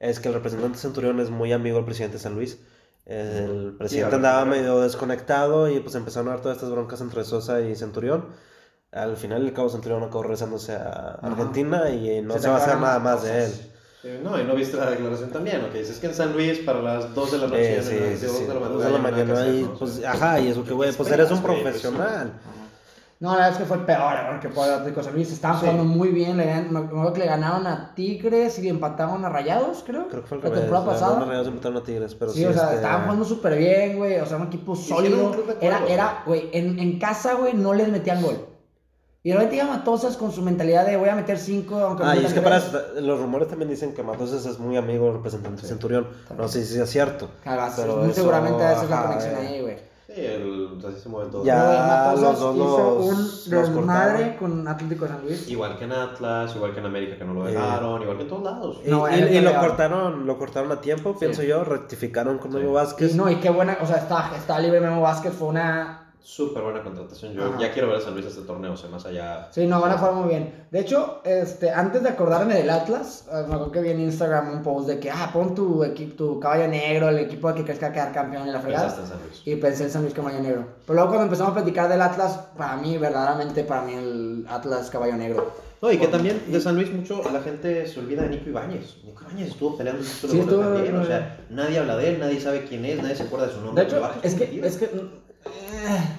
es 0.00 0.20
que 0.20 0.28
el 0.28 0.34
representante 0.34 0.78
Centurión 0.78 1.18
es 1.20 1.30
muy 1.30 1.52
amigo 1.52 1.76
del 1.76 1.84
presidente 1.86 2.18
de 2.18 2.22
San 2.22 2.34
Luis. 2.34 2.58
El 3.06 3.74
presidente 3.78 4.16
andaba 4.16 4.44
medio 4.44 4.80
desconectado 4.80 5.68
y 5.68 5.80
pues 5.80 5.94
empezaron 5.94 6.28
a 6.28 6.32
dar 6.32 6.40
todas 6.40 6.56
estas 6.56 6.70
broncas 6.70 7.00
entre 7.00 7.24
Sosa 7.24 7.60
y 7.60 7.74
Centurión. 7.76 8.28
Al 8.92 9.16
final 9.16 9.44
del 9.44 9.52
cabo 9.52 9.68
Centurión 9.68 10.02
acabó 10.02 10.22
regresándose 10.22 10.72
a 10.74 11.16
Ajá. 11.18 11.26
Argentina 11.26 11.90
y 11.90 12.22
no 12.22 12.34
Se 12.34 12.40
se, 12.40 12.48
va 12.48 12.54
a 12.54 12.58
hacer 12.58 12.78
nada 12.78 12.98
más 13.00 13.22
de 13.24 13.44
él. 13.46 13.52
Sí, 14.04 14.10
no, 14.22 14.38
y 14.38 14.44
no 14.44 14.54
viste 14.54 14.76
la 14.76 14.90
declaración 14.90 15.30
también. 15.30 15.66
Que 15.72 15.78
dices 15.78 15.98
que 15.98 16.08
en 16.08 16.14
San 16.14 16.34
Luis 16.34 16.58
para 16.58 16.82
las 16.82 17.14
2 17.14 17.32
de 17.32 17.38
la 17.38 17.46
noche. 17.46 17.78
Eh, 17.78 17.82
sí, 17.82 18.18
sí, 18.20 18.26
dos 18.26 18.36
sí. 18.36 18.44
de 18.44 18.52
la 18.54 18.60
madrugada 18.60 18.90
de 18.90 18.98
la 18.98 19.04
que 19.08 19.24
mañana 19.24 19.44
¿no? 19.46 19.74
Pues, 19.78 20.04
ajá, 20.04 20.40
y 20.40 20.48
eso 20.48 20.62
que 20.62 20.74
güey, 20.74 20.92
pues 20.92 21.10
eres 21.10 21.30
un 21.30 21.42
profesional. 21.42 22.32
No, 23.20 23.30
la 23.30 23.36
verdad 23.36 23.52
es 23.52 23.58
que 23.58 23.64
fue 23.64 23.78
peor 23.86 24.14
porque 24.28 24.48
por 24.50 24.66
el 24.66 24.74
Atlético 24.74 25.00
de 25.00 25.04
San 25.04 25.14
Luis 25.14 25.32
estaban 25.32 25.56
Sí. 25.58 25.62
jugando 25.66 25.84
muy 25.84 26.08
bien, 26.08 26.36
le, 26.36 26.62
me 26.62 26.80
acuerdo 26.80 27.12
que 27.14 27.20
le 27.20 27.26
ganaron 27.26 27.66
a 27.66 27.94
Tigres 27.94 28.58
y 28.58 28.62
le 28.62 28.68
empataron 28.70 29.24
a 29.24 29.30
Rayados, 29.30 29.82
creo. 29.86 30.08
Creo 30.08 30.20
que 30.22 30.28
fue 30.28 30.36
el 30.38 30.42
la 30.44 30.50
revés. 30.50 30.60
temporada 30.64 30.86
la- 30.86 30.92
pasada. 30.92 31.18
los 31.20 31.28
Rayados 31.28 31.46
empataron 31.48 31.76
a 31.78 31.84
Tigres, 31.84 32.14
pero 32.16 32.32
Sí, 32.32 32.40
sí, 32.40 32.44
o 32.44 32.52
sea, 32.52 32.64
este, 32.64 32.74
estaban 32.76 33.02
jugando 33.04 33.24
súper 33.24 33.56
bien, 33.56 33.96
güey. 33.96 34.18
O 34.20 34.26
sea, 34.26 34.36
un 34.36 34.48
equipo 34.48 34.76
sólido. 34.76 35.26
un 35.28 35.32
club 35.32 35.58
de 35.58 35.66
Era, 35.66 35.80
era, 35.88 36.22
güey, 36.26 36.50
en, 36.52 36.78
en 36.78 36.98
casa, 36.98 37.34
güey, 37.34 37.54
no 37.54 37.72
les 37.72 37.88
metían 37.88 38.20
gol. 38.20 38.46
Y 39.26 39.32
repente 39.32 39.56
iba 39.56 39.64
Matosas 39.64 40.18
con 40.18 40.30
su 40.32 40.42
mentalidad 40.42 40.84
de 40.84 40.98
voy 40.98 41.08
a 41.08 41.14
meter 41.14 41.38
cinco, 41.38 41.78
aunque 41.78 42.04
me 42.04 42.10
Ah, 42.10 42.16
y 42.16 42.24
es 42.26 42.34
que 42.34 42.42
para, 42.42 42.60
los 43.00 43.18
rumores 43.18 43.48
también 43.48 43.70
dicen 43.70 43.94
que 43.94 44.02
Matoses 44.02 44.44
es 44.44 44.58
muy 44.58 44.76
amigo 44.76 45.06
del 45.06 45.14
representante 45.14 45.62
Sí. 45.62 45.68
Centurión. 45.68 46.06
No 46.36 46.46
sé 46.46 46.62
si 46.64 46.78
es 46.78 46.90
cierto. 46.90 47.30
Cagas, 47.42 47.72
pero 47.74 47.96
muy 47.96 48.06
eso, 48.10 48.16
seguramente 48.16 48.62
esa 48.62 48.82
es 48.84 48.90
la 48.90 49.02
conexión 49.06 49.32
eh. 49.34 49.36
ahí, 49.48 49.60
güey. 49.62 49.76
Sí, 50.14 50.20
el, 50.26 50.78
así 50.86 51.00
se 51.00 51.08
mueven 51.08 51.30
todos. 51.32 51.46
Ya. 51.46 51.56
Matosas 51.56 52.20
los 52.20 52.38
dos 52.40 52.54
hizo 52.56 52.94
los- 52.98 53.46
un 53.46 53.50
los 53.54 53.68
desmadre 53.68 54.36
con 54.36 54.68
Atlético 54.68 55.06
de 55.06 55.10
San 55.12 55.22
Luis. 55.24 55.48
Igual 55.48 55.78
que 55.78 55.84
en 55.84 55.92
Atlas, 55.92 56.54
igual 56.54 56.72
que 56.74 56.80
en 56.80 56.86
América 56.86 57.16
que 57.16 57.24
no 57.24 57.32
lo 57.32 57.48
Eh. 57.48 57.52
dejaron, 57.52 58.02
igual 58.02 58.16
que 58.18 58.22
en 58.24 58.28
todos 58.28 58.42
lados. 58.42 58.80
Y, 58.84 58.90
No, 58.90 59.08
y- 59.08 59.14
era 59.14 59.30
y 59.30 59.40
lo 59.40 59.58
cortaron, 59.58 60.26
lo 60.26 60.38
cortaron 60.38 60.70
a 60.70 60.82
tiempo, 60.82 61.18
pienso 61.18 61.42
yo, 61.42 61.64
rectificaron 61.64 62.36
con 62.36 62.50
Sí. 62.52 62.58
Memo 62.58 62.70
Y 62.72 62.74
Vázquez. 62.74 63.14
no, 63.14 63.30
y 63.30 63.36
qué 63.36 63.48
buena, 63.48 63.78
o 63.82 63.86
sea, 63.86 63.96
está, 63.96 64.32
está 64.36 64.58
libre 64.58 64.80
Memo 64.82 65.00
Vázquez, 65.00 65.32
fue 65.32 65.48
una... 65.48 66.03
Súper 66.26 66.62
buena 66.62 66.82
contratación. 66.82 67.34
Yo 67.34 67.44
Ajá. 67.44 67.58
ya 67.60 67.70
quiero 67.72 67.88
ver 67.88 67.98
a 67.98 68.00
San 68.00 68.14
Luis 68.14 68.24
este 68.24 68.40
torneo, 68.42 68.72
o 68.72 68.76
sea, 68.78 68.88
más 68.88 69.04
allá. 69.04 69.46
Sí, 69.52 69.66
no, 69.66 69.78
van 69.78 69.90
a 69.92 69.98
jugar 69.98 70.14
muy 70.14 70.30
bien. 70.30 70.66
De 70.70 70.80
hecho, 70.80 71.20
este, 71.22 71.70
antes 71.70 72.02
de 72.02 72.08
acordarme 72.08 72.54
del 72.54 72.70
Atlas, 72.70 73.26
eh, 73.30 73.34
me 73.46 73.54
acuerdo 73.54 73.70
que 73.70 73.82
vi 73.82 73.90
en 73.90 74.00
Instagram 74.00 74.50
un 74.50 74.62
post 74.62 74.88
de 74.88 74.98
que, 74.98 75.10
ah, 75.10 75.28
pon 75.34 75.54
tu 75.54 75.84
equipo, 75.84 76.14
tu 76.16 76.40
caballo 76.40 76.66
negro, 76.66 77.10
el 77.10 77.18
equipo 77.18 77.52
que 77.52 77.62
crees 77.62 77.78
que 77.78 77.84
va 77.84 77.90
a 77.90 77.94
quedar 77.94 78.12
campeón 78.12 78.46
en 78.46 78.54
la 78.54 78.60
fregada. 78.60 78.84
Pensaste 78.86 79.02
en 79.04 79.08
San 79.18 79.26
Luis. 79.28 79.42
Y 79.44 79.56
pensé 79.56 79.84
en 79.84 79.90
San 79.90 80.00
Luis 80.02 80.14
Caballo 80.14 80.40
Negro. 80.40 80.64
Pero 80.86 80.94
luego 80.94 81.08
cuando 81.10 81.24
empezamos 81.24 81.50
a 81.52 81.54
platicar 81.56 81.90
del 81.90 82.00
Atlas, 82.00 82.40
para 82.56 82.76
mí, 82.78 82.96
verdaderamente, 82.96 83.62
para 83.62 83.82
mí 83.82 83.92
el 83.92 84.46
Atlas 84.48 84.88
Caballo 84.88 85.16
Negro. 85.16 85.52
No, 85.82 85.92
y 85.92 85.98
que 85.98 86.06
también 86.08 86.42
de 86.48 86.58
San 86.58 86.76
Luis 86.76 86.90
mucho 86.90 87.20
la 87.30 87.42
gente 87.42 87.86
se 87.86 88.00
olvida 88.00 88.22
de 88.22 88.30
Nico 88.30 88.48
Ibáñez. 88.48 88.96
Nico 89.04 89.24
Ibáñez 89.24 89.48
estuvo 89.48 89.76
peleando 89.76 90.02
Sí, 90.02 90.26
de 90.28 90.40
estuvo- 90.40 90.60
también. 90.62 90.96
O 90.96 91.04
sea, 91.04 91.44
nadie 91.50 91.78
habla 91.80 91.96
de 91.98 92.08
él, 92.14 92.18
nadie 92.18 92.40
sabe 92.40 92.64
quién 92.64 92.86
es, 92.86 93.02
nadie 93.02 93.14
se 93.14 93.24
acuerda 93.24 93.48
de 93.48 93.52
su 93.52 93.58
De 93.58 93.64
nombre. 93.66 93.84
hecho, 93.84 93.96
pero 93.96 94.06
Ibáñez 94.06 94.24
es 94.24 94.34
que, 94.34 94.66
es 94.66 94.76
que, 94.78 94.84
eh, 94.86 96.13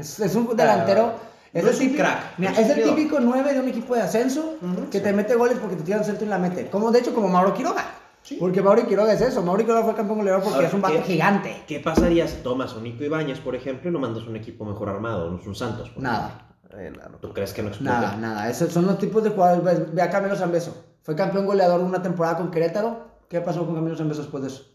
es, 0.00 0.20
es 0.20 0.34
un 0.34 0.56
delantero. 0.56 1.12
Es, 1.52 1.62
no 1.64 1.68
el 1.70 1.74
es 1.74 1.80
un 1.80 1.86
típico, 1.86 2.02
crack, 2.04 2.38
mira, 2.38 2.52
es 2.52 2.70
el 2.70 2.84
típico 2.84 3.18
9 3.20 3.52
de 3.54 3.60
un 3.60 3.68
equipo 3.68 3.94
de 3.96 4.02
ascenso 4.02 4.54
Ujú, 4.62 4.88
que 4.90 4.98
sí. 4.98 5.04
te 5.04 5.12
mete 5.12 5.34
goles 5.34 5.58
porque 5.60 5.74
te 5.76 5.82
tiran 5.82 6.04
centro 6.04 6.24
y 6.24 6.28
la 6.28 6.38
mete. 6.38 6.70
Como 6.70 6.90
de 6.92 7.00
hecho, 7.00 7.12
como 7.14 7.28
Mauro 7.28 7.52
Quiroga. 7.54 7.84
Sí. 8.22 8.36
Porque 8.38 8.62
Mauro 8.62 8.86
Quiroga 8.86 9.12
es 9.14 9.20
eso. 9.20 9.42
Mauro 9.42 9.62
Quiroga 9.64 9.82
fue 9.82 9.94
campeón 9.94 10.18
goleador 10.18 10.42
porque 10.42 10.56
Ahora, 10.56 10.68
es 10.68 10.74
un 10.74 10.80
vato 10.82 10.96
¿qué- 10.98 11.02
gigante. 11.02 11.62
¿Qué 11.66 11.80
pasaría 11.80 12.28
si 12.28 12.36
tomas 12.42 12.72
a 12.72 12.76
un 12.76 12.84
Nico 12.84 13.02
Ibáñez, 13.02 13.40
por 13.40 13.56
ejemplo, 13.56 13.88
y 13.90 13.92
lo 13.92 13.98
mandas 13.98 14.24
a 14.24 14.26
un 14.28 14.36
equipo 14.36 14.64
mejor 14.64 14.90
armado, 14.90 15.30
no 15.30 15.40
es 15.40 15.46
un 15.46 15.54
Santos? 15.56 15.88
por 15.90 16.02
ejemplo? 16.04 16.10
Nada. 16.12 16.46
Eh, 16.78 16.92
no, 16.96 17.08
no. 17.08 17.16
¿Tú 17.18 17.32
crees 17.32 17.52
que 17.52 17.62
no 17.62 17.68
explote? 17.68 17.90
Nada, 17.92 18.16
nada. 18.16 18.48
Esos 18.48 18.72
son 18.72 18.86
los 18.86 18.98
tipos 18.98 19.24
de 19.24 19.30
jugadores. 19.30 19.64
Ve- 19.64 19.86
Ve 19.92 20.02
a 20.02 20.10
Camilo 20.10 20.36
Zambeso. 20.36 20.84
Fue 21.02 21.16
campeón 21.16 21.46
goleador 21.46 21.80
una 21.80 22.00
temporada 22.00 22.36
con 22.36 22.50
Querétaro. 22.52 23.08
¿Qué 23.28 23.40
pasó 23.40 23.66
con 23.66 23.74
Camilo 23.74 23.96
Zambeso 23.96 24.20
después 24.22 24.42
de 24.44 24.48
eso? 24.50 24.66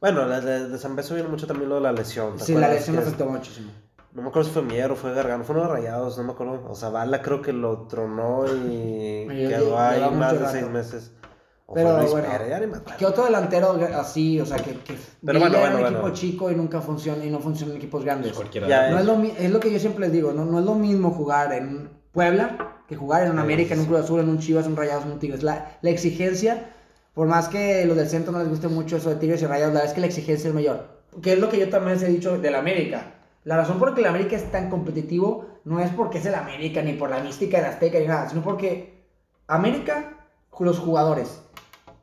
Bueno, 0.00 0.24
la 0.24 0.40
de, 0.40 0.68
de 0.68 0.78
San 0.78 0.96
Beso 0.96 1.14
viene 1.14 1.28
mucho 1.28 1.46
también 1.46 1.68
lo 1.68 1.76
de 1.76 1.82
la 1.82 1.92
lesión. 1.92 2.36
¿te 2.38 2.44
Sí, 2.44 2.54
la 2.54 2.68
lesión 2.70 2.98
afectó 2.98 3.26
muchísimo. 3.26 3.70
No 4.18 4.24
me 4.24 4.28
acuerdo 4.30 4.48
si 4.48 4.54
fue 4.54 4.62
Mier 4.62 4.90
o 4.90 4.96
fue 4.96 5.14
Gargano, 5.14 5.44
fue 5.44 5.54
uno 5.56 5.64
de 5.66 5.72
Rayados, 5.74 6.18
no 6.18 6.24
me 6.24 6.32
acuerdo. 6.32 6.66
O 6.68 6.74
sea, 6.74 6.88
Bala 6.90 7.22
creo 7.22 7.40
que 7.40 7.52
lo 7.52 7.86
tronó 7.86 8.44
y 8.46 9.26
quedó 9.48 9.78
ahí 9.78 10.10
más 10.10 10.38
de 10.38 10.38
rato. 10.40 10.52
seis 10.52 10.68
meses. 10.68 11.12
O 11.66 11.74
Pero, 11.74 11.90
fue 11.90 11.98
Luis 11.98 12.10
bueno, 12.10 12.28
Pérez, 12.28 12.48
ya 12.48 12.60
ni 12.60 12.66
me 12.66 12.76
acuerdo. 12.78 12.98
¿Qué 12.98 13.06
otro 13.06 13.24
delantero 13.24 13.78
así, 13.94 14.40
o 14.40 14.46
sea, 14.46 14.56
que, 14.58 14.80
que 14.80 14.96
Pero 15.24 15.38
bueno, 15.38 15.56
en 15.56 15.60
bueno, 15.62 15.76
un 15.76 15.82
bueno. 15.82 15.98
equipo 15.98 16.10
chico 16.14 16.50
y 16.50 16.56
nunca 16.56 16.80
funciona 16.80 17.24
y 17.24 17.30
no 17.30 17.40
funciona 17.40 17.72
en 17.72 17.78
equipos 17.78 18.04
grandes? 18.04 18.32
Pues 18.32 18.36
cualquiera 18.36 18.66
Ya, 18.66 18.90
No 18.90 18.98
es, 18.98 19.04
lo, 19.04 19.22
es 19.22 19.50
lo 19.50 19.60
que 19.60 19.70
yo 19.70 19.78
siempre 19.78 20.00
les 20.06 20.12
digo, 20.12 20.32
no, 20.32 20.44
no 20.46 20.58
es 20.60 20.64
lo 20.64 20.74
mismo 20.74 21.10
jugar 21.10 21.52
en 21.52 21.90
Puebla 22.12 22.82
que 22.88 22.96
jugar 22.96 23.24
en 23.24 23.32
un 23.32 23.38
Sí, 23.38 23.42
América, 23.42 23.74
en 23.74 23.80
un 23.80 23.86
sí. 23.86 23.90
Cruz 23.90 24.00
Azul, 24.00 24.20
en 24.20 24.28
un 24.30 24.38
Chivas, 24.38 24.64
en 24.66 24.72
un 24.72 24.78
Rayados, 24.78 25.04
en 25.04 25.12
un 25.12 25.18
Tigres. 25.18 25.42
La, 25.42 25.78
la 25.82 25.90
exigencia, 25.90 26.74
por 27.12 27.26
más 27.28 27.48
que 27.48 27.84
los 27.84 27.96
del 27.98 28.08
centro 28.08 28.32
no 28.32 28.38
les 28.40 28.48
guste 28.48 28.68
mucho 28.68 28.96
eso 28.96 29.10
de 29.10 29.16
Tigres 29.16 29.42
y 29.42 29.46
Rayados, 29.46 29.74
la 29.74 29.80
verdad 29.80 29.90
es 29.90 29.94
que 29.94 30.00
la 30.00 30.06
exigencia 30.06 30.48
es 30.48 30.54
mayor. 30.54 31.02
Que 31.22 31.34
es 31.34 31.38
lo 31.38 31.50
que 31.50 31.58
yo 31.58 31.68
también 31.68 31.94
les 31.98 32.02
he 32.02 32.10
dicho 32.10 32.38
del 32.38 32.54
América. 32.54 33.14
La 33.48 33.56
razón 33.56 33.78
por 33.78 33.88
la 33.88 33.94
que 33.94 34.02
el 34.02 34.06
América 34.08 34.36
es 34.36 34.52
tan 34.52 34.68
competitivo 34.68 35.46
no 35.64 35.80
es 35.80 35.90
porque 35.92 36.18
es 36.18 36.26
el 36.26 36.34
América, 36.34 36.82
ni 36.82 36.92
por 36.92 37.08
la 37.08 37.20
mística 37.20 37.58
de 37.58 37.68
Azteca, 37.68 37.98
ni 37.98 38.06
nada, 38.06 38.28
sino 38.28 38.42
porque 38.42 39.06
América, 39.46 40.18
los 40.58 40.78
jugadores, 40.78 41.40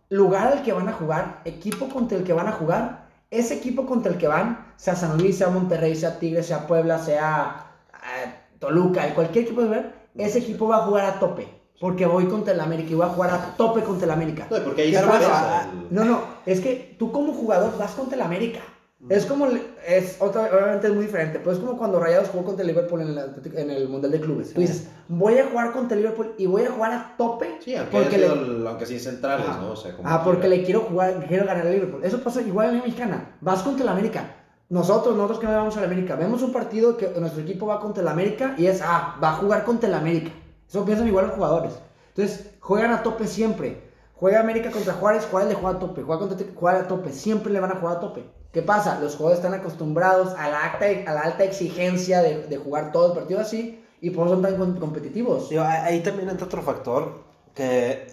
lugar 0.09 0.47
al 0.47 0.63
que 0.63 0.73
van 0.73 0.89
a 0.89 0.93
jugar, 0.93 1.41
equipo 1.45 1.87
contra 1.87 2.17
el 2.17 2.23
que 2.23 2.33
van 2.33 2.47
a 2.47 2.53
jugar, 2.53 3.09
ese 3.29 3.53
equipo 3.53 3.85
contra 3.85 4.11
el 4.11 4.17
que 4.17 4.27
van, 4.27 4.73
sea 4.75 4.95
San 4.95 5.19
Luis, 5.19 5.37
sea 5.37 5.49
Monterrey, 5.49 5.95
sea 5.95 6.17
Tigres, 6.17 6.47
sea 6.47 6.65
Puebla, 6.65 6.97
sea 6.97 7.67
eh, 7.93 8.33
Toluca, 8.57 9.13
cualquier 9.13 9.45
equipo 9.45 9.61
de 9.61 9.69
ver, 9.69 9.93
ese 10.17 10.39
equipo 10.39 10.67
va 10.67 10.77
a 10.77 10.87
jugar 10.87 11.05
a 11.05 11.19
tope. 11.19 11.47
Porque 11.79 12.07
voy 12.07 12.25
contra 12.25 12.55
el 12.55 12.59
América 12.59 12.89
y 12.89 12.95
voy 12.95 13.05
a 13.05 13.09
jugar 13.09 13.29
a 13.29 13.55
tope 13.55 13.83
contra 13.83 14.05
el 14.05 14.11
América. 14.11 14.47
No, 14.49 14.57
porque 14.63 14.81
ahí 14.81 14.89
¿Qué 14.89 14.97
se 14.97 15.03
el- 15.03 15.87
No, 15.91 16.05
no, 16.05 16.21
es 16.47 16.59
que 16.59 16.95
tú 16.97 17.11
como 17.11 17.33
jugador 17.33 17.77
vas 17.77 17.91
contra 17.91 18.15
el 18.15 18.23
América. 18.23 18.61
Es 19.09 19.25
como, 19.25 19.47
es 19.87 20.17
otra, 20.19 20.49
obviamente 20.51 20.87
es 20.87 20.93
muy 20.93 21.05
diferente, 21.05 21.37
pero 21.39 21.51
es 21.51 21.59
como 21.59 21.77
cuando 21.77 21.99
Rayados 21.99 22.29
jugó 22.29 22.43
contra 22.45 22.61
el 22.63 22.67
Liverpool 22.69 23.01
en 23.01 23.09
el, 23.09 23.17
Atlético- 23.19 23.57
en 23.57 23.69
el 23.69 23.87
Mundial 23.87 24.11
de 24.11 24.19
Clubes. 24.19 24.53
Tú 24.53 24.61
dices, 24.61 24.87
voy 25.07 25.37
a 25.37 25.45
jugar 25.47 25.71
contra 25.73 25.95
el 25.95 26.01
Liverpool 26.03 26.33
y 26.37 26.47
voy 26.47 26.63
a 26.63 26.71
jugar 26.71 26.91
a 26.91 27.15
tope. 27.17 27.57
Sí, 27.63 27.75
aunque, 27.75 27.91
porque 27.97 28.17
le- 28.17 28.25
el- 28.27 28.65
aunque 28.67 28.85
sí 28.85 28.99
centrales. 28.99 29.45
¿no? 29.61 29.71
O 29.71 29.75
sea, 29.75 29.95
como 29.95 30.09
Ah, 30.09 30.23
porque 30.23 30.47
le 30.47 30.63
quiero 30.63 30.81
jugar, 30.81 31.23
quiero 31.27 31.45
ganar 31.45 31.67
al 31.67 31.73
Liverpool. 31.73 32.03
Eso 32.03 32.19
pasa 32.21 32.41
igual 32.41 32.69
en 32.69 32.77
la 32.77 32.83
mexicana. 32.83 33.35
Vas 33.41 33.61
contra 33.61 33.83
el 33.83 33.89
América. 33.89 34.35
Nosotros, 34.69 35.15
nosotros 35.15 35.39
que 35.39 35.45
no 35.45 35.53
vamos 35.53 35.77
al 35.77 35.83
América, 35.83 36.15
vemos 36.15 36.41
un 36.41 36.51
partido 36.51 36.97
que 36.97 37.07
nuestro 37.19 37.43
equipo 37.43 37.67
va 37.67 37.79
contra 37.79 38.01
el 38.01 38.07
América 38.07 38.55
y 38.57 38.65
es, 38.65 38.81
ah, 38.83 39.15
va 39.23 39.29
a 39.29 39.33
jugar 39.33 39.63
contra 39.63 39.87
el 39.87 39.93
América. 39.93 40.31
Eso 40.67 40.83
piensan 40.83 41.07
igual 41.07 41.27
los 41.27 41.35
jugadores. 41.35 41.73
Entonces, 42.15 42.49
juegan 42.59 42.91
a 42.91 43.03
tope 43.03 43.27
siempre. 43.27 43.83
Juega 44.15 44.39
América 44.39 44.71
contra 44.71 44.93
Juárez, 44.93 45.27
Juárez 45.29 45.49
le 45.49 45.55
juega 45.55 45.75
a 45.75 45.79
tope. 45.79 46.01
Juega 46.01 46.19
contra 46.27 46.47
juega 46.55 46.79
a 46.79 46.87
tope. 46.87 47.11
Siempre 47.11 47.51
le 47.53 47.59
van 47.59 47.71
a 47.73 47.75
jugar 47.75 47.97
a 47.97 47.99
tope. 47.99 48.23
¿Qué 48.55 48.61
pasa? 48.61 48.97
Los 49.01 49.17
jugadores 49.17 49.43
están 49.43 49.53
acostumbrados 49.59 50.33
a 50.37 50.47
la 50.49 50.63
alta, 50.71 50.85
a 51.11 51.13
la 51.13 51.21
alta 51.21 51.43
exigencia 51.43 52.21
de, 52.21 52.47
de 52.47 52.57
jugar 52.57 52.91
todo 52.93 53.07
el 53.07 53.13
partido 53.19 53.41
así 53.41 53.83
y 53.99 54.11
por 54.11 54.25
eso 54.27 54.35
son 54.35 54.43
tan 54.43 54.55
com- 54.55 54.79
competitivos. 54.79 55.49
Digo, 55.49 55.61
ahí 55.63 55.99
también 55.99 56.29
entra 56.29 56.45
otro 56.47 56.61
factor 56.63 57.21
que 57.53 58.07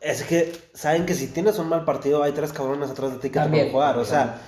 es 0.00 0.22
que 0.22 0.52
saben 0.72 1.04
que 1.04 1.12
si 1.12 1.26
tienes 1.26 1.58
un 1.58 1.68
mal 1.68 1.84
partido, 1.84 2.22
hay 2.22 2.32
tres 2.32 2.50
cabrones 2.52 2.88
atrás 2.90 3.10
de 3.12 3.16
ti 3.18 3.28
que 3.28 3.34
te 3.34 3.40
También, 3.40 3.70
pueden 3.70 3.72
jugar. 3.72 3.98
O 3.98 4.06
sea, 4.06 4.40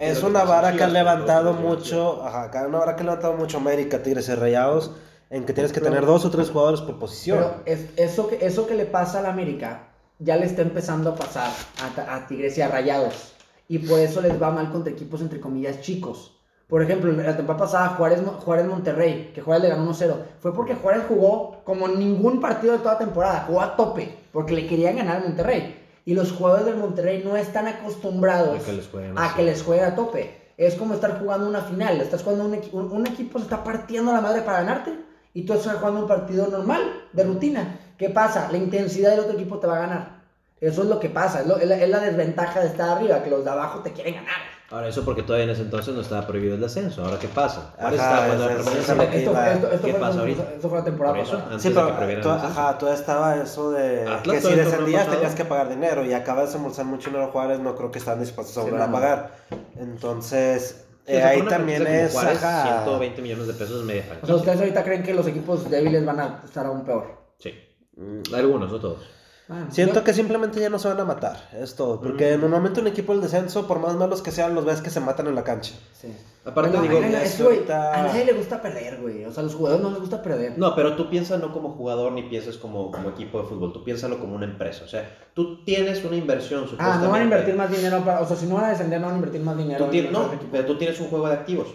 es 0.00 0.22
una 0.24 0.42
vara 0.42 0.72
que 0.76 0.82
han 0.82 0.92
levantado 0.92 1.52
mucho. 1.52 2.24
Ajá, 2.26 2.50
una 2.66 2.78
vara 2.78 2.96
que 2.96 3.02
ha 3.02 3.04
levantado 3.04 3.34
mucho 3.34 3.58
América, 3.58 4.02
Tigres 4.02 4.28
y 4.28 4.34
Rayados. 4.34 4.90
En 5.30 5.44
que 5.44 5.52
tienes 5.52 5.72
que 5.72 5.80
tener 5.80 6.06
dos 6.06 6.24
o 6.24 6.30
tres 6.30 6.50
jugadores 6.50 6.80
por 6.80 6.98
posición. 6.98 7.38
Pero 7.38 7.62
es- 7.66 7.86
eso, 7.96 8.26
que, 8.28 8.44
eso 8.44 8.66
que 8.66 8.74
le 8.74 8.86
pasa 8.86 9.20
al 9.20 9.26
América 9.26 9.88
ya 10.18 10.36
le 10.36 10.46
está 10.46 10.62
empezando 10.62 11.10
a 11.10 11.14
pasar 11.14 11.50
a, 11.80 12.16
a 12.16 12.26
Tigres 12.26 12.58
y 12.58 12.62
a 12.62 12.68
Rayados. 12.68 13.35
Y 13.68 13.78
por 13.78 13.98
eso 13.98 14.20
les 14.20 14.40
va 14.40 14.50
mal 14.50 14.70
contra 14.70 14.92
equipos, 14.92 15.20
entre 15.20 15.40
comillas, 15.40 15.80
chicos. 15.80 16.32
Por 16.68 16.82
ejemplo, 16.82 17.12
la 17.12 17.36
temporada 17.36 17.64
pasada, 17.64 17.88
Juárez, 17.90 18.20
Juárez 18.44 18.66
Monterrey, 18.66 19.30
que 19.34 19.40
Juárez 19.40 19.62
le 19.64 19.68
ganó 19.70 19.92
1-0, 19.92 20.14
fue 20.40 20.52
porque 20.52 20.74
Juárez 20.74 21.04
jugó 21.08 21.62
como 21.64 21.86
ningún 21.86 22.40
partido 22.40 22.72
de 22.72 22.80
toda 22.80 22.98
temporada, 22.98 23.44
jugó 23.46 23.60
a 23.62 23.76
tope, 23.76 24.18
porque 24.32 24.54
le 24.54 24.66
querían 24.66 24.96
ganar 24.96 25.18
al 25.18 25.28
Monterrey. 25.28 25.80
Y 26.04 26.14
los 26.14 26.32
jugadores 26.32 26.66
del 26.66 26.76
Monterrey 26.76 27.22
no 27.24 27.36
están 27.36 27.66
acostumbrados 27.66 28.60
A 28.60 28.64
que 28.64 28.72
les 28.72 28.88
jueguen 28.88 29.18
a 29.18 29.26
así. 29.26 29.36
que 29.36 29.42
les 29.44 29.62
jueguen 29.62 29.84
a 29.86 29.94
tope. 29.94 30.52
Es 30.56 30.74
como 30.74 30.94
estar 30.94 31.18
jugando 31.20 31.48
una 31.48 31.60
final. 31.62 32.00
Estás 32.00 32.22
jugando 32.22 32.44
un, 32.44 32.60
un, 32.72 32.92
un 32.92 33.06
equipo 33.06 33.38
se 33.38 33.44
está 33.44 33.62
partiendo 33.62 34.12
la 34.12 34.20
madre 34.20 34.42
para 34.42 34.60
ganarte 34.60 34.92
y 35.34 35.42
tú 35.42 35.52
estás 35.52 35.76
jugando 35.76 36.00
un 36.00 36.08
partido 36.08 36.46
normal, 36.48 36.80
de 37.12 37.24
rutina. 37.24 37.78
¿Qué 37.98 38.08
pasa? 38.08 38.48
La 38.50 38.58
intensidad 38.58 39.10
del 39.10 39.20
otro 39.20 39.34
equipo 39.34 39.58
te 39.58 39.66
va 39.66 39.76
a 39.76 39.80
ganar. 39.80 40.15
Eso 40.60 40.82
es 40.82 40.88
lo 40.88 40.98
que 40.98 41.10
pasa. 41.10 41.40
Es, 41.42 41.46
lo- 41.46 41.58
es 41.58 41.66
la, 41.68 41.76
es 41.76 41.88
la 41.88 42.00
desventaja 42.00 42.60
de 42.60 42.66
estar 42.68 42.96
arriba, 42.96 43.22
que 43.22 43.30
los 43.30 43.44
de 43.44 43.50
abajo 43.50 43.80
te 43.80 43.92
quieren 43.92 44.14
ganar. 44.14 44.56
Ahora, 44.70 44.88
eso 44.88 45.04
porque 45.04 45.22
todavía 45.22 45.44
en 45.44 45.50
ese 45.50 45.62
entonces 45.62 45.94
no 45.94 46.00
estaba 46.00 46.26
prohibido 46.26 46.56
el 46.56 46.60
descenso. 46.60 47.04
Ahora, 47.04 47.18
¿qué 47.20 47.28
pasa? 47.28 47.72
Juárez 47.78 48.00
Ajá, 48.00 48.26
la 48.26 48.34
es- 48.34 48.40
Esto, 48.88 49.14
esto- 49.14 49.36
esto 49.70 49.86
¿Qué 49.86 49.90
fue, 49.92 50.00
pasa 50.00 50.18
ahorita? 50.20 50.42
esto 50.56 50.68
fue 50.68 50.78
la 50.78 50.84
temporada 50.84 51.14
Por 51.14 51.22
eso, 51.22 51.32
pasada. 51.34 51.50
antes 51.52 51.62
Sí, 51.62 51.68
de 51.68 51.74
pero 51.74 52.06
descenso. 52.06 52.32
ajá, 52.32 52.78
todavía 52.78 52.98
estaba 53.00 53.36
eso 53.36 53.70
de 53.70 54.08
Atlas 54.08 54.36
que 54.42 54.48
si 54.48 54.54
descendías 54.56 55.08
tenías 55.08 55.34
que 55.36 55.44
pagar 55.44 55.68
dinero 55.68 56.04
y 56.04 56.12
acabas 56.14 56.44
de 56.44 56.46
desembolsar 56.48 56.84
mucho 56.86 57.10
dinero 57.10 57.30
Juárez, 57.30 57.60
no 57.60 57.76
creo 57.76 57.92
que 57.92 57.98
están 58.00 58.18
dispuestos 58.18 58.56
a 58.58 58.62
Sí, 58.64 58.70
volver 58.70 58.88
no, 58.88 58.96
a 58.96 59.00
pagar. 59.00 59.30
Entonces, 59.78 60.84
Sí, 61.06 61.12
eh, 61.12 61.22
ahí 61.22 61.42
también 61.42 61.82
franquicia 61.82 62.06
es... 62.06 62.12
Juárez, 62.12 62.42
ajá. 62.42 62.64
120 62.82 63.22
millones 63.22 63.46
de 63.46 63.52
pesos 63.52 63.80
es 63.80 63.86
media 63.86 64.00
O 64.02 64.04
sea, 64.04 64.10
franquicia. 64.14 64.34
ustedes 64.36 64.58
ahorita 64.58 64.82
creen 64.84 65.02
que 65.04 65.14
los 65.14 65.26
equipos 65.28 65.70
débiles 65.70 66.04
van 66.04 66.18
a 66.18 66.40
estar 66.44 66.66
aún 66.66 66.84
peor. 66.84 67.06
Sí. 67.38 67.52
Mm, 67.96 68.34
Algunos, 68.34 68.72
no 68.72 68.80
todos. 68.80 68.98
Bueno, 69.48 69.66
Siento 69.70 69.94
yo- 70.00 70.04
que 70.04 70.12
simplemente 70.12 70.58
ya 70.60 70.68
no 70.68 70.78
se 70.80 70.88
van 70.88 70.98
a 70.98 71.04
matar, 71.04 71.36
es 71.52 71.76
todo. 71.76 72.00
Porque 72.00 72.36
normalmente 72.36 72.80
un 72.80 72.88
equipo 72.88 73.12
del 73.12 73.22
descenso, 73.22 73.68
por 73.68 73.78
más 73.78 73.94
malos 73.94 74.20
que 74.20 74.32
sean, 74.32 74.56
los 74.56 74.64
ves 74.64 74.80
que 74.80 74.90
se 74.90 74.98
matan 74.98 75.28
en 75.28 75.36
la 75.36 75.44
cancha. 75.44 75.72
Sí. 75.92 76.08
Aparte, 76.44 76.70
Bueno, 76.76 76.82
digo, 76.82 77.00
no, 77.00 77.16
es 77.18 77.40
güey, 77.40 77.54
ahorita- 77.58 77.94
a 77.94 78.02
nadie 78.08 78.24
le 78.24 78.32
gusta 78.32 78.60
perder, 78.60 79.00
güey. 79.00 79.24
O 79.24 79.32
sea, 79.32 79.42
a 79.42 79.44
los 79.44 79.54
jugadores 79.54 79.84
no 79.84 79.90
les 79.90 80.00
gusta 80.00 80.20
perder. 80.20 80.58
No, 80.58 80.74
pero 80.74 80.96
tú 80.96 81.08
piensas 81.08 81.40
no 81.40 81.52
como 81.52 81.70
jugador 81.74 82.10
ni 82.12 82.24
piensas 82.24 82.56
como, 82.56 82.90
como 82.90 83.10
equipo 83.10 83.40
de 83.40 83.48
fútbol, 83.48 83.72
tú 83.72 83.84
piénsalo 83.84 84.18
como 84.18 84.34
una 84.34 84.46
empresa. 84.46 84.84
O 84.84 84.88
sea, 84.88 85.08
tú 85.32 85.64
tienes 85.64 86.04
una 86.04 86.16
inversión, 86.16 86.64
Ah, 86.64 86.68
supuestamente. 86.68 87.04
no 87.06 87.10
van 87.12 87.20
a 87.20 87.24
invertir 87.24 87.54
más 87.54 87.70
dinero. 87.70 88.04
Para, 88.04 88.20
o 88.22 88.26
sea, 88.26 88.36
si 88.36 88.46
no 88.46 88.56
van 88.56 88.64
a 88.64 88.68
descender, 88.70 89.00
no 89.00 89.06
van 89.06 89.14
a 89.14 89.18
invertir 89.18 89.40
más 89.42 89.56
dinero. 89.56 89.84
Tú 89.84 89.90
tienes, 89.92 90.10
no, 90.10 90.28
pero 90.50 90.66
tú 90.66 90.76
tienes 90.76 90.98
un 91.00 91.06
juego 91.08 91.28
de 91.28 91.34
activos. 91.34 91.68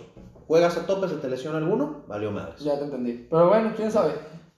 Juegas 0.47 0.75
a 0.75 0.85
tope, 0.85 1.07
se 1.07 1.15
te 1.15 1.29
lesiona 1.29 1.57
alguno, 1.59 2.03
valió 2.07 2.31
madres. 2.31 2.59
Ya 2.59 2.77
te 2.77 2.83
entendí. 2.83 3.27
Pero 3.29 3.47
bueno, 3.47 3.71
quién 3.77 3.89
sabe. 3.89 4.11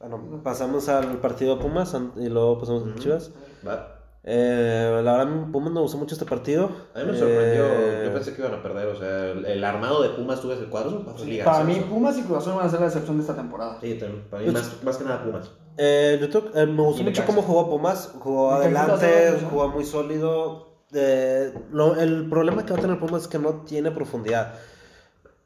Bueno, 0.08 0.42
pasamos 0.44 0.90
al 0.90 1.18
partido 1.20 1.60
Pumas 1.60 1.96
y 2.18 2.28
luego 2.28 2.60
pasamos 2.60 2.84
a 2.84 2.86
Ujú. 2.88 3.00
Chivas. 3.00 3.32
Va. 3.66 3.90
Eh, 4.26 5.02
la 5.04 5.18
verdad, 5.18 5.46
Pumas 5.52 5.72
me 5.72 5.80
gustó 5.80 5.98
mucho 5.98 6.16
este 6.16 6.26
partido. 6.26 6.70
A 6.94 7.00
mí 7.00 7.06
me 7.12 7.18
sorprendió, 7.18 7.66
Eh, 7.66 8.02
yo 8.08 8.14
pensé 8.14 8.34
que 8.34 8.42
iban 8.42 8.54
a 8.54 8.62
perder, 8.62 8.88
o 8.88 8.96
sea, 8.98 9.32
el, 9.32 9.46
el 9.46 9.64
armado 9.64 10.02
de 10.04 10.10
Pumas, 10.10 10.42
tú 10.42 10.50
ves 10.50 10.60
el 10.60 10.68
cuadro, 10.68 11.06
para 11.06 11.18
liga 11.20 11.46
Para 11.46 11.64
mí. 11.64 11.76
Pumas 11.90 12.18
y 12.18 12.24
Cruz 12.24 12.40
Azul 12.40 12.54
van 12.56 12.68
a 12.68 12.70
ser 12.70 12.82
la 12.82 12.88
excepción 12.88 13.16
de 13.18 13.22
esta 13.22 13.36
temporada. 13.36 13.78
Sí, 13.82 13.96
te- 13.96 14.06
para 14.08 14.44
mí 14.44 14.52
más, 14.52 14.84
más 14.84 14.98
que 14.98 15.04
nada 15.06 15.24
Pumas. 15.24 15.52
Eh, 15.78 16.18
yo 16.22 16.30
creo- 16.30 16.52
eh, 16.56 16.66
me 16.66 16.82
gustó 16.84 17.04
mucho 17.04 17.24
cómo 17.26 17.42
jugó 17.42 17.70
Pumas. 17.70 18.12
Jugó 18.20 18.52
adelante, 18.54 19.40
jugó 19.50 19.70
muy 19.70 19.86
sólido. 19.86 20.68
Eh, 20.94 21.54
lo- 21.72 21.96
el 21.96 22.30
problema 22.30 22.66
que 22.66 22.74
va 22.74 22.80
a 22.80 22.82
tener 22.82 23.00
Pumas 23.00 23.24
es 23.24 23.28
que 23.30 23.40
no 23.40 23.62
tiene 23.66 23.90
profundidad. 23.92 24.54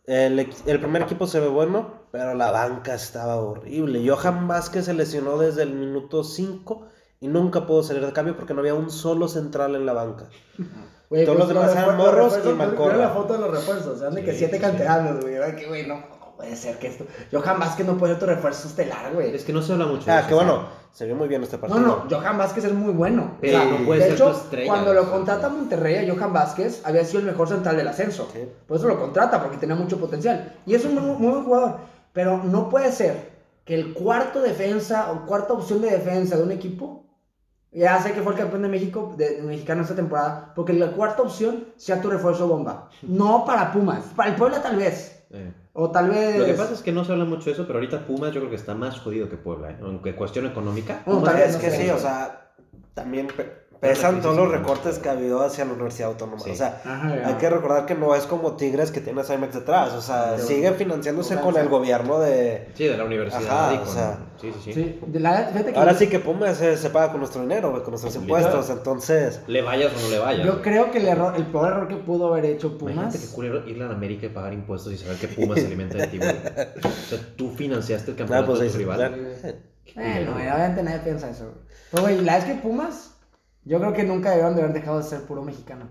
El, 0.07 0.39
el 0.39 0.79
primer 0.79 1.01
equipo 1.03 1.27
se 1.27 1.39
ve 1.39 1.47
bueno, 1.49 2.05
pero 2.11 2.33
la 2.33 2.49
banca 2.51 2.95
estaba 2.95 3.35
horrible. 3.35 4.07
Johan 4.09 4.47
Vázquez 4.47 4.85
se 4.85 4.93
lesionó 4.93 5.37
desde 5.37 5.63
el 5.63 5.73
minuto 5.73 6.23
5 6.23 6.87
y 7.19 7.27
nunca 7.27 7.65
pudo 7.67 7.83
salir 7.83 8.05
de 8.05 8.13
cambio 8.13 8.35
porque 8.37 8.53
no 8.53 8.61
había 8.61 8.73
un 8.73 8.89
solo 8.89 9.27
central 9.27 9.75
en 9.75 9.85
la 9.85 9.91
banca. 9.93 10.29
Güey, 11.09 11.25
Todos 11.25 11.37
los 11.39 11.47
demás 11.49 11.71
eran 11.73 11.97
morros 11.97 12.39
y 12.43 12.47
Malcorra. 12.53 12.97
la 12.97 13.09
foto 13.09 13.33
de 13.33 13.39
los 13.39 13.51
refuerzos, 13.51 13.99
de 14.13 14.23
que 14.23 14.31
Sí, 14.31 14.39
siete 14.39 14.55
sí. 14.57 14.61
canteranos, 14.61 15.21
güey. 15.21 15.55
Que, 15.57 15.67
güey, 15.67 15.85
no 15.87 16.16
puede 16.37 16.55
ser 16.55 16.77
que 16.79 16.87
esto. 16.87 17.05
Johan 17.31 17.59
Vázquez 17.59 17.85
no 17.85 17.97
puede 17.97 18.13
ser 18.13 18.19
tu 18.19 18.25
refuerzo 18.27 18.67
estelar, 18.67 19.13
güey. 19.13 19.35
Es 19.35 19.43
que 19.43 19.51
no 19.53 19.61
se 19.61 19.73
habla 19.73 19.87
mucho 19.87 20.05
de 20.05 20.11
Ah, 20.11 20.19
eso, 20.19 20.27
que 20.29 20.33
bueno, 20.35 20.53
¿sabes? 20.53 20.67
se 20.93 21.05
vio 21.05 21.15
muy 21.15 21.27
bien 21.27 21.43
este 21.43 21.57
No, 21.57 21.61
partido. 21.61 21.79
no, 21.81 22.05
Johan 22.09 22.37
Vázquez 22.37 22.63
es 22.65 22.73
muy 22.73 22.93
bueno. 22.93 23.37
Pero 23.41 23.65
no 23.65 23.85
puede 23.85 23.99
de 24.01 24.05
ser 24.05 24.13
hecho, 24.15 24.31
tu 24.31 24.37
estrella, 24.37 24.67
cuando 24.67 24.91
o 24.91 24.93
lo 24.93 25.01
sea. 25.03 25.11
contrata 25.11 25.49
Monterrey 25.49 26.07
a 26.09 26.13
Johan 26.13 26.31
Vázquez, 26.33 26.81
había 26.85 27.03
sido 27.03 27.19
el 27.19 27.25
mejor 27.25 27.47
central 27.49 27.75
del 27.77 27.87
ascenso. 27.87 28.29
Sí. 28.31 28.39
Por 28.67 28.77
eso 28.77 28.87
lo 28.87 28.99
contrata, 28.99 29.41
porque 29.41 29.57
tenía 29.57 29.75
mucho 29.75 29.99
potencial. 29.99 30.55
Y 30.65 30.75
es 30.75 30.85
un 30.85 30.95
muy, 30.95 31.17
muy 31.17 31.31
buen 31.31 31.43
jugador. 31.43 31.77
Pero 32.13 32.37
no 32.43 32.69
puede 32.69 32.91
ser 32.91 33.31
que 33.65 33.75
el 33.75 33.93
cuarto 33.93 34.41
defensa 34.41 35.11
o 35.11 35.25
cuarta 35.25 35.53
opción 35.53 35.81
de 35.81 35.91
defensa 35.91 36.37
de 36.37 36.43
un 36.43 36.51
equipo, 36.51 37.03
ya 37.71 38.01
sé 38.01 38.13
que 38.13 38.21
fue 38.21 38.31
el 38.33 38.39
campeón 38.39 38.61
de 38.63 38.69
México, 38.69 39.13
de, 39.17 39.35
de 39.35 39.41
mexicano 39.43 39.81
esta 39.81 39.93
temporada, 39.95 40.53
porque 40.55 40.71
la 40.73 40.91
cuarta 40.93 41.21
opción 41.23 41.65
sea 41.75 42.01
tu 42.01 42.09
refuerzo 42.09 42.47
bomba. 42.47 42.89
No 43.03 43.43
para 43.45 43.71
Pumas, 43.73 44.05
para 44.15 44.29
el 44.29 44.35
Puebla 44.35 44.61
tal 44.61 44.77
vez. 44.77 45.25
Eh. 45.31 45.51
O 45.79 45.91
tal 45.91 46.09
vez... 46.09 46.39
Lo 46.39 46.45
que 46.45 46.55
pasa 46.55 46.73
es 46.73 46.81
que 46.81 46.91
no 46.91 47.05
se 47.05 47.11
habla 47.11 47.25
mucho 47.25 47.45
de 47.45 47.51
eso, 47.51 47.67
pero 47.67 47.77
ahorita 47.77 48.07
Pumas 48.07 48.33
yo 48.33 48.39
creo 48.39 48.49
que 48.49 48.55
está 48.55 48.73
más 48.73 48.99
jodido 48.99 49.29
que 49.29 49.37
Puebla, 49.37 49.69
¿eh? 49.69 49.77
aunque 49.83 50.15
cuestión 50.15 50.47
económica. 50.47 51.03
No, 51.05 51.21
tal 51.21 51.35
vez 51.35 51.55
que 51.57 51.69
sí, 51.69 51.87
o 51.91 51.99
sea, 51.99 52.49
también 52.95 53.27
pesan 53.79 54.21
todos 54.21 54.35
los 54.37 54.51
recortes 54.51 54.99
que 54.99 55.09
ha 55.09 55.13
habido 55.13 55.43
hacia 55.43 55.65
la 55.65 55.73
Universidad 55.73 56.09
Autónoma. 56.09 56.39
Sí. 56.41 56.51
O 56.51 56.55
sea, 56.55 56.81
Ajá, 56.85 57.13
hay 57.25 57.33
que 57.35 57.49
recordar 57.49 57.85
que 57.85 57.95
no 57.95 58.15
es 58.15 58.23
como 58.25 58.55
Tigres 58.55 58.91
que 58.91 59.01
tiene 59.01 59.21
a 59.21 59.23
Cymex 59.23 59.53
detrás. 59.53 59.93
O 59.93 60.01
sea, 60.01 60.33
Pero- 60.35 60.47
sigue 60.47 60.71
financiándose 60.73 61.35
con 61.37 61.55
el 61.57 61.69
gobierno 61.69 62.19
de. 62.19 62.69
Sí, 62.75 62.85
de 62.87 62.97
la 62.97 63.05
universidad. 63.05 63.43
Ajá, 63.65 63.73
y 63.73 63.77
con- 63.77 63.87
o 63.87 63.91
sea, 63.91 64.17
sí, 64.41 64.51
sí, 64.53 64.59
sí, 64.65 64.73
Sí, 64.73 64.99
de 65.05 65.19
la- 65.19 65.47
fíjate 65.51 65.73
que 65.73 65.79
Ahora 65.79 65.91
yo- 65.93 65.97
sí 65.99 66.07
que 66.07 66.19
Pumas 66.19 66.57
se, 66.57 66.77
se 66.77 66.89
paga 66.89 67.11
con 67.11 67.19
nuestro 67.19 67.41
dinero, 67.41 67.71
con 67.83 67.91
nuestros 67.91 68.15
impuestos. 68.15 68.69
Entonces, 68.69 69.41
Le 69.47 69.61
vayas 69.61 69.91
o 69.95 70.01
no 70.01 70.09
le 70.09 70.19
vayas. 70.19 70.45
Yo 70.45 70.51
güey. 70.53 70.63
creo 70.63 70.91
que 70.91 70.97
el 70.99 71.07
error, 71.07 71.33
el 71.35 71.45
peor 71.45 71.71
error 71.71 71.87
que 71.87 71.95
pudo 71.97 72.27
haber 72.33 72.45
hecho 72.45 72.77
Pumas. 72.77 72.93
Imagínate 72.95 73.19
que 73.27 73.33
culero 73.33 73.67
ir 73.67 73.81
a 73.83 73.87
la 73.87 73.93
América 73.93 74.25
y 74.25 74.29
pagar 74.29 74.53
impuestos 74.53 74.93
y 74.93 74.97
saber 74.97 75.17
que 75.17 75.27
Pumas 75.27 75.59
se 75.59 75.67
alimenta 75.67 75.97
de 75.97 76.07
ti, 76.07 76.17
güey. 76.17 76.29
O 76.31 76.89
sea, 77.09 77.19
tú 77.35 77.51
financiaste 77.51 78.11
el 78.11 78.15
ah, 78.15 78.17
campeonato 78.19 78.47
pues 78.47 78.59
de 78.61 78.69
tu 78.69 78.77
rival. 78.77 79.37
Bueno, 79.95 80.35
obviamente 80.35 80.83
nadie 80.83 80.99
piensa 80.99 81.29
eso. 81.29 81.53
Pero, 81.91 82.03
güey, 82.03 82.21
la 82.21 82.37
es 82.37 82.43
que 82.45 82.55
Pumas, 82.55 83.16
yo 83.67 83.79
creo 83.79 83.93
que 83.93 84.03
nunca 84.03 84.29
debieron 84.31 84.55
de 84.55 84.61
haber 84.63 84.73
dejado 84.73 84.97
de 84.97 85.03
ser 85.03 85.21
puro 85.23 85.43
mexicano. 85.43 85.85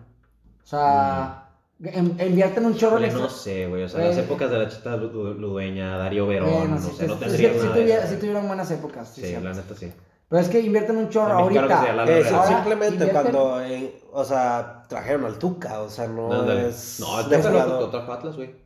O 0.64 0.66
sea, 0.66 1.50
en- 1.82 2.16
invierten 2.20 2.64
un 2.66 2.74
chorro 2.76 2.98
en 2.98 3.04
extra- 3.04 3.22
no 3.22 3.28
sé, 3.30 3.66
güey. 3.68 3.82
O 3.84 3.88
sea, 3.88 4.04
las 4.04 4.16
épocas 4.18 4.50
de 4.50 4.58
la 4.58 4.68
chita 4.68 4.96
Lu- 4.96 5.34
Ludueña, 5.34 5.96
Darío 5.96 6.26
Verón, 6.26 6.50
Bueno, 6.50 6.74
no 6.76 6.80
sé, 6.80 7.06
no 7.06 7.14
sí, 7.14 7.20
tendrían 7.20 7.52
sí, 7.52 7.58
sí 7.60 7.64
nada 7.64 7.74
de 7.76 7.80
tuviera- 7.82 7.98
eso, 8.00 8.06
sí 8.08 8.14
güey. 8.14 8.20
tuvieron 8.20 8.46
buenas 8.48 8.70
épocas, 8.70 9.08
sí, 9.14 9.20
Sí, 9.24 9.32
la 9.42 9.52
neta 9.52 9.74
sí. 9.74 9.92
Pero 10.28 10.42
es 10.42 10.48
que 10.48 10.60
invierten 10.60 10.96
un 10.96 11.08
chorro 11.08 11.34
ahorita. 11.34 11.62
Ahora, 11.92 12.46
simplemente 12.48 13.04
invierten- 13.04 13.12
cuando, 13.12 13.60
eh, 13.62 14.00
o 14.12 14.24
sea, 14.24 14.82
trajeron 14.88 15.24
al 15.24 15.38
Tuca, 15.38 15.80
o 15.82 15.88
sea, 15.88 16.08
no 16.08 16.32
Ándale. 16.32 16.68
es... 16.70 16.98
No, 16.98 17.20
el 17.20 17.28
de 17.28 17.36
Tuca 17.36 17.50
no 17.50 17.80
lo 17.80 18.12
Atlas, 18.12 18.36
güey. 18.36 18.65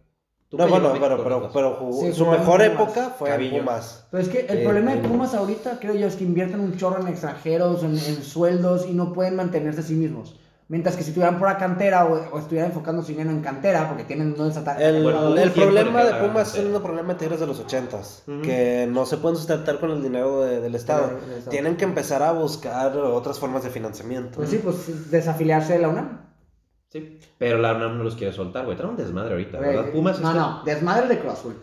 No, 0.52 0.66
bueno, 0.68 0.92
pero, 1.00 1.22
pero, 1.22 1.50
pero 1.52 1.74
jugó- 1.76 2.00
Sí, 2.02 2.12
su 2.12 2.26
mejor 2.26 2.58
Pumas. 2.58 2.66
época 2.72 3.10
fue 3.16 3.28
Cabillo. 3.30 3.56
en 3.58 3.64
Pumas. 3.64 4.04
Pero 4.10 4.22
es 4.22 4.28
que 4.28 4.40
el 4.40 4.58
Eh, 4.58 4.64
problema 4.64 4.92
de 4.92 4.98
eh. 4.98 5.02
Pumas 5.08 5.32
ahorita, 5.34 5.78
creo 5.80 5.94
yo, 5.94 6.08
es 6.08 6.16
que 6.16 6.24
invierten 6.24 6.58
un 6.60 6.76
chorro 6.76 7.00
en 7.00 7.08
extranjeros, 7.08 7.84
en, 7.84 7.92
en 7.92 8.22
sueldos 8.24 8.86
y 8.88 8.92
no 8.92 9.12
pueden 9.12 9.36
mantenerse 9.36 9.80
a 9.80 9.84
sí 9.84 9.94
mismos. 9.94 10.34
Mientras 10.66 10.94
que 10.96 11.02
si 11.02 11.10
estuvieran 11.10 11.38
por 11.40 11.48
la 11.48 11.56
cantera 11.58 12.04
o, 12.04 12.14
o 12.32 12.38
estuvieran 12.38 12.70
enfocando 12.70 13.02
su 13.02 13.08
dinero 13.08 13.30
en 13.30 13.40
cantera, 13.42 13.88
porque 13.88 14.04
tienen 14.04 14.36
no 14.38 14.46
esa 14.46 14.60
El, 14.80 15.02
Bueno, 15.02 15.36
el 15.36 15.48
un 15.48 15.54
problema 15.54 16.04
de 16.04 16.14
Pumas 16.14 16.54
es 16.56 16.62
mismo 16.64 16.80
problema 16.80 17.12
de 17.14 17.18
Tigres 17.18 17.40
de 17.40 17.46
los 17.48 17.58
ochentas, 17.58 18.22
Ujú. 18.28 18.42
que 18.42 18.88
no 18.88 19.04
se 19.04 19.16
pueden 19.16 19.36
sustentar 19.36 19.80
con 19.80 19.90
el 19.90 20.00
dinero 20.02 20.42
de- 20.42 20.60
del 20.60 20.74
Estado. 20.76 21.06
Estado. 21.18 21.50
Tienen 21.50 21.76
que 21.76 21.84
empezar 21.84 22.22
a 22.22 22.30
buscar 22.32 22.96
otras 22.96 23.38
formas 23.40 23.64
de 23.64 23.70
financiamiento. 23.70 24.36
Pues 24.36 24.50
sí, 24.50 24.60
pues 24.62 25.10
desafiliarse 25.10 25.72
de 25.72 25.78
la 25.80 25.88
UNAM. 25.88 26.29
Sí, 26.90 27.18
pero 27.38 27.58
la 27.58 27.74
UNAM 27.74 27.98
no 27.98 28.04
los 28.04 28.16
quiere 28.16 28.32
soltar, 28.32 28.64
güey. 28.64 28.76
Trae 28.76 28.88
un 28.90 28.96
desmadre 28.96 29.32
ahorita, 29.32 29.60
¿verdad? 29.60 29.90
Pumas 29.92 30.18
no, 30.20 30.28
está- 30.30 30.40
no, 30.40 30.62
desmadre 30.64 31.06
de 31.08 31.18
Cruz 31.20 31.32
Azul. 31.34 31.56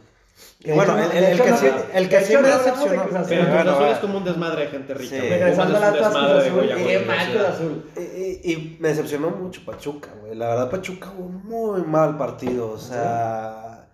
Y 0.59 0.71
bueno, 0.71 0.95
De 0.95 1.03
el, 1.03 1.11
el- 1.11 1.21
de 1.23 1.31
el 1.31 1.41
que 1.41 1.49
no- 1.49 1.57
sí, 1.57 1.67
el 1.93 2.09
que 2.09 2.15
de 2.19 2.25
sí 2.25 2.35
me 2.35 2.41
de 2.43 2.47
decepcionó. 2.49 3.01
Azul. 3.01 3.25
Pero 3.27 3.41
Cruz 3.43 3.53
Bueno, 3.55 3.71
Azul 3.71 3.85
es 3.87 3.97
como 3.97 4.17
un 4.19 4.23
desmadre 4.23 4.61
de 4.61 4.67
gente 4.69 4.93
rica. 4.93 5.15
Sí. 5.15 5.19
Regresando 5.29 5.77
un 5.77 5.83
Atlas 5.83 6.13
Cruz 6.15 6.29
de 6.43 6.49
Azul 6.49 6.85
qué 6.85 6.99
mal 7.07 7.31
Cruz. 7.31 7.43
Azul. 7.45 7.83
Y, 8.43 8.77
me 8.79 8.87
decepcionó 8.89 9.29
mucho 9.31 9.61
Pachuca, 9.65 10.09
güey. 10.21 10.35
La 10.35 10.47
verdad, 10.49 10.69
Pachuca 10.69 11.07
jugó 11.07 11.27
muy 11.29 11.81
mal 11.81 12.17
partido. 12.17 12.71
O 12.71 12.77
sea. 12.77 13.87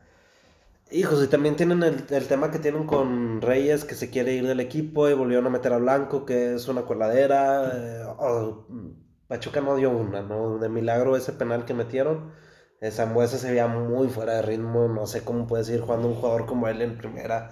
Hijos, 0.91 1.23
y 1.23 1.27
también 1.27 1.55
tienen 1.55 1.81
el, 1.81 2.03
el 2.07 2.27
tema 2.27 2.51
que 2.51 2.59
tienen 2.59 2.85
con 2.85 3.41
Reyes, 3.41 3.83
que 3.85 3.95
se 3.95 4.11
quiere 4.11 4.33
ir 4.33 4.45
del 4.45 4.59
equipo 4.59 5.09
y 5.09 5.13
volvieron 5.13 5.47
a 5.47 5.49
meter 5.49 5.73
a 5.73 5.77
Blanco, 5.77 6.23
que 6.25 6.53
es 6.53 6.67
una 6.67 6.83
coladera. 6.83 7.71
eh, 7.73 8.03
oh, 8.19 8.67
Pachuca 9.33 9.61
no 9.61 9.75
dio 9.75 9.89
una, 9.89 10.21
¿no? 10.21 10.59
De 10.59 10.69
milagro 10.69 11.17
ese 11.17 11.33
penal 11.33 11.65
que 11.65 11.73
metieron. 11.73 12.31
Eh, 12.79 12.91
Sambuesa 12.91 13.39
se 13.39 13.49
veía 13.49 13.65
muy 13.65 14.07
fuera 14.07 14.33
de 14.33 14.41
ritmo. 14.43 14.87
No 14.87 15.07
sé 15.07 15.23
cómo 15.23 15.47
puede 15.47 15.63
seguir 15.63 15.81
jugando 15.81 16.07
un 16.07 16.13
jugador 16.13 16.45
como 16.45 16.67
él 16.67 16.83
en 16.83 16.99
primera. 16.99 17.51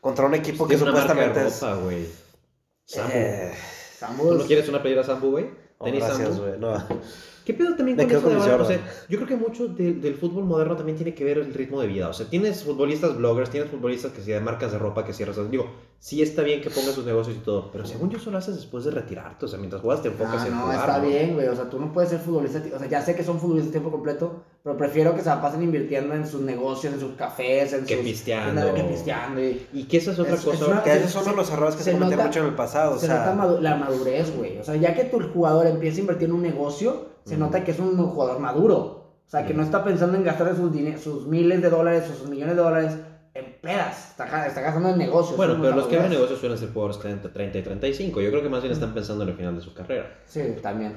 Contra 0.00 0.26
un 0.26 0.34
equipo 0.34 0.66
que 0.66 0.76
supuestamente 0.76 1.46
es. 1.46 1.62
ropa, 1.62 1.76
güey. 1.76 2.08
Samu. 2.84 3.10
Eh, 3.12 3.52
Sambu 3.96 4.28
¿Tú 4.30 4.34
no 4.38 4.44
quieres 4.44 4.68
una 4.68 4.82
playera 4.82 5.04
Sambu, 5.04 5.30
güey? 5.30 5.50
Oh, 5.78 5.84
¿Tenis 5.84 6.04
gracias, 6.04 6.28
Sambu? 6.30 6.42
güey. 6.42 6.58
No. 6.58 6.84
¿Qué 7.50 7.54
pedo 7.54 7.74
también 7.74 7.96
con 7.96 8.08
eso 8.10 8.22
con 8.22 8.30
de 8.38 8.50
ahora? 8.50 8.62
O 8.62 8.66
sea, 8.66 8.78
yo 9.08 9.18
creo 9.18 9.26
que 9.28 9.36
mucho 9.36 9.66
del, 9.66 10.00
del 10.00 10.14
fútbol 10.14 10.44
moderno 10.44 10.76
también 10.76 10.96
tiene 10.96 11.14
que 11.14 11.24
ver 11.24 11.38
el 11.38 11.52
ritmo 11.52 11.80
de 11.80 11.88
vida. 11.88 12.08
O 12.08 12.12
sea, 12.12 12.26
tienes 12.26 12.62
futbolistas 12.62 13.16
bloggers, 13.16 13.50
tienes 13.50 13.68
futbolistas 13.70 14.12
que 14.12 14.22
si 14.22 14.30
de 14.30 14.38
marcas 14.40 14.70
de 14.70 14.78
ropa, 14.78 15.04
que 15.04 15.12
cierras. 15.12 15.36
Digo, 15.50 15.66
sí 15.98 16.22
está 16.22 16.42
bien 16.42 16.60
que 16.60 16.70
pongas 16.70 16.94
sus 16.94 17.04
negocios 17.04 17.36
y 17.36 17.40
todo, 17.40 17.70
pero 17.72 17.84
según 17.86 18.08
yo 18.10 18.18
solo 18.20 18.38
haces 18.38 18.54
después 18.54 18.84
de 18.84 18.92
retirarte. 18.92 19.46
O 19.46 19.48
sea, 19.48 19.58
mientras 19.58 19.82
juegas 19.82 20.02
te 20.02 20.08
enfocas 20.08 20.42
Ah, 20.42 20.46
en 20.46 20.54
no, 20.54 20.60
jugar. 20.62 20.78
está 20.78 20.98
¿no? 20.98 21.08
bien, 21.08 21.34
güey. 21.34 21.48
O 21.48 21.56
sea, 21.56 21.68
tú 21.68 21.80
no 21.80 21.92
puedes 21.92 22.10
ser 22.10 22.20
futbolista. 22.20 22.62
O 22.74 22.78
sea, 22.78 22.88
ya 22.88 23.02
sé 23.02 23.16
que 23.16 23.24
son 23.24 23.40
futbolistas 23.40 23.70
a 23.70 23.72
tiempo 23.72 23.90
completo, 23.90 24.44
pero 24.62 24.76
prefiero 24.76 25.14
que 25.16 25.22
se 25.22 25.28
la 25.28 25.42
pasen 25.42 25.62
invirtiendo 25.62 26.14
en 26.14 26.26
sus 26.28 26.40
negocios, 26.42 26.94
en 26.94 27.00
sus 27.00 27.14
cafés, 27.16 27.72
en 27.72 27.84
Que 27.84 27.96
sus. 27.96 28.04
pisteando. 28.04 28.72
Que 28.74 28.84
pisteando. 28.84 29.40
Y 29.40 29.66
Y 29.72 29.84
que 29.84 29.96
esa 29.96 30.12
es 30.12 30.18
otra 30.20 30.34
Es- 30.34 30.40
es 30.40 30.46
cosa. 30.46 30.66
una- 30.66 30.82
Que 30.84 30.90
se- 30.92 30.98
esos 31.00 31.12
son 31.24 31.24
se- 31.24 31.36
los 31.36 31.50
errores 31.50 31.74
que 31.74 31.82
se, 31.82 31.90
se 31.90 31.96
cometían 31.98 32.18
nota- 32.18 32.28
mucho 32.28 32.40
en 32.40 32.46
el 32.46 32.54
pasado. 32.54 32.94
O 32.94 32.98
se 32.98 33.06
sea, 33.06 33.34
nota 33.34 33.60
la 33.60 33.74
madurez, 33.76 34.36
güey. 34.36 34.58
O 34.58 34.62
sea, 34.64 34.76
ya 34.76 34.94
que 34.94 35.04
tu 35.04 35.20
jugador 35.32 35.66
empieza 35.66 35.98
a 35.98 36.00
invertir 36.02 36.28
en 36.28 36.34
un 36.34 36.42
negocio, 36.42 37.09
se 37.30 37.36
nota 37.36 37.62
que 37.62 37.70
es 37.70 37.78
un 37.78 37.96
jugador 37.96 38.40
maduro. 38.40 38.76
O 39.24 39.30
sea, 39.30 39.46
que 39.46 39.54
no 39.54 39.62
está 39.62 39.84
pensando 39.84 40.16
en 40.16 40.24
gastar 40.24 40.56
sus, 40.56 40.72
sus 41.00 41.28
miles 41.28 41.62
de 41.62 41.70
dólares 41.70 42.10
o 42.10 42.18
sus 42.18 42.28
millones 42.28 42.56
de 42.56 42.62
dólares 42.62 42.96
en 43.34 43.54
pedas. 43.62 44.10
Está, 44.10 44.46
está 44.48 44.60
gastando 44.60 44.88
en 44.88 44.98
negocios. 44.98 45.36
Bueno, 45.36 45.56
pero 45.60 45.76
los 45.76 45.86
que 45.86 45.94
madurez. 45.94 46.10
negocios 46.10 46.40
suelen 46.40 46.58
ser 46.58 46.72
jugadores 46.72 47.00
de 47.00 47.10
entre 47.10 47.30
30 47.30 47.58
y 47.58 47.62
35. 47.62 48.20
Yo 48.20 48.30
creo 48.30 48.42
que 48.42 48.48
más 48.48 48.62
bien 48.62 48.72
están 48.72 48.92
pensando 48.92 49.22
en 49.22 49.28
el 49.28 49.36
final 49.36 49.54
de 49.54 49.60
su 49.60 49.72
carrera. 49.72 50.12
Sí, 50.26 50.42
también. 50.60 50.96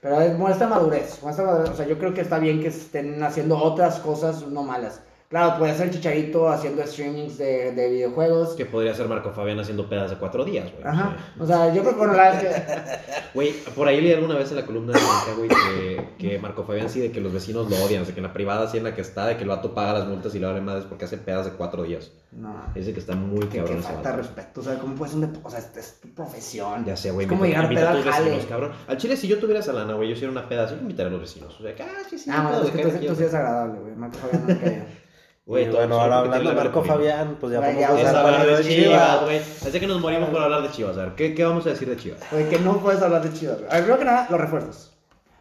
Pero 0.00 0.20
es, 0.20 0.36
muestra 0.36 0.66
madurez, 0.66 1.22
muestra 1.22 1.44
madurez. 1.44 1.70
O 1.70 1.76
sea, 1.76 1.86
yo 1.86 1.96
creo 1.96 2.12
que 2.12 2.22
está 2.22 2.40
bien 2.40 2.60
que 2.60 2.68
estén 2.68 3.22
haciendo 3.22 3.56
otras 3.56 4.00
cosas 4.00 4.44
no 4.48 4.64
malas. 4.64 5.00
Claro, 5.28 5.58
puede 5.58 5.74
ser 5.74 5.90
Chicharito 5.90 6.48
haciendo 6.48 6.82
streamings 6.86 7.36
de, 7.36 7.72
de 7.72 7.90
videojuegos. 7.90 8.54
Que 8.54 8.64
podría 8.64 8.94
ser 8.94 9.08
Marco 9.08 9.30
Fabián 9.30 9.60
haciendo 9.60 9.86
pedas 9.86 10.10
de 10.10 10.16
cuatro 10.16 10.42
días, 10.42 10.72
güey. 10.72 10.84
Ajá. 10.86 11.16
O 11.38 11.46
sea, 11.46 11.74
yo 11.74 11.82
creo 11.82 11.92
que, 11.92 11.98
bueno, 11.98 12.14
la 12.14 12.32
es 12.32 12.42
que... 12.42 13.18
Güey, 13.34 13.52
por 13.76 13.86
ahí 13.86 14.00
leí 14.00 14.14
alguna 14.14 14.36
vez 14.36 14.50
en 14.50 14.56
la 14.56 14.64
columna 14.64 14.94
de 14.94 15.00
Blanca, 15.00 15.34
güey, 15.36 15.48
que, 15.48 16.08
que 16.18 16.38
Marco 16.38 16.64
Fabián 16.64 16.88
sí, 16.88 16.98
de 16.98 17.12
que 17.12 17.20
los 17.20 17.30
vecinos 17.30 17.68
lo 17.68 17.76
odian, 17.84 18.06
de 18.06 18.12
que 18.12 18.20
en 18.20 18.26
la 18.26 18.32
privada 18.32 18.66
sí 18.68 18.78
en 18.78 18.84
la 18.84 18.94
que 18.94 19.02
está, 19.02 19.26
de 19.26 19.36
que 19.36 19.42
el 19.42 19.50
vato 19.50 19.74
paga 19.74 19.92
las 19.92 20.08
multas 20.08 20.34
y 20.34 20.38
le 20.38 20.46
vale 20.46 20.62
madres 20.62 20.86
porque 20.88 21.04
hace 21.04 21.18
pedas 21.18 21.44
de 21.44 21.52
cuatro 21.52 21.82
días. 21.82 22.10
No, 22.32 22.54
Dice 22.74 22.92
que 22.92 23.00
está 23.00 23.14
muy 23.14 23.40
que, 23.40 23.48
que 23.48 23.58
cabrón 23.58 23.78
ese 23.78 23.88
falta 23.88 24.12
respeto. 24.12 24.60
O 24.60 24.64
sea, 24.64 24.78
¿cómo 24.78 24.94
puedes 24.94 25.14
un 25.14 25.40
O 25.42 25.50
sea, 25.50 25.58
es, 25.58 25.76
es 25.76 26.00
tu 26.00 26.08
profesión. 26.08 26.84
Ya 26.84 26.96
sé, 26.96 27.10
güey. 27.10 27.26
Es 27.26 27.30
como 27.30 27.44
llegar 27.44 27.64
a 27.64 27.68
jale. 27.68 28.02
vecinos, 28.02 28.46
cabrón. 28.46 28.72
Al 28.86 28.96
chile, 28.96 29.16
si 29.16 29.28
yo 29.28 29.38
tuviera 29.38 29.60
esa 29.60 29.72
lana, 29.72 29.94
güey, 29.94 30.08
yo 30.08 30.14
hiciera 30.14 30.32
una 30.32 30.48
peda 30.48 30.68
yo 30.68 30.76
invitaría 30.76 31.08
a 31.08 31.12
los 31.12 31.20
vecinos. 31.20 31.58
O 31.58 31.62
sea, 31.62 31.74
que, 31.74 31.82
ah, 31.82 32.02
sí, 32.08 32.18
sí. 32.18 32.30
Ah, 32.32 32.42
bueno, 32.42 32.64
es 32.64 32.70
que 32.70 33.06
tú, 33.06 33.14
sí 33.14 33.22
eres 33.22 33.34
agradable, 33.34 33.80
güey. 33.80 33.94
Marco 33.94 34.16
Fabián 34.18 34.46
no 34.46 34.54
me. 34.54 34.97
Güey, 35.48 35.70
bueno, 35.70 35.98
ahora 35.98 36.18
hablando 36.18 36.50
de 36.50 36.56
Marco 36.56 36.84
Fabián, 36.84 37.38
pues 37.40 37.54
ya 37.54 37.60
vamos 37.60 38.04
al 38.04 38.16
hablar 38.16 38.46
de 38.46 38.56
de 38.58 38.64
Chivas, 38.64 39.24
güey. 39.24 39.38
Así 39.38 39.80
que 39.80 39.86
nos 39.86 39.98
morimos 39.98 40.28
por 40.28 40.42
hablar 40.42 40.60
de 40.60 40.70
Chivas. 40.70 40.98
A 40.98 41.06
ver, 41.06 41.14
¿qué, 41.14 41.34
qué 41.34 41.42
vamos 41.42 41.66
a 41.66 41.70
decir 41.70 41.88
de 41.88 41.96
Chivas? 41.96 42.20
Güey, 42.30 42.50
que 42.50 42.58
no 42.58 42.76
puedes 42.80 43.00
hablar 43.00 43.22
de 43.22 43.32
Chivas. 43.32 43.56
A 43.70 43.76
ver, 43.76 43.84
primero 43.84 43.98
que 43.98 44.04
nada, 44.04 44.26
los 44.28 44.38
refuerzos. 44.38 44.92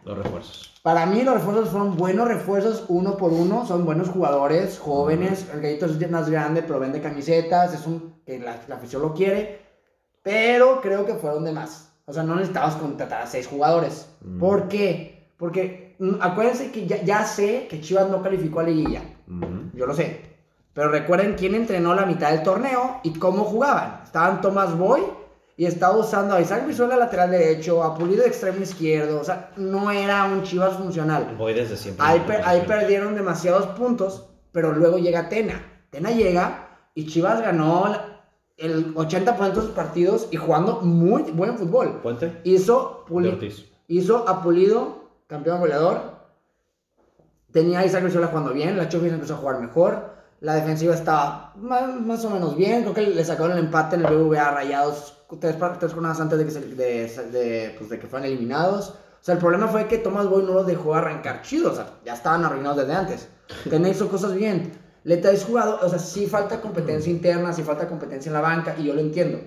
Los 0.06 0.18
refuerzos. 0.18 0.80
Para 0.82 1.06
mí 1.06 1.24
los 1.24 1.34
refuerzos 1.34 1.68
fueron 1.68 1.98
buenos 1.98 2.26
refuerzos 2.26 2.86
uno 2.88 3.18
por 3.18 3.34
uno, 3.34 3.66
son 3.66 3.84
buenos 3.84 4.08
jugadores, 4.08 4.80
jóvenes, 4.80 5.46
el 5.54 5.60
gallito 5.60 5.88
es 5.88 6.10
más 6.10 6.30
grande 6.30 6.64
pero 6.64 6.80
vende 6.80 7.02
camisetas, 7.02 7.74
es 7.74 7.86
un 7.86 8.14
que 8.26 8.40
la, 8.40 8.56
la 8.70 8.76
afición 8.76 9.02
lo 9.02 9.14
quiere, 9.14 9.60
pero 10.24 10.80
creo 10.80 11.06
que 11.06 11.16
fueron 11.16 11.44
de 11.44 11.52
más. 11.52 11.92
O 12.06 12.14
sea, 12.14 12.24
no 12.24 12.36
necesitabas 12.36 12.78
contratar 12.78 13.24
a 13.24 13.28
seis 13.28 13.46
jugadores. 13.48 14.08
Mm. 14.22 14.40
¿Por 14.40 14.70
qué? 14.70 15.28
Porque 15.36 15.98
mm, 16.00 16.22
acuérdense 16.22 16.72
que 16.72 16.88
ya, 16.88 17.04
ya 17.04 17.26
sé 17.26 17.68
que 17.70 17.82
Chivas 17.82 18.10
no 18.10 18.24
calificó 18.24 18.62
a 18.62 18.64
liguilla, 18.64 19.02
Ujú. 19.28 19.57
Yo 19.78 19.86
lo 19.86 19.94
sé. 19.94 20.22
Pero 20.74 20.90
recuerden 20.90 21.36
quién 21.38 21.56
entrenó 21.56 21.96
la 21.96 22.06
mitad 22.06 22.32
del 22.32 22.44
torneo 22.44 23.00
y 23.04 23.14
cómo 23.18 23.44
jugaban. 23.46 24.02
Estaban 24.04 24.42
Tomás 24.42 24.78
Boy 24.78 25.02
y 25.56 25.66
estaba 25.66 25.98
usando 25.98 26.36
a 26.36 26.42
Isaac 26.42 26.66
Brizuela 26.66 26.96
lateral 26.98 27.32
derecho, 27.32 27.84
a 27.84 27.96
Pulido 27.98 28.22
de 28.22 28.28
extremo 28.28 28.62
izquierdo. 28.62 29.20
O 29.20 29.24
sea, 29.24 29.52
no 29.58 29.90
era 29.90 30.26
un 30.26 30.44
Chivas 30.44 30.76
funcional. 30.78 31.36
Voy 31.38 31.54
desde 31.56 31.76
siempre. 31.78 32.06
Ahí, 32.06 32.20
per- 32.28 32.42
ahí 32.46 32.64
perdieron 32.68 33.16
demasiados 33.16 33.66
puntos, 33.68 34.28
pero 34.52 34.72
luego 34.74 34.98
llega 35.00 35.30
Tena. 35.30 35.64
Tena 35.90 36.12
llega 36.12 36.68
y 36.94 37.08
Chivas 37.08 37.42
ganó 37.42 37.96
el 38.58 38.94
80% 38.94 39.50
de 39.54 39.62
sus 39.62 39.72
partidos 39.72 40.28
y 40.32 40.38
jugando 40.38 40.82
muy 40.82 41.24
buen 41.24 41.58
fútbol. 41.58 42.02
Puente. 42.04 42.40
Hizo, 42.44 43.04
Puli- 43.08 43.30
hizo 43.88 44.30
a 44.30 44.44
Pulido, 44.44 45.10
campeón 45.26 45.60
goleador. 45.60 46.17
Tenía 47.52 47.80
a 47.80 47.86
Isaac 47.86 48.04
Brizuela 48.04 48.28
jugando 48.28 48.54
bien, 48.54 48.78
la 48.78 48.90
Chofis 48.90 49.12
empezó 49.14 49.36
a 49.36 49.38
jugar 49.38 49.60
mejor. 49.60 50.16
La 50.42 50.54
defensiva 50.56 50.94
estaba 50.94 51.54
más, 51.56 52.00
más 52.02 52.24
o 52.26 52.30
menos 52.30 52.56
bien. 52.56 52.82
Creo 52.84 52.94
que 52.94 53.02
le 53.02 53.26
sacaron 53.26 53.54
el 53.54 53.60
empate 53.66 53.96
en 53.96 54.06
el 54.06 54.14
BBVA 54.16 54.52
Rayados 54.52 55.18
tres, 55.40 55.56
tres 55.80 55.94
jornadas 55.94 56.20
antes 56.20 56.38
de 56.38 56.46
que, 56.46 56.52
se- 56.52 56.62
de, 56.62 57.08
de, 57.32 57.76
pues, 57.78 57.90
de 57.90 58.00
que 58.00 58.08
fueran 58.08 58.28
eliminados. 58.28 58.90
O 58.90 59.24
sea, 59.28 59.34
el 59.34 59.40
problema 59.40 59.68
fue 59.68 59.88
que 59.88 59.98
Thomas 59.98 60.28
Boy 60.30 60.44
no 60.44 60.54
los 60.54 60.68
dejó 60.68 60.94
arrancar 60.94 61.42
chido. 61.42 61.72
O 61.72 61.76
sea, 61.76 61.88
ya 62.06 62.14
estaban 62.14 62.46
arruinados 62.46 62.78
desde 62.78 62.94
antes. 62.94 63.28
Tena 63.70 63.90
hizo 63.90 64.08
cosas 64.10 64.36
bien. 64.36 64.74
Le 65.04 65.18
traes 65.18 65.44
jugado, 65.46 65.80
o 65.82 65.90
sea, 65.90 66.00
sí 66.00 66.28
falta 66.28 66.62
competencia 66.62 67.12
interna, 67.12 67.54
sí 67.54 67.64
falta 67.64 67.88
competencia 67.88 68.30
en 68.30 68.34
la 68.34 68.42
banca, 68.42 68.76
y 68.78 68.84
yo 68.84 68.94
lo 68.94 69.00
entiendo. 69.00 69.40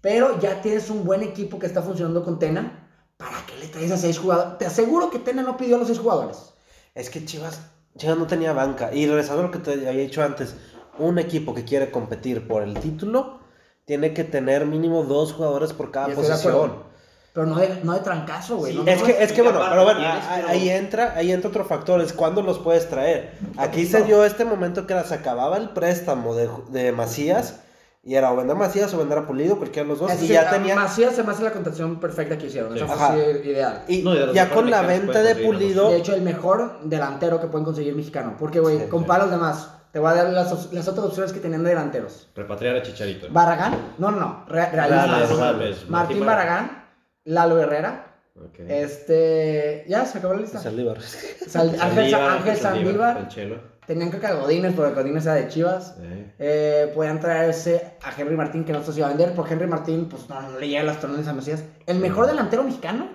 Pero 0.00 0.38
ya 0.38 0.60
tienes 0.62 0.88
un 0.88 1.04
buen 1.04 1.22
equipo 1.22 1.58
que 1.58 1.66
está 1.66 1.82
funcionando 1.82 2.22
con 2.24 2.38
Tena. 2.38 2.88
¿Para 3.16 3.44
qué 3.46 3.56
le 3.58 3.68
traes 3.68 3.90
a 3.90 3.96
seis 3.96 4.18
jugadores? 4.18 4.58
Te 4.58 4.66
aseguro 4.66 5.10
que 5.10 5.18
Tena 5.18 5.42
no 5.42 5.56
pidió 5.56 5.76
a 5.76 5.78
los 5.80 5.88
seis 5.88 5.98
jugadores. 5.98 6.53
Es 6.94 7.10
que 7.10 7.24
Chivas, 7.24 7.60
Chivas 7.96 8.16
no 8.18 8.26
tenía 8.26 8.52
banca. 8.52 8.92
Y 8.92 9.06
regresando 9.06 9.42
a 9.42 9.46
lo 9.46 9.50
que 9.50 9.58
te 9.58 9.72
había 9.72 9.90
dicho 10.02 10.22
antes, 10.22 10.54
un 10.98 11.18
equipo 11.18 11.54
que 11.54 11.64
quiere 11.64 11.90
competir 11.90 12.46
por 12.46 12.62
el 12.62 12.74
título 12.74 13.40
tiene 13.84 14.14
que 14.14 14.24
tener 14.24 14.64
mínimo 14.66 15.02
dos 15.04 15.32
jugadores 15.32 15.72
por 15.72 15.90
cada 15.90 16.08
posición. 16.14 16.94
Pero 17.34 17.46
no 17.46 17.56
de, 17.56 17.80
no 17.82 17.94
de 17.94 18.00
trancazo, 18.00 18.58
güey. 18.58 18.72
Sí, 18.72 18.78
no, 18.78 18.88
Es 18.90 19.02
que, 19.02 19.22
es 19.24 19.32
que 19.32 19.42
bueno, 19.42 19.60
pero 19.68 19.82
bueno, 19.82 20.00
pero- 20.00 20.48
ahí 20.48 20.70
entra, 20.70 21.14
ahí 21.16 21.32
entra 21.32 21.50
otro 21.50 21.64
factor, 21.64 22.00
es 22.00 22.12
cuándo 22.12 22.42
los 22.42 22.60
puedes 22.60 22.88
traer. 22.88 23.32
Aquí 23.56 23.86
se 23.86 24.04
dio 24.04 24.24
este 24.24 24.44
momento 24.44 24.86
que 24.86 24.98
se 25.02 25.14
acababa 25.14 25.56
el 25.56 25.70
préstamo 25.70 26.36
de, 26.36 26.48
de 26.68 26.92
Macías, 26.92 27.56
y 28.06 28.14
era 28.14 28.30
o 28.32 28.36
vender 28.36 28.54
a 28.54 28.58
Macías 28.58 28.92
o 28.92 28.98
vender 28.98 29.16
a 29.18 29.26
Pulido, 29.26 29.56
cualquiera 29.56 29.84
de 29.84 29.88
los 29.88 29.98
dos, 30.00 30.10
Es 30.10 30.22
y 30.22 30.28
ya 30.28 30.50
tenía... 30.50 30.74
Macías 30.74 31.14
se 31.14 31.22
me 31.22 31.32
hace 31.32 31.42
la 31.42 31.52
contratación 31.52 31.98
perfecta 31.98 32.36
que 32.36 32.46
hicieron. 32.46 32.72
Sí. 32.74 32.84
Eso 32.84 32.86
fue 32.88 33.42
ideal. 33.44 33.84
Y 33.88 34.02
No, 34.02 34.32
ya 34.32 34.50
con 34.50 34.70
la 34.70 34.82
venta 34.82 35.22
de 35.22 35.36
Pulido, 35.36 35.90
De 35.90 35.96
hecho, 35.96 36.14
el 36.14 36.22
mejor 36.22 36.80
delantero 36.84 37.40
que 37.40 37.46
pueden 37.46 37.64
conseguir 37.64 37.94
mexicano. 37.94 38.36
Porque, 38.38 38.60
güey, 38.60 38.78
Sí, 38.80 38.84
compara 38.88 39.24
los 39.24 39.32
demás. 39.32 39.70
Te 39.92 40.00
voy 40.00 40.10
a 40.10 40.14
dar 40.14 40.28
las, 40.30 40.72
las 40.72 40.88
otras 40.88 41.06
opciones 41.06 41.32
que 41.32 41.38
tenían 41.40 41.62
de 41.62 41.70
delanteros. 41.70 42.28
Repatriar 42.34 42.76
a 42.76 42.82
Chicharito. 42.82 43.28
Barragán. 43.30 43.92
No, 43.98 44.10
no, 44.10 44.18
no. 44.18 44.44
Re- 44.48 44.70
realistas. 44.70 45.30
no 45.30 45.36
mames, 45.38 45.88
Martín 45.88 46.26
Barragán. 46.26 46.84
Lalo 47.24 47.58
Herrera. 47.60 48.10
Este. 48.68 49.84
Ya, 49.88 50.04
se 50.04 50.18
acabó 50.18 50.34
la 50.34 50.40
lista. 50.40 50.58
Saldívar. 50.58 51.00
Sal- 51.00 51.76
Ángel, 51.80 52.10
Saldívar, 52.10 52.30
Ángel 52.32 52.52
El 52.52 52.58
Sandívar. 52.60 53.28
Tenían 53.86 54.10
que 54.10 54.26
a 54.26 54.34
Godínez, 54.34 54.72
porque 54.74 54.94
Godínez 54.94 55.24
era 55.24 55.34
de 55.34 55.48
Chivas. 55.48 55.96
Eh. 56.00 56.34
Eh, 56.38 56.92
podían 56.94 57.20
traerse 57.20 57.96
a 58.02 58.18
Henry 58.18 58.36
Martín, 58.36 58.64
que 58.64 58.72
no 58.72 58.82
se 58.82 58.96
iba 58.98 59.06
a 59.06 59.10
vender, 59.10 59.34
porque 59.34 59.54
Henry 59.54 59.66
Martín, 59.66 60.08
pues 60.08 60.28
no, 60.28 60.40
no 60.40 60.58
le 60.58 60.68
llega 60.68 60.82
las 60.82 61.00
torneos 61.00 61.26
a 61.28 61.32
Macías. 61.34 61.62
El 61.86 61.98
mejor 61.98 62.26
delantero 62.26 62.62
mexicano, 62.64 63.08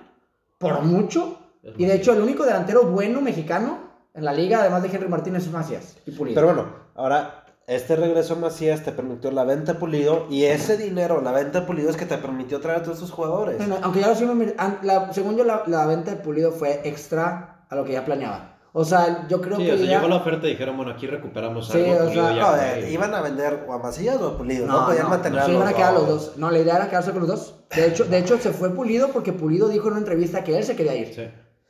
por 0.58 0.82
mucho. 0.82 1.38
Es 1.62 1.72
Y 1.76 1.84
de 1.86 1.94
hecho, 1.94 2.12
el 2.12 2.20
único 2.20 2.44
delantero 2.44 2.84
bueno 2.86 3.20
mexicano 3.20 3.78
en 4.14 4.24
la 4.24 4.32
liga, 4.32 4.60
además 4.60 4.82
de 4.82 4.88
Henry 4.88 5.08
Martín, 5.08 5.36
es 5.36 5.50
Macías 5.50 5.96
y 6.06 6.12
Pulido. 6.12 6.34
Pero 6.34 6.46
bueno, 6.54 6.66
ahora, 6.94 7.44
este 7.66 7.96
regreso 7.96 8.34
a 8.34 8.38
Macías 8.38 8.82
te 8.84 8.92
permitió 8.92 9.30
la 9.30 9.44
venta 9.44 9.74
Pulido, 9.78 10.26
y 10.30 10.44
ese 10.44 10.76
dinero, 10.76 11.20
la 11.20 11.32
venta 11.32 11.60
de 11.60 11.66
Pulido, 11.66 11.90
es 11.90 11.96
que 11.96 12.06
te 12.06 12.16
permitió 12.18 12.60
traer 12.60 12.80
a 12.80 12.82
todos 12.82 12.98
esos 12.98 13.10
jugadores. 13.10 13.58
Bueno, 13.58 13.76
aunque 13.82 14.00
ya 14.00 14.08
lo 14.08 14.14
la- 14.82 15.12
según 15.12 15.36
yo, 15.36 15.44
la, 15.44 15.64
la 15.66 15.86
venta 15.86 16.12
de 16.12 16.16
Pulido 16.18 16.52
fue 16.52 16.80
extra 16.84 17.64
a 17.68 17.76
lo 17.76 17.84
que 17.84 17.92
ya 17.92 18.04
planeaba. 18.04 18.56
O 18.72 18.84
sea, 18.84 19.26
yo 19.28 19.40
creo 19.40 19.56
Sí, 19.56 19.64
que 19.66 19.72
o 19.72 19.76
sea, 19.78 19.86
ya- 19.86 19.96
llegó 19.96 20.08
la 20.08 20.16
oferta 20.16 20.46
y 20.46 20.50
dijeron, 20.50 20.76
bueno, 20.76 20.92
aquí 20.92 21.06
recuperamos 21.06 21.68
Sí, 21.68 21.78
algo. 21.84 22.04
o 22.08 22.12
sea, 22.12 22.32
ya 22.34 22.40
No, 22.40 22.56
eh, 22.56 22.90
iban 22.92 23.12
a 23.14 23.20
vender 23.20 23.64
o 23.68 23.72
a 23.72 23.78
Macías 23.78 24.16
o 24.20 24.28
a 24.28 24.38
Pulido, 24.38 24.66
no, 24.66 24.86
podían 24.86 25.08
mantener 25.10 25.40
a 25.40 25.44
se 25.46 25.48
los 25.52 25.56
iban 25.62 25.68
a 25.72 25.76
quedar 25.76 25.94
los 25.94 26.06
dos. 26.08 26.32
No, 26.36 26.50
la 26.50 26.58
idea 26.60 26.76
era 26.76 26.88
quedarse 26.88 27.10
con 27.10 27.20
los 27.20 27.28
dos. 27.28 27.54
De 27.74 27.86
hecho, 27.86 28.04
de 28.04 28.18
hecho, 28.18 28.38
se 28.38 28.52
fue 28.52 28.70
Pulido 28.74 29.08
porque 29.08 29.32
Pulido 29.32 29.68
dijo 29.68 29.86
en 29.86 29.92
una 29.92 29.98
entrevista 30.00 30.44
que 30.44 30.56
él 30.56 30.62
se 30.64 30.76
quería 30.76 30.94
ir. 30.94 31.12
Sí. 31.14 31.22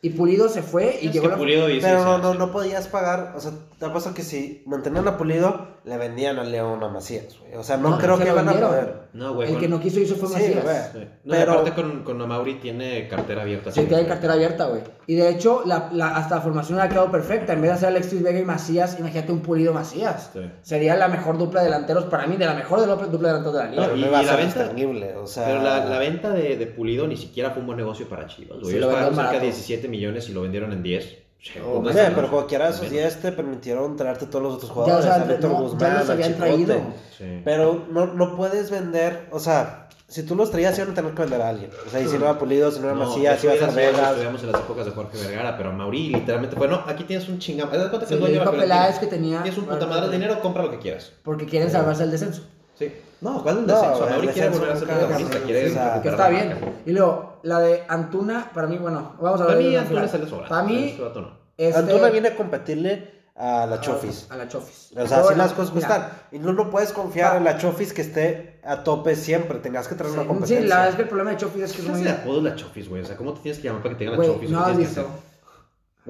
Y 0.03 0.11
Pulido 0.11 0.49
se 0.49 0.63
fue 0.63 0.99
y 1.03 1.09
Es 1.09 1.13
llegó 1.13 1.25
que 1.27 1.31
la... 1.33 1.37
Pulido 1.37 1.67
dice, 1.67 1.87
Pero 1.87 2.05
no, 2.05 2.17
sí, 2.17 2.23
no, 2.23 2.33
sí. 2.33 2.39
no 2.39 2.53
podías 2.53 2.89
pagar, 2.89 3.35
o 3.37 3.41
sea, 3.41 3.53
te 3.79 3.85
apuesto 3.85 4.15
que 4.15 4.23
si 4.23 4.63
mantenían 4.67 5.07
a 5.09 5.17
Pulido, 5.19 5.69
le 5.85 5.97
vendían 5.97 6.39
a 6.39 6.45
León 6.45 6.83
a 6.85 6.89
Macías, 6.89 7.37
güey. 7.41 7.55
O 7.57 7.63
sea, 7.63 7.77
no, 7.77 7.91
No, 7.91 7.99
creo 7.99 8.19
que 8.19 8.25
iban 8.29 8.39
a 8.49 8.53
vendieron. 8.53 8.71
poder. 8.71 8.95
No, 9.13 9.35
güey. 9.35 9.49
El 9.49 9.55
con- 9.55 9.61
que 9.63 9.69
no 9.69 9.81
quiso 9.81 9.99
hizo 10.01 10.15
fue 10.15 10.29
Macías. 10.29 10.91
Sí. 10.93 10.99
No, 11.25 11.35
Pero- 11.35 11.53
aparte 11.53 11.73
con, 11.73 12.05
con 12.05 12.21
Amauri 12.21 12.55
tiene 12.61 13.09
cartera 13.09 13.43
abierta. 13.43 13.73
Sí, 13.73 13.85
tiene 13.87 14.07
cartera 14.07 14.35
abierta, 14.35 14.67
güey. 14.67 14.83
Y 15.07 15.17
de 15.17 15.29
hecho, 15.31 15.63
la, 15.65 15.89
la- 15.93 16.17
hasta 16.17 16.37
la 16.37 16.41
formación 16.43 16.79
ha 16.81 16.89
quedado 16.89 17.11
perfecta. 17.11 17.55
En 17.55 17.63
vez 17.63 17.71
de 17.71 17.75
hacer 17.77 17.89
Alexis 17.89 18.23
Vega 18.23 18.39
y 18.39 18.45
Macías, 18.45 18.99
imagínate 19.01 19.33
un 19.33 19.41
Pulido 19.41 19.73
Macías. 19.73 20.31
Sí. 20.33 20.41
Sería 20.63 20.95
la 20.97 21.09
mejor 21.09 21.39
dupla 21.39 21.61
de 21.61 21.67
delanteros 21.67 22.05
para 22.05 22.27
mí, 22.27 22.37
de 22.37 22.47
la 22.47 22.55
mejor 22.55 22.81
de 22.81 22.87
la 22.87 22.95
dupla 22.97 23.33
de 23.33 23.39
delanteros 23.39 23.55
de 23.55 23.59
la 23.65 23.71
liga. 23.71 23.83
Pero 23.87 23.97
y- 23.97 24.01
y 24.01 24.03
la 24.11 24.23
ser 24.25 24.37
venta- 24.37 25.19
o 25.21 25.27
sea... 25.27 25.47
Pero 25.47 25.63
la, 25.63 25.85
la 25.87 25.99
venta 25.99 26.31
de, 26.31 26.57
de 26.57 26.67
Pulido 26.67 27.07
ni 27.07 27.17
siquiera 27.17 27.51
fue 27.51 27.61
un 27.61 27.67
buen 27.67 27.79
negocio 27.79 28.09
para 28.09 28.27
Chivas. 28.27 28.59
güey. 28.61 28.71
Sí, 28.71 28.77
Ellos 28.77 28.81
lo 28.83 28.87
pagaron 28.89 29.09
vendieron 29.11 29.15
cerca 29.17 29.31
de 29.31 29.47
barato. 29.49 29.57
17 29.67 29.89
millones 29.89 30.29
y 30.29 30.33
lo 30.33 30.43
vendieron 30.43 30.73
en 30.73 30.83
10. 30.83 31.19
Sí, 31.43 31.59
Oh, 31.65 31.81
no 31.83 31.91
Sí, 31.91 31.99
está 31.99 32.15
pero 32.15 32.31
cualquiera 32.31 32.67
de 32.67 32.71
esos 32.73 32.83
Menos. 32.83 32.93
10 32.99 33.17
te 33.23 33.33
permitieron 33.33 33.97
traerte 33.97 34.27
todos 34.27 34.43
los 34.43 34.55
otros 34.55 34.69
Ya, 34.69 34.73
o 34.73 34.75
jugadores, 34.75 35.05
sea, 35.05 35.15
a 35.15 35.49
no, 35.53 35.61
Guzmán, 35.63 35.81
ya 35.95 35.99
los 36.01 36.09
a 36.09 36.13
habían 36.13 36.29
Chicote. 36.35 36.49
traído. 36.51 36.75
Sí. 37.17 37.41
Pero 37.45 37.87
no, 37.91 38.07
no 38.07 38.37
puedes 38.37 38.71
vender, 38.71 39.27
o 39.31 39.39
sea, 39.41 39.89
si 40.07 40.23
tú 40.25 40.35
los 40.35 40.51
traías, 40.51 40.77
iban 40.77 40.91
a 40.91 40.95
tener 40.95 41.15
que 41.15 41.23
vender 41.23 41.41
a 41.41 41.49
alguien. 41.49 41.71
O 41.87 41.89
sea, 41.91 42.01
y 42.01 42.09
si 42.09 42.19
no 42.19 42.25
era 42.27 42.39
Pulido, 42.39 42.71
si 42.71 42.81
no 42.81 42.89
era 42.91 42.95
No, 42.97 43.07
Macías, 43.07 43.41
si 43.41 43.47
iba 43.47 43.55
a 43.55 43.59
ser 43.59 43.71
Vegas. 43.75 44.09
estudiamos 44.11 44.43
en 44.43 44.53
las 44.53 44.61
épocas 44.61 44.85
de 44.85 44.91
Jorge 44.93 45.19
Vergara, 45.19 45.57
pero 45.57 45.73
Mauri 45.73 46.09
literalmente 46.11 46.57
fue, 46.57 46.69
no, 46.69 46.83
aquí 46.87 47.05
tienes 47.05 47.27
un 47.29 47.39
chingam. 47.39 47.69
¿Haz 47.69 47.75
de 47.85 47.89
cuenta 47.89 48.01
que 48.01 48.07
Se 48.07 48.15
el 48.15 48.21
dueño 48.21 48.51
Peláez 48.51 48.99
que 48.99 49.07
tenía- 49.07 49.43
Tienes 49.43 49.59
un 49.59 49.67
puta 49.67 49.87
madre 49.87 50.09
de 50.09 50.13
dinero, 50.13 50.41
compra 50.41 50.63
lo 50.65 50.71
que 50.71 50.79
quieras. 50.79 51.13
Porque 51.23 51.47
quieren 51.47 51.71
salvarse 51.71 52.03
el 52.03 52.11
descenso. 52.11 52.43
Sí. 52.81 52.93
No, 53.21 53.43
¿cuál 53.43 53.57
es 53.57 53.61
el 53.61 53.67
No, 53.69 53.75
descenso? 53.81 54.05
el 54.05 54.11
Mauri 54.11 54.29
quiere 54.29 54.49
descenso 54.49 54.59
volver 54.61 54.73
a 54.75 54.79
ser 54.79 54.89
protagonista, 54.89 55.39
quiere 55.41 55.67
o 55.67 55.73
sea, 55.73 55.85
recuperar 55.85 56.03
Que 56.03 56.09
está 56.09 56.29
bien. 56.31 56.49
marca. 56.49 56.67
Y 56.87 56.91
luego, 56.93 57.39
la 57.43 57.59
de 57.61 57.83
Antuna, 57.89 58.51
para 58.55 58.67
mí, 58.67 58.79
bueno, 58.79 59.13
vamos 59.21 59.41
a 59.41 59.45
Para 59.47 59.59
ver. 59.59 59.67
mí 59.69 59.77
al 59.77 59.83
Antuna 59.85 60.09
se 60.09 60.19
le 60.19 60.27
sobra. 60.27 60.49
Para 60.49 60.63
mí, 60.65 60.97
no. 60.99 61.29
este, 61.57 61.79
Antuna 61.79 62.09
viene 62.11 62.29
a 62.29 62.37
competirle 62.37 63.21
a 63.37 63.67
la 63.67 63.81
Chofis. 63.81 64.27
A 64.31 64.37
la 64.37 64.49
Chofis. 64.49 64.93
O 64.97 65.07
sea, 65.07 65.19
así 65.21 65.35
las 65.35 65.53
cosas 65.53 65.75
mira, 65.75 65.87
están. 65.89 66.09
Y 66.33 66.39
no, 66.39 66.53
no 66.55 66.69
puedes 66.71 66.93
confiar 66.93 67.35
Ah. 67.35 67.37
en 67.37 67.45
la 67.45 67.59
Chofis 67.59 67.93
que 67.93 68.03
esté 68.03 68.59
a 68.65 68.83
tope 68.85 69.15
siempre. 69.17 69.59
Tengas 69.59 69.87
que 69.89 69.95
traer 69.95 70.13
una 70.13 70.23
Sí, 70.23 70.29
competencia. 70.29 70.61
sí, 70.63 70.67
la 70.67 70.75
verdad 70.77 70.91
es 70.91 70.97
que 70.97 71.03
el 71.03 71.09
problema 71.09 71.31
de 71.31 71.37
Chofis 71.37 71.63
es 71.63 71.73
que 71.73 71.77
¿Qué 71.83 71.89
es 71.89 71.89
muy... 71.95 72.03
de 72.03 72.11
apodo 72.11 72.41
la 72.43 72.55
Chofis, 72.57 72.89
güey? 72.89 73.03
O 73.03 73.07
sea, 73.07 73.17
¿cómo 73.17 73.33
te 73.35 73.41
tienes 73.41 73.59
que 73.61 73.69
llamar 73.69 73.83
para 73.83 73.95
que 73.95 73.99
te 73.99 74.11
digan 74.11 74.21
la 74.21 74.27
Chofis? 74.27 74.51
no 74.51 74.61
¿O 74.61 74.65
qué 74.65 74.71
has 74.71 74.77
tienes 74.77 74.95
que 74.95 75.01
visto. 75.01 75.15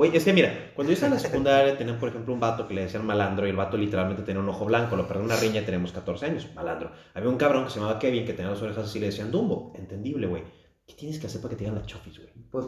Güey, 0.00 0.16
es 0.16 0.24
que 0.24 0.32
mira, 0.32 0.72
cuando 0.74 0.90
yo 0.90 0.94
estaba 0.94 1.08
en 1.14 1.14
la 1.14 1.20
secundaria 1.20 1.76
tenían, 1.76 1.98
por 1.98 2.08
ejemplo, 2.08 2.32
un 2.32 2.40
vato 2.40 2.66
que 2.66 2.72
le 2.72 2.82
decían 2.84 3.04
malandro 3.04 3.46
y 3.46 3.50
el 3.50 3.56
vato 3.56 3.76
literalmente 3.76 4.22
tenía 4.22 4.40
un 4.40 4.48
ojo 4.48 4.64
blanco, 4.64 4.96
lo 4.96 5.06
perdió 5.06 5.20
en 5.24 5.26
una 5.30 5.36
riña 5.36 5.60
y 5.60 5.64
teníamos 5.66 5.92
14 5.92 6.24
años, 6.24 6.48
malandro. 6.54 6.90
Había 7.12 7.28
un 7.28 7.36
cabrón 7.36 7.64
que 7.64 7.70
se 7.70 7.80
llamaba 7.80 7.98
Kevin 7.98 8.24
que 8.24 8.32
tenía 8.32 8.50
las 8.50 8.62
orejas 8.62 8.86
así 8.86 8.96
y 8.96 9.00
le 9.02 9.08
decían 9.08 9.30
Dumbo, 9.30 9.74
entendible, 9.76 10.26
güey. 10.26 10.42
¿Qué 10.86 10.94
tienes 10.94 11.18
que 11.20 11.26
hacer 11.26 11.42
para 11.42 11.50
que 11.50 11.56
te 11.56 11.64
digan 11.64 11.78
la 11.78 11.84
Chofis, 11.84 12.16
güey? 12.16 12.30
Pues, 12.50 12.64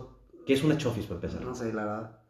¿Qué 0.46 0.52
es 0.52 0.62
una 0.62 0.76
Chofis 0.76 1.06
para 1.06 1.14
empezar? 1.22 1.40
no 1.40 1.54
sé, 1.54 1.72
la 1.72 1.84
verdad. 1.86 2.20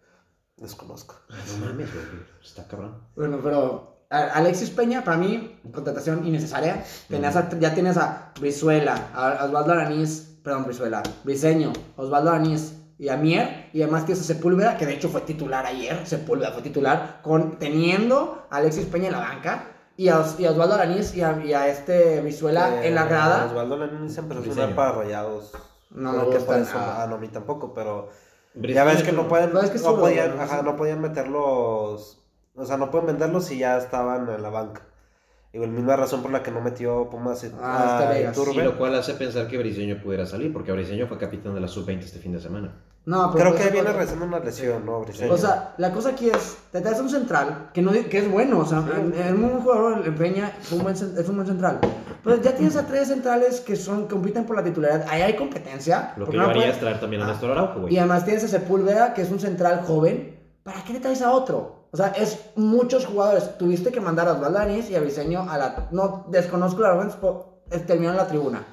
Desconozco. 0.56 1.16
Ah, 1.30 1.34
No 1.58 1.66
mames, 1.66 1.92
güey, 1.92 2.04
está 2.40 2.68
cabrón. 2.68 2.98
Bueno, 3.16 3.40
pero 3.42 4.06
Alexis 4.08 4.70
Peña, 4.70 5.02
para 5.02 5.16
mí, 5.16 5.58
contratación 5.72 6.24
innecesaria. 6.24 6.84
Tenías 7.08 7.34
a- 7.34 7.58
ya 7.58 7.74
tienes 7.74 7.96
a 7.96 8.32
Brizuela, 8.38 9.10
a 9.14 9.46
Osvaldo 9.46 9.72
Aranís, 9.72 10.38
perdón, 10.44 10.66
Brizuela, 10.66 11.02
Briseño, 11.24 11.72
Osvaldo 11.96 12.30
Aranís 12.30 12.78
y 13.02 13.08
a 13.08 13.16
Mier. 13.16 13.68
Y 13.72 13.82
además 13.82 14.06
tienes 14.06 14.22
a 14.22 14.26
Sepúlveda, 14.32 14.76
que 14.76 14.86
de 14.86 14.94
hecho 14.94 15.08
fue 15.08 15.22
titular 15.22 15.66
ayer. 15.66 16.06
Sepúlveda 16.06 16.52
fue 16.52 16.62
titular, 16.62 17.18
con, 17.22 17.58
teniendo 17.58 18.46
a 18.48 18.58
Alexis 18.58 18.86
Peña 18.86 19.06
en 19.06 19.12
la 19.14 19.18
banca. 19.18 19.64
Y 19.96 20.06
a, 20.08 20.20
Os- 20.20 20.38
y 20.38 20.46
a 20.46 20.52
Osvaldo 20.52 20.74
Aranís 20.76 21.12
y 21.16 21.20
a, 21.20 21.42
y 21.44 21.52
a 21.52 21.66
este 21.66 22.20
Brizuela 22.20 22.76
Eh, 22.76 22.88
en 22.88 22.94
la 22.94 23.04
grada. 23.06 23.46
Osvaldo 23.46 23.76
se 24.08 24.20
empezó 24.20 24.40
a 24.40 24.44
sonar 24.54 24.74
para 24.76 24.92
rayados. 24.92 25.52
No 25.90 26.12
Creo 26.12 26.30
que 26.30 26.36
eso-. 26.36 26.78
Ah, 26.78 27.06
no, 27.08 27.16
a 27.16 27.18
mí 27.18 27.26
tampoco, 27.26 27.74
pero. 27.74 28.08
Briseño 28.54 28.74
Ya 28.76 28.84
ves 28.84 28.98
es 28.98 29.02
que 29.02 29.12
no 29.12 29.26
pueden, 29.26 29.52
No, 29.52 29.60
es 29.60 29.70
que 29.70 29.78
no, 29.80 29.96
podían, 29.96 30.36
¿no? 30.36 30.42
ajá, 30.42 30.62
no 30.62 30.76
podían 30.76 31.00
meterlos, 31.00 32.22
o 32.54 32.64
sea, 32.64 32.76
no 32.76 32.90
pueden 32.90 33.06
venderlos 33.08 33.46
si 33.46 33.58
ya 33.58 33.78
estaban 33.78 34.28
en 34.28 34.42
la 34.42 34.50
banca. 34.50 34.82
Y 35.54 35.58
la 35.58 35.66
misma 35.66 35.96
razón 35.96 36.22
por 36.22 36.30
la 36.30 36.42
que 36.42 36.50
no 36.50 36.62
metió 36.62 37.10
Pumas 37.10 37.44
Ah, 37.60 37.98
a 37.98 38.10
Vegas. 38.10 38.38
Y 38.54 38.60
lo 38.62 38.78
cual 38.78 38.94
hace 38.94 39.12
pensar 39.14 39.48
que 39.48 39.58
Briseño 39.58 40.00
pudiera 40.02 40.24
salir, 40.24 40.50
porque 40.52 40.72
Briseño 40.72 41.06
fue 41.06 41.18
capitán 41.18 41.54
de 41.54 41.60
la 41.60 41.68
sub-20 41.68 41.98
este 42.00 42.18
fin 42.18 42.32
de 42.32 42.40
semana. 42.40 42.72
No, 43.04 43.30
pero 43.32 43.50
Creo 43.50 43.54
pues, 43.56 43.66
que 43.66 43.72
viene 43.72 43.92
rezando 43.92 44.24
una 44.24 44.38
lesión, 44.38 44.86
¿no, 44.86 45.00
Briseño? 45.00 45.32
O 45.32 45.36
sea, 45.36 45.74
la 45.76 45.90
cosa 45.92 46.10
aquí 46.10 46.30
es, 46.30 46.56
te 46.70 46.80
traes 46.80 47.00
un 47.00 47.10
central, 47.10 47.70
que, 47.74 47.82
no, 47.82 47.90
que 47.92 48.18
es 48.18 48.30
bueno, 48.30 48.60
o 48.60 48.64
sea, 48.64 48.78
es 48.78 49.32
un 49.32 49.42
buen 49.42 49.60
jugador, 49.60 50.02
el 50.06 50.14
Peña 50.14 50.52
es 50.62 50.72
un 50.72 50.82
buen, 50.84 50.96
central. 50.96 51.80
Pues 52.22 52.40
ya 52.40 52.54
tienes 52.54 52.76
a 52.76 52.86
tres 52.86 53.08
centrales 53.08 53.60
que 53.60 53.74
son 53.76 54.06
compiten 54.06 54.46
por 54.46 54.54
la 54.56 54.62
titularidad, 54.62 55.04
ahí 55.10 55.20
hay 55.22 55.34
competencia. 55.36 56.14
Lo 56.16 56.26
que 56.26 56.32
yo 56.36 56.38
no 56.38 56.44
haría 56.44 56.62
puedes- 56.62 56.74
es 56.76 56.80
traer 56.80 57.00
también 57.00 57.22
a 57.22 57.26
Ah, 57.26 57.32
Néstor 57.32 57.50
Araujo, 57.50 57.80
güey. 57.80 57.92
Y 57.92 57.98
además 57.98 58.24
tienes 58.24 58.44
a 58.44 58.48
Sepúlveda, 58.48 59.12
que 59.14 59.22
es 59.22 59.30
un 59.30 59.40
central 59.40 59.82
joven, 59.84 60.38
¿para 60.62 60.82
qué 60.84 60.92
le 60.94 61.00
traes 61.00 61.20
a 61.22 61.32
otro? 61.32 61.81
O 61.92 61.96
sea, 61.96 62.08
es 62.08 62.38
muchos 62.56 63.04
jugadores. 63.06 63.58
Tuviste 63.58 63.92
que 63.92 64.00
mandar 64.00 64.26
a 64.28 64.32
Osvaldo 64.32 64.58
Anis 64.58 64.90
y 64.90 64.96
a 64.96 65.00
Briseño 65.00 65.46
a 65.48 65.58
la... 65.58 65.88
No, 65.90 66.24
desconozco 66.28 66.80
la 66.80 66.94
razón, 66.94 67.20
po- 67.20 67.58
eh, 67.70 67.78
terminó 67.80 68.10
en 68.12 68.16
la 68.16 68.26
tribuna. 68.26 68.64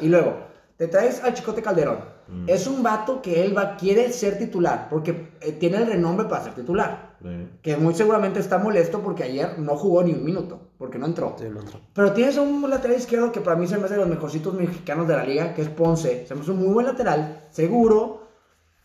Y 0.00 0.08
luego, 0.08 0.34
te 0.76 0.88
traes 0.88 1.22
al 1.22 1.34
Chicote 1.34 1.62
Calderón. 1.62 1.98
Mm. 2.26 2.48
Es 2.48 2.66
un 2.66 2.82
vato 2.82 3.22
que 3.22 3.44
él 3.44 3.56
va, 3.56 3.76
quiere 3.76 4.12
ser 4.12 4.38
titular, 4.38 4.88
porque 4.90 5.30
eh, 5.40 5.52
tiene 5.52 5.76
el 5.76 5.86
renombre 5.86 6.26
para 6.26 6.42
ser 6.42 6.54
titular. 6.54 7.14
Sí. 7.22 7.48
Que 7.62 7.76
muy 7.76 7.94
seguramente 7.94 8.40
está 8.40 8.58
molesto 8.58 9.00
porque 9.00 9.22
ayer 9.22 9.58
no 9.58 9.76
jugó 9.76 10.02
ni 10.02 10.12
un 10.12 10.24
minuto, 10.24 10.58
porque 10.76 10.98
no 10.98 11.06
entró. 11.06 11.36
Sí, 11.38 11.44
no 11.48 11.60
entró. 11.60 11.80
Pero 11.94 12.12
tienes 12.12 12.36
a 12.38 12.42
un 12.42 12.68
lateral 12.68 12.96
izquierdo 12.96 13.30
que 13.30 13.40
para 13.40 13.56
mí 13.56 13.66
se 13.68 13.78
me 13.78 13.84
hace 13.84 13.94
de 13.94 14.00
los 14.00 14.08
mejorcitos 14.08 14.52
mexicanos 14.52 15.06
de 15.06 15.16
la 15.16 15.24
liga, 15.24 15.54
que 15.54 15.62
es 15.62 15.68
Ponce. 15.68 16.26
Se 16.26 16.34
me 16.34 16.40
hace 16.40 16.50
un 16.50 16.58
muy 16.58 16.72
buen 16.74 16.86
lateral, 16.86 17.44
seguro. 17.50 18.24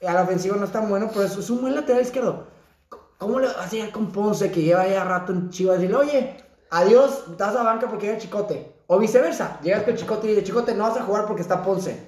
A 0.08 0.14
la 0.14 0.22
ofensiva 0.24 0.56
no 0.58 0.66
es 0.66 0.72
tan 0.72 0.88
bueno, 0.88 1.10
pero 1.12 1.26
es, 1.26 1.36
es 1.36 1.50
un 1.50 1.62
buen 1.62 1.74
lateral 1.76 2.02
izquierdo. 2.04 2.59
¿Cómo 3.20 3.42
le 3.42 3.48
vas 3.48 3.58
a 3.58 3.70
llegar 3.70 3.92
con 3.92 4.14
Ponce, 4.14 4.50
que 4.50 4.62
lleva 4.62 4.88
ya 4.88 5.04
rato 5.04 5.34
en 5.34 5.50
Chivas, 5.50 5.78
y 5.78 5.82
decirle, 5.82 5.98
oye, 5.98 6.38
adiós, 6.70 7.26
estás 7.30 7.54
a 7.54 7.64
banca 7.64 7.90
porque 7.90 8.14
el 8.14 8.18
Chicote? 8.18 8.72
O 8.88 8.98
viceversa, 8.98 9.60
llegas 9.62 9.84
con 9.84 9.96
Chicote 9.98 10.28
y 10.28 10.30
dice, 10.30 10.46
Chicote, 10.46 10.74
no 10.74 10.86
vas 10.86 10.98
a 10.98 11.04
jugar 11.04 11.26
porque 11.28 11.42
está 11.42 11.62
Ponce. 11.62 12.00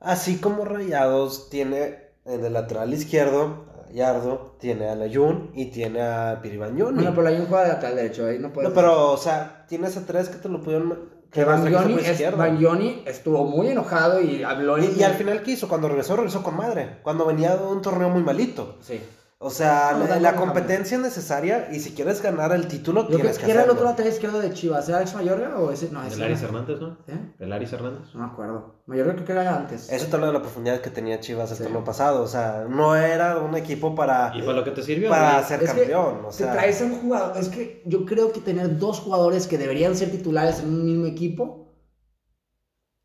Así 0.00 0.38
como 0.38 0.64
Rayados 0.64 1.50
tiene 1.50 1.98
en 2.24 2.42
el 2.42 2.54
lateral 2.54 2.94
izquierdo 2.94 3.66
a 3.78 3.88
Gallardo, 3.88 4.56
tiene 4.58 4.88
a 4.88 4.96
Layun 4.96 5.50
y 5.54 5.66
tiene 5.66 6.00
a 6.00 6.40
Piribañoni. 6.40 6.94
Bueno, 6.94 7.12
pero 7.14 7.28
hay 7.28 7.36
un 7.36 7.46
juega 7.46 7.64
de 7.64 7.68
lateral 7.74 7.96
derecho, 7.96 8.24
ahí 8.24 8.38
no 8.38 8.54
puede 8.54 8.70
No, 8.70 8.74
pero, 8.74 9.12
o 9.12 9.18
sea, 9.18 9.66
tienes 9.68 9.98
a 9.98 10.06
tres 10.06 10.30
que 10.30 10.38
te 10.38 10.48
lo 10.48 10.62
pudieron... 10.62 11.10
Que 11.30 11.44
Bangioni, 11.44 11.96
es. 11.96 12.36
Bangioni 12.36 13.02
estuvo 13.06 13.44
muy 13.44 13.68
enojado 13.68 14.20
y 14.22 14.42
habló 14.42 14.78
Y, 14.78 14.94
y 14.98 15.02
al 15.02 15.14
final, 15.14 15.42
¿qué 15.42 15.52
hizo? 15.52 15.68
Cuando 15.68 15.88
regresó, 15.88 16.16
regresó 16.16 16.42
con 16.42 16.56
madre. 16.56 17.00
Cuando 17.02 17.26
venía 17.26 17.54
de 17.56 17.64
un 17.64 17.82
torneo 17.82 18.08
muy 18.08 18.22
malito. 18.22 18.76
Sí. 18.80 19.00
O 19.44 19.50
sea, 19.50 19.96
No, 19.98 20.20
la, 20.20 20.36
competencia 20.36 20.96
es 20.96 21.02
necesaria 21.02 21.68
y 21.72 21.80
si 21.80 21.92
quieres 21.94 22.22
ganar 22.22 22.52
el 22.52 22.68
título, 22.68 23.00
Yo 23.02 23.06
creo 23.08 23.18
tienes 23.18 23.38
que 23.40 23.46
que 23.46 23.50
era 23.50 23.64
el 23.64 23.70
otro 23.70 23.84
lateral 23.84 24.12
izquierdo 24.12 24.40
de 24.40 24.52
Chivas. 24.52 24.88
¿Era 24.88 24.98
Alex 24.98 25.16
Mayorga 25.16 25.58
o 25.58 25.72
ese? 25.72 25.90
No, 25.90 26.00
ese 26.04 26.14
El 26.14 26.22
Aris 26.22 26.38
era- 26.38 26.48
Hernández, 26.48 26.80
¿no? 26.80 26.98
¿Eh? 27.08 27.34
El 27.40 27.52
Aris 27.52 27.72
Hernández. 27.72 28.14
No 28.14 28.20
me 28.24 28.32
acuerdo. 28.32 28.82
Mayorga 28.86 29.14
creo 29.14 29.24
que 29.26 29.32
era 29.32 29.56
antes. 29.56 29.90
Eso 29.92 30.06
te 30.06 30.14
habla 30.14 30.28
de 30.28 30.32
la 30.34 30.42
profundidad 30.42 30.80
que 30.80 30.90
tenía 30.90 31.18
Chivas 31.18 31.50
el 31.50 31.56
Sí. 31.56 31.62
torneo 31.64 31.82
pasado. 31.82 32.22
O 32.22 32.28
sea, 32.28 32.66
no 32.68 32.94
era 32.94 33.38
un 33.38 33.56
equipo 33.56 33.96
para, 33.96 34.30
¿Y 34.32 34.42
para 34.42 34.52
lo 34.58 34.62
que 34.64 34.70
te 34.70 34.82
sirvió? 34.82 35.08
para 35.10 35.32
güey? 35.32 35.44
ser 35.44 35.62
Es 35.64 35.72
que 35.72 35.78
campeón. 35.80 36.24
O 36.24 36.28
te 36.28 36.34
sea, 36.34 36.52
traes 36.52 36.80
a 36.80 36.84
un 36.84 37.00
jugador. 37.00 37.36
Es 37.36 37.48
que 37.48 37.82
yo 37.84 38.06
creo 38.06 38.30
que 38.32 38.40
tener 38.40 38.78
dos 38.78 39.00
jugadores 39.00 39.48
que 39.48 39.58
deberían 39.58 39.96
ser 39.96 40.12
titulares 40.12 40.60
en 40.60 40.68
un 40.68 40.84
mismo 40.84 41.06
equipo 41.06 41.74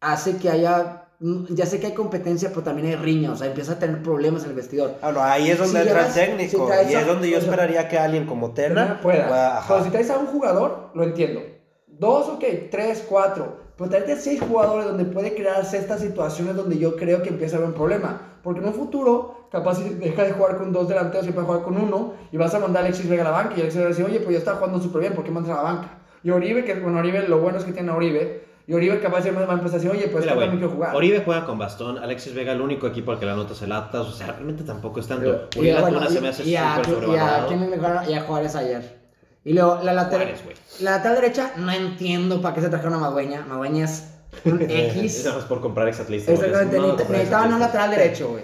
hace 0.01 0.38
que 0.38 0.49
haya. 0.51 1.07
Mm, 1.20 1.45
Ya 1.53 1.65
sé 1.65 1.80
que 1.80 1.88
hay 1.88 1.93
competencia, 1.93 2.49
pero 2.49 2.63
también 2.63 2.88
hay 2.89 2.95
riña. 2.95 3.32
O 3.32 3.36
sea, 3.36 3.47
empieza 3.47 3.74
a 3.74 3.80
tener 3.80 4.01
problemas 4.01 4.43
en 4.43 4.49
el 4.51 4.55
vestidor. 4.55 4.95
ah, 5.01 5.11
no, 5.11 5.22
ahí 5.24 5.49
es 5.49 5.57
donde 5.57 5.82
Si 5.82 5.88
entra 5.88 6.07
el 6.07 6.13
técnico. 6.13 6.70
si 6.86 6.91
y 6.91 6.95
a- 6.95 7.01
es 7.01 7.07
donde 7.07 7.30
yo 7.30 7.38
o 7.38 7.41
sea, 7.41 7.49
esperaría 7.49 7.88
que 7.88 7.97
alguien 7.97 8.26
como 8.26 8.51
Tena 8.51 8.99
pueda. 9.01 9.63
Pero 9.68 9.84
si 9.84 9.89
traes 9.89 10.09
a 10.09 10.18
un 10.18 10.28
jugador, 10.28 10.89
lo 10.93 11.03
entiendo. 11.03 11.41
Dos, 11.88 12.28
ok, 12.30 12.43
tres, 12.70 13.03
cuatro. 13.07 13.65
Pero 13.78 13.89
traerte 13.89 14.13
a 14.13 14.18
seis 14.18 14.41
jugadores 14.41 14.86
donde 14.88 15.05
puede 15.05 15.36
crearse 15.36 15.78
estas 15.78 15.99
situaciones 16.01 16.55
donde 16.55 16.78
yo 16.80 16.95
creo 16.95 17.22
que 17.22 17.30
empieza 17.30 17.55
a 17.55 17.57
haber 17.59 17.70
un 17.70 17.76
problema. 17.76 18.22
Porque 18.43 18.59
en 18.59 18.68
un 18.68 18.74
futuro, 18.74 19.47
capaz 19.51 19.76
si 19.76 19.89
deja 19.89 20.24
de 20.24 20.32
jugar 20.32 20.57
con 20.57 20.72
dos 20.72 20.88
delanteros 20.88 21.28
y 21.28 21.32
puede 21.32 21.45
jugar 21.45 21.63
con 21.63 21.78
uno, 21.78 22.13
y 22.32 22.38
vas 22.38 22.53
a 22.55 22.59
mandar 22.59 22.84
a 22.84 22.86
Alexis 22.88 23.07
Vega 23.09 23.22
a 23.22 23.26
la 23.26 23.32
banca, 23.32 23.53
y 23.55 23.59
Alexis 23.61 23.78
Vega 23.78 23.89
dice, 23.89 24.03
oye, 24.03 24.20
pues 24.20 24.32
yo 24.32 24.38
estaba 24.38 24.57
jugando 24.57 24.80
súper 24.80 25.01
bien, 25.01 25.13
¿por 25.13 25.24
qué 25.24 25.32
mandas 25.32 25.51
a 25.53 25.57
la 25.57 25.61
banca? 25.63 25.89
Y 26.24 26.32
Oribe, 26.32 26.63
que 26.65 26.74
bueno, 26.76 26.99
Oribe, 26.99 27.28
lo 27.28 27.39
bueno 27.39 27.57
es 27.59 27.65
que 27.65 27.74
tiene 27.74 27.91
a 27.91 27.95
Oribe, 27.95 28.46
y 28.68 28.74
Oribe 28.74 28.99
capaz 28.99 29.22
de 29.24 29.32
va 29.32 29.39
a 29.41 29.53
empezar 29.53 29.80
a 29.80 29.82
decir, 29.82 29.89
oye, 29.89 30.09
pues 30.09 30.26
Mira, 30.26 30.34
también 30.34 30.51
quiero 30.57 30.70
jugar. 30.70 30.93
Oribe 30.95 31.22
juega 31.24 31.45
con 31.45 31.57
bastón, 31.57 31.97
Alexis 31.97 32.34
Vega 32.36 32.51
el 32.51 32.59
único 32.59 32.86
equipo 32.88 33.11
al 33.13 33.20
que 33.20 33.26
la 33.26 33.36
nota 33.36 33.53
es 33.53 33.61
el 33.61 33.72
Atlas, 33.72 34.05
o 34.07 34.11
sea, 34.11 34.28
realmente 34.34 34.63
tampoco 34.63 34.99
es 34.99 35.07
tanto. 35.07 35.47
Y, 35.55 35.59
Uriel 35.59 35.80
bueno, 35.82 36.09
se 36.09 36.20
me 36.22 36.28
hace 36.28 36.43
y 36.43 36.55
a, 36.57 36.82
y 36.86 37.15
a. 37.15 37.45
¿quién? 37.47 37.72
Y 38.09 38.13
a 38.13 38.22
Juárez 38.24 38.55
ayer. 38.55 38.97
Y 39.45 39.53
luego, 39.53 39.80
la 39.82 39.93
lateral, 39.93 40.28
Juárez, 40.43 40.59
la 40.82 40.91
lateral 40.91 41.22
derecha, 41.22 41.53
no 41.55 41.72
entiendo 41.72 42.41
para 42.41 42.53
qué 42.55 42.61
se 42.61 42.68
trajeron 42.68 42.95
a 42.95 42.97
Madueña. 42.97 43.45
Madueña 43.47 43.86
es 43.86 44.09
un 44.45 44.61
X. 44.61 45.24
Nada 45.24 45.38
más 45.38 45.45
por 45.45 45.61
comprar 45.61 45.88
exatlista. 45.88 46.34
Exactamente, 46.34 46.78
no, 46.78 46.95
necesitaban 46.97 47.53
un 47.53 47.59
lateral 47.61 47.91
derecho, 47.91 48.30
güey. 48.32 48.43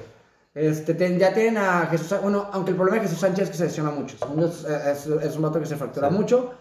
Este, 0.55 0.93
ten- 0.93 1.17
ya 1.19 1.33
tienen 1.33 1.57
a 1.57 1.87
Jesús, 1.87 2.15
bueno, 2.21 2.47
aunque 2.53 2.71
el 2.71 2.77
problema 2.77 2.97
de 3.01 3.07
Jesús 3.07 3.19
Sánchez 3.19 3.45
es 3.45 3.49
que 3.49 3.57
se 3.57 3.63
lesiona 3.65 3.89
mucho. 3.91 4.15
Es, 4.39 4.63
es- 4.63 5.07
es 5.07 5.35
un 5.35 5.41
vato 5.41 5.59
que 5.59 5.65
se 5.65 5.75
fractura 5.75 6.09
mucho, 6.09 6.53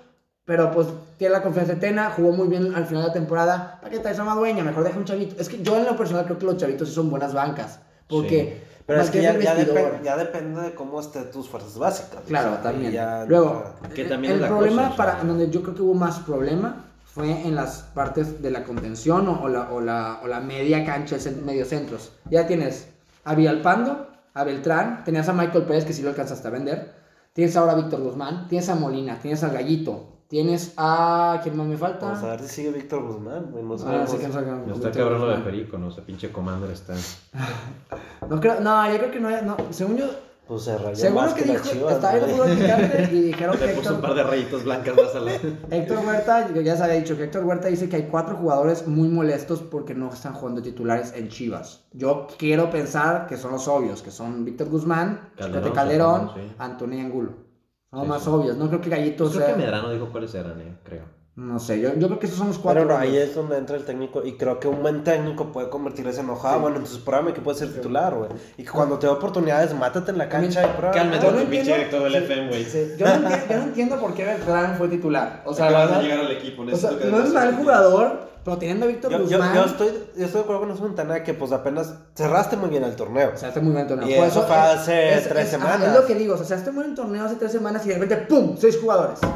pero 0.44 0.70
pues 0.72 0.88
tiene 1.18 1.32
la 1.34 1.42
confianza 1.42 1.74
de 1.74 1.80
Tena, 1.80 2.10
jugó 2.10 2.32
muy 2.32 2.48
bien 2.48 2.74
al 2.74 2.86
final 2.86 3.02
de 3.02 3.08
la 3.08 3.14
temporada. 3.14 3.78
¿Para 3.80 3.90
qué 3.92 3.98
traes 4.00 4.18
a 4.18 4.24
Madueña? 4.24 4.64
Mejor 4.64 4.84
deja 4.84 4.98
un 4.98 5.04
chavito. 5.04 5.40
Es 5.40 5.48
que 5.48 5.62
yo 5.62 5.76
en 5.78 5.84
lo 5.84 5.96
personal 5.96 6.24
creo 6.24 6.38
que 6.38 6.46
los 6.46 6.56
chavitos 6.56 6.88
sí 6.88 6.94
son 6.94 7.10
buenas 7.10 7.32
bancas, 7.32 7.78
porque... 8.08 8.70
Pero 8.84 9.00
es 9.00 9.10
que 9.10 9.18
que 9.18 9.22
ya, 9.22 9.38
ya, 9.38 10.02
ya 10.02 10.16
depende 10.16 10.60
de 10.60 10.74
cómo 10.74 11.00
estén 11.00 11.30
tus 11.30 11.48
fuerzas 11.48 11.78
básicas. 11.78 12.18
o 12.24 12.26
Claro, 12.26 12.54
sea, 12.54 12.62
también. 12.62 12.90
ya- 12.92 13.24
Luego, 13.26 13.64
Que 13.94 14.04
también 14.06 14.32
el 14.32 14.38
es 14.38 14.42
la 14.42 14.48
problema 14.48 14.82
cosa, 14.82 14.86
o 14.92 14.96
sea. 14.96 15.06
para 15.06 15.20
en 15.20 15.28
donde 15.28 15.50
yo 15.50 15.62
creo 15.62 15.74
que 15.76 15.82
hubo 15.82 15.94
más 15.94 16.18
problema 16.18 16.84
fue 17.04 17.30
en 17.46 17.54
las 17.54 17.82
partes 17.94 18.42
de 18.42 18.50
la 18.50 18.64
contención 18.64 19.28
o, 19.28 19.40
o 19.42 19.48
la, 19.48 19.70
o, 19.70 19.80
la, 19.80 20.18
o 20.24 20.26
la 20.26 20.40
media 20.40 20.84
cancha, 20.84 21.16
medio 21.44 21.64
centros. 21.64 22.10
Ya 22.28 22.48
tienes 22.48 22.88
a 23.24 23.36
Villalpando, 23.36 24.08
a 24.34 24.42
Beltrán, 24.42 25.04
tenías 25.04 25.28
a 25.28 25.32
Michael 25.32 25.64
Pérez 25.64 25.84
que 25.84 25.92
sí 25.92 26.02
lo 26.02 26.08
alcanzaste 26.10 26.48
a 26.48 26.50
vender, 26.50 26.92
tienes 27.34 27.56
ahora 27.56 27.72
a 27.72 27.76
Víctor 27.76 28.00
Guzmán, 28.00 28.48
tienes 28.48 28.68
a 28.68 28.74
Molina, 28.74 29.20
tienes 29.22 29.44
al 29.44 29.52
Gallito, 29.52 30.11
tienes 30.32 30.72
a... 30.78 31.40
¿Quién 31.42 31.58
más 31.58 31.66
me 31.66 31.76
falta? 31.76 32.06
Vamos 32.06 32.22
a 32.24 32.28
ver 32.30 32.40
si 32.40 32.48
sigue 32.48 32.70
Víctor 32.70 33.02
Guzmán. 33.06 33.50
No 33.52 33.74
Ah, 33.86 34.06
sí 34.06 34.16
que 34.16 34.28
no 34.28 34.32
sé 34.32 34.40
qué- 34.40 34.50
No 34.66 34.74
está 34.74 34.90
cabrón 34.90 35.20
lo 35.20 35.28
de. 35.28 35.36
Perico, 35.42 35.76
¿no? 35.76 35.90
Ese 35.90 36.00
pinche 36.00 36.32
Commander 36.32 36.70
está. 36.70 36.94
No, 38.30 38.40
creo, 38.40 38.58
no, 38.60 38.90
yo 38.90 38.96
creo 38.98 39.10
que 39.10 39.20
no, 39.20 39.28
hay- 39.28 39.44
no. 39.44 39.56
Según 39.70 39.98
yo, 39.98 40.06
Pues 40.48 40.62
se 40.62 40.78
rayó 40.78 40.96
Seguro 40.96 41.20
más 41.20 41.34
que 41.34 41.42
que, 41.44 41.50
dijo, 41.50 41.64
chivas. 41.68 41.94
estaba 41.96 42.18
fútbol 42.18 42.48
picante 42.56 43.08
y 43.12 43.20
dijeron 43.20 43.56
que 43.58 43.66
Le 43.66 43.74
puso 43.74 43.94
un 43.94 44.00
par 44.00 44.14
de 44.14 44.20
Héctor, 44.22 44.30
rayitos 44.34 44.64
blancas 44.64 44.96
más 44.96 45.14
a 45.14 45.20
la... 45.20 45.32
Héctor 45.76 45.98
Huerta, 46.06 46.50
ya 46.62 46.76
se 46.78 46.82
había 46.82 46.96
dicho 46.96 47.14
que 47.18 47.24
Héctor 47.24 47.44
Huerta 47.44 47.68
dice 47.68 47.90
que 47.90 47.96
hay 47.96 48.08
cuatro 48.10 48.36
jugadores 48.36 48.86
muy 48.86 49.08
molestos 49.08 49.60
porque 49.60 49.94
no 49.94 50.08
están 50.08 50.32
jugando 50.32 50.62
titulares 50.62 51.12
en 51.14 51.28
Chivas. 51.28 51.84
Yo 51.92 52.26
quiero 52.38 52.70
pensar 52.70 53.26
que 53.26 53.36
son 53.36 53.52
los 53.52 53.68
obvios, 53.68 54.00
que 54.00 54.10
son 54.10 54.46
Víctor 54.46 54.70
Guzmán, 54.70 55.28
Calderón, 55.36 55.62
Chicote 55.62 55.74
Calderón, 55.76 56.30
sí. 56.34 56.40
Antonio 56.58 57.00
Angulo. 57.00 57.51
Sí, 58.00 58.06
más 58.06 58.22
sí. 58.22 58.28
obvios. 58.30 58.56
No 58.56 58.68
creo 58.68 58.80
que 58.80 58.90
Gallito 58.90 59.28
Creo 59.28 59.38
que 59.40 59.46
sea... 59.46 59.56
Medrano 59.56 59.90
dijo 59.90 60.08
cuáles 60.10 60.34
eran, 60.34 60.60
eh, 60.60 60.78
creo. 60.84 61.04
No 61.34 61.58
sé, 61.58 61.80
yo, 61.80 61.94
yo 61.94 62.08
creo 62.08 62.18
que 62.18 62.26
esos 62.26 62.36
son 62.36 62.48
los 62.48 62.58
cuatro. 62.58 62.82
Pero 62.82 62.94
no, 62.94 63.00
ahí 63.00 63.16
es 63.16 63.34
donde 63.34 63.56
entra 63.56 63.76
el 63.76 63.86
técnico 63.86 64.22
y 64.22 64.36
creo 64.36 64.60
que 64.60 64.68
un 64.68 64.82
buen 64.82 65.02
técnico 65.02 65.50
puede 65.50 65.70
convertirse 65.70 66.20
en 66.20 66.26
enojado. 66.26 66.60
Bueno, 66.60 66.76
entonces 66.76 66.98
pruébame 66.98 67.32
que 67.32 67.40
puede 67.40 67.58
ser 67.58 67.72
titular, 67.72 68.14
güey. 68.14 68.28
Y 68.58 68.64
que 68.64 68.70
cuando 68.70 68.98
te 68.98 69.06
da 69.06 69.14
oportunidades, 69.14 69.74
mátate 69.74 70.10
en 70.10 70.18
la 70.18 70.28
cancha 70.28 70.62
y 70.62 70.76
prueba. 70.76 70.94
Cálmate, 70.94 71.24
Yo 71.24 71.32
no 71.32 71.38
tu 71.38 71.44
pinche 71.44 71.58
entiendo- 71.74 71.76
director 71.76 72.02
del 72.02 72.14
FM, 72.16 72.48
güey. 72.48 72.64
Sí, 72.64 72.92
Yo, 72.98 73.06
no 73.06 73.14
entiendo, 73.14 73.46
yo 73.48 73.56
no 73.56 73.62
entiendo 73.62 73.96
por 74.00 74.12
qué 74.14 74.24
Beltrán 74.26 74.76
fue 74.76 74.88
titular. 74.88 75.42
O 75.46 75.54
sea, 75.54 75.68
de 75.68 75.74
verdad, 75.74 76.02
llegar 76.02 76.18
al 76.18 76.32
equipo, 76.32 76.64
o 76.70 76.76
sea, 76.76 76.98
que 76.98 77.06
no 77.06 77.22
es 77.22 77.32
mal 77.32 77.56
jugador, 77.56 78.28
pero 78.44 78.58
teniendo 78.58 78.84
a 78.84 78.88
Víctor 78.88 79.12
Yo, 79.12 79.18
yo, 79.20 79.24
Guzmán... 79.24 79.54
yo 79.54 79.64
estoy, 79.64 79.88
yo 79.88 80.24
estoy 80.26 80.38
de 80.38 80.40
acuerdo 80.40 80.60
con 80.60 80.70
eso, 80.72 80.82
Montana, 80.82 81.22
que 81.22 81.32
pues 81.32 81.52
apenas 81.52 81.94
cerraste 82.14 82.58
muy 82.58 82.68
bien 82.68 82.84
el 82.84 82.94
torneo. 82.94 83.32
Está 83.32 83.58
muy 83.60 83.70
bien 83.70 83.82
el 83.82 83.88
torneo. 83.88 84.10
Y 84.10 84.14
Por 84.16 84.26
eso 84.26 84.42
fue 84.42 84.56
hace 84.56 85.22
tres 85.30 85.46
ah, 85.46 85.50
semanas. 85.50 85.88
Es 85.88 85.94
lo 85.94 86.06
que 86.06 86.14
digo, 86.14 86.34
o 86.34 86.44
sea, 86.44 86.58
está 86.58 86.72
muy 86.72 86.82
bien 86.82 86.90
el 86.90 86.96
torneo 86.96 87.24
hace 87.24 87.36
tres 87.36 87.52
semanas 87.52 87.86
y 87.86 87.88
de 87.88 87.94
repente, 87.94 88.26
¡pum! 88.28 88.54
Seis 88.58 88.78
jugadores. 88.78 89.18
Sí. 89.20 89.28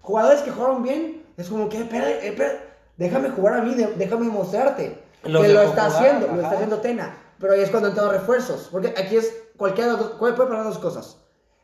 Jugadores 0.00 0.40
que 0.40 0.50
jugaron 0.50 0.82
bien, 0.82 1.17
es 1.38 1.48
como 1.48 1.68
que, 1.68 1.78
espera, 1.78 2.10
espera, 2.10 2.52
déjame 2.96 3.30
jugar 3.30 3.54
a 3.54 3.62
mí, 3.62 3.74
déjame 3.96 4.26
mostrarte. 4.26 4.98
Los 5.22 5.42
que 5.42 5.52
lo 5.52 5.62
está 5.62 5.84
jugar, 5.84 6.04
haciendo, 6.04 6.26
lo 6.26 6.42
está 6.42 6.50
haciendo 6.50 6.78
Tena. 6.78 7.16
Pero 7.38 7.52
ahí 7.52 7.60
es 7.60 7.70
cuando 7.70 7.88
entran 7.88 8.06
los 8.06 8.16
refuerzos. 8.16 8.68
Porque 8.72 8.88
aquí 8.88 9.16
es 9.16 9.32
cualquiera 9.56 9.96
puede, 10.18 10.34
pasar 10.34 10.64
dos 10.64 10.78
cosas. 10.78 11.16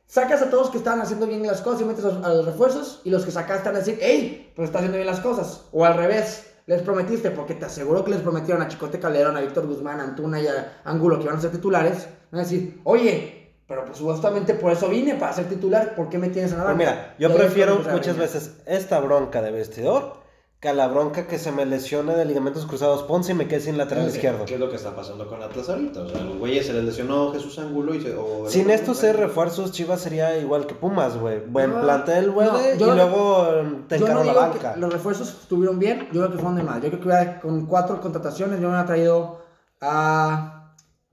Sacas 0.07 0.43
a 0.43 0.51
todos 0.51 0.70
que 0.70 0.79
estaban 0.79 1.01
haciendo 1.01 1.27
bien 1.27 1.45
las 1.45 1.61
cosas 1.61 1.81
y 1.81 1.85
metes 1.85 2.05
a 2.05 2.09
los, 2.09 2.25
a 2.25 2.29
los 2.29 2.47
refuerzos 2.47 3.01
y 3.05 3.11
los 3.11 3.25
que 3.25 3.33
sacaste 3.33 3.68
van 3.68 3.77
a 3.77 3.79
decir, 3.81 3.99
¡Ey! 4.01 4.53
Pero 4.55 4.64
está 4.64 4.79
haciendo 4.79 4.97
bien 4.97 5.09
las 5.09 5.20
cosas. 5.20 5.62
O 5.72 5.85
al 5.85 5.97
revés, 5.97 6.47
les 6.66 6.83
prometiste, 6.83 7.33
porque 7.33 7.55
te 7.55 7.64
aseguro 7.64 8.05
que 8.05 8.12
les 8.12 8.20
prometieron 8.20 8.62
a 8.62 8.68
Chicote 8.68 9.01
Calderón, 9.01 9.37
a 9.37 9.41
Víctor 9.41 9.66
Guzmán, 9.66 9.99
a 9.99 10.05
Antuna 10.05 10.41
y 10.41 10.47
a 10.47 10.81
Angulo 10.85 11.18
que 11.18 11.27
van 11.27 11.37
a 11.37 11.41
ser 11.41 11.51
titulares. 11.51 12.07
Van 12.31 12.41
a 12.41 12.45
decir, 12.45 12.81
oye, 12.85 13.34
pero 13.67 13.85
pues 13.85 13.99
supuestamente 13.99 14.55
por 14.55 14.73
eso 14.73 14.89
vine, 14.89 15.15
para 15.15 15.33
ser 15.33 15.49
titular, 15.49 15.95
¿por 15.95 16.09
qué 16.09 16.19
me 16.19 16.29
tienes 16.29 16.53
en 16.53 16.59
la 16.59 16.65
banca? 16.65 16.77
mira, 16.79 17.15
yo 17.19 17.35
prefiero 17.35 17.81
a 17.89 17.93
muchas 17.93 18.17
veces 18.17 18.59
esta 18.67 19.01
bronca 19.01 19.41
de 19.43 19.51
vestidor 19.53 20.23
que 20.61 20.71
a 20.71 20.73
la 20.73 20.89
bronca 20.89 21.27
que 21.27 21.39
se 21.39 21.53
me 21.53 21.67
lesione 21.67 22.15
de 22.15 22.25
ligamentos 22.25 22.65
cruzados 22.65 23.03
Ponce 23.03 23.33
y 23.33 23.35
me 23.35 23.47
quede 23.49 23.61
sin 23.61 23.77
lateral 23.77 24.05
¿Qué- 24.07 24.12
izquierdo. 24.12 24.47
¿Qué 24.47 24.55
es 24.55 24.61
lo 24.61 24.71
que 24.71 24.77
está 24.77 24.97
pasando 24.97 25.29
con 25.29 25.43
Atlas 25.43 25.69
ahorita? 25.69 26.01
O 26.01 26.09
sea, 26.09 26.23
los 26.23 26.39
güeyes 26.39 26.65
se 26.67 26.73
les 26.73 26.85
lesionó 26.85 27.33
Jesús 27.35 27.59
Angulo 27.59 27.95
y 27.95 28.01
se... 28.01 28.17
o- 28.17 28.49
Sin 28.49 28.71
estos 28.71 28.97
seis 28.97 29.15
refuerzos, 29.15 29.73
Chivas 29.73 30.01
sería 30.01 30.39
igual 30.39 30.67
que 30.67 30.75
Pumas, 30.75 31.19
güey. 31.19 31.41
Buen 31.41 31.71
No, 31.75 31.83
plantel, 31.83 32.31
güey, 32.31 32.49
no, 32.49 32.59
y 32.61 32.79
luego 32.97 33.47
te 33.89 33.99
no 33.99 34.07
encargo 34.07 34.25
la 34.25 34.33
banca. 34.33 34.75
los 34.79 34.91
refuerzos 34.91 35.29
estuvieron 35.43 35.79
bien, 35.79 36.09
yo 36.12 36.21
creo 36.23 36.31
que 36.33 36.39
fueron 36.39 36.57
de 36.57 36.62
más. 36.62 36.83
Yo 36.83 36.91
creo 36.91 37.01
que 37.03 37.41
con 37.43 37.67
cuatro 37.67 38.01
contrataciones 38.01 38.57
yo 38.59 38.69
me 38.69 38.73
hubiera 38.75 38.87
traído 38.87 39.43
a 39.83 40.54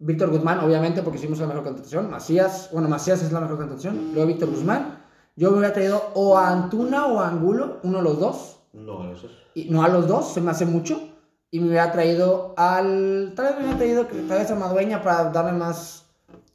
Víctor 0.01 0.31
Guzmán, 0.31 0.59
obviamente, 0.59 1.01
porque 1.03 1.19
hicimos 1.19 1.39
la 1.39 1.47
mejor 1.47 1.63
contratación. 1.63 2.09
Macías, 2.09 2.69
bueno, 2.73 2.89
Macías 2.89 3.21
es 3.21 3.31
la 3.31 3.39
mejor 3.39 3.57
contratación. 3.57 4.11
Luego 4.13 4.27
Víctor 4.27 4.49
Guzmán. 4.49 4.99
Yo 5.35 5.51
me 5.51 5.57
hubiera 5.59 5.73
traído 5.73 6.01
o 6.15 6.37
a 6.37 6.49
Antuna 6.49 7.05
o 7.05 7.19
a 7.19 7.29
Angulo, 7.29 7.77
uno 7.83 7.99
de 7.99 8.03
los 8.03 8.19
dos. 8.19 8.59
No, 8.73 9.11
eso 9.11 9.27
es... 9.27 9.31
Y, 9.53 9.69
no 9.69 9.83
a 9.83 9.87
los 9.89 10.07
dos, 10.07 10.33
se 10.33 10.41
me 10.41 10.51
hace 10.51 10.65
mucho. 10.65 10.99
Y 11.51 11.59
me 11.59 11.67
hubiera 11.67 11.91
traído 11.91 12.53
al. 12.57 13.33
Tal 13.35 13.45
vez 13.45 13.55
me 13.55 13.61
hubiera 13.61 13.77
traído 13.77 14.05
tal 14.27 14.39
vez 14.39 14.51
a 14.51 14.55
Madueña 14.55 15.01
para 15.03 15.25
darle 15.31 15.51
más. 15.51 16.05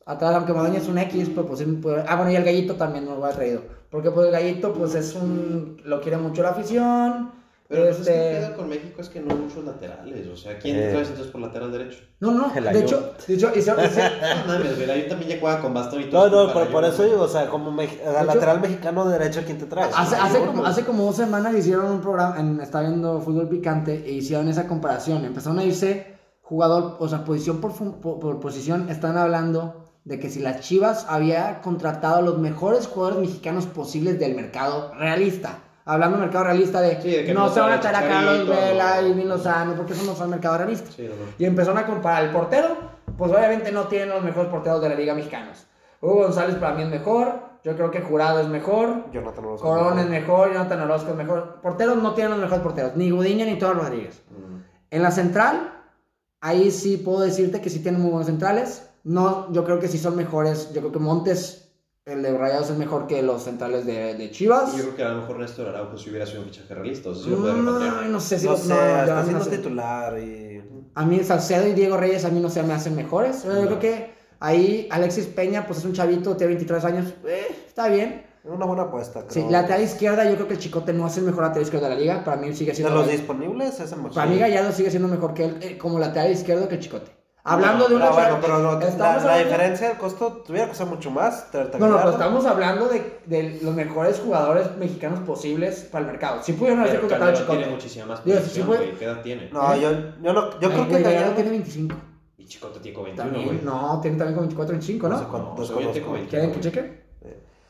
Atrás, 0.06 0.34
aunque 0.34 0.52
Madueña 0.52 0.78
es 0.78 0.88
un 0.88 0.98
X, 0.98 1.30
pero 1.34 1.46
pues 1.46 1.62
puede- 1.82 2.04
Ah, 2.08 2.16
bueno, 2.16 2.30
y 2.30 2.36
el 2.36 2.44
gallito 2.44 2.74
también 2.76 3.04
me 3.04 3.10
lo 3.10 3.16
hubiera 3.18 3.34
traído. 3.34 3.62
Porque 3.90 4.10
pues 4.10 4.26
el 4.26 4.32
gallito, 4.32 4.72
pues 4.72 4.94
es 4.94 5.14
un. 5.14 5.80
Lo 5.84 6.00
quiere 6.00 6.16
mucho 6.16 6.42
la 6.42 6.50
afición. 6.50 7.30
Pero 7.68 7.82
pues, 7.84 7.98
es 8.00 8.06
que 8.06 8.12
este. 8.12 8.36
el 8.38 8.44
pedo 8.46 8.56
con 8.56 8.68
México 8.68 9.00
es 9.00 9.08
que 9.08 9.20
no 9.20 9.32
hay 9.32 9.38
muchos 9.40 9.64
laterales. 9.64 10.26
O 10.28 10.36
sea, 10.36 10.58
¿quién 10.58 10.76
Eh. 10.76 10.88
traes 10.90 11.08
entonces 11.08 11.32
por 11.32 11.40
lateral 11.40 11.72
derecho? 11.72 11.98
No, 12.20 12.30
no, 12.30 12.52
El 12.54 12.64
de 12.64 12.78
hecho, 12.80 13.14
de 13.26 13.34
hecho, 13.34 13.50
y 13.54 13.60
se- 13.62 13.70
y 13.72 13.88
se- 13.88 14.02
No 14.46 14.52
mames, 14.52 14.76
güey, 14.76 14.90
ahí 14.90 15.08
también 15.08 15.30
ya 15.32 15.40
juega 15.40 15.60
con 15.60 15.74
bastón 15.74 16.00
y 16.02 16.04
No, 16.04 16.10
todo. 16.10 16.46
no, 16.46 16.52
para 16.52 16.60
pero 16.66 16.72
por 16.72 16.84
eso 16.84 17.02
digo, 17.04 17.22
o 17.22 17.28
sea, 17.28 17.48
como 17.48 17.80
hecho- 17.82 17.96
lateral 18.24 18.60
mexicano 18.60 19.04
derecho, 19.08 19.42
¿quién 19.44 19.58
te 19.58 19.66
traes? 19.66 19.92
hace, 19.96 20.16
No, 20.16 20.22
hace, 20.22 20.38
no, 20.40 20.46
como, 20.46 20.62
no. 20.62 20.68
hace 20.68 20.84
como 20.84 21.04
dos 21.04 21.16
semanas 21.16 21.54
hicieron 21.54 21.86
un 21.90 22.00
programa, 22.00 22.38
en, 22.38 22.60
estaba 22.60 22.86
viendo 22.88 23.20
fútbol 23.20 23.48
picante, 23.48 24.04
e 24.06 24.12
hicieron 24.12 24.48
esa 24.48 24.66
comparación. 24.68 25.24
Empezaron 25.24 25.58
a 25.58 25.64
irse 25.64 26.14
jugador, 26.42 26.96
o 27.00 27.08
sea, 27.08 27.24
posición 27.24 27.60
por, 27.60 27.72
por, 28.00 28.18
por 28.20 28.38
posición. 28.40 28.88
Están 28.88 29.16
hablando 29.16 29.82
de 30.04 30.20
que 30.20 30.30
si 30.30 30.38
las 30.38 30.60
Chivas 30.60 31.04
había 31.08 31.60
contratado 31.62 32.18
a 32.18 32.22
los 32.22 32.38
mejores 32.38 32.86
jugadores 32.86 33.18
mexicanos 33.28 33.66
posibles 33.66 34.20
del 34.20 34.36
mercado 34.36 34.92
realista. 34.94 35.58
Hablando 35.86 36.18
mercado 36.18 36.44
realista 36.44 36.80
de, 36.80 37.00
Sí, 37.00 37.10
de 37.10 37.24
que 37.24 37.32
no 37.32 37.46
no 37.46 37.48
se 37.48 37.60
van 37.60 37.72
a 37.72 37.80
traer 37.80 37.96
a 37.96 38.08
Carlos 38.08 38.48
Vela 38.48 39.02
y 39.02 39.12
Vin 39.12 39.28
Lozano, 39.28 39.74
porque 39.74 39.92
eso 39.92 40.04
no 40.04 40.14
son 40.14 40.30
mercado 40.30 40.58
realista. 40.58 40.90
Sí, 40.90 41.02
no, 41.02 41.14
no. 41.14 41.32
Y 41.38 41.44
empezaron 41.44 41.78
a 41.78 41.86
comparar 41.86 42.24
el 42.24 42.30
portero, 42.30 42.76
pues 43.16 43.30
obviamente 43.30 43.72
no 43.72 43.86
tienen 43.86 44.10
los 44.10 44.22
mejores 44.22 44.50
porteros 44.50 44.82
de 44.82 44.88
la 44.88 44.94
liga 44.96 45.14
mexicanos. 45.14 45.66
Hugo 46.00 46.24
González 46.24 46.56
para 46.56 46.74
mí 46.74 46.82
es 46.82 46.88
mejor, 46.88 47.40
yo 47.62 47.74
creo 47.74 47.90
que 47.90 48.00
Jurado 48.00 48.40
es 48.40 48.48
mejor, 48.48 49.10
Jonathan 49.12 49.44
Orozco. 49.44 49.66
Corona 49.66 50.02
es 50.02 50.08
mejor, 50.08 50.52
Jonathan 50.52 50.80
Orozco 50.82 51.10
es 51.10 51.16
mejor. 51.16 51.60
Porteros 51.62 52.02
no 52.02 52.14
tienen 52.14 52.32
los 52.32 52.40
mejores 52.40 52.62
porteros, 52.62 52.96
ni 52.96 53.10
Gudiña 53.10 53.44
ni 53.44 53.58
Toro 53.58 53.80
Rodríguez. 53.80 54.22
Mm. 54.30 54.56
En 54.90 55.02
la 55.02 55.10
central, 55.10 55.72
ahí 56.40 56.70
sí 56.70 56.96
puedo 56.96 57.20
decirte 57.20 57.60
que 57.60 57.70
sí 57.70 57.80
tienen 57.80 58.00
muy 58.00 58.10
buenos 58.10 58.26
centrales. 58.26 58.90
No, 59.02 59.52
yo 59.52 59.64
creo 59.64 59.78
que 59.78 59.88
sí 59.88 59.98
son 59.98 60.16
mejores. 60.16 60.72
Yo 60.72 60.80
creo 60.80 60.92
que 60.92 60.98
Montes, 60.98 61.65
el 62.06 62.22
de 62.22 62.38
Rayados, 62.38 62.70
es 62.70 62.78
mejor 62.78 63.08
que 63.08 63.20
los 63.20 63.42
centrales 63.42 63.84
de, 63.84 64.14
de 64.14 64.30
Chivas. 64.30 64.72
Y 64.74 64.78
yo 64.78 64.82
creo 64.84 64.96
que 64.96 65.02
a 65.02 65.08
lo 65.08 65.20
mejor 65.22 65.40
Néstor 65.40 65.68
Araujo 65.68 65.98
si 65.98 66.08
hubiera 66.10 66.24
sido 66.24 66.42
un 66.42 66.46
fichaje 66.46 66.72
realista. 66.72 67.10
O 67.10 67.14
sea, 67.16 67.24
si 67.24 67.30
lo 67.30 67.38
puede 67.38 67.54
repatriar. 67.54 68.04
Mm, 68.06 68.12
no 68.12 68.20
sé 68.20 68.38
si 68.38 68.44
No 68.46 68.52
lo- 68.52 68.58
sé, 68.58 68.68
no, 68.68 68.74
está 68.76 69.02
a 69.20 69.22
mí 69.24 69.32
no 69.32 69.40
siendo 69.40 69.44
sé. 69.44 69.56
titular 69.58 70.18
y... 70.20 70.62
A 70.94 71.04
mí 71.04 71.18
Salcedo 71.24 71.66
y 71.66 71.72
Diego 71.72 71.96
Reyes 71.96 72.24
a 72.24 72.28
mí 72.30 72.38
no 72.38 72.48
se 72.48 72.62
me 72.62 72.74
hacen 72.74 72.94
mejores. 72.94 73.42
Yo 73.42 73.52
No. 73.52 73.66
creo 73.66 73.78
que 73.80 74.10
ahí 74.38 74.88
Alexis 74.92 75.26
Peña 75.26 75.66
pues 75.66 75.80
es 75.80 75.84
un 75.84 75.94
chavito, 75.94 76.36
tiene 76.36 76.52
23 76.54 76.84
años. 76.84 77.12
eh, 77.26 77.48
está 77.66 77.88
bien. 77.88 78.24
Es 78.44 78.50
una 78.52 78.66
buena 78.66 78.84
apuesta, 78.84 79.26
creo. 79.26 79.32
Sí, 79.44 79.50
lateral 79.50 79.82
izquierda 79.82 80.24
yo 80.30 80.36
creo 80.36 80.46
que 80.46 80.54
el 80.54 80.60
Chicote 80.60 80.92
no 80.92 81.08
es 81.08 81.16
el 81.16 81.24
mejor 81.24 81.42
lateral 81.42 81.64
izquierdo 81.64 81.88
de 81.88 81.94
la 81.96 82.00
liga. 82.00 82.22
Para 82.22 82.36
mí 82.36 82.54
sigue 82.54 82.70
De 82.70 82.76
siendo... 82.76 82.94
los 82.94 83.08
disponibles, 83.10 83.80
es 83.80 83.90
el 83.90 83.96
mejor. 83.98 84.14
Para 84.14 84.30
mí 84.30 84.38
Gallardo 84.38 84.70
sigue 84.70 84.90
siendo 84.90 85.08
mejor 85.08 85.34
que 85.34 85.46
él 85.46 85.56
eh, 85.60 85.76
como 85.76 85.98
lateral 85.98 86.30
izquierdo 86.30 86.68
que 86.68 86.76
el 86.76 86.80
Chicote. 86.80 87.10
Hablando 87.48 87.88
de 87.88 87.94
un 87.94 88.00
No, 88.00 88.06
lateral- 88.06 88.30
bueno, 88.32 88.38
pero 88.42 88.58
no, 88.58 88.78
la, 88.80 88.86
estamos 88.88 88.98
la 88.98 89.14
hablando- 89.34 89.44
diferencia 89.44 89.88
del 89.88 89.96
costo 89.98 90.42
tuviera 90.46 90.68
costado 90.68 90.90
mucho 90.90 91.10
más. 91.10 91.46
No, 91.52 91.60
no, 91.60 91.70
pero 91.70 91.88
Gallardo. 91.88 92.10
estamos 92.10 92.44
hablando 92.46 92.88
de, 92.88 93.20
de 93.26 93.60
los 93.62 93.74
mejores 93.74 94.18
jugadores 94.18 94.76
mexicanos 94.78 95.20
posibles 95.20 95.88
para 95.92 96.04
el 96.04 96.10
mercado. 96.10 96.42
Sí 96.42 96.52
pudieron 96.54 96.80
haber 96.80 96.98
contratado 97.00 97.30
a 97.30 97.34
Chicote. 97.34 97.58
tiene 97.58 97.72
muchísima 97.72 98.06
más 98.06 98.24
Digo, 98.24 98.38
fue- 98.40 98.62
güey. 98.78 98.94
¿Qué 98.96 99.04
edad 99.04 99.22
tiene? 99.22 99.48
No, 99.52 99.76
yo, 99.76 99.90
yo, 100.22 100.32
no, 100.32 100.50
yo 100.58 100.68
creo 100.70 100.70
Ay, 100.82 100.84
que 100.86 100.90
güey, 100.90 101.02
Gallardo... 101.04 101.32
tiene 101.34 101.50
25. 101.50 101.96
Y 102.38 102.46
Chicote 102.46 102.80
tiene 102.80 102.94
como 102.94 103.04
21, 103.06 103.30
También, 103.30 103.46
güey. 103.48 103.64
no, 103.64 104.00
tiene 104.00 104.16
también 104.18 104.34
como 104.34 104.46
24, 104.46 104.72
25, 104.72 105.08
No 105.08 105.16
sé 105.18 105.22
¿no? 105.24 105.30
cuánto, 105.30 105.48
No, 105.48 105.54
desconozco. 105.60 105.76
obviamente 105.76 106.02
como 106.02 106.14
¿Quieren 106.28 106.30
que 106.50 106.58
21, 106.58 106.62
cheque? 106.62 107.06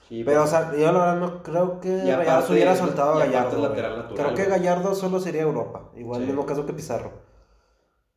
Sí, 0.09 0.22
Pero, 0.24 0.45
o 0.45 0.47
sea, 0.47 0.70
yo 0.72 0.93
la 0.93 0.99
verdad 1.01 1.16
no 1.16 1.43
creo 1.43 1.81
que 1.81 1.89
Rayados 2.01 2.27
aparte- 2.29 2.53
hubiera 2.53 2.77
soltado 2.77 3.14
a 3.14 3.18
Gallardo. 3.27 3.74
creo 4.14 4.35
que. 4.35 4.45
Gallardo 4.45 4.95
solo 4.95 5.18
sería 5.18 5.43
Europa. 5.43 5.91
Igual, 5.97 6.20
mismo 6.22 6.47
caso 6.47 6.64
que 6.64 6.72
Pizarro. 6.72 7.11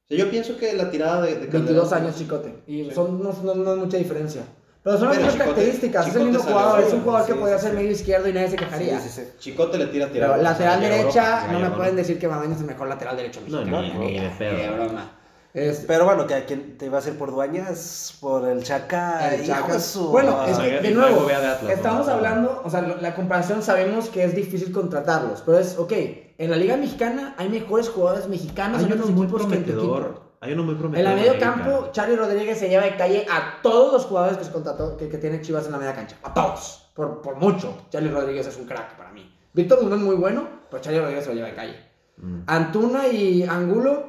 Sea, 0.10 0.18
yo 0.18 0.30
pienso 0.32 0.58
que 0.58 0.74
la 0.74 0.90
tirada 0.90 1.22
de, 1.22 1.36
de 1.36 1.48
22 1.48 1.90
Calderón- 1.92 1.94
años 2.02 2.16
Chicote. 2.18 2.56
Y 2.68 2.86
Sí. 2.86 2.92
son, 2.96 3.22
no, 3.22 3.32
no, 3.44 3.56
no 3.56 3.74
es 3.74 3.78
mucha 3.80 3.98
diferencia. 3.98 4.42
Pero 4.82 4.98
son 4.98 5.10
las 5.10 5.18
mismas 5.18 5.36
Chicote- 5.36 5.40
características. 5.40 6.08
es 6.08 6.16
el 6.16 6.24
mismo 6.26 6.40
jugador. 6.44 6.80
Es 6.84 6.94
un 6.94 7.02
jugador 7.02 7.28
que 7.28 7.34
sí, 7.34 7.40
sí, 7.40 7.60
ser 7.62 7.70
sí. 7.72 7.76
medio 7.78 7.92
izquierdo 7.92 8.28
y 8.30 8.34
nadie 8.34 8.48
se 8.50 8.56
quejaría. 8.56 9.00
Sí, 9.00 9.10
sí, 9.10 9.22
sí. 9.22 9.28
Chicote 9.38 9.78
le 9.78 9.86
tira 9.88 10.06
a 10.08 10.10
tirar. 10.10 10.32
Pero 10.32 10.42
lateral 10.42 10.80
derecha, 10.82 11.42
Europa, 11.46 11.52
no 11.52 11.60
me 11.60 11.76
pueden 11.76 11.96
decir 11.96 12.18
que 12.18 12.28
Madueña 12.28 12.56
es 12.56 12.62
el 12.62 12.68
mejor 12.68 12.88
lateral 12.88 13.18
derecho 13.18 13.42
No, 13.48 13.58
mexicano. 13.60 13.82
ni- 13.82 13.94
ni 14.14 14.20
de 14.20 14.30
pedo. 14.30 14.56
Qué 14.58 14.70
broma. 14.72 15.12
Este, 15.54 15.88
Pero 15.88 16.06
bueno, 16.06 16.28
que 16.28 16.36
a 16.36 16.46
quien 16.46 16.78
te 16.78 16.86
iba 16.86 17.00
a 17.00 17.08
ir 17.08 17.18
por 17.18 17.32
Dueñas, 17.32 18.16
por 18.22 18.48
el 18.48 18.64
Chaca. 18.64 19.34
El 19.34 19.44
hijo 19.46 19.54
Chaca. 19.54 19.74
de 19.74 19.80
su- 19.80 20.10
Bueno, 20.10 20.46
es 20.46 20.58
Ah, 20.58 20.62
que, 20.62 20.68
y 20.78 20.80
de 20.80 20.92
nuevo, 20.92 21.26
vea 21.26 21.40
de 21.40 21.48
Atlas, 21.48 21.72
estamos 21.74 22.06
¿no? 22.08 22.14
hablando, 22.14 22.62
o 22.64 22.70
sea, 22.70 22.82
la 22.82 23.16
comparación 23.16 23.64
sabemos 23.64 24.10
que 24.10 24.24
es 24.24 24.36
difícil 24.36 24.72
contratarlos, 24.72 25.42
pero 25.44 25.58
es, 25.58 25.78
ok, 25.80 25.92
en 26.38 26.52
la 26.52 26.56
Liga 26.56 26.78
Mexicana 26.78 27.34
hay 27.38 27.50
mejores 27.50 27.90
jugadores 27.90 28.28
mexicanos 28.28 28.78
Hay 28.80 28.86
en 28.86 28.92
uno 28.94 29.02
otros 29.02 29.16
muy 29.16 29.24
equipos 29.26 29.46
que 29.48 29.56
en 29.56 29.64
tu 29.66 29.70
equipo. 29.72 29.82
prometedor. 29.96 30.30
Hay 30.42 30.54
uno 30.54 30.64
muy 30.64 30.74
En 30.76 30.80
prometedor. 30.80 31.10
la 31.10 31.16
medio 31.16 31.40
campo, 31.40 31.90
Charlie 31.94 32.16
Rodríguez 32.16 32.58
se 32.60 32.70
lleva 32.70 32.84
de 32.84 32.96
calle 32.96 33.26
a 33.30 33.62
todos 33.64 33.92
los 33.92 34.06
jugadores 34.06 34.38
que 34.38 34.46
se 34.46 34.52
contrató, 34.52 34.96
que, 34.98 35.10
que 35.10 35.18
tiene 35.18 35.42
Chivas 35.42 35.66
en 35.66 35.72
la 35.74 35.80
media 35.80 35.94
cancha. 35.96 36.16
A 36.24 36.34
todos. 36.34 36.92
Por, 36.94 37.22
por 37.22 37.36
mucho. 37.38 37.76
Charlie 37.90 38.12
Rodríguez 38.12 38.46
es 38.48 38.56
un 38.58 38.66
crack 38.66 38.96
para 38.98 39.12
mí. 39.12 39.36
Víctor 39.54 39.80
Guzmán 39.82 40.00
es 40.00 40.06
muy 40.06 40.16
bueno, 40.16 40.48
pero 40.70 40.82
Charlie 40.82 41.00
Rodríguez 41.00 41.24
se 41.26 41.30
lo 41.32 41.36
lleva 41.38 41.48
de 41.48 41.56
calle. 41.56 41.76
Mm. 42.18 42.42
Antuna 42.48 43.08
y 43.08 43.44
Angulo, 43.44 44.09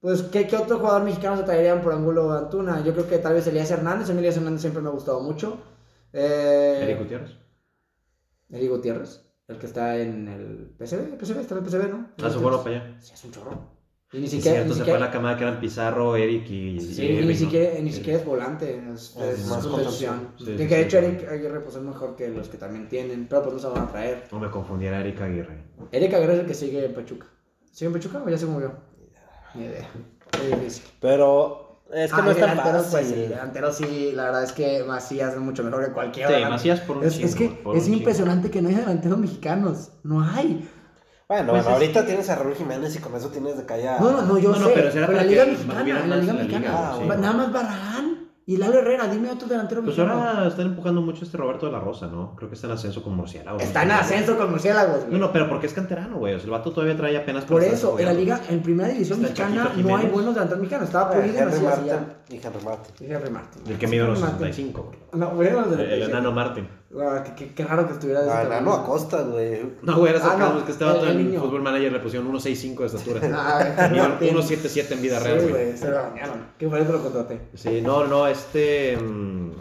pues, 0.00 0.22
¿qué, 0.22 0.46
qué 0.46 0.56
otro 0.56 0.78
jugador 0.78 1.04
mexicano 1.04 1.36
se 1.36 1.42
traerían 1.44 1.82
por 1.82 1.92
Angulo 1.92 2.32
Antuna? 2.32 2.82
Yo 2.84 2.92
creo 2.92 3.08
que 3.08 3.18
tal 3.18 3.34
vez 3.34 3.46
Elías 3.46 3.70
Hernández. 3.70 4.08
A 4.10 4.12
mí 4.12 4.18
Elías 4.20 4.36
Hernández 4.36 4.60
siempre 4.62 4.82
me 4.82 4.88
ha 4.88 4.92
gustado 4.92 5.20
mucho. 5.20 5.58
Eh, 6.12 6.80
Eric 6.82 6.98
Gutiérrez. 6.98 7.30
Eric 8.50 8.70
Gutiérrez, 8.70 9.20
el 9.48 9.58
que 9.58 9.66
está 9.66 9.96
en 9.98 10.26
el 10.28 10.74
PSV. 10.78 11.18
PSV 11.20 11.40
está 11.40 11.54
en 11.56 11.64
el 11.64 11.70
PSV, 11.70 11.88
¿no? 11.90 12.08
Ah, 12.22 12.30
se 12.30 12.38
fueron 12.38 12.64
para 12.64 12.76
allá. 12.76 12.96
Sí, 13.00 13.12
es 13.14 13.24
un 13.24 13.30
chorro. 13.30 13.80
Y 14.12 14.18
ni 14.18 14.26
siquiera, 14.26 14.56
cierto, 14.56 14.68
ni 14.70 14.72
se 14.74 14.78
siquiera- 14.80 14.98
fue 14.98 15.04
a 15.06 15.08
la 15.08 15.12
camada 15.12 15.36
que 15.36 15.44
eran 15.44 15.60
Pizarro, 15.60 16.16
Eric 16.16 16.50
y. 16.50 16.80
Sí, 16.80 17.02
y 17.04 17.18
y 17.20 17.24
ni 17.26 17.34
siquiera, 17.36 17.78
ni 17.80 17.92
siquiera 17.92 18.18
es 18.18 18.24
volante, 18.26 18.82
es, 18.92 19.14
Es 19.16 19.38
es 19.38 19.46
más 19.46 19.64
contención. 19.64 20.28
Sí, 20.36 20.46
que 20.56 20.66
de 20.66 20.80
hecho 20.82 20.98
Eric 20.98 21.28
Aguirre 21.28 21.60
pues 21.60 21.76
es 21.76 21.82
mejor 21.82 22.16
que 22.16 22.28
los 22.28 22.48
que 22.48 22.58
también 22.58 22.88
tienen, 22.88 23.28
pero 23.28 23.42
pues 23.42 23.54
no 23.54 23.60
se 23.60 23.68
van 23.68 23.84
a 23.86 23.88
traer. 23.92 24.24
No 24.32 24.40
me 24.40 24.50
confundiera 24.50 24.98
Eric 25.00 25.20
Aguirre. 25.20 25.62
Eric 25.92 26.12
Aguirre 26.14 26.32
es 26.34 26.38
el 26.40 26.46
que 26.46 26.54
sigue 26.54 26.84
en 26.86 26.92
Pachuca. 26.92 27.26
¿Sigue 27.70 27.86
en 27.86 27.92
Pachuca 27.92 28.20
o 28.26 28.28
ya 28.28 28.36
se 28.36 28.46
movió? 28.46 28.72
Ni 29.54 29.64
idea. 29.64 29.88
Difícil. 30.56 30.84
Pero 31.00 31.78
es 31.92 32.12
que 32.12 32.20
Ah, 32.20 32.24
no 32.24 32.30
es 32.30 32.38
tan 32.38 32.50
delantero, 32.50 32.78
pues, 32.78 33.06
sí, 33.06 33.10
fácil. 33.12 33.28
delantero 33.28 33.72
sí, 33.72 34.12
la 34.14 34.24
verdad 34.24 34.44
es 34.44 34.52
que 34.52 34.84
Macías 34.84 35.32
es 35.34 35.40
mucho 35.40 35.64
mejor 35.64 35.84
que 35.86 35.92
cualquier 35.92 36.26
Sí, 36.28 36.32
delantero. 36.32 36.56
Macías 36.56 36.80
por 36.80 36.98
un 36.98 37.04
es, 37.04 37.14
chingo, 37.14 37.26
es 37.28 37.34
que 37.34 37.48
por 37.48 37.76
es 37.76 37.80
un 37.82 37.86
chingo. 37.86 37.98
impresionante 37.98 38.50
que 38.50 38.62
no 38.62 38.68
hay 38.68 38.74
delanteros 38.76 39.18
mexicanos. 39.18 39.90
No 40.04 40.22
hay. 40.22 40.68
Bueno, 41.28 41.52
Pues 41.52 41.62
bueno, 41.64 41.76
es- 41.76 41.82
ahorita 41.82 42.06
tienes 42.06 42.28
a 42.28 42.34
Raúl 42.36 42.54
Jiménez 42.54 42.94
y 42.96 42.98
con 42.98 43.14
eso 43.14 43.28
tienes 43.28 43.56
de 43.56 43.64
callar. 43.64 44.00
No, 44.00 44.10
no, 44.12 44.22
no, 44.22 44.38
yo 44.38 44.50
No, 44.52 44.58
no, 44.58 44.66
sé. 44.66 44.72
pero 44.74 44.90
será 44.90 45.06
en 45.06 45.12
la 45.12 45.18
para 45.18 45.28
Liga 45.30 45.44
que 45.44 45.50
Mexicana, 45.52 45.80
en 45.80 46.10
la 46.10 46.16
Liga 46.16 46.32
la 46.32 46.38
Mexicana. 46.40 46.66
liga, 46.66 46.94
sí. 47.00 47.08
Va- 47.08 47.16
Nada 47.16 47.32
más 47.34 47.52
Barragán 47.52 48.09
y 48.52 48.56
Lalo 48.56 48.80
Herrera. 48.80 49.06
Dime 49.06 49.30
otro 49.30 49.46
delantero 49.46 49.82
Pues 49.82 49.96
mexicano. 49.96 50.22
ahora 50.28 50.48
están 50.48 50.66
empujando 50.66 51.00
mucho 51.02 51.24
este 51.24 51.36
Roberto 51.36 51.66
de 51.66 51.72
la 51.72 51.78
Rosa, 51.80 52.08
¿no? 52.08 52.34
Creo 52.36 52.48
que 52.48 52.54
está 52.56 52.66
en 52.66 52.72
ascenso 52.72 53.02
con 53.02 53.14
Murciélago. 53.14 53.58
Está 53.60 53.84
en 53.84 53.92
ascenso 53.92 54.36
con 54.36 54.50
murciélagos, 54.50 55.00
güey. 55.04 55.12
No, 55.12 55.18
no, 55.18 55.32
pero 55.32 55.48
porque 55.48 55.66
es 55.66 55.72
canterano, 55.72 56.18
güey. 56.18 56.34
O 56.34 56.38
sea, 56.38 56.44
el 56.46 56.50
vato 56.50 56.72
todavía 56.72 56.96
trae 56.96 57.16
apenas. 57.16 57.44
Por 57.44 57.62
eso, 57.62 57.98
en 57.98 58.06
la 58.06 58.12
liga, 58.12 58.40
en 58.48 58.60
primera 58.62 58.88
división 58.88 59.24
Está 59.24 59.44
mexicana 59.44 59.68
Chaquito 59.70 59.88
no 59.88 59.94
hay 59.94 60.00
Jiménez. 60.00 60.12
buenos 60.12 60.34
delanteros 60.34 60.60
mexicanos. 60.60 60.86
Estaba 60.88 61.12
Eh, 61.12 61.16
Pulido 61.20 61.34
y 61.34 61.38
Henry 61.38 61.60
Macías 61.60 61.80
y 61.82 61.86
ya. 61.86 62.16
Y 62.28 62.34
Henry 62.46 62.64
Martin. 62.64 62.94
Y 63.08 63.12
Henry 63.12 63.30
Martin. 63.30 63.62
El 63.72 63.78
que 63.78 63.86
mide 63.86 64.00
Henry 64.04 64.20
Martin. 64.20 64.38
65, 64.38 64.82
güey. 64.82 64.98
No, 65.12 65.30
güey, 65.30 65.52
los 65.52 65.76
de 65.76 65.94
El 65.94 66.02
enano 66.02 66.32
Martin. 66.32 66.68
Ah, 67.00 67.22
qué, 67.24 67.34
qué- 67.36 67.54
qué 67.54 67.64
raro 67.64 67.86
que 67.86 67.92
estuviera 67.92 68.20
de 68.22 68.26
ese 68.26 68.34
Ah, 68.36 68.42
tamaño. 68.42 68.56
Enano 68.62 68.72
Acosta, 68.74 69.22
güey. 69.22 69.60
No, 69.82 69.96
güey, 69.96 70.12
era 70.12 70.18
Ah, 70.24 70.28
sacado, 70.30 70.52
no, 70.54 70.58
es 70.58 70.64
que 70.64 70.72
estaba 70.72 70.90
el- 70.92 70.98
todo 70.98 71.06
el 71.10 71.20
en 71.20 71.26
niño. 71.28 71.40
Fútbol 71.40 71.62
Manager, 71.62 71.92
le 71.92 71.98
pusieron 72.00 72.26
1.65 72.28 72.80
de 72.82 72.86
estatura. 72.98 73.20
Ah, 73.32 73.60
Henry 73.78 73.90
Mide 74.00 74.08
Martin. 74.08 74.34
1.77 74.36 74.94
en 74.94 75.02
vida 75.02 75.20
real, 75.20 75.40
Sí, 75.40 75.48
güey. 75.50 75.64
güey, 75.66 75.76
se 75.78 75.88
lo 75.88 75.96
bañaron. 76.02 76.46
Qué 76.58 76.66
bueno 76.66 76.86
que 76.86 76.92
lo 76.92 77.02
contraté. 77.02 77.40
Sí, 77.54 77.80
no, 77.80 78.06
no, 78.08 78.26
este. 78.40 78.94
el 78.94 79.52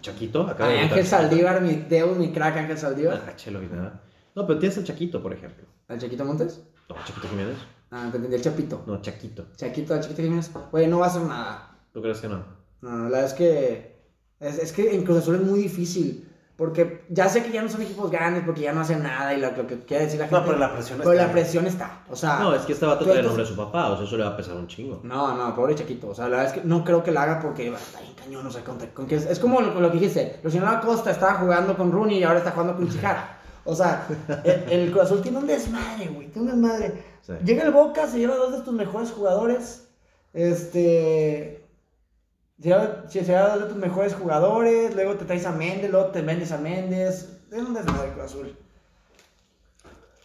Chaquito, 0.00 0.54
Ay, 0.58 0.78
Ángel. 0.78 1.06
Saldívar, 1.06 1.60
mi 1.62 1.74
Deus, 1.74 2.16
mi 2.18 2.32
crack 2.32 2.56
Ángel 2.56 2.78
Saldívar. 2.78 3.22
Ah, 3.26 3.36
chelo, 3.36 3.62
y 3.62 3.66
nada. 3.66 4.02
No, 4.34 4.46
pero 4.46 4.58
tienes 4.58 4.76
el 4.78 4.84
Chaquito, 4.84 5.22
por 5.22 5.32
ejemplo. 5.32 5.66
¿El 5.88 5.98
Chaquito 5.98 6.24
Montes? 6.24 6.60
No, 6.88 6.96
Chaquito 7.04 7.28
Jiménez. 7.28 7.56
Ah, 7.90 8.08
te 8.10 8.16
entendí, 8.16 8.36
el 8.36 8.42
Chapito. 8.42 8.82
No, 8.86 9.00
Chaquito. 9.00 9.46
Chaquito, 9.56 9.94
el 9.94 10.00
Chaquito 10.00 10.22
Jiménez. 10.22 10.50
Güey, 10.70 10.86
no 10.86 10.98
va 10.98 11.06
a 11.06 11.08
hacer 11.08 11.22
nada. 11.22 11.76
¿Tú 11.92 12.02
crees 12.02 12.20
que 12.20 12.28
no? 12.28 12.44
No, 12.82 12.90
la 12.90 13.02
verdad 13.04 13.24
es 13.24 13.32
que. 13.34 13.98
Es, 14.40 14.58
es 14.58 14.72
que 14.72 14.94
en 14.94 15.04
Cruz 15.04 15.18
Azul 15.18 15.36
es 15.36 15.42
muy 15.42 15.60
difícil. 15.60 16.27
Porque 16.58 17.04
ya 17.08 17.28
sé 17.28 17.44
que 17.44 17.52
ya 17.52 17.62
no 17.62 17.68
son 17.68 17.82
equipos 17.82 18.10
grandes, 18.10 18.42
porque 18.44 18.62
ya 18.62 18.72
no 18.72 18.80
hacen 18.80 19.00
nada 19.00 19.32
y 19.32 19.38
lo, 19.40 19.52
lo 19.52 19.64
que 19.64 19.78
quiere 19.78 20.06
decir 20.06 20.18
la 20.18 20.26
gente. 20.26 20.40
No, 20.40 20.44
pero 20.44 20.58
la 20.58 20.72
presión 20.74 20.98
Pero 20.98 21.12
está. 21.12 21.26
la 21.26 21.32
presión 21.32 21.66
está. 21.68 22.00
O 22.10 22.16
sea. 22.16 22.40
No, 22.40 22.52
es 22.52 22.62
que 22.62 22.72
este 22.72 22.84
vato 22.84 23.04
trae 23.04 23.20
el 23.20 23.26
nombre 23.26 23.44
de 23.44 23.48
su 23.48 23.54
papá, 23.54 23.90
o 23.90 23.96
sea, 23.96 24.04
eso 24.04 24.16
le 24.16 24.24
va 24.24 24.30
a 24.30 24.36
pesar 24.36 24.56
un 24.56 24.66
chingo. 24.66 24.98
No, 25.04 25.36
no, 25.36 25.54
pobre 25.54 25.76
Chaquito. 25.76 26.08
O 26.08 26.14
sea, 26.16 26.24
la 26.24 26.38
verdad 26.38 26.46
es 26.46 26.60
que 26.60 26.66
no 26.66 26.82
creo 26.82 27.04
que 27.04 27.12
la 27.12 27.22
haga 27.22 27.38
porque 27.40 27.70
va, 27.70 27.78
está 27.78 28.00
bien 28.00 28.12
cañón. 28.14 28.44
O 28.44 28.50
sea, 28.50 28.64
con, 28.64 28.76
con 28.92 29.06
que 29.06 29.14
es, 29.14 29.26
es 29.26 29.38
como 29.38 29.60
lo, 29.60 29.80
lo 29.80 29.88
que 29.92 29.98
dijiste. 30.00 30.40
Luciano 30.42 30.66
Acosta 30.68 31.12
estaba 31.12 31.34
jugando 31.34 31.76
con 31.76 31.92
Rooney 31.92 32.18
y 32.18 32.24
ahora 32.24 32.38
está 32.38 32.50
jugando 32.50 32.74
con 32.74 32.88
Chijara. 32.88 33.38
O 33.64 33.76
sea, 33.76 34.08
el, 34.44 34.64
el 34.68 34.90
Cruz 34.90 35.04
Azul 35.04 35.22
tiene 35.22 35.38
un 35.38 35.46
desmadre, 35.46 36.08
güey. 36.08 36.26
Tiene 36.26 36.52
un 36.52 36.60
desmadre. 36.60 37.04
Sí. 37.24 37.34
Llega 37.44 37.62
el 37.62 37.70
Boca, 37.70 38.08
se 38.08 38.18
lleva 38.18 38.34
dos 38.34 38.50
de 38.50 38.62
tus 38.62 38.74
mejores 38.74 39.12
jugadores. 39.12 39.88
Este. 40.34 41.57
Lleva, 42.58 43.04
se 43.08 43.20
dos 43.22 43.60
de 43.60 43.66
tus 43.68 43.76
mejores 43.76 44.14
jugadores. 44.14 44.94
Luego 44.94 45.14
te 45.14 45.24
traes 45.24 45.46
a 45.46 45.52
Méndez, 45.52 45.90
luego 45.90 46.08
te 46.08 46.22
vendes 46.22 46.50
a 46.52 46.58
Méndez. 46.58 47.28
Es 47.50 47.58
un 47.58 47.72
desmadre 47.72 48.10
Cruz 48.12 48.24
Azul. 48.24 48.56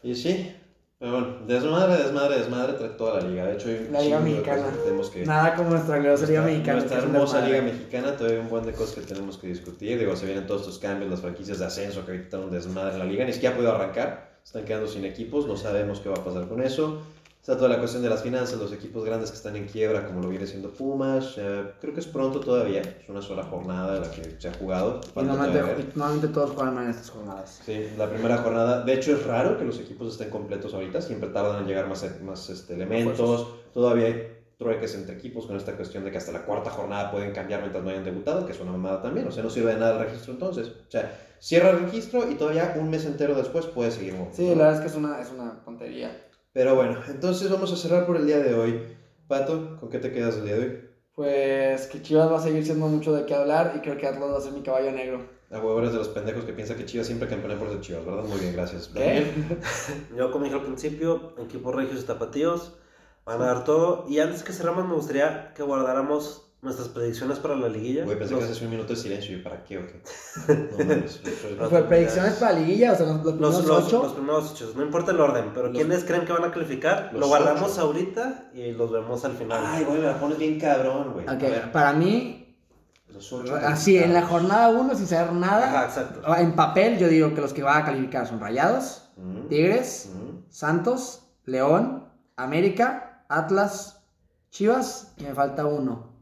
Y 0.01 0.15
sí, 0.15 0.53
pero 1.03 1.19
bueno, 1.19 1.35
desmadre, 1.45 2.01
desmadre, 2.01 2.37
desmadre 2.37 2.73
trae 2.73 2.89
toda 2.91 3.19
la 3.19 3.27
liga. 3.27 3.45
De 3.45 3.55
hecho, 3.55 3.67
La 3.91 3.99
Liga 3.99 4.21
Mexicana. 4.21 4.71
que 4.71 4.77
tenemos 4.85 5.09
que. 5.09 5.25
Nada 5.25 5.53
como 5.53 5.71
nuestra 5.71 5.97
gloriosa 5.97 6.25
Liga 6.25 6.41
Mexicana. 6.43 6.77
Nuestra 6.79 6.97
hermosa. 6.99 7.45
Liga 7.45 7.61
Mexicana, 7.61 8.15
todavía 8.15 8.37
hay 8.37 8.43
un 8.45 8.49
buen 8.49 8.65
de 8.65 8.71
cosas 8.71 8.95
que 8.95 9.01
tenemos 9.01 9.37
que 9.37 9.47
discutir. 9.47 9.99
Digo, 9.99 10.15
se 10.15 10.25
vienen 10.25 10.47
todos 10.47 10.61
estos 10.61 10.79
cambios, 10.79 11.11
las 11.11 11.19
franquicias 11.19 11.59
de 11.59 11.65
ascenso 11.65 12.05
que 12.05 12.11
ahorita 12.13 12.39
un 12.39 12.51
desmadre 12.51 12.93
en 12.93 12.99
la 12.99 13.05
liga. 13.05 13.25
Ni 13.25 13.33
siquiera 13.33 13.53
ha 13.53 13.57
podido 13.57 13.75
arrancar, 13.75 14.37
están 14.45 14.63
quedando 14.63 14.87
sin 14.87 15.03
equipos, 15.03 15.45
no 15.45 15.57
sabemos 15.57 15.99
qué 15.99 16.07
va 16.07 16.15
a 16.15 16.23
pasar 16.23 16.47
con 16.47 16.63
eso. 16.63 17.01
Está 17.43 17.57
toda 17.57 17.67
la 17.67 17.77
cuestión 17.77 18.01
de 18.01 18.07
las 18.07 18.23
finanzas, 18.23 18.57
los 18.57 18.71
equipos 18.71 19.03
grandes 19.03 19.29
que 19.29 19.35
están 19.35 19.57
en 19.57 19.65
quiebra, 19.65 20.05
como 20.05 20.21
lo 20.21 20.29
viene 20.29 20.47
siendo 20.47 20.69
Pumas. 20.69 21.33
eh, 21.37 21.73
creo 21.81 21.93
que 21.93 21.99
es 21.99 22.07
pronto 22.07 22.39
todavía, 22.39 22.79
es 22.79 23.09
una 23.09 23.21
sola 23.21 23.43
jornada 23.43 23.99
la 23.99 24.09
que 24.09 24.37
se 24.39 24.47
ha 24.47 24.53
jugado. 24.53 25.01
Y 25.13 25.23
normalmente, 25.23 25.87
normalmente 25.93 26.29
todos 26.29 26.51
juegan 26.51 26.81
en 26.81 26.91
estas 26.91 27.09
jornadas. 27.09 27.59
Sí, 27.65 27.89
la 27.97 28.09
primera 28.09 28.37
jornada. 28.37 28.85
De 28.85 28.93
hecho, 28.93 29.11
es 29.11 29.25
raro 29.25 29.57
que 29.57 29.65
los 29.65 29.77
equipos 29.77 30.13
estén 30.13 30.29
completos 30.29 30.73
ahorita. 30.73 31.01
Siempre 31.01 31.31
tardan 31.31 31.63
en 31.63 31.67
llegar 31.67 31.89
más, 31.89 32.05
más 32.21 32.49
este, 32.49 32.75
elementos. 32.75 33.45
Todavía 33.73 34.05
hay 34.05 34.37
trueques 34.57 34.95
entre 34.95 35.15
equipos 35.15 35.45
con 35.45 35.57
esta 35.57 35.75
cuestión 35.75 36.05
de 36.05 36.11
que 36.11 36.19
hasta 36.19 36.31
la 36.31 36.45
cuarta 36.45 36.69
jornada 36.69 37.11
pueden 37.11 37.33
cambiar 37.33 37.59
mientras 37.59 37.83
no 37.83 37.89
hayan 37.89 38.05
debutado, 38.05 38.45
que 38.45 38.53
es 38.53 38.59
una 38.61 38.71
mamada 38.71 39.01
también. 39.01 39.27
O 39.27 39.31
sea, 39.33 39.43
no 39.43 39.49
sirve 39.49 39.73
de 39.73 39.81
nada 39.81 39.95
el 39.99 40.05
registro 40.05 40.31
entonces. 40.31 40.69
O 40.69 40.89
sea, 40.89 41.13
cierra 41.39 41.71
el 41.71 41.81
registro 41.81 42.31
y 42.31 42.35
todavía 42.35 42.73
un 42.79 42.89
mes 42.89 43.03
entero 43.03 43.35
después 43.35 43.65
puedes 43.65 43.95
seguir. 43.95 44.15
Sí, 44.31 44.47
la 44.47 44.67
verdad 44.67 44.75
es 44.75 44.79
que 44.79 44.87
es 44.87 44.95
una, 44.95 45.19
es 45.19 45.29
una 45.29 45.61
tontería. 45.65 46.09
Pero 46.53 46.75
bueno, 46.75 46.99
entonces 47.07 47.49
vamos 47.49 47.73
a 47.73 47.75
cerrar 47.75 48.05
por 48.05 48.15
el 48.15 48.27
día 48.27 48.37
de 48.37 48.53
hoy. 48.53 48.83
Pato, 49.27 49.77
¿con 49.79 49.89
qué 49.89 49.97
te 49.97 50.11
quedas 50.11 50.37
el 50.37 50.45
día 50.45 50.55
de 50.55 50.61
hoy? 50.61 50.81
Pues 51.15 51.87
que 51.87 52.01
Chivas 52.01 52.31
va 52.31 52.37
a 52.37 52.41
seguir 52.41 52.63
siendo 52.63 52.87
mucho 52.87 53.11
de 53.11 53.25
qué 53.25 53.33
hablar 53.33 53.73
y 53.75 53.79
creo 53.79 53.97
que 53.97 54.05
Atlas 54.05 54.31
va 54.31 54.37
a 54.37 54.41
ser 54.41 54.53
mi 54.53 54.61
caballo 54.61 54.91
negro. 54.91 55.27
A 55.49 55.59
huevo 55.59 55.79
eres 55.79 55.93
de 55.93 55.97
los 55.97 56.09
pendejos 56.09 56.45
que 56.45 56.53
piensa 56.53 56.75
que 56.75 56.85
Chivas 56.85 57.07
siempre 57.07 57.27
campeona 57.27 57.57
por 57.57 57.69
ser 57.69 57.81
Chivas, 57.81 58.05
¿verdad? 58.05 58.23
Muy 58.23 58.39
bien, 58.39 58.53
gracias. 58.53 58.87
¿Qué? 58.87 59.25
Yo, 60.17 60.31
como 60.31 60.45
dije 60.45 60.55
al 60.55 60.63
principio, 60.63 61.33
equipos 61.39 61.73
regios 61.73 62.01
y 62.01 62.05
tapatíos 62.05 62.73
van 63.25 63.41
a 63.41 63.45
dar 63.45 63.63
todo. 63.63 64.05
Y 64.09 64.19
antes 64.19 64.43
que 64.43 64.53
cerramos, 64.53 64.85
me 64.87 64.93
gustaría 64.95 65.53
que 65.53 65.63
guardáramos 65.63 66.39
nuestras 66.61 66.87
predicciones 66.87 67.39
para 67.39 67.55
la 67.57 67.67
liguilla. 67.67 68.05
Güey, 68.05 68.17
pensé 68.17 68.33
Los- 68.35 68.45
que 68.45 68.51
haces 68.51 68.61
un 68.63 68.69
minuto 68.69 68.93
de 68.93 68.95
silencio. 68.95 69.37
¿Y 69.37 69.41
para 69.41 69.63
qué 69.65 69.79
o 69.79 69.81
qué? 69.85 70.01
No. 71.57 71.61
Los- 71.63 71.69
Pues 71.69 71.83
predicciones 71.83 72.33
para 72.35 72.53
la 72.53 72.59
liguilla, 72.59 72.93
o 72.93 72.95
sea, 72.95 73.05
los, 73.05 73.15
los 73.17 73.33
primeros 73.33 73.55
Los, 73.57 73.65
los, 73.67 73.85
ocho. 73.85 74.03
los 74.03 74.13
primeros 74.13 74.51
ocho, 74.53 74.73
no 74.75 74.81
importa 74.83 75.11
el 75.11 75.19
orden, 75.19 75.51
pero 75.53 75.67
Los- 75.67 75.75
¿quiénes 75.77 76.03
creen 76.05 76.23
que 76.25 76.31
van 76.33 76.45
a 76.45 76.51
calificar? 76.51 77.09
los 77.11 77.19
Lo 77.19 77.27
guardamos 77.27 77.73
ocho. 77.73 77.81
ahorita 77.81 78.49
y 78.53 78.71
los 78.71 78.91
vemos 78.91 79.25
al 79.25 79.33
final. 79.33 79.61
Ay, 79.65 79.83
güey, 79.83 79.99
me 79.99 80.05
la 80.07 80.17
pones 80.19 80.37
bien 80.37 80.57
cabrón, 80.59 81.11
güey. 81.13 81.25
Ok, 81.25 81.31
A 81.31 81.35
ver, 81.35 81.71
para 81.73 81.91
mí, 81.91 82.57
los 83.09 83.33
ocho 83.33 83.55
así 83.57 83.97
en 83.97 84.13
la 84.13 84.21
jornada 84.25 84.69
1, 84.69 84.95
sin 84.95 85.05
saber 85.07 85.27
Ajá, 85.31 85.33
nada, 85.37 85.85
exacto. 85.85 86.35
en 86.35 86.55
papel 86.55 86.97
yo 86.97 87.09
digo 87.09 87.33
que 87.35 87.41
los 87.41 87.51
que 87.53 87.61
van 87.61 87.81
a 87.81 87.85
calificar 87.85 88.25
son 88.25 88.39
Rayados, 88.39 89.09
Mm, 89.17 89.47
Tigres, 89.49 90.09
mm. 90.15 90.45
Santos, 90.49 91.27
León, 91.45 92.05
América, 92.37 93.12
Atlas, 93.29 94.03
Chivas 94.49 95.13
y 95.17 95.23
me 95.23 95.33
falta 95.33 95.65
uno. 95.65 96.13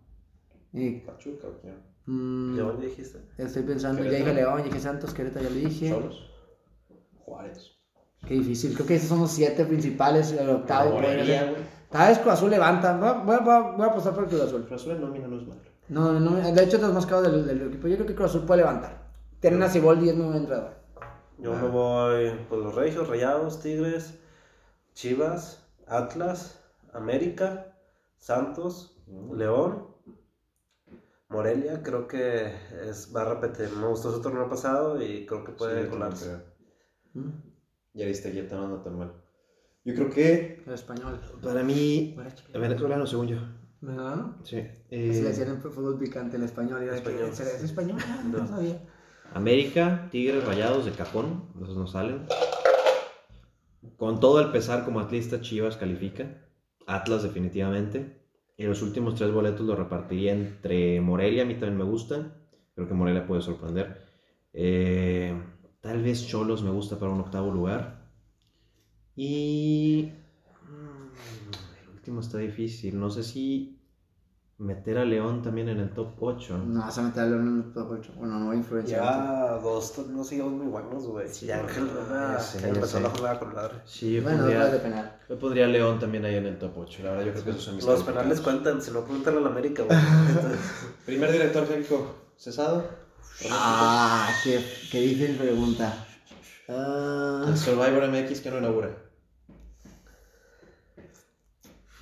Y, 0.73 0.99
Pachuca, 1.01 1.47
¿o 1.47 1.61
qué? 1.61 1.73
mm, 2.05 2.55
León, 2.55 2.77
ya 2.79 2.85
dijiste. 2.87 3.19
estoy 3.37 3.63
pensando, 3.63 4.03
ya 4.03 4.11
dije 4.11 4.33
León, 4.33 4.59
ya 4.59 4.63
dije 4.65 4.79
Santos, 4.79 5.13
Querétaro, 5.13 5.43
ya 5.45 5.49
lo 5.49 5.55
dije. 5.55 5.89
Cholos. 5.89 6.29
Juárez. 7.19 7.71
Qué 8.27 8.35
difícil, 8.35 8.73
creo 8.75 8.85
que 8.87 8.95
esos 8.95 9.09
son 9.09 9.19
los 9.21 9.31
siete 9.31 9.65
principales, 9.65 10.31
el 10.31 10.49
octavo. 10.49 10.91
Morelia. 10.93 11.55
Tal 11.89 12.09
vez 12.09 12.19
Cruz 12.19 12.33
Azul 12.33 12.49
levanta, 12.51 12.95
voy 12.97 13.09
a, 13.09 13.13
voy 13.13 13.35
a- 13.35 13.59
voy 13.75 13.85
a- 13.85 13.89
apostar 13.91 14.13
por 14.13 14.23
el 14.23 14.29
Cruz 14.29 14.41
Azul. 14.43 14.65
Cruz 14.65 14.81
Azul 14.81 14.93
en 14.93 15.01
nómina 15.01 15.27
no 15.27 15.37
es 15.39 15.47
malo. 15.47 15.61
No, 15.89 16.17
no, 16.19 16.35
de 16.37 16.63
hecho 16.63 16.77
los 16.77 16.93
más 16.93 17.05
caros 17.05 17.23
del, 17.29 17.45
del 17.45 17.67
equipo. 17.67 17.87
Yo 17.89 17.95
creo 17.95 18.07
que 18.07 18.15
Cruz 18.15 18.29
Azul 18.29 18.45
puede 18.45 18.61
levantar. 18.61 19.09
Tienen 19.41 19.61
a 19.63 19.67
Ciboldi 19.69 20.05
y 20.05 20.09
es 20.09 20.15
muy 20.15 20.25
buen 20.27 20.37
entrenador. 20.37 20.75
Yo 21.39 21.53
Ah. 21.53 21.59
me 21.61 21.67
voy 21.67 22.31
por 22.47 22.59
los 22.59 22.75
Regios, 22.75 23.09
Rayados, 23.09 23.59
Tigres, 23.61 24.13
Chivas, 24.93 25.65
Atlas, 25.87 26.60
América, 26.93 27.75
Santos, 28.17 28.97
Mm. 29.07 29.33
León, 29.35 29.87
Morelia, 31.29 31.81
creo 31.83 32.07
que 32.07 32.53
es, 32.89 33.11
va 33.15 33.21
a 33.21 33.33
repetir. 33.33 33.69
Me 33.75 33.87
gustó 33.87 34.11
su 34.11 34.21
torneo 34.21 34.47
pasado 34.49 35.01
y 35.01 35.25
creo 35.25 35.43
que 35.43 35.51
puede 35.53 35.83
Sí, 35.83 35.89
colarse. 35.89 36.25
creo. 36.25 37.23
¿Mm? 37.25 37.29
Ya 37.93 38.05
viste, 38.05 38.33
ya 38.33 38.47
te 38.47 38.55
no 38.55 38.65
anda 38.65 38.83
tan 38.83 38.97
mal. 38.97 39.13
Yo 39.83 39.95
creo 39.95 40.09
que 40.09 40.63
El 40.65 40.73
español. 40.73 41.19
para 41.41 41.63
mí. 41.63 42.15
Venezolano, 42.53 43.05
según 43.07 43.27
yo. 43.27 43.37
¿Verdad? 43.81 44.27
Sí. 44.43 44.61
Se 44.61 44.69
Eh, 44.91 45.07
le 45.13 45.21
decían 45.29 45.49
en 45.49 45.61
fútbol 45.61 45.97
picante 45.97 46.37
el 46.37 46.43
español. 46.43 46.83
Y 46.83 46.87
era 46.87 46.95
Español. 46.97 47.19
que, 47.35 47.43
¿Es 47.43 47.63
español? 47.63 47.97
No, 48.31 48.37
No. 48.39 48.47
sabía. 48.47 48.79
América, 49.33 50.07
Tigres, 50.11 50.45
Rayados 50.45 50.85
de 50.85 50.91
cajón. 50.91 51.49
Esos 51.61 51.75
no 51.77 51.87
salen. 51.87 52.27
Con 53.97 54.19
todo 54.19 54.39
el 54.41 54.51
pesar 54.51 54.85
como 54.85 54.99
atlista, 54.99 55.41
Chivas 55.41 55.77
califica. 55.77 56.37
Atlas, 56.95 57.23
definitivamente. 57.23 58.21
Y 58.57 58.63
los 58.65 58.81
últimos 58.81 59.15
tres 59.15 59.31
boletos 59.33 59.65
los 59.65 59.77
repartiría 59.77 60.33
entre 60.33 61.01
Morelia, 61.01 61.43
a 61.43 61.45
mí 61.45 61.55
también 61.55 61.77
me 61.77 61.83
gusta. 61.83 62.33
Creo 62.75 62.87
que 62.87 62.93
Morelia 62.93 63.25
puede 63.27 63.41
sorprender. 63.41 64.01
Eh, 64.53 65.33
tal 65.81 66.01
vez 66.03 66.27
Cholos 66.27 66.63
me 66.63 66.71
gusta 66.71 66.99
para 66.99 67.11
un 67.11 67.21
octavo 67.21 67.51
lugar. 67.51 68.01
Y. 69.15 70.11
mm, 70.69 71.83
El 71.83 71.89
último 71.95 72.21
está 72.21 72.37
difícil. 72.37 72.99
No 72.99 73.09
sé 73.09 73.23
si. 73.23 73.80
Meter 74.61 74.97
a 74.99 75.05
León 75.05 75.41
también 75.41 75.69
en 75.69 75.79
el 75.79 75.89
top 75.91 76.09
8. 76.21 76.57
No, 76.67 76.81
vas 76.81 76.97
a 76.97 77.01
meter 77.01 77.23
a 77.23 77.25
León 77.25 77.47
en 77.47 77.57
el 77.67 77.73
top 77.73 77.91
8. 77.91 78.11
Bueno, 78.15 78.39
no 78.39 78.45
voy 78.45 78.55
a 78.55 78.59
influenciar. 78.59 79.01
Ya 79.03 79.51
dos 79.57 79.93
torneos 79.93 80.27
seguidos 80.27 80.51
muy 80.51 80.67
buenos, 80.67 81.07
güey. 81.07 81.27
Sí, 81.27 81.51
Ángel 81.51 81.87
no, 81.87 81.93
ya 82.09 82.39
ya 82.61 82.67
empezó 82.67 82.99
la 82.99 83.09
jugada 83.09 83.39
con 83.39 83.53
madre. 83.55 83.73
Sí, 83.85 84.13
yo 84.13 84.21
Bueno, 84.23 84.45
otra 84.45 84.65
de 84.65 84.71
pondría, 84.79 84.81
penal. 84.83 85.19
yo 85.27 85.39
pondría 85.39 85.65
a 85.65 85.67
León 85.67 85.99
también 85.99 86.25
ahí 86.25 86.35
en 86.35 86.45
el 86.45 86.59
top 86.59 86.77
8. 86.77 87.03
La 87.03 87.09
verdad, 87.11 87.25
yo 87.25 87.31
creo 87.33 87.43
que 87.45 87.49
esos 87.51 87.63
son 87.63 87.75
mis 87.75 87.85
Los 87.85 88.03
penales 88.03 88.39
cuentan, 88.41 88.81
si 88.81 88.91
no 88.91 89.01
cuentan 89.01 89.37
al 89.37 89.47
América, 89.47 89.83
güey. 89.83 89.97
Primer 91.05 91.31
director 91.31 91.65
técnico 91.65 92.15
cesado. 92.37 92.85
Ah, 93.49 94.29
qué, 94.43 94.63
qué 94.91 94.99
difícil 95.01 95.37
pregunta. 95.37 96.05
Ah, 96.69 97.45
El 97.47 97.57
Survivor 97.57 98.07
MX 98.07 98.41
que 98.41 98.51
no 98.51 98.59
inaugura. 98.59 98.89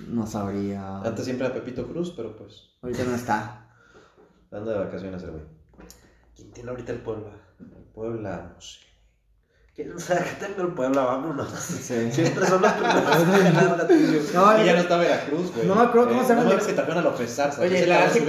No 0.08 0.26
sabría. 0.26 0.98
Antes 0.98 1.24
siempre 1.24 1.46
era 1.46 1.54
Pepito 1.54 1.86
Cruz, 1.86 2.12
pero 2.16 2.36
pues 2.36 2.70
Ahorita 2.82 3.04
no 3.04 3.14
está. 3.14 3.66
anda 4.50 4.72
de 4.72 4.78
vacaciones 4.78 5.22
el 5.22 5.30
güey. 5.32 5.44
¿Quién 6.34 6.50
tiene 6.52 6.70
ahorita 6.70 6.92
el 6.92 7.00
Puebla? 7.00 7.30
Puebla, 7.94 8.52
no 8.54 8.60
sé. 8.60 8.78
¿Quién 9.82 9.98
sabe 9.98 10.20
que 10.24 10.46
tengo 10.46 10.62
el 10.68 10.74
Puebla? 10.74 11.02
Vámonos. 11.04 11.48
Sí. 11.52 12.10
Siempre 12.12 12.46
son 12.46 12.60
los 12.62 12.72
primeros 12.72 13.78
gatillo. 13.78 14.20
No, 14.34 14.62
y 14.62 14.66
ya 14.66 14.72
no 14.74 14.78
está 14.80 14.96
Veracruz, 14.98 15.54
güey. 15.54 15.66
no 15.66 15.74
me 15.74 15.82
acuerdo 15.82 16.08
cómo 16.10 16.22
se 16.22 16.28
llama 16.28 16.42
No 16.42 16.50
el 16.50 16.54
mames 16.56 16.66
que 16.66 16.72
trajeron 16.74 16.98
a 16.98 17.02
López 17.02 17.34
Zarza. 17.34 17.62
Oye, 17.62 17.86
la 17.86 17.98
verdad 17.98 18.12
que 18.12 18.20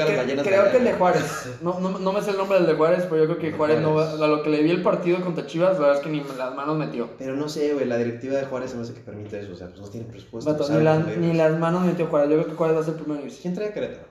creo 0.43 0.71
que 0.71 0.77
el 0.77 0.83
de. 0.85 0.93
Juárez, 0.93 1.49
no, 1.61 1.79
no, 1.79 1.99
no 1.99 2.13
me 2.13 2.21
sé 2.21 2.31
el 2.31 2.37
nombre 2.37 2.57
del 2.59 2.67
de 2.67 2.73
Juárez, 2.75 3.05
pero 3.09 3.17
yo 3.17 3.25
creo 3.25 3.37
que 3.39 3.51
Juárez 3.57 3.81
no 3.81 3.95
va, 3.95 4.11
a 4.11 4.27
lo 4.27 4.43
que 4.43 4.49
le 4.49 4.63
vi 4.63 4.71
el 4.71 4.81
partido 4.81 5.21
contra 5.21 5.45
Chivas, 5.45 5.73
la 5.73 5.79
verdad 5.87 5.97
es 5.97 6.03
que 6.03 6.09
ni 6.09 6.23
las 6.37 6.55
manos 6.55 6.77
metió. 6.77 7.09
Pero 7.17 7.35
no 7.35 7.49
sé, 7.49 7.73
güey, 7.73 7.85
la 7.85 7.97
directiva 7.97 8.37
de 8.37 8.45
Juárez 8.45 8.71
se 8.71 8.77
me 8.77 8.83
hace 8.83 8.93
que 8.93 9.01
permite 9.01 9.39
eso. 9.39 9.53
O 9.53 9.55
sea, 9.55 9.67
pues 9.67 9.81
no 9.81 9.87
tiene 9.89 10.07
presupuesto. 10.07 10.51
Ni, 10.69 10.83
las- 10.83 11.03
Güey, 11.03 11.17
ni 11.17 11.27
pues, 11.27 11.37
las 11.37 11.59
manos 11.59 11.83
metió 11.83 12.07
Juárez, 12.07 12.29
yo 12.29 12.35
creo 12.37 12.47
que 12.47 12.55
Juárez 12.55 12.77
va 12.77 12.81
a 12.81 12.83
ser 12.85 12.93
el 12.95 12.99
primero. 13.01 13.23
¿Quién 13.41 13.53
trae 13.53 13.67
a 13.69 13.73
Querétaro? 13.73 14.07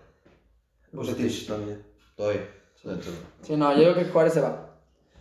Bucetich 0.92 1.46
todavía. 1.46 1.78
Todavía. 2.16 2.42
Sí, 3.42 3.56
no, 3.56 3.72
yo 3.76 3.92
creo 3.92 3.94
que 3.94 4.04
Juárez 4.06 4.32
se 4.34 4.40
va. 4.40 4.69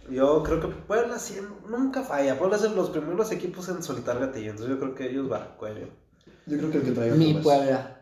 Yo 0.09 0.43
creo 0.43 0.59
que 0.59 0.67
Puebla 0.67 1.19
sí, 1.19 1.39
nunca 1.67 2.01
falla. 2.03 2.37
Puebla 2.37 2.55
es 2.57 2.63
de 2.63 2.69
los 2.69 2.89
primeros 2.89 3.31
equipos 3.31 3.67
en 3.69 3.83
soltar 3.83 4.19
gatillo. 4.19 4.51
Entonces 4.51 4.69
yo 4.75 4.79
creo 4.79 4.95
que 4.95 5.09
ellos 5.09 5.29
van, 5.29 5.55
cuello. 5.57 5.87
Yo 6.45 6.57
creo 6.57 6.71
que 6.71 6.77
el 6.79 6.83
que 6.83 6.91
traiga 6.91 7.15
Mi 7.15 7.27
Pumas. 7.27 7.43
Puebla. 7.43 8.01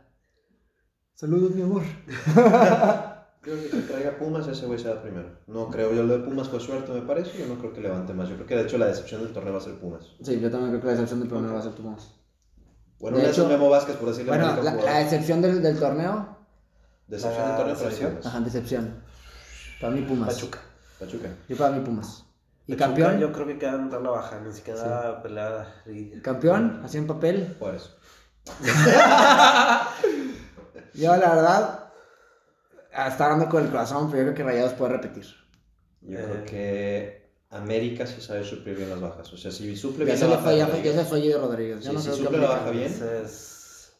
Saludos, 1.15 1.51
mi 1.51 1.61
amor. 1.63 1.81
Creo 3.41 3.55
que 3.59 3.65
el 3.65 3.71
que 3.71 3.77
traiga 3.93 4.17
Pumas, 4.17 4.45
ese 4.47 4.65
güey 4.65 4.77
se 4.77 4.89
va 4.93 5.01
primero. 5.01 5.29
No 5.47 5.69
creo, 5.69 5.93
yo 5.93 6.03
lo 6.03 6.17
de 6.17 6.23
Pumas 6.25 6.49
fue 6.49 6.59
suerte, 6.59 6.91
me 6.91 7.01
parece. 7.01 7.37
Yo 7.39 7.47
no 7.47 7.57
creo 7.57 7.71
que 7.71 7.79
levante 7.81 8.13
más. 8.13 8.27
Yo 8.27 8.35
creo 8.35 8.47
que 8.47 8.55
de 8.55 8.63
hecho 8.63 8.77
la 8.77 8.87
decepción 8.87 9.23
del 9.23 9.31
torneo 9.31 9.53
va 9.53 9.59
a 9.59 9.61
ser 9.61 9.75
Pumas. 9.79 10.03
Sí, 10.21 10.39
yo 10.39 10.51
también 10.51 10.71
creo 10.71 10.81
que 10.81 10.87
la 10.87 10.93
decepción 10.93 11.19
del 11.21 11.29
primero 11.29 11.53
va 11.53 11.59
a 11.59 11.63
ser 11.63 11.71
Pumas. 11.71 12.13
Bueno, 12.99 13.17
De 13.17 13.23
una 13.23 13.31
es 13.31 13.37
un 13.37 13.45
hecho- 13.45 13.53
Memo 13.53 13.69
Vázquez, 13.69 13.95
por 13.95 14.09
decirle 14.09 14.31
Bueno, 14.31 14.61
la, 14.61 14.73
la 14.73 14.97
decepción 14.99 15.41
del, 15.41 15.61
del 15.61 15.79
torneo. 15.79 16.37
Decepción 17.07 17.41
la 17.41 17.47
del 17.49 17.57
torneo 17.57 17.75
para 17.77 17.89
decepción. 17.89 18.19
Ajá, 18.25 18.39
decepción. 18.41 19.03
Para 19.79 19.93
mí 19.93 20.01
Pumas. 20.01 20.33
Pachuca. 20.33 20.59
Pachuca. 20.99 21.29
Yo 21.47 21.55
para 21.57 21.71
mí 21.75 21.83
Pumas. 21.85 22.23
¿Y 22.65 22.73
Pachuca, 22.75 22.85
campeón? 22.87 23.19
Yo 23.19 23.31
creo 23.31 23.47
que 23.47 23.57
queda 23.57 23.75
en 23.75 23.89
tabla 23.89 24.09
baja, 24.11 24.39
ni 24.39 24.51
siquiera 24.53 25.21
peleada. 25.21 25.73
Y- 25.85 26.19
Campeón, 26.21 26.81
así 26.83 26.97
en 26.97 27.07
papel. 27.07 27.55
Juárez. 27.59 27.89
Yo 30.93 31.15
la 31.15 31.35
verdad, 31.35 31.89
está 32.91 33.25
hablando 33.25 33.49
con 33.49 33.63
el 33.63 33.69
corazón, 33.69 34.09
pero 34.09 34.23
yo 34.23 34.33
creo 34.33 34.35
que 34.35 34.43
Rayados 34.51 34.73
puede 34.73 34.93
repetir. 34.93 35.25
Yo 36.01 36.17
Eh. 36.17 36.23
creo 36.23 36.45
que 36.45 37.29
América 37.51 38.05
sí 38.07 38.19
sabe 38.21 38.43
suplir 38.43 38.75
bien 38.77 38.89
las 38.89 38.99
bajas. 38.99 39.31
O 39.31 39.37
sea, 39.37 39.51
si 39.51 39.75
suple 39.75 39.99
Ya 40.05 40.13
bien 40.13 40.17
se 40.17 40.25
la 40.27 40.31
baja. 40.37 40.43
fue, 40.43 40.57
ya, 40.57 40.67
ya 40.83 40.93
se 40.93 41.05
fue 41.05 41.21
Guido 41.21 41.39
Rodríguez. 41.41 41.83
Yo 41.83 41.89
Sí, 41.91 41.95
no 41.95 42.01
sí, 42.01 42.09
que 42.09 42.15
suple 42.15 42.37
la 42.39 42.47
baja 42.49 42.69
bien. 42.71 42.91
Entonces, 42.91 43.93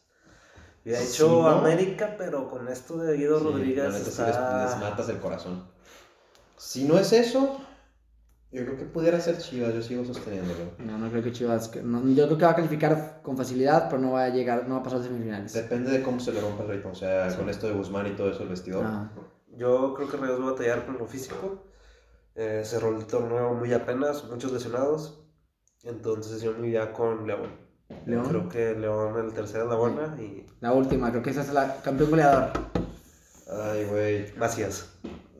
hubiera 0.84 1.00
Si 1.00 1.08
hecho 1.08 1.28
no- 1.28 1.48
América, 1.48 2.14
pero 2.18 2.48
con 2.50 2.68
esto 2.68 2.96
de 2.98 3.16
Guido 3.16 3.38
sí, 3.38 3.44
Rodríguez 3.44 3.94
sí 3.94 4.08
está... 4.10 4.64
les, 4.64 4.70
les 4.72 4.80
matas 4.80 5.08
el 5.08 5.18
corazón. 5.18 5.70
Si 6.58 6.84
no 6.84 6.98
es 6.98 7.12
eso, 7.12 7.60
yo 8.50 8.64
creo 8.64 8.76
que 8.76 8.84
pudiera 8.84 9.20
ser 9.20 9.38
Chivas. 9.38 9.74
Yo 9.74 9.82
sigo 9.82 10.04
sosteniéndolo. 10.04 10.72
No, 10.78 10.98
no 10.98 11.10
creo 11.10 11.22
que 11.22 11.32
Chivas. 11.32 11.74
no, 11.82 12.06
yo 12.08 12.26
creo 12.26 12.38
que 12.38 12.44
va 12.44 12.50
a 12.52 12.56
calificar 12.56 13.20
con 13.22 13.36
facilidad, 13.36 13.88
pero 13.88 14.00
no 14.02 14.12
va 14.12 14.24
a 14.24 14.28
llegar, 14.30 14.66
no 14.68 14.74
va 14.74 14.80
a 14.80 14.82
pasar 14.82 15.00
a 15.00 15.02
semifinales. 15.04 15.52
Depende 15.52 15.90
de 15.90 16.02
cómo 16.02 16.18
se 16.20 16.32
le 16.32 16.40
rompa 16.40 16.64
el 16.64 16.70
ritmo. 16.70 16.90
O 16.90 16.94
sea, 16.94 17.34
con 17.36 17.48
esto 17.48 17.66
de 17.68 17.74
Guzmán 17.74 18.06
y 18.06 18.16
todo 18.16 18.30
eso, 18.30 18.42
el 18.42 18.48
vestidor. 18.48 18.84
Ah, 18.86 19.10
Yo 19.56 19.94
creo 19.94 20.08
que 20.08 20.16
Reyes 20.16 20.40
va 20.40 20.48
a 20.48 20.50
batallar 20.52 20.86
con 20.86 20.98
lo 20.98 21.06
físico. 21.06 21.64
Eh, 22.34 22.62
cerró 22.64 22.96
el 22.96 23.04
torneo 23.06 23.54
muy 23.54 23.72
apenas, 23.72 24.24
muchos 24.24 24.52
lesionados. 24.52 25.20
Entonces 25.82 26.42
yo 26.42 26.52
me 26.58 26.68
iría 26.68 26.92
con 26.92 27.26
León. 27.26 27.68
León. 28.06 28.26
Creo 28.28 28.48
que 28.48 28.74
León 28.78 29.16
el 29.24 29.32
tercero 29.32 29.64
es 29.64 29.70
la 29.70 29.76
buena 29.76 30.16
y 30.20 30.46
la 30.60 30.72
última, 30.72 31.10
creo 31.10 31.22
que 31.22 31.30
esa 31.30 31.40
es 31.40 31.52
la 31.52 31.80
campeón 31.82 32.10
goleador. 32.10 32.50
Ay, 33.50 33.84
güey. 33.84 34.34
Macías. 34.36 34.92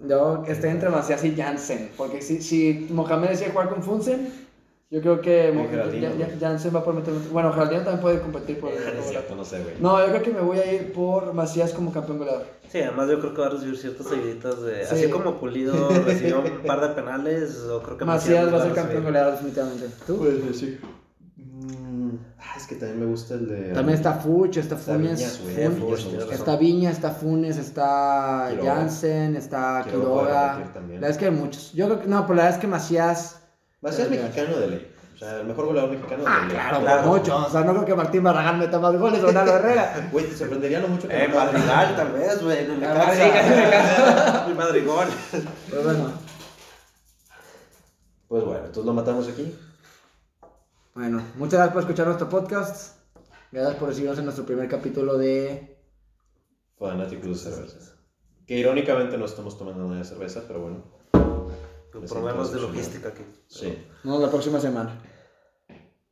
Yo 0.07 0.45
Estoy 0.47 0.71
entre 0.71 0.91
Macías 0.91 1.25
y 1.25 1.35
Jansen, 1.35 1.91
porque 1.97 2.23
si, 2.23 2.41
si 2.41 2.87
Mohamed 2.91 3.31
decide 3.31 3.51
jugar 3.51 3.69
con 3.69 3.83
Funsen, 3.83 4.33
yo 4.91 5.01
creo 5.01 5.21
que 5.21 5.53
Geraldino, 5.71 6.15
Ya- 6.17 6.29
Ya-. 6.29 6.39
Jansen 6.41 6.75
va 6.75 6.81
a 6.81 6.85
poder 6.85 7.01
meter... 7.01 7.15
Bueno, 7.33 7.53
Geraldino 7.53 7.83
también 7.83 8.01
puede 8.01 8.21
competir 8.21 8.59
por... 8.61 8.71
Es 8.99 9.07
cierto, 9.09 9.35
no 9.35 9.45
sé, 9.45 9.61
güey. 9.63 9.75
No, 9.81 9.99
yo 10.01 10.07
creo 10.13 10.23
que 10.23 10.31
me 10.33 10.41
voy 10.41 10.59
a 10.59 10.73
ir 10.73 10.93
por 10.93 11.35
Macías 11.35 11.73
como 11.73 11.93
campeón 11.93 12.19
goleador. 12.19 12.47
Sí, 12.71 12.81
además 12.81 13.09
yo 13.09 13.19
creo 13.21 13.35
que 13.35 13.41
va 13.41 13.47
a 13.49 13.51
recibir 13.51 13.77
ciertas 13.77 14.07
seguiditas 14.07 14.63
de... 14.63 14.87
Sí. 14.87 14.95
Así 14.95 15.11
como 15.11 15.39
Pulido 15.39 15.89
recibió 16.05 16.41
un 16.41 16.63
par 16.67 16.81
de 16.81 16.89
penales, 16.95 17.65
creo 17.85 17.99
que 17.99 18.05
Macías 18.05 18.53
va 18.53 18.59
a 18.59 18.63
ser 18.63 18.73
campeón 18.75 19.05
goleador 19.05 19.33
definitivamente. 19.33 19.87
¿Tú? 20.07 20.19
Puedes 20.19 20.47
decir. 20.47 20.81
Ah, 22.39 22.55
es 22.57 22.67
que 22.67 22.77
también 22.77 23.01
me 23.01 23.07
gusta 23.07 23.35
el 23.35 23.49
de. 23.49 23.73
También 23.73 23.99
está 23.99 24.15
Fuch, 24.15 24.57
está 24.57 24.75
Está 24.77 24.93
Funes. 24.95 25.19
Viñas, 25.19 25.39
Fun- 25.39 25.55
Viñas. 25.57 26.23
Está 26.23 26.35
está 26.35 26.57
Viña, 26.57 26.91
está 26.91 27.11
Funes, 27.11 27.57
está 27.57 28.47
Quiroga. 28.51 28.75
Jansen, 28.77 29.37
está 29.37 29.83
Quiroga. 29.85 30.59
La 30.75 30.81
verdad 30.87 31.11
es 31.11 31.17
que 31.19 31.25
hay 31.27 31.31
muchos. 31.33 31.73
Yo 31.73 31.87
creo 31.87 32.01
que 32.01 32.07
no, 32.09 32.23
pero 32.23 32.35
la 32.37 32.43
verdad 32.45 32.57
es 32.57 32.61
que 32.61 32.67
Macías. 32.69 33.41
Macías 33.81 34.09
mexicano 34.11 34.57
de 34.59 34.69
ley. 34.69 34.95
O 35.15 35.19
sea, 35.19 35.41
el 35.41 35.47
mejor 35.49 35.67
goleador 35.67 35.91
mexicano 35.91 36.23
de 36.23 36.31
Ah, 36.31 36.39
ley. 36.47 36.51
claro, 36.51 36.81
Claro. 36.81 37.09
mucho. 37.09 37.37
O 37.37 37.51
sea, 37.51 37.63
no 37.63 37.73
creo 37.73 37.85
que 37.85 37.95
Martín 37.97 38.23
Barragán 38.23 38.59
meta 38.61 38.79
más 38.79 38.97
goles 38.97 39.21
o 39.23 39.27
Ronaldo 39.27 39.57
Herrera. 39.57 40.09
Güey, 40.13 40.27
te 40.27 40.37
sorprendería 40.37 40.79
lo 40.81 40.87
mucho 40.89 41.09
que 41.09 41.25
Eh, 41.25 41.29
Madrigal 41.29 41.97
tal 41.97 42.13
vez, 42.13 42.43
güey. 42.43 42.65
en 42.65 42.71
el 42.71 42.85
Ah. 42.85 42.95
Madrigal, 42.95 44.55
Madrigol. 44.57 45.07
Pero 45.71 45.83
bueno, 45.83 46.13
Pues 48.29 48.45
bueno, 48.45 48.59
entonces 48.61 48.85
lo 48.85 48.93
matamos 48.93 49.27
aquí. 49.29 49.55
Bueno, 50.99 51.23
muchas 51.37 51.61
gracias 51.61 51.73
por 51.75 51.83
escuchar 51.83 52.07
nuestro 52.07 52.29
podcast. 52.29 52.99
Gracias 53.53 53.77
por 53.77 53.89
recibirnos 53.89 54.19
en 54.19 54.25
nuestro 54.25 54.45
primer 54.45 54.69
capítulo 54.69 55.17
de. 55.17 55.79
Fanáticos 56.77 57.45
de 57.45 57.53
cervezas. 57.53 57.95
Que 58.45 58.59
irónicamente 58.59 59.17
no 59.17 59.27
estamos 59.27 59.57
tomando 59.57 59.85
nada 59.85 59.99
de 60.01 60.05
cerveza, 60.05 60.43
pero 60.49 60.61
bueno. 60.61 60.83
Problemas 62.09 62.53
de 62.53 62.61
logística 62.61 63.11
aquí. 63.11 63.23
Sí. 63.47 63.79
Nos 64.03 64.05
vemos 64.05 64.23
la 64.23 64.31
próxima 64.31 64.59
semana. 64.59 65.01